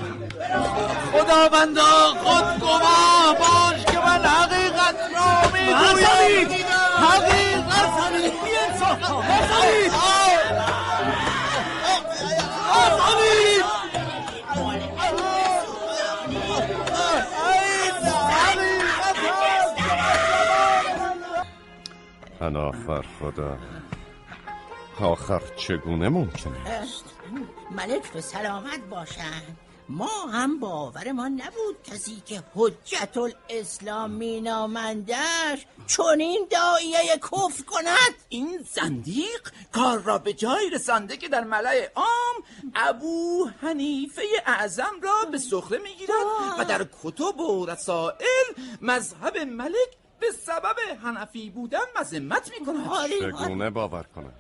خداوندا 1.13 2.15
خود 2.25 2.61
گواه 2.61 3.37
باش 3.39 3.85
که 3.85 3.99
من 3.99 4.25
حقیقت 4.25 4.97
را 5.15 5.51
می‌گویم. 5.53 6.67
حقیقت 6.97 7.46
پناه 22.41 22.77
بر 22.87 23.05
خدا. 23.21 23.59
آخر 25.01 25.43
چگونه 25.57 26.09
ممکن 26.09 26.53
است؟ 26.67 27.05
ملک 27.71 28.13
به 28.13 28.21
سلامت 28.21 28.81
باشند 28.91 29.59
ما 29.89 30.27
هم 30.33 30.61
باورمان 30.61 31.33
نبود 31.33 31.83
کسی 31.85 32.23
که 32.27 32.43
حجت 32.55 33.17
الاسلام 33.17 34.11
مینامندش 34.11 35.67
چنین 35.87 36.47
داعیه 36.51 37.17
کفر 37.17 37.63
کند. 37.67 38.15
این 38.29 38.67
زندیق 38.73 39.51
کار 39.73 39.99
را 39.99 40.19
به 40.19 40.33
جای 40.33 40.71
رسانده 40.71 41.17
که 41.17 41.29
در 41.29 41.45
ملع 41.45 41.91
عام 41.95 42.45
ابو 42.75 43.51
حنیفه 43.61 44.23
اعظم 44.47 45.01
را 45.03 45.31
به 45.31 45.39
سخره 45.39 45.79
می‌گیرد 45.79 46.11
و 46.59 46.65
در 46.65 46.87
کتب 47.03 47.41
و 47.41 47.67
رسائل 47.67 48.47
مذهب 48.81 49.39
ملک 49.39 50.06
به 50.21 50.27
سبب 50.47 50.77
حنفی 51.03 51.51
بودن 51.51 51.79
مذمت 52.01 52.51
می‌کند. 52.61 52.87
چگونه 53.21 53.71
باور 53.71 54.03
کنم؟ 54.03 54.33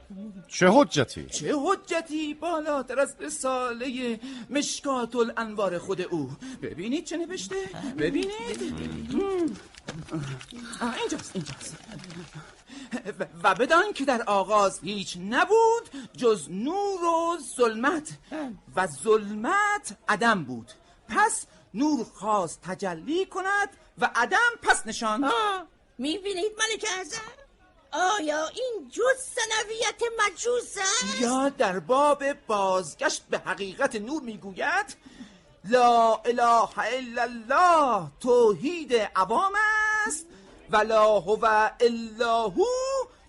چه 0.48 0.68
حجتی؟ 0.72 1.26
چه 1.26 1.54
حجتی؟ 1.58 2.34
بالاتر 2.34 3.00
از 3.00 3.16
رساله 3.20 4.20
مشکات 4.50 5.16
الانوار 5.16 5.78
خود 5.78 6.00
او. 6.00 6.30
ببینید 6.62 7.04
چه 7.04 7.16
نوشته. 7.16 7.56
ببینید. 7.98 8.74
اینجاست 11.00 11.30
اینجاست. 11.34 11.76
و- 13.20 13.26
و 13.42 13.54
بدان 13.54 13.92
که 13.92 14.04
در 14.04 14.22
آغاز 14.22 14.80
هیچ 14.82 15.18
نبود 15.30 15.90
جز 16.16 16.50
نور 16.50 17.04
و 17.04 17.38
ظلمت. 17.56 18.18
و 18.76 18.86
ظلمت 18.86 19.96
عدم 20.08 20.44
بود. 20.44 20.72
پس 21.08 21.46
نور 21.74 22.04
خواست 22.14 22.60
تجلی 22.62 23.26
کند 23.26 23.68
و 23.98 24.10
عدم 24.14 24.50
پس 24.62 24.86
نشان 24.86 25.32
می‌بینید 25.98 26.52
ملک 26.58 26.86
اعظم 26.96 27.20
آیا 27.92 28.48
این 28.48 28.90
جز 28.92 29.22
سنویت 29.22 30.02
مجوس 30.18 30.78
است؟ 30.78 31.20
یا 31.20 31.48
در 31.48 31.78
باب 31.78 32.32
بازگشت 32.32 33.22
به 33.30 33.38
حقیقت 33.38 33.96
نور 33.96 34.22
می‌گوید 34.22 34.96
لا 35.64 36.14
اله 36.14 36.78
الا 36.78 37.22
الله 37.22 38.10
توحید 38.20 38.94
عوام 38.94 39.52
است 40.06 40.26
و 40.70 40.76
لا 40.76 41.20
هو 41.20 41.70
الا 41.80 42.42
هو 42.42 42.64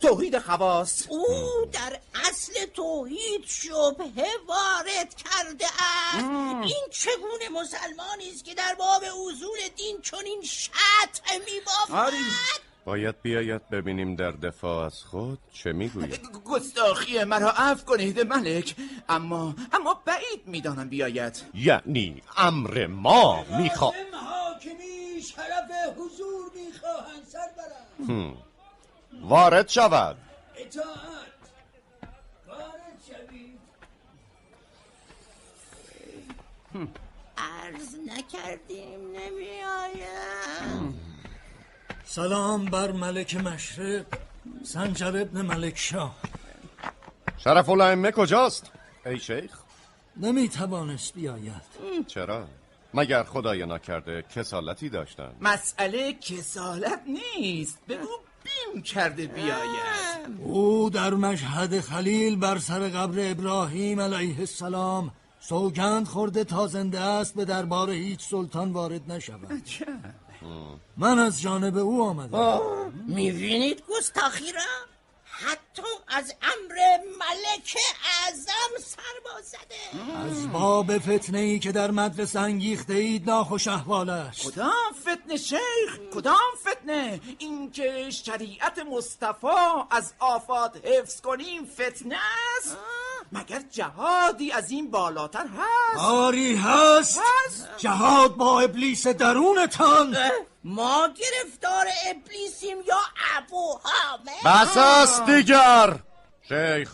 توحید 0.01 0.39
خواص 0.39 1.03
او 1.09 1.25
در 1.71 1.99
اصل 2.29 2.65
توحید 2.65 3.45
شبهه 3.45 4.27
وارد 4.47 5.15
کرده 5.15 5.65
است. 5.65 6.25
این 6.63 6.83
چگونه 6.91 7.61
مسلمانی 7.61 8.29
است 8.33 8.45
که 8.45 8.53
در 8.53 8.75
باب 8.79 9.03
اصول 9.03 9.57
دین 9.75 10.01
چنین 10.01 10.41
شطح 10.43 11.37
میبافد 11.45 12.13
باید 12.85 13.21
بیاید 13.21 13.69
ببینیم 13.69 14.15
در 14.15 14.31
دفاع 14.31 14.85
از 14.85 15.03
خود 15.03 15.39
چه 15.53 15.71
می‌گوید. 15.71 16.19
گستاخی 16.45 17.23
مرا 17.23 17.51
عفو 17.51 17.85
کنید 17.85 18.19
ملک. 18.19 18.75
اما 19.09 19.55
اما 19.73 20.01
بعید 20.05 20.47
می‌دانم 20.47 20.89
بیاید. 20.89 21.43
یعنی 21.53 22.21
امر 22.37 22.87
ما 22.87 23.45
میخوا 23.59 23.93
حاکمی 24.13 25.21
شرف 25.21 25.71
حضور 25.97 26.51
می‌خواهند 26.55 27.27
سربرم. 27.27 28.37
وارد 29.21 29.67
شود. 29.67 30.17
اطاعت 30.55 30.87
وارد 32.47 33.01
شوید. 33.07 33.59
عرض 37.37 37.95
نکردیم 37.95 38.99
نمیآیم. 39.11 40.99
سلام 42.05 42.65
بر 42.65 42.91
ملک 42.91 43.35
مشرق. 43.35 44.05
سنجر 44.63 45.21
ابن 45.21 45.41
ملک 45.41 45.77
شاه. 45.77 46.15
شرف 47.37 47.69
الائمه 47.69 48.11
کجاست؟ 48.11 48.71
ای 49.05 49.19
شیخ. 49.19 49.59
نمی‌توانست 50.17 51.13
بیاید. 51.13 51.61
چرا؟ 52.07 52.47
مگر 52.93 53.23
خدای 53.23 53.65
نکرده 53.65 54.21
کسالتی 54.35 54.89
داشتن 54.89 55.35
مسئله 55.41 56.13
کسالت 56.13 57.01
نیست. 57.07 57.79
بگو 57.89 58.07
بیم 58.73 58.81
کرده 58.81 59.25
بیاید. 59.27 60.37
او 60.43 60.89
در 60.89 61.13
مشهد 61.13 61.79
خلیل 61.79 62.35
بر 62.35 62.57
سر 62.57 62.79
قبر 62.79 63.31
ابراهیم 63.31 63.99
علیه 64.01 64.39
السلام 64.39 65.11
سوگند 65.39 66.07
خورده 66.07 66.43
تا 66.43 66.67
زنده 66.67 66.99
است 66.99 67.35
به 67.35 67.45
دربار 67.45 67.89
هیچ 67.89 68.19
سلطان 68.29 68.71
وارد 68.71 69.11
نشود. 69.11 69.63
من 70.97 71.19
از 71.19 71.41
جانب 71.41 71.77
او 71.77 72.03
آمدم. 72.03 72.59
می‌بینید 73.07 73.83
گستاخی 73.89 74.51
را؟ 74.51 74.61
حتی 75.23 75.66
از 76.07 76.33
امر 76.41 76.75
ملک 77.19 77.77
اعظم 78.25 78.85
سر 78.85 79.41
زده 79.41 80.01
از 80.25 80.51
باب 80.51 80.97
فتنه 80.97 81.39
ای 81.39 81.59
که 81.59 81.71
در 81.71 81.91
مدرسه 81.91 82.39
انگیخته 82.39 82.93
اید 82.93 83.29
ناخوش 83.29 83.67
احوال 83.67 84.09
است. 84.09 84.51
کدام 84.51 84.93
فتنه 85.01 85.37
شیخ؟ 85.37 85.99
کدام 86.13 86.35
فتنه؟ 86.67 87.21
اینکه 87.37 88.09
شریعت 88.09 88.79
مصطفی 88.79 89.47
از 89.91 90.13
آفات 90.19 90.85
حفظ 90.85 91.21
کنیم 91.21 91.65
فتنه 91.65 92.17
است. 92.57 92.77
مگر 93.31 93.61
جهادی 93.71 94.51
از 94.51 94.71
این 94.71 94.91
بالاتر 94.91 95.45
هست؟ 95.47 96.05
آری 96.05 96.55
هست. 96.55 97.19
جهاد 97.77 98.35
با 98.35 98.59
ابلیس 98.59 99.07
درونتان. 99.07 100.17
ما 100.63 101.07
گرفتار 101.07 101.87
ابلیسیم 102.05 102.77
یا 102.87 102.97
ابو 103.37 103.79
حامد 103.83 104.43
بس 104.45 104.77
است 104.77 105.25
شیخ 106.49 106.89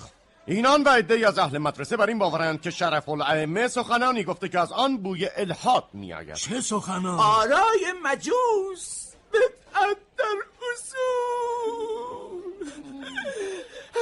اینان 0.45 0.83
و 0.83 0.89
عدهای 0.89 1.25
از 1.25 1.39
اهل 1.39 1.57
مدرسه 1.57 1.97
بر 1.97 2.07
این 2.07 2.19
باورند 2.19 2.61
که 2.61 2.71
شرف 2.71 3.09
الائمه 3.09 3.67
سخنانی 3.67 4.23
گفته 4.23 4.49
که 4.49 4.59
از 4.59 4.71
آن 4.71 4.97
بوی 4.97 5.29
الحاد 5.35 5.83
میآید. 5.93 6.33
چه 6.35 6.61
سخنان؟ 6.61 7.19
آرای 7.19 7.93
مجوس 8.03 9.13
بدعت 9.33 9.97
در 10.17 10.35
اصول 10.73 11.03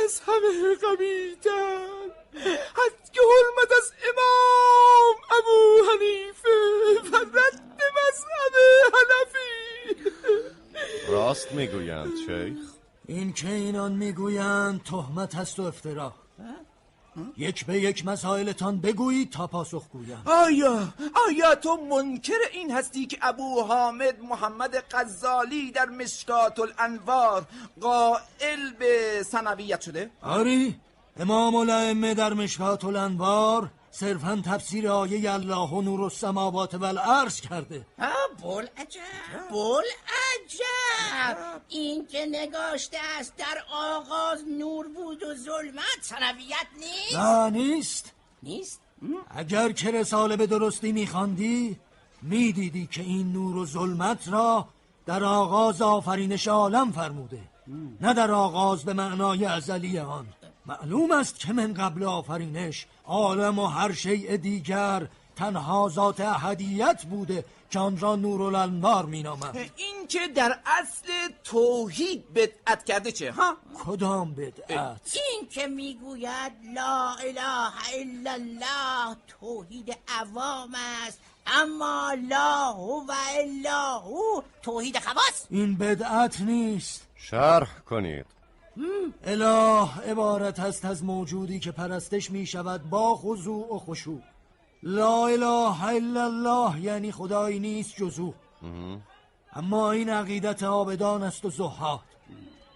از 0.03 0.21
همه 0.27 0.75
قبیلتر. 0.75 1.87
حد 2.73 3.11
که 3.13 3.21
حرمت 3.21 3.71
از 3.77 3.91
امام 4.03 5.15
ابو 5.39 5.59
حنیفه 5.91 6.49
و 7.11 7.15
رد 7.17 7.61
مذهب 7.97 8.55
حنفی. 8.93 10.11
راست 11.07 11.51
می‌گویند 11.51 12.11
شیخ. 12.27 12.70
این 13.11 13.33
که 13.33 13.51
اینان 13.51 13.91
می‌گویند 13.91 14.83
تهمت 14.83 15.35
است 15.35 15.59
و 15.59 15.63
افترا 15.63 16.13
یک 17.37 17.65
به 17.65 17.79
یک 17.79 18.05
مسائلتان 18.05 18.81
بگویید 18.81 19.29
تا 19.29 19.47
پاسخ 19.47 19.83
گویم 19.93 20.21
آیا 20.25 20.93
آیا 21.27 21.55
تو 21.55 21.77
منکر 21.89 22.37
این 22.53 22.71
هستی 22.71 23.05
که 23.05 23.17
ابو 23.21 23.61
حامد 23.61 24.21
محمد 24.23 24.83
غزالی 24.91 25.71
در 25.71 25.85
مشکات 25.85 26.59
الانوار 26.59 27.45
قائل 27.81 28.73
به 28.79 29.23
سنویت 29.23 29.81
شده؟ 29.81 30.09
آری 30.21 30.75
امام 31.19 31.55
الائمه 31.55 32.13
در 32.13 32.33
مشکات 32.33 32.85
الانوار 32.85 33.69
صرفا 33.91 34.41
تفسیر 34.45 34.87
آیه 34.87 35.33
الله 35.33 35.69
و 35.69 35.81
نور 35.81 36.01
السماوات 36.03 36.75
و 36.75 36.83
الارض 36.83 37.41
کرده 37.41 37.85
بول 38.41 38.67
عجب 38.77 39.49
بول 39.49 39.83
عجب 40.07 41.61
این 41.69 42.07
که 42.07 42.25
نگاشته 42.25 42.97
است 43.19 43.35
در 43.37 43.63
آغاز 43.73 44.43
نور 44.59 44.87
بود 44.87 45.23
و 45.23 45.35
ظلمت 45.35 46.01
سنویت 46.01 46.67
نیست؟ 46.79 47.15
نه 47.15 47.49
نیست. 47.49 48.11
نیست؟ 48.43 48.81
اگر 49.29 49.71
که 49.71 49.91
رساله 49.91 50.37
به 50.37 50.47
درستی 50.47 50.91
میخواندی 50.91 51.79
می‌دیدی 52.21 52.87
که 52.91 53.01
این 53.01 53.33
نور 53.33 53.57
و 53.57 53.65
ظلمت 53.65 54.27
را 54.27 54.67
در 55.05 55.23
آغاز 55.23 55.81
آفرینش 55.81 56.47
عالم 56.47 56.91
فرموده 56.91 57.39
نه 58.01 58.13
در 58.13 58.31
آغاز 58.31 58.83
به 58.83 58.93
معنای 58.93 59.45
ازلی 59.45 59.99
آن. 59.99 60.27
معلوم 60.65 61.11
است 61.11 61.39
که 61.39 61.53
من 61.53 61.73
قبل 61.73 62.03
آفرینش 62.03 62.85
عالم 63.05 63.59
و 63.59 63.67
هر 63.67 63.91
شیء 63.91 64.37
دیگر 64.37 65.07
تنها 65.35 65.89
ذات 65.89 66.19
احدیت 66.19 67.05
بوده 67.09 67.45
که 67.69 67.79
آن 67.79 67.99
را 67.99 68.15
نورالانوار 68.15 69.05
مینامند 69.05 69.57
این 69.57 70.07
که 70.07 70.27
در 70.27 70.59
اصل 70.65 71.07
توحید 71.43 72.33
بدعت 72.33 72.85
کرده 72.85 73.11
چه 73.11 73.31
ها؟ 73.31 73.57
کدام 73.85 74.33
بدعت؟ 74.33 75.17
این 75.31 75.49
که 75.49 75.67
می‌گوید 75.67 76.51
لا 76.75 77.15
اله 77.15 77.71
الا 77.93 78.31
الله 78.31 79.17
توحید 79.39 79.97
عوام 80.07 80.75
است 81.07 81.19
اما 81.47 82.15
لا 82.29 82.71
هو 82.71 83.11
الا 83.39 83.99
هو 83.99 84.41
توحید 84.61 84.99
خواص. 84.99 85.45
این 85.49 85.77
بدعت 85.77 86.41
نیست. 86.41 87.07
شرح 87.15 87.79
کنید. 87.79 88.40
اله 89.23 89.99
عبارت 89.99 90.59
است 90.59 90.85
از 90.85 91.03
موجودی 91.03 91.59
که 91.59 91.71
پرستش 91.71 92.31
می 92.31 92.45
شود 92.45 92.89
با 92.89 93.15
خضوع 93.15 93.75
و 93.75 93.79
خشوع. 93.79 94.21
لا 94.83 95.27
اله 95.27 95.83
الا 95.83 96.25
الله 96.25 96.81
یعنی 96.81 97.11
خدایی 97.11 97.59
نیست 97.59 97.95
جز 97.95 98.19
او. 98.19 98.33
اما 99.53 99.91
این 99.91 100.09
عقیدت 100.09 100.63
آبدان 100.63 101.23
است 101.23 101.45
و 101.45 101.49
زهاد. 101.49 101.99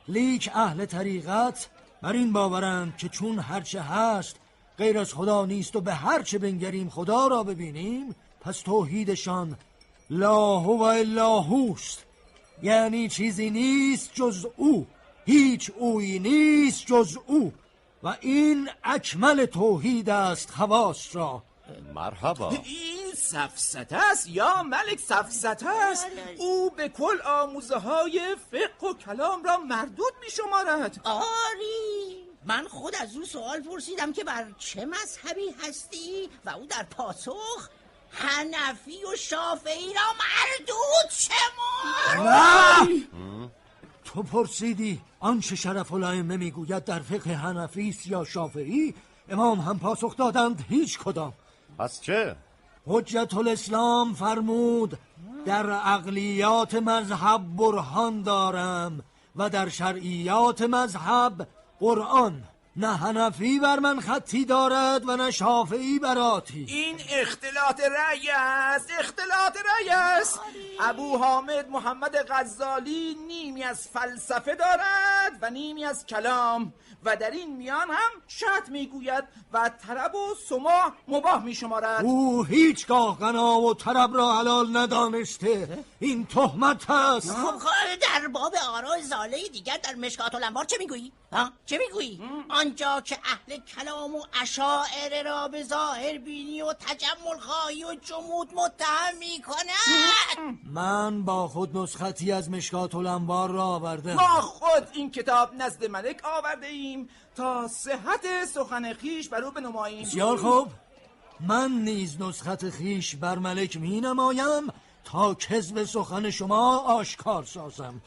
لیک 0.08 0.52
اهل 0.54 0.86
طریقت 0.86 1.70
بر 2.02 2.14
این 2.14 2.34
باورند 2.34 2.98
که 2.98 3.10
چون 3.10 3.40
هرچه 3.40 3.82
هست 3.82 4.36
غیر 4.78 5.00
از 5.00 5.14
خدا 5.14 5.46
نیست 5.46 5.76
و 5.76 5.82
به 5.82 5.94
هرچه 5.94 6.38
بنگریم 6.38 6.90
خدا 6.90 7.28
را 7.28 7.44
ببینیم 7.44 8.16
پس 8.42 8.62
توحیدشان 8.62 9.58
لاهو 10.10 10.78
و 10.78 10.82
اللاهوست 10.82 12.06
یعنی 12.64 13.10
چیزی 13.10 13.50
نیست 13.50 14.12
جز 14.14 14.46
او. 14.58 14.88
هیچ 15.26 15.72
اویی 15.76 16.20
نیست 16.20 16.86
جز 16.86 17.18
او. 17.26 17.54
و 18.04 18.18
این 18.22 18.70
اکمل 18.84 19.46
توحید 19.46 20.10
است 20.10 20.52
خواست 20.52 21.16
را. 21.16 21.44
مرحبا. 21.96 22.50
این 22.50 23.14
سفسته 23.16 23.98
است 24.12 24.30
یا 24.30 24.64
ملک 24.64 25.00
سفسته 25.00 25.70
است؟ 25.70 26.08
او 26.38 26.70
به 26.70 26.90
کل 26.90 27.22
آموزه 27.26 27.78
های 27.78 28.36
فقه 28.52 28.88
و 28.88 28.94
کلام 28.94 29.44
را 29.44 29.58
مردود 29.58 30.14
می 30.22 30.30
شمارد 30.30 31.02
آری. 31.04 32.26
من 32.46 32.68
خود 32.68 32.96
از 32.96 33.16
او 33.16 33.26
سوال 33.26 33.62
پرسیدم 33.62 34.14
که 34.14 34.24
بر 34.24 34.46
چه 34.58 34.86
مذهبی 34.86 35.56
هستی 35.68 36.30
و 36.46 36.50
او 36.50 36.66
در 36.66 36.84
پاسخ 36.84 37.70
حنفی 38.10 39.04
و 39.14 39.16
شافعی 39.16 39.94
را 39.94 40.02
مردود 40.20 41.12
نه! 42.26 43.08
تو 44.06 44.24
پرسیدی. 44.24 45.02
آنچه 45.26 45.56
شرف 45.56 45.94
الائمه 45.94 46.38
می‌گوید 46.38 46.84
در 46.84 47.00
فقه 47.00 47.34
حنفی 47.34 47.90
است 47.90 48.08
یا 48.08 48.24
شافعی 48.24 48.94
امام 49.30 49.60
هم 49.60 49.80
پاسخ 49.80 50.16
دادند 50.16 50.66
هیچ 50.70 51.00
کدام 51.00 51.34
پس 51.80 52.02
چه؟ 52.02 52.36
حجت 52.88 53.34
الاسلام 53.34 54.14
فرمود 54.14 54.98
در 55.46 55.72
عقلیات 55.72 56.76
مذهب 56.76 57.56
برهان 57.56 58.22
دارم 58.22 59.04
و 59.36 59.50
در 59.50 59.70
شرعیات 59.70 60.62
مذهب 60.62 61.48
قرآن 61.80 62.44
نه 62.78 62.98
حنفی 62.98 63.60
بر 63.60 63.80
من 63.80 64.00
خطی 64.00 64.46
دارد 64.46 65.10
و 65.10 65.18
نه 65.18 65.32
شافعی 65.32 66.00
براتی 66.00 66.66
این 66.70 66.98
اختلاط 67.10 67.82
رأی 67.82 68.30
است 68.30 68.92
اختلاط 69.00 69.58
رأی 69.58 69.90
است. 69.90 70.40
ابو 70.80 71.18
حامد 71.18 71.70
محمد 71.70 72.16
غزالی 72.30 73.18
نیمی 73.28 73.64
از 73.64 73.88
فلسفه 73.88 74.56
دارد 74.56 75.40
و 75.42 75.50
نیمی 75.50 75.86
از 75.86 76.06
کلام. 76.06 76.74
و 77.06 77.16
در 77.16 77.32
این 77.32 77.58
میان 77.58 77.90
هم 77.90 78.22
شط 78.28 78.70
می‌گوید 78.70 79.24
و 79.54 79.72
طرب 79.88 80.16
و 80.16 80.36
سما 80.50 80.94
مباه 81.08 81.44
میشمارد 81.44 82.06
او 82.06 82.44
هیچگاه 82.44 83.20
غنا 83.20 83.60
و 83.60 83.74
طرب 83.74 84.16
را 84.16 84.38
حلال 84.38 84.78
ندانسته 84.78 85.84
این 86.00 86.26
تهمت 86.26 86.90
است 86.90 87.32
خب 87.32 87.60
در 88.02 88.28
باب 88.28 88.56
آراء 88.70 89.02
زاله 89.02 89.48
دیگر 89.48 89.78
در 89.84 89.96
مشکات 89.96 90.36
الانوار 90.36 90.66
چه 90.66 90.78
می‌گویی؟ 90.80 91.12
ها؟ 91.32 91.52
چه 91.66 91.78
می‌گویی؟ 91.78 92.22
آنجا 92.50 93.02
که 93.02 93.18
اهل 93.24 93.60
کلام 93.60 94.16
و 94.16 94.24
اشاعره 94.42 95.24
را 95.24 95.48
به 95.48 95.64
ظاهر 95.64 96.18
بینی 96.18 96.62
و 96.62 96.74
تجمل 96.74 97.38
خواهی 97.40 97.84
و 97.84 97.96
جمود 97.96 98.54
متهم 98.54 99.18
می‌کنند 99.20 100.60
من 100.74 101.24
با 101.24 101.48
خود 101.48 101.78
نسختی 101.78 102.32
از 102.32 102.50
مشکات 102.50 102.96
الانوار 102.96 103.50
را 103.50 103.64
آوردم 103.64 104.14
ما 104.14 104.42
خود 104.42 104.88
این 104.94 105.12
کتاب 105.12 105.54
نزد 105.54 105.86
ملک 105.86 106.22
آورده 106.24 106.68
ایم 106.96 107.10
تا 107.36 107.68
صحت 107.68 108.46
سخن 108.54 108.94
خیش 108.94 109.30
بر 109.30 109.44
او 109.44 109.52
بنماییم. 109.52 110.02
بسیار 110.02 110.38
خوب. 110.38 110.68
من 111.40 111.72
نیز 111.72 112.22
نسخت 112.22 112.70
خیش 112.70 113.16
بر 113.16 113.38
ملک 113.38 113.78
می 113.78 114.02
نمایم 114.02 114.64
تا 115.04 115.34
کذب 115.34 115.84
سخن 115.84 116.30
شما 116.30 116.78
آشکار 116.78 117.44
سازم. 117.44 118.02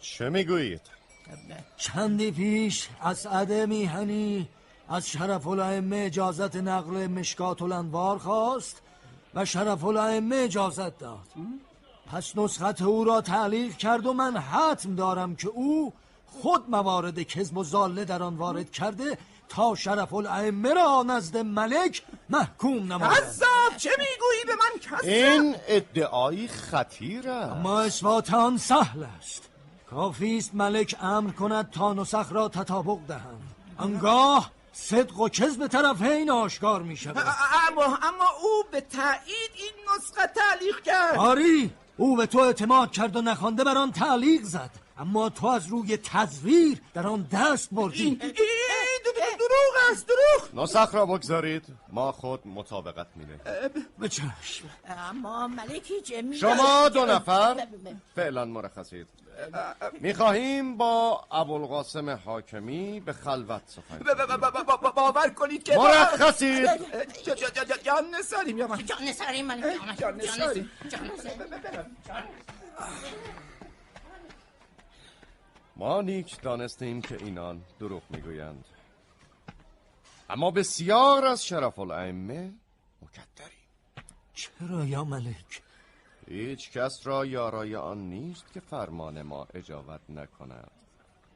چه 0.00 0.28
می‌گویید؟ 0.28 0.80
چندی 1.76 2.30
پیش 2.30 2.88
اسعد 3.02 3.52
میهنی 3.52 4.48
از 4.88 5.08
شرف 5.08 5.46
الائمه 5.46 5.96
اجازت 5.96 6.56
نقل 6.56 7.06
مشکات 7.06 7.62
الانوار 7.62 8.18
خواست 8.18 8.82
و 9.34 9.44
شرف 9.44 9.84
الائمه 9.84 10.36
اجازت 10.36 10.98
داد. 10.98 11.28
پس 12.12 12.36
نسخت 12.36 12.82
او 12.82 13.04
را 13.04 13.20
تعلیق 13.20 13.76
کرد 13.76 14.06
و 14.06 14.12
من 14.12 14.36
حتم 14.36 14.94
دارم 14.94 15.36
که 15.36 15.48
او 15.48 15.92
خود 16.42 16.70
موارد 16.70 17.22
کذب 17.22 17.56
و 17.56 17.64
زاله 17.64 18.04
در 18.04 18.22
آن 18.22 18.36
وارد 18.36 18.70
کرده 18.70 19.18
تا 19.48 19.74
شرف 19.74 20.14
الائمه 20.14 20.74
را 20.74 21.02
نزد 21.06 21.36
ملک 21.36 22.02
محکوم 22.30 22.92
نماید. 22.92 23.12
کذاب 23.12 23.76
چه 23.76 23.90
می‌گویی 23.90 24.44
به 24.46 24.52
من 24.52 24.80
کذاب 24.80 25.04
این 25.04 25.56
ادعایی 25.68 26.48
خطیر 26.48 27.30
است. 27.30 27.52
اما 27.52 27.80
اثبات 27.80 28.34
آن 28.34 28.58
سهل 28.58 29.04
است. 29.18 29.42
کافی 29.90 30.38
است 30.38 30.54
ملک 30.54 30.96
امر 31.00 31.30
کند 31.30 31.70
تا 31.70 31.92
نسخ 31.94 32.32
را 32.32 32.48
تطابق 32.48 32.98
دهند. 33.08 33.42
آنگاه 33.78 34.50
صدق 34.72 35.20
و 35.20 35.28
کذب 35.28 35.66
طرفین 35.66 36.30
آشکار 36.30 36.82
می 36.82 36.96
شود 36.96 37.16
اما 37.68 37.84
اما 37.84 38.28
او 38.42 38.64
به 38.72 38.80
تایید 38.80 39.50
این 39.54 39.72
نسخه 39.96 40.26
تعلیق 40.26 40.82
کرد. 40.82 41.16
آری 41.18 41.70
او 41.96 42.16
به 42.16 42.26
تو 42.26 42.38
اعتماد 42.38 42.90
کرد 42.90 43.16
و 43.16 43.22
نخوانده 43.22 43.64
بر 43.64 43.78
آن 43.78 43.92
تعلیق 43.92 44.42
زد. 44.42 44.70
اما 44.98 45.28
تو 45.28 45.46
از 45.46 45.66
روی 45.66 45.96
تزویر 45.96 46.80
در 46.94 47.06
آن 47.06 47.28
دست 47.32 47.68
بردی 47.72 48.04
این 48.04 48.14
دروغ 48.14 49.92
است 49.92 50.06
دروغ 50.08 50.62
نسخ 50.64 50.94
را 50.94 51.06
بگذارید 51.06 51.64
ما 51.92 52.12
خود 52.12 52.46
مطابقت 52.46 53.06
می‌دهیم 53.14 53.40
به 53.98 54.08
چشم 54.08 54.70
اما 54.86 55.48
ملکی 55.48 56.00
جمی 56.00 56.36
شما 56.36 56.88
دو 56.88 57.06
نفر 57.06 57.66
فعلا 58.14 58.44
مرخصید 58.44 59.06
می‌خواهیم 60.00 60.76
با 60.76 61.24
ابوالقاسم 61.32 62.10
حاکمی 62.10 63.00
به 63.00 63.12
خلوت 63.12 63.62
سخن 63.66 63.98
باور 64.96 65.28
کنید 65.28 65.62
که 65.62 65.76
مرخصید 65.76 66.68
جان 67.84 68.04
نساریم 68.18 68.58
یا 68.58 68.66
من 68.66 68.86
جان 68.86 69.04
نساریم 69.04 69.46
من 69.46 69.62
جان 69.98 70.16
نساریم 70.16 70.70
ما 75.76 76.00
نیک 76.00 76.40
دانستیم 76.42 77.02
که 77.02 77.16
اینان 77.16 77.62
دروغ 77.78 78.02
می‌گویند. 78.10 78.64
اما 80.30 80.50
بسیار 80.50 81.24
از 81.24 81.46
شرف 81.46 81.78
الائمه 81.78 82.52
مکدریم. 83.02 83.64
چرا 84.34 84.84
یا 84.84 85.04
ملک؟ 85.04 85.62
هیچ 86.28 86.70
کس 86.70 87.06
را 87.06 87.26
یارای 87.26 87.76
آن 87.76 87.98
نیست 87.98 88.52
که 88.52 88.60
فرمان 88.60 89.22
ما 89.22 89.46
اجابت 89.54 90.00
نکند. 90.08 90.70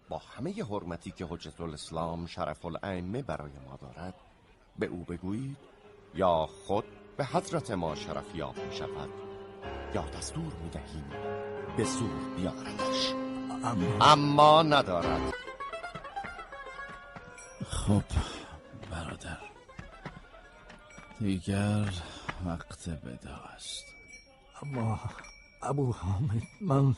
با 0.09 0.19
همه 0.19 0.65
حرمتی 0.65 1.10
که 1.10 1.27
حجت 1.31 1.60
الاسلام 1.60 2.27
شرف 2.27 2.66
الائمه 2.66 3.23
برای 3.23 3.52
ما 3.66 3.77
دارد 3.77 4.15
به 4.78 4.86
او 4.86 5.05
بگویید 5.05 5.56
یا 6.15 6.47
خود 6.47 6.85
به 7.16 7.24
حضرت 7.24 7.70
ما 7.70 7.94
شرف 7.94 8.35
یاب 8.35 8.59
می 8.59 8.77
شود 8.77 9.10
یا 9.94 10.02
دستور 10.02 10.52
می 10.62 10.70
دهیم 10.70 11.10
به 11.77 11.85
زور 11.85 12.35
بیاردش. 12.36 13.27
اما, 13.64 14.12
اما 14.12 14.62
ندارد. 14.62 15.35
خب 17.70 18.02
برادر. 18.90 19.39
دیگر 21.20 21.93
وقت 22.47 22.89
بدا 22.89 23.36
است. 23.36 23.85
اما 24.62 25.01
ابو 25.62 25.93
حامد 25.93 26.43
من 26.60 26.97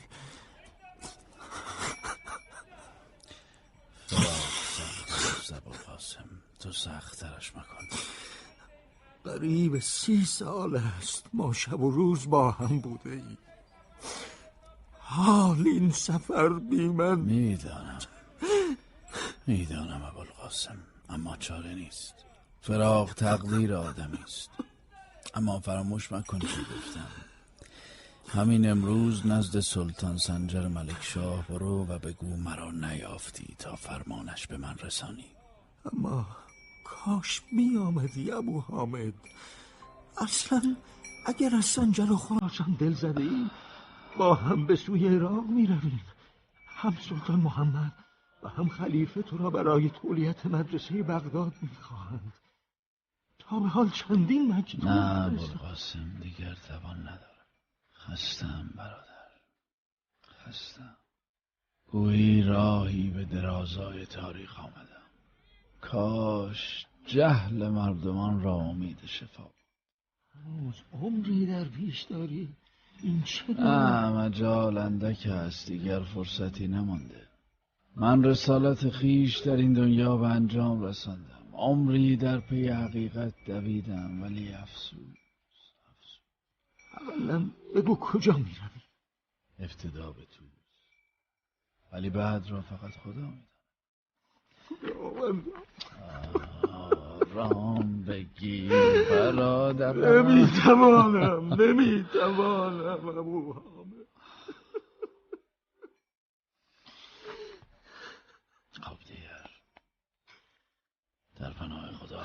زبا 5.45 5.73
قاسم 5.87 6.29
تو 6.61 6.73
سختترش 6.73 7.53
مکن. 7.57 7.97
قریب 9.25 9.79
سی 9.79 10.25
سال 10.25 10.77
است 10.77 11.25
ما 11.33 11.53
شب 11.53 11.81
و 11.81 11.91
روز 11.91 12.31
با 12.31 12.51
هم 12.51 12.81
بوده 12.81 13.11
ای 13.11 13.37
حال 15.11 15.67
این 15.67 15.91
سفر 15.91 16.49
بی 16.49 16.89
من. 16.89 17.19
می‌دانم. 17.19 17.99
می‌دانم 19.47 20.03
ابوالقاسم 20.03 20.79
اما 21.09 21.37
چاره 21.37 21.75
نیست. 21.75 22.15
فراق 22.61 23.13
تقدیر 23.13 23.75
آدمی 23.75 24.19
است. 24.19 24.51
اما 25.35 25.61
فراموش 25.61 26.13
مکن 26.13 26.39
که 26.39 26.47
گفتم. 26.47 27.07
همین 28.29 28.71
امروز 28.71 29.27
نزد 29.27 29.61
سلطان 29.61 30.17
سنجر 30.17 30.69
ملک 30.69 31.03
شاه 31.03 31.47
برو 31.49 31.87
و 31.87 31.99
بگو 31.99 32.37
مرا 32.37 32.71
نیافتی 32.71 33.57
تا 33.59 33.77
فرمانش 33.77 34.47
به 34.47 34.57
من 34.57 34.77
رسانی. 34.79 35.27
اما 35.93 36.27
کاش 36.85 37.43
می 37.53 37.77
آمدی 37.77 38.33
ابو 38.33 38.61
حامد. 38.61 39.15
اصلا 40.19 40.77
اگر 41.27 41.55
از 41.55 41.65
سنجر 41.65 42.13
و 42.13 42.17
خراسان 42.17 42.77
دل 42.79 42.95
زده 42.95 43.23
ای 43.23 43.51
با 44.19 44.35
هم 44.35 44.67
به 44.67 44.77
سوی 44.77 45.09
عراق 45.09 45.47
می 45.47 45.67
رویم 45.67 46.01
هم 46.67 46.97
سلطان 47.01 47.41
محمد 47.41 47.93
و 48.43 48.49
هم 48.49 48.69
خلیفه 48.69 49.23
تو 49.23 49.39
را 49.39 49.51
برای 49.51 49.91
تولیت 49.91 50.47
مدرسه 50.47 51.03
بغداد 51.03 51.53
می 51.63 51.69
خواهند 51.69 52.33
تا 53.39 53.61
به 53.61 53.69
حال 53.69 53.91
چندین 53.91 54.55
مکتوب 54.55 54.85
نه 54.85 55.27
ابوالقاسم 55.27 56.21
دیگر 56.21 56.55
توان 56.69 56.99
ندارم. 56.99 57.47
خستم 57.95 58.71
برادر. 58.77 59.31
خستم. 60.27 60.97
گویی 61.87 62.43
راهی 62.43 63.11
به 63.11 63.25
درازای 63.25 64.07
تاریخ 64.07 64.61
آمدم. 64.61 65.03
کاش 65.81 66.87
جهل 67.07 67.69
مردمان 67.69 68.43
را 68.43 68.55
امید 68.55 69.07
شفا 69.07 69.51
هنوز 70.35 70.75
عمری 70.93 71.47
در 71.47 71.65
پیش 71.65 72.03
داری. 72.03 72.57
این 73.03 73.23
چه 73.23 73.53
نه 73.53 74.11
مجال 74.11 74.79
اندک 74.79 75.27
است 75.27 75.67
دیگر 75.67 76.01
فرصتی 76.01 76.69
نمانده. 76.69 77.27
من 77.97 78.25
رسالت 78.25 78.91
خیش 78.91 79.39
در 79.39 79.57
این 79.57 79.73
دنیا 79.73 80.17
به 80.17 80.27
انجام 80.27 80.83
رساندم. 80.83 81.49
عمری 81.53 82.17
در 82.17 82.41
پی 82.41 82.69
حقیقت 82.69 83.35
دویدم 83.47 84.23
ولی 84.23 84.53
افسوس 84.53 85.21
اولا 87.01 87.51
بگو 87.75 87.97
کجا 87.97 88.33
می‌روی؟ 88.33 88.83
ابتدا 89.59 90.13
به 90.13 90.23
تو. 90.23 90.45
ولی 91.93 92.11
بعد 92.11 92.51
را 92.51 92.61
فقط 92.61 92.91
خدا 92.91 93.13
می‌داند. 93.13 93.47
آرام 97.21 98.03
بگیر 98.03 98.73
برادر 99.11 99.93
نمی‌توانم 99.93 101.55
نمی‌توانم 101.55 103.09
ابو 103.19 103.53
حامد. 103.53 104.07
خب 108.83 108.99
دیگر 109.07 109.51
در 111.37 111.53
پناه 111.53 111.93
خدا 111.93 112.23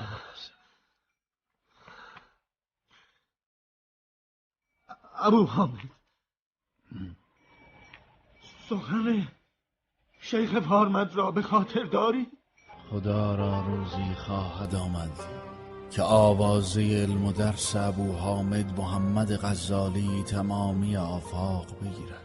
ابو 5.14 5.44
حامد. 5.44 5.90
سخن 8.68 9.28
شیخ 10.20 10.54
پارمد 10.54 11.14
را 11.14 11.30
به 11.30 11.42
خاطر 11.42 11.82
داری؟ 11.84 12.26
خدا 12.90 13.34
را 13.34 13.60
روزی 13.60 14.14
خواهد 14.26 14.74
آمد 14.74 15.10
که 15.90 16.02
آوازه 16.02 16.80
علم 16.80 17.24
و 17.24 17.32
درس 17.32 17.76
ابو 17.76 18.12
حامد 18.12 18.80
محمد 18.80 19.36
غزالی 19.36 20.22
تمامی 20.26 20.96
آفاق 20.96 21.66
بگیرد. 21.80 22.22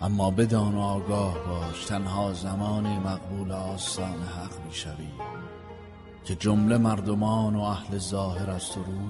اما 0.00 0.30
بدان 0.30 0.74
و 0.74 0.80
آگاه 0.80 1.34
باش 1.34 1.84
تنها 1.84 2.32
زمانی 2.32 2.98
مقبول 2.98 3.52
آستان 3.52 4.22
حق 4.22 4.66
می‌شوی 4.66 5.08
که 6.24 6.34
جمله 6.34 6.78
مردمان 6.78 7.56
و 7.56 7.60
اهل 7.60 7.98
ظاهر 7.98 8.50
از 8.50 8.68
تو 8.70 8.82
روی 8.82 9.08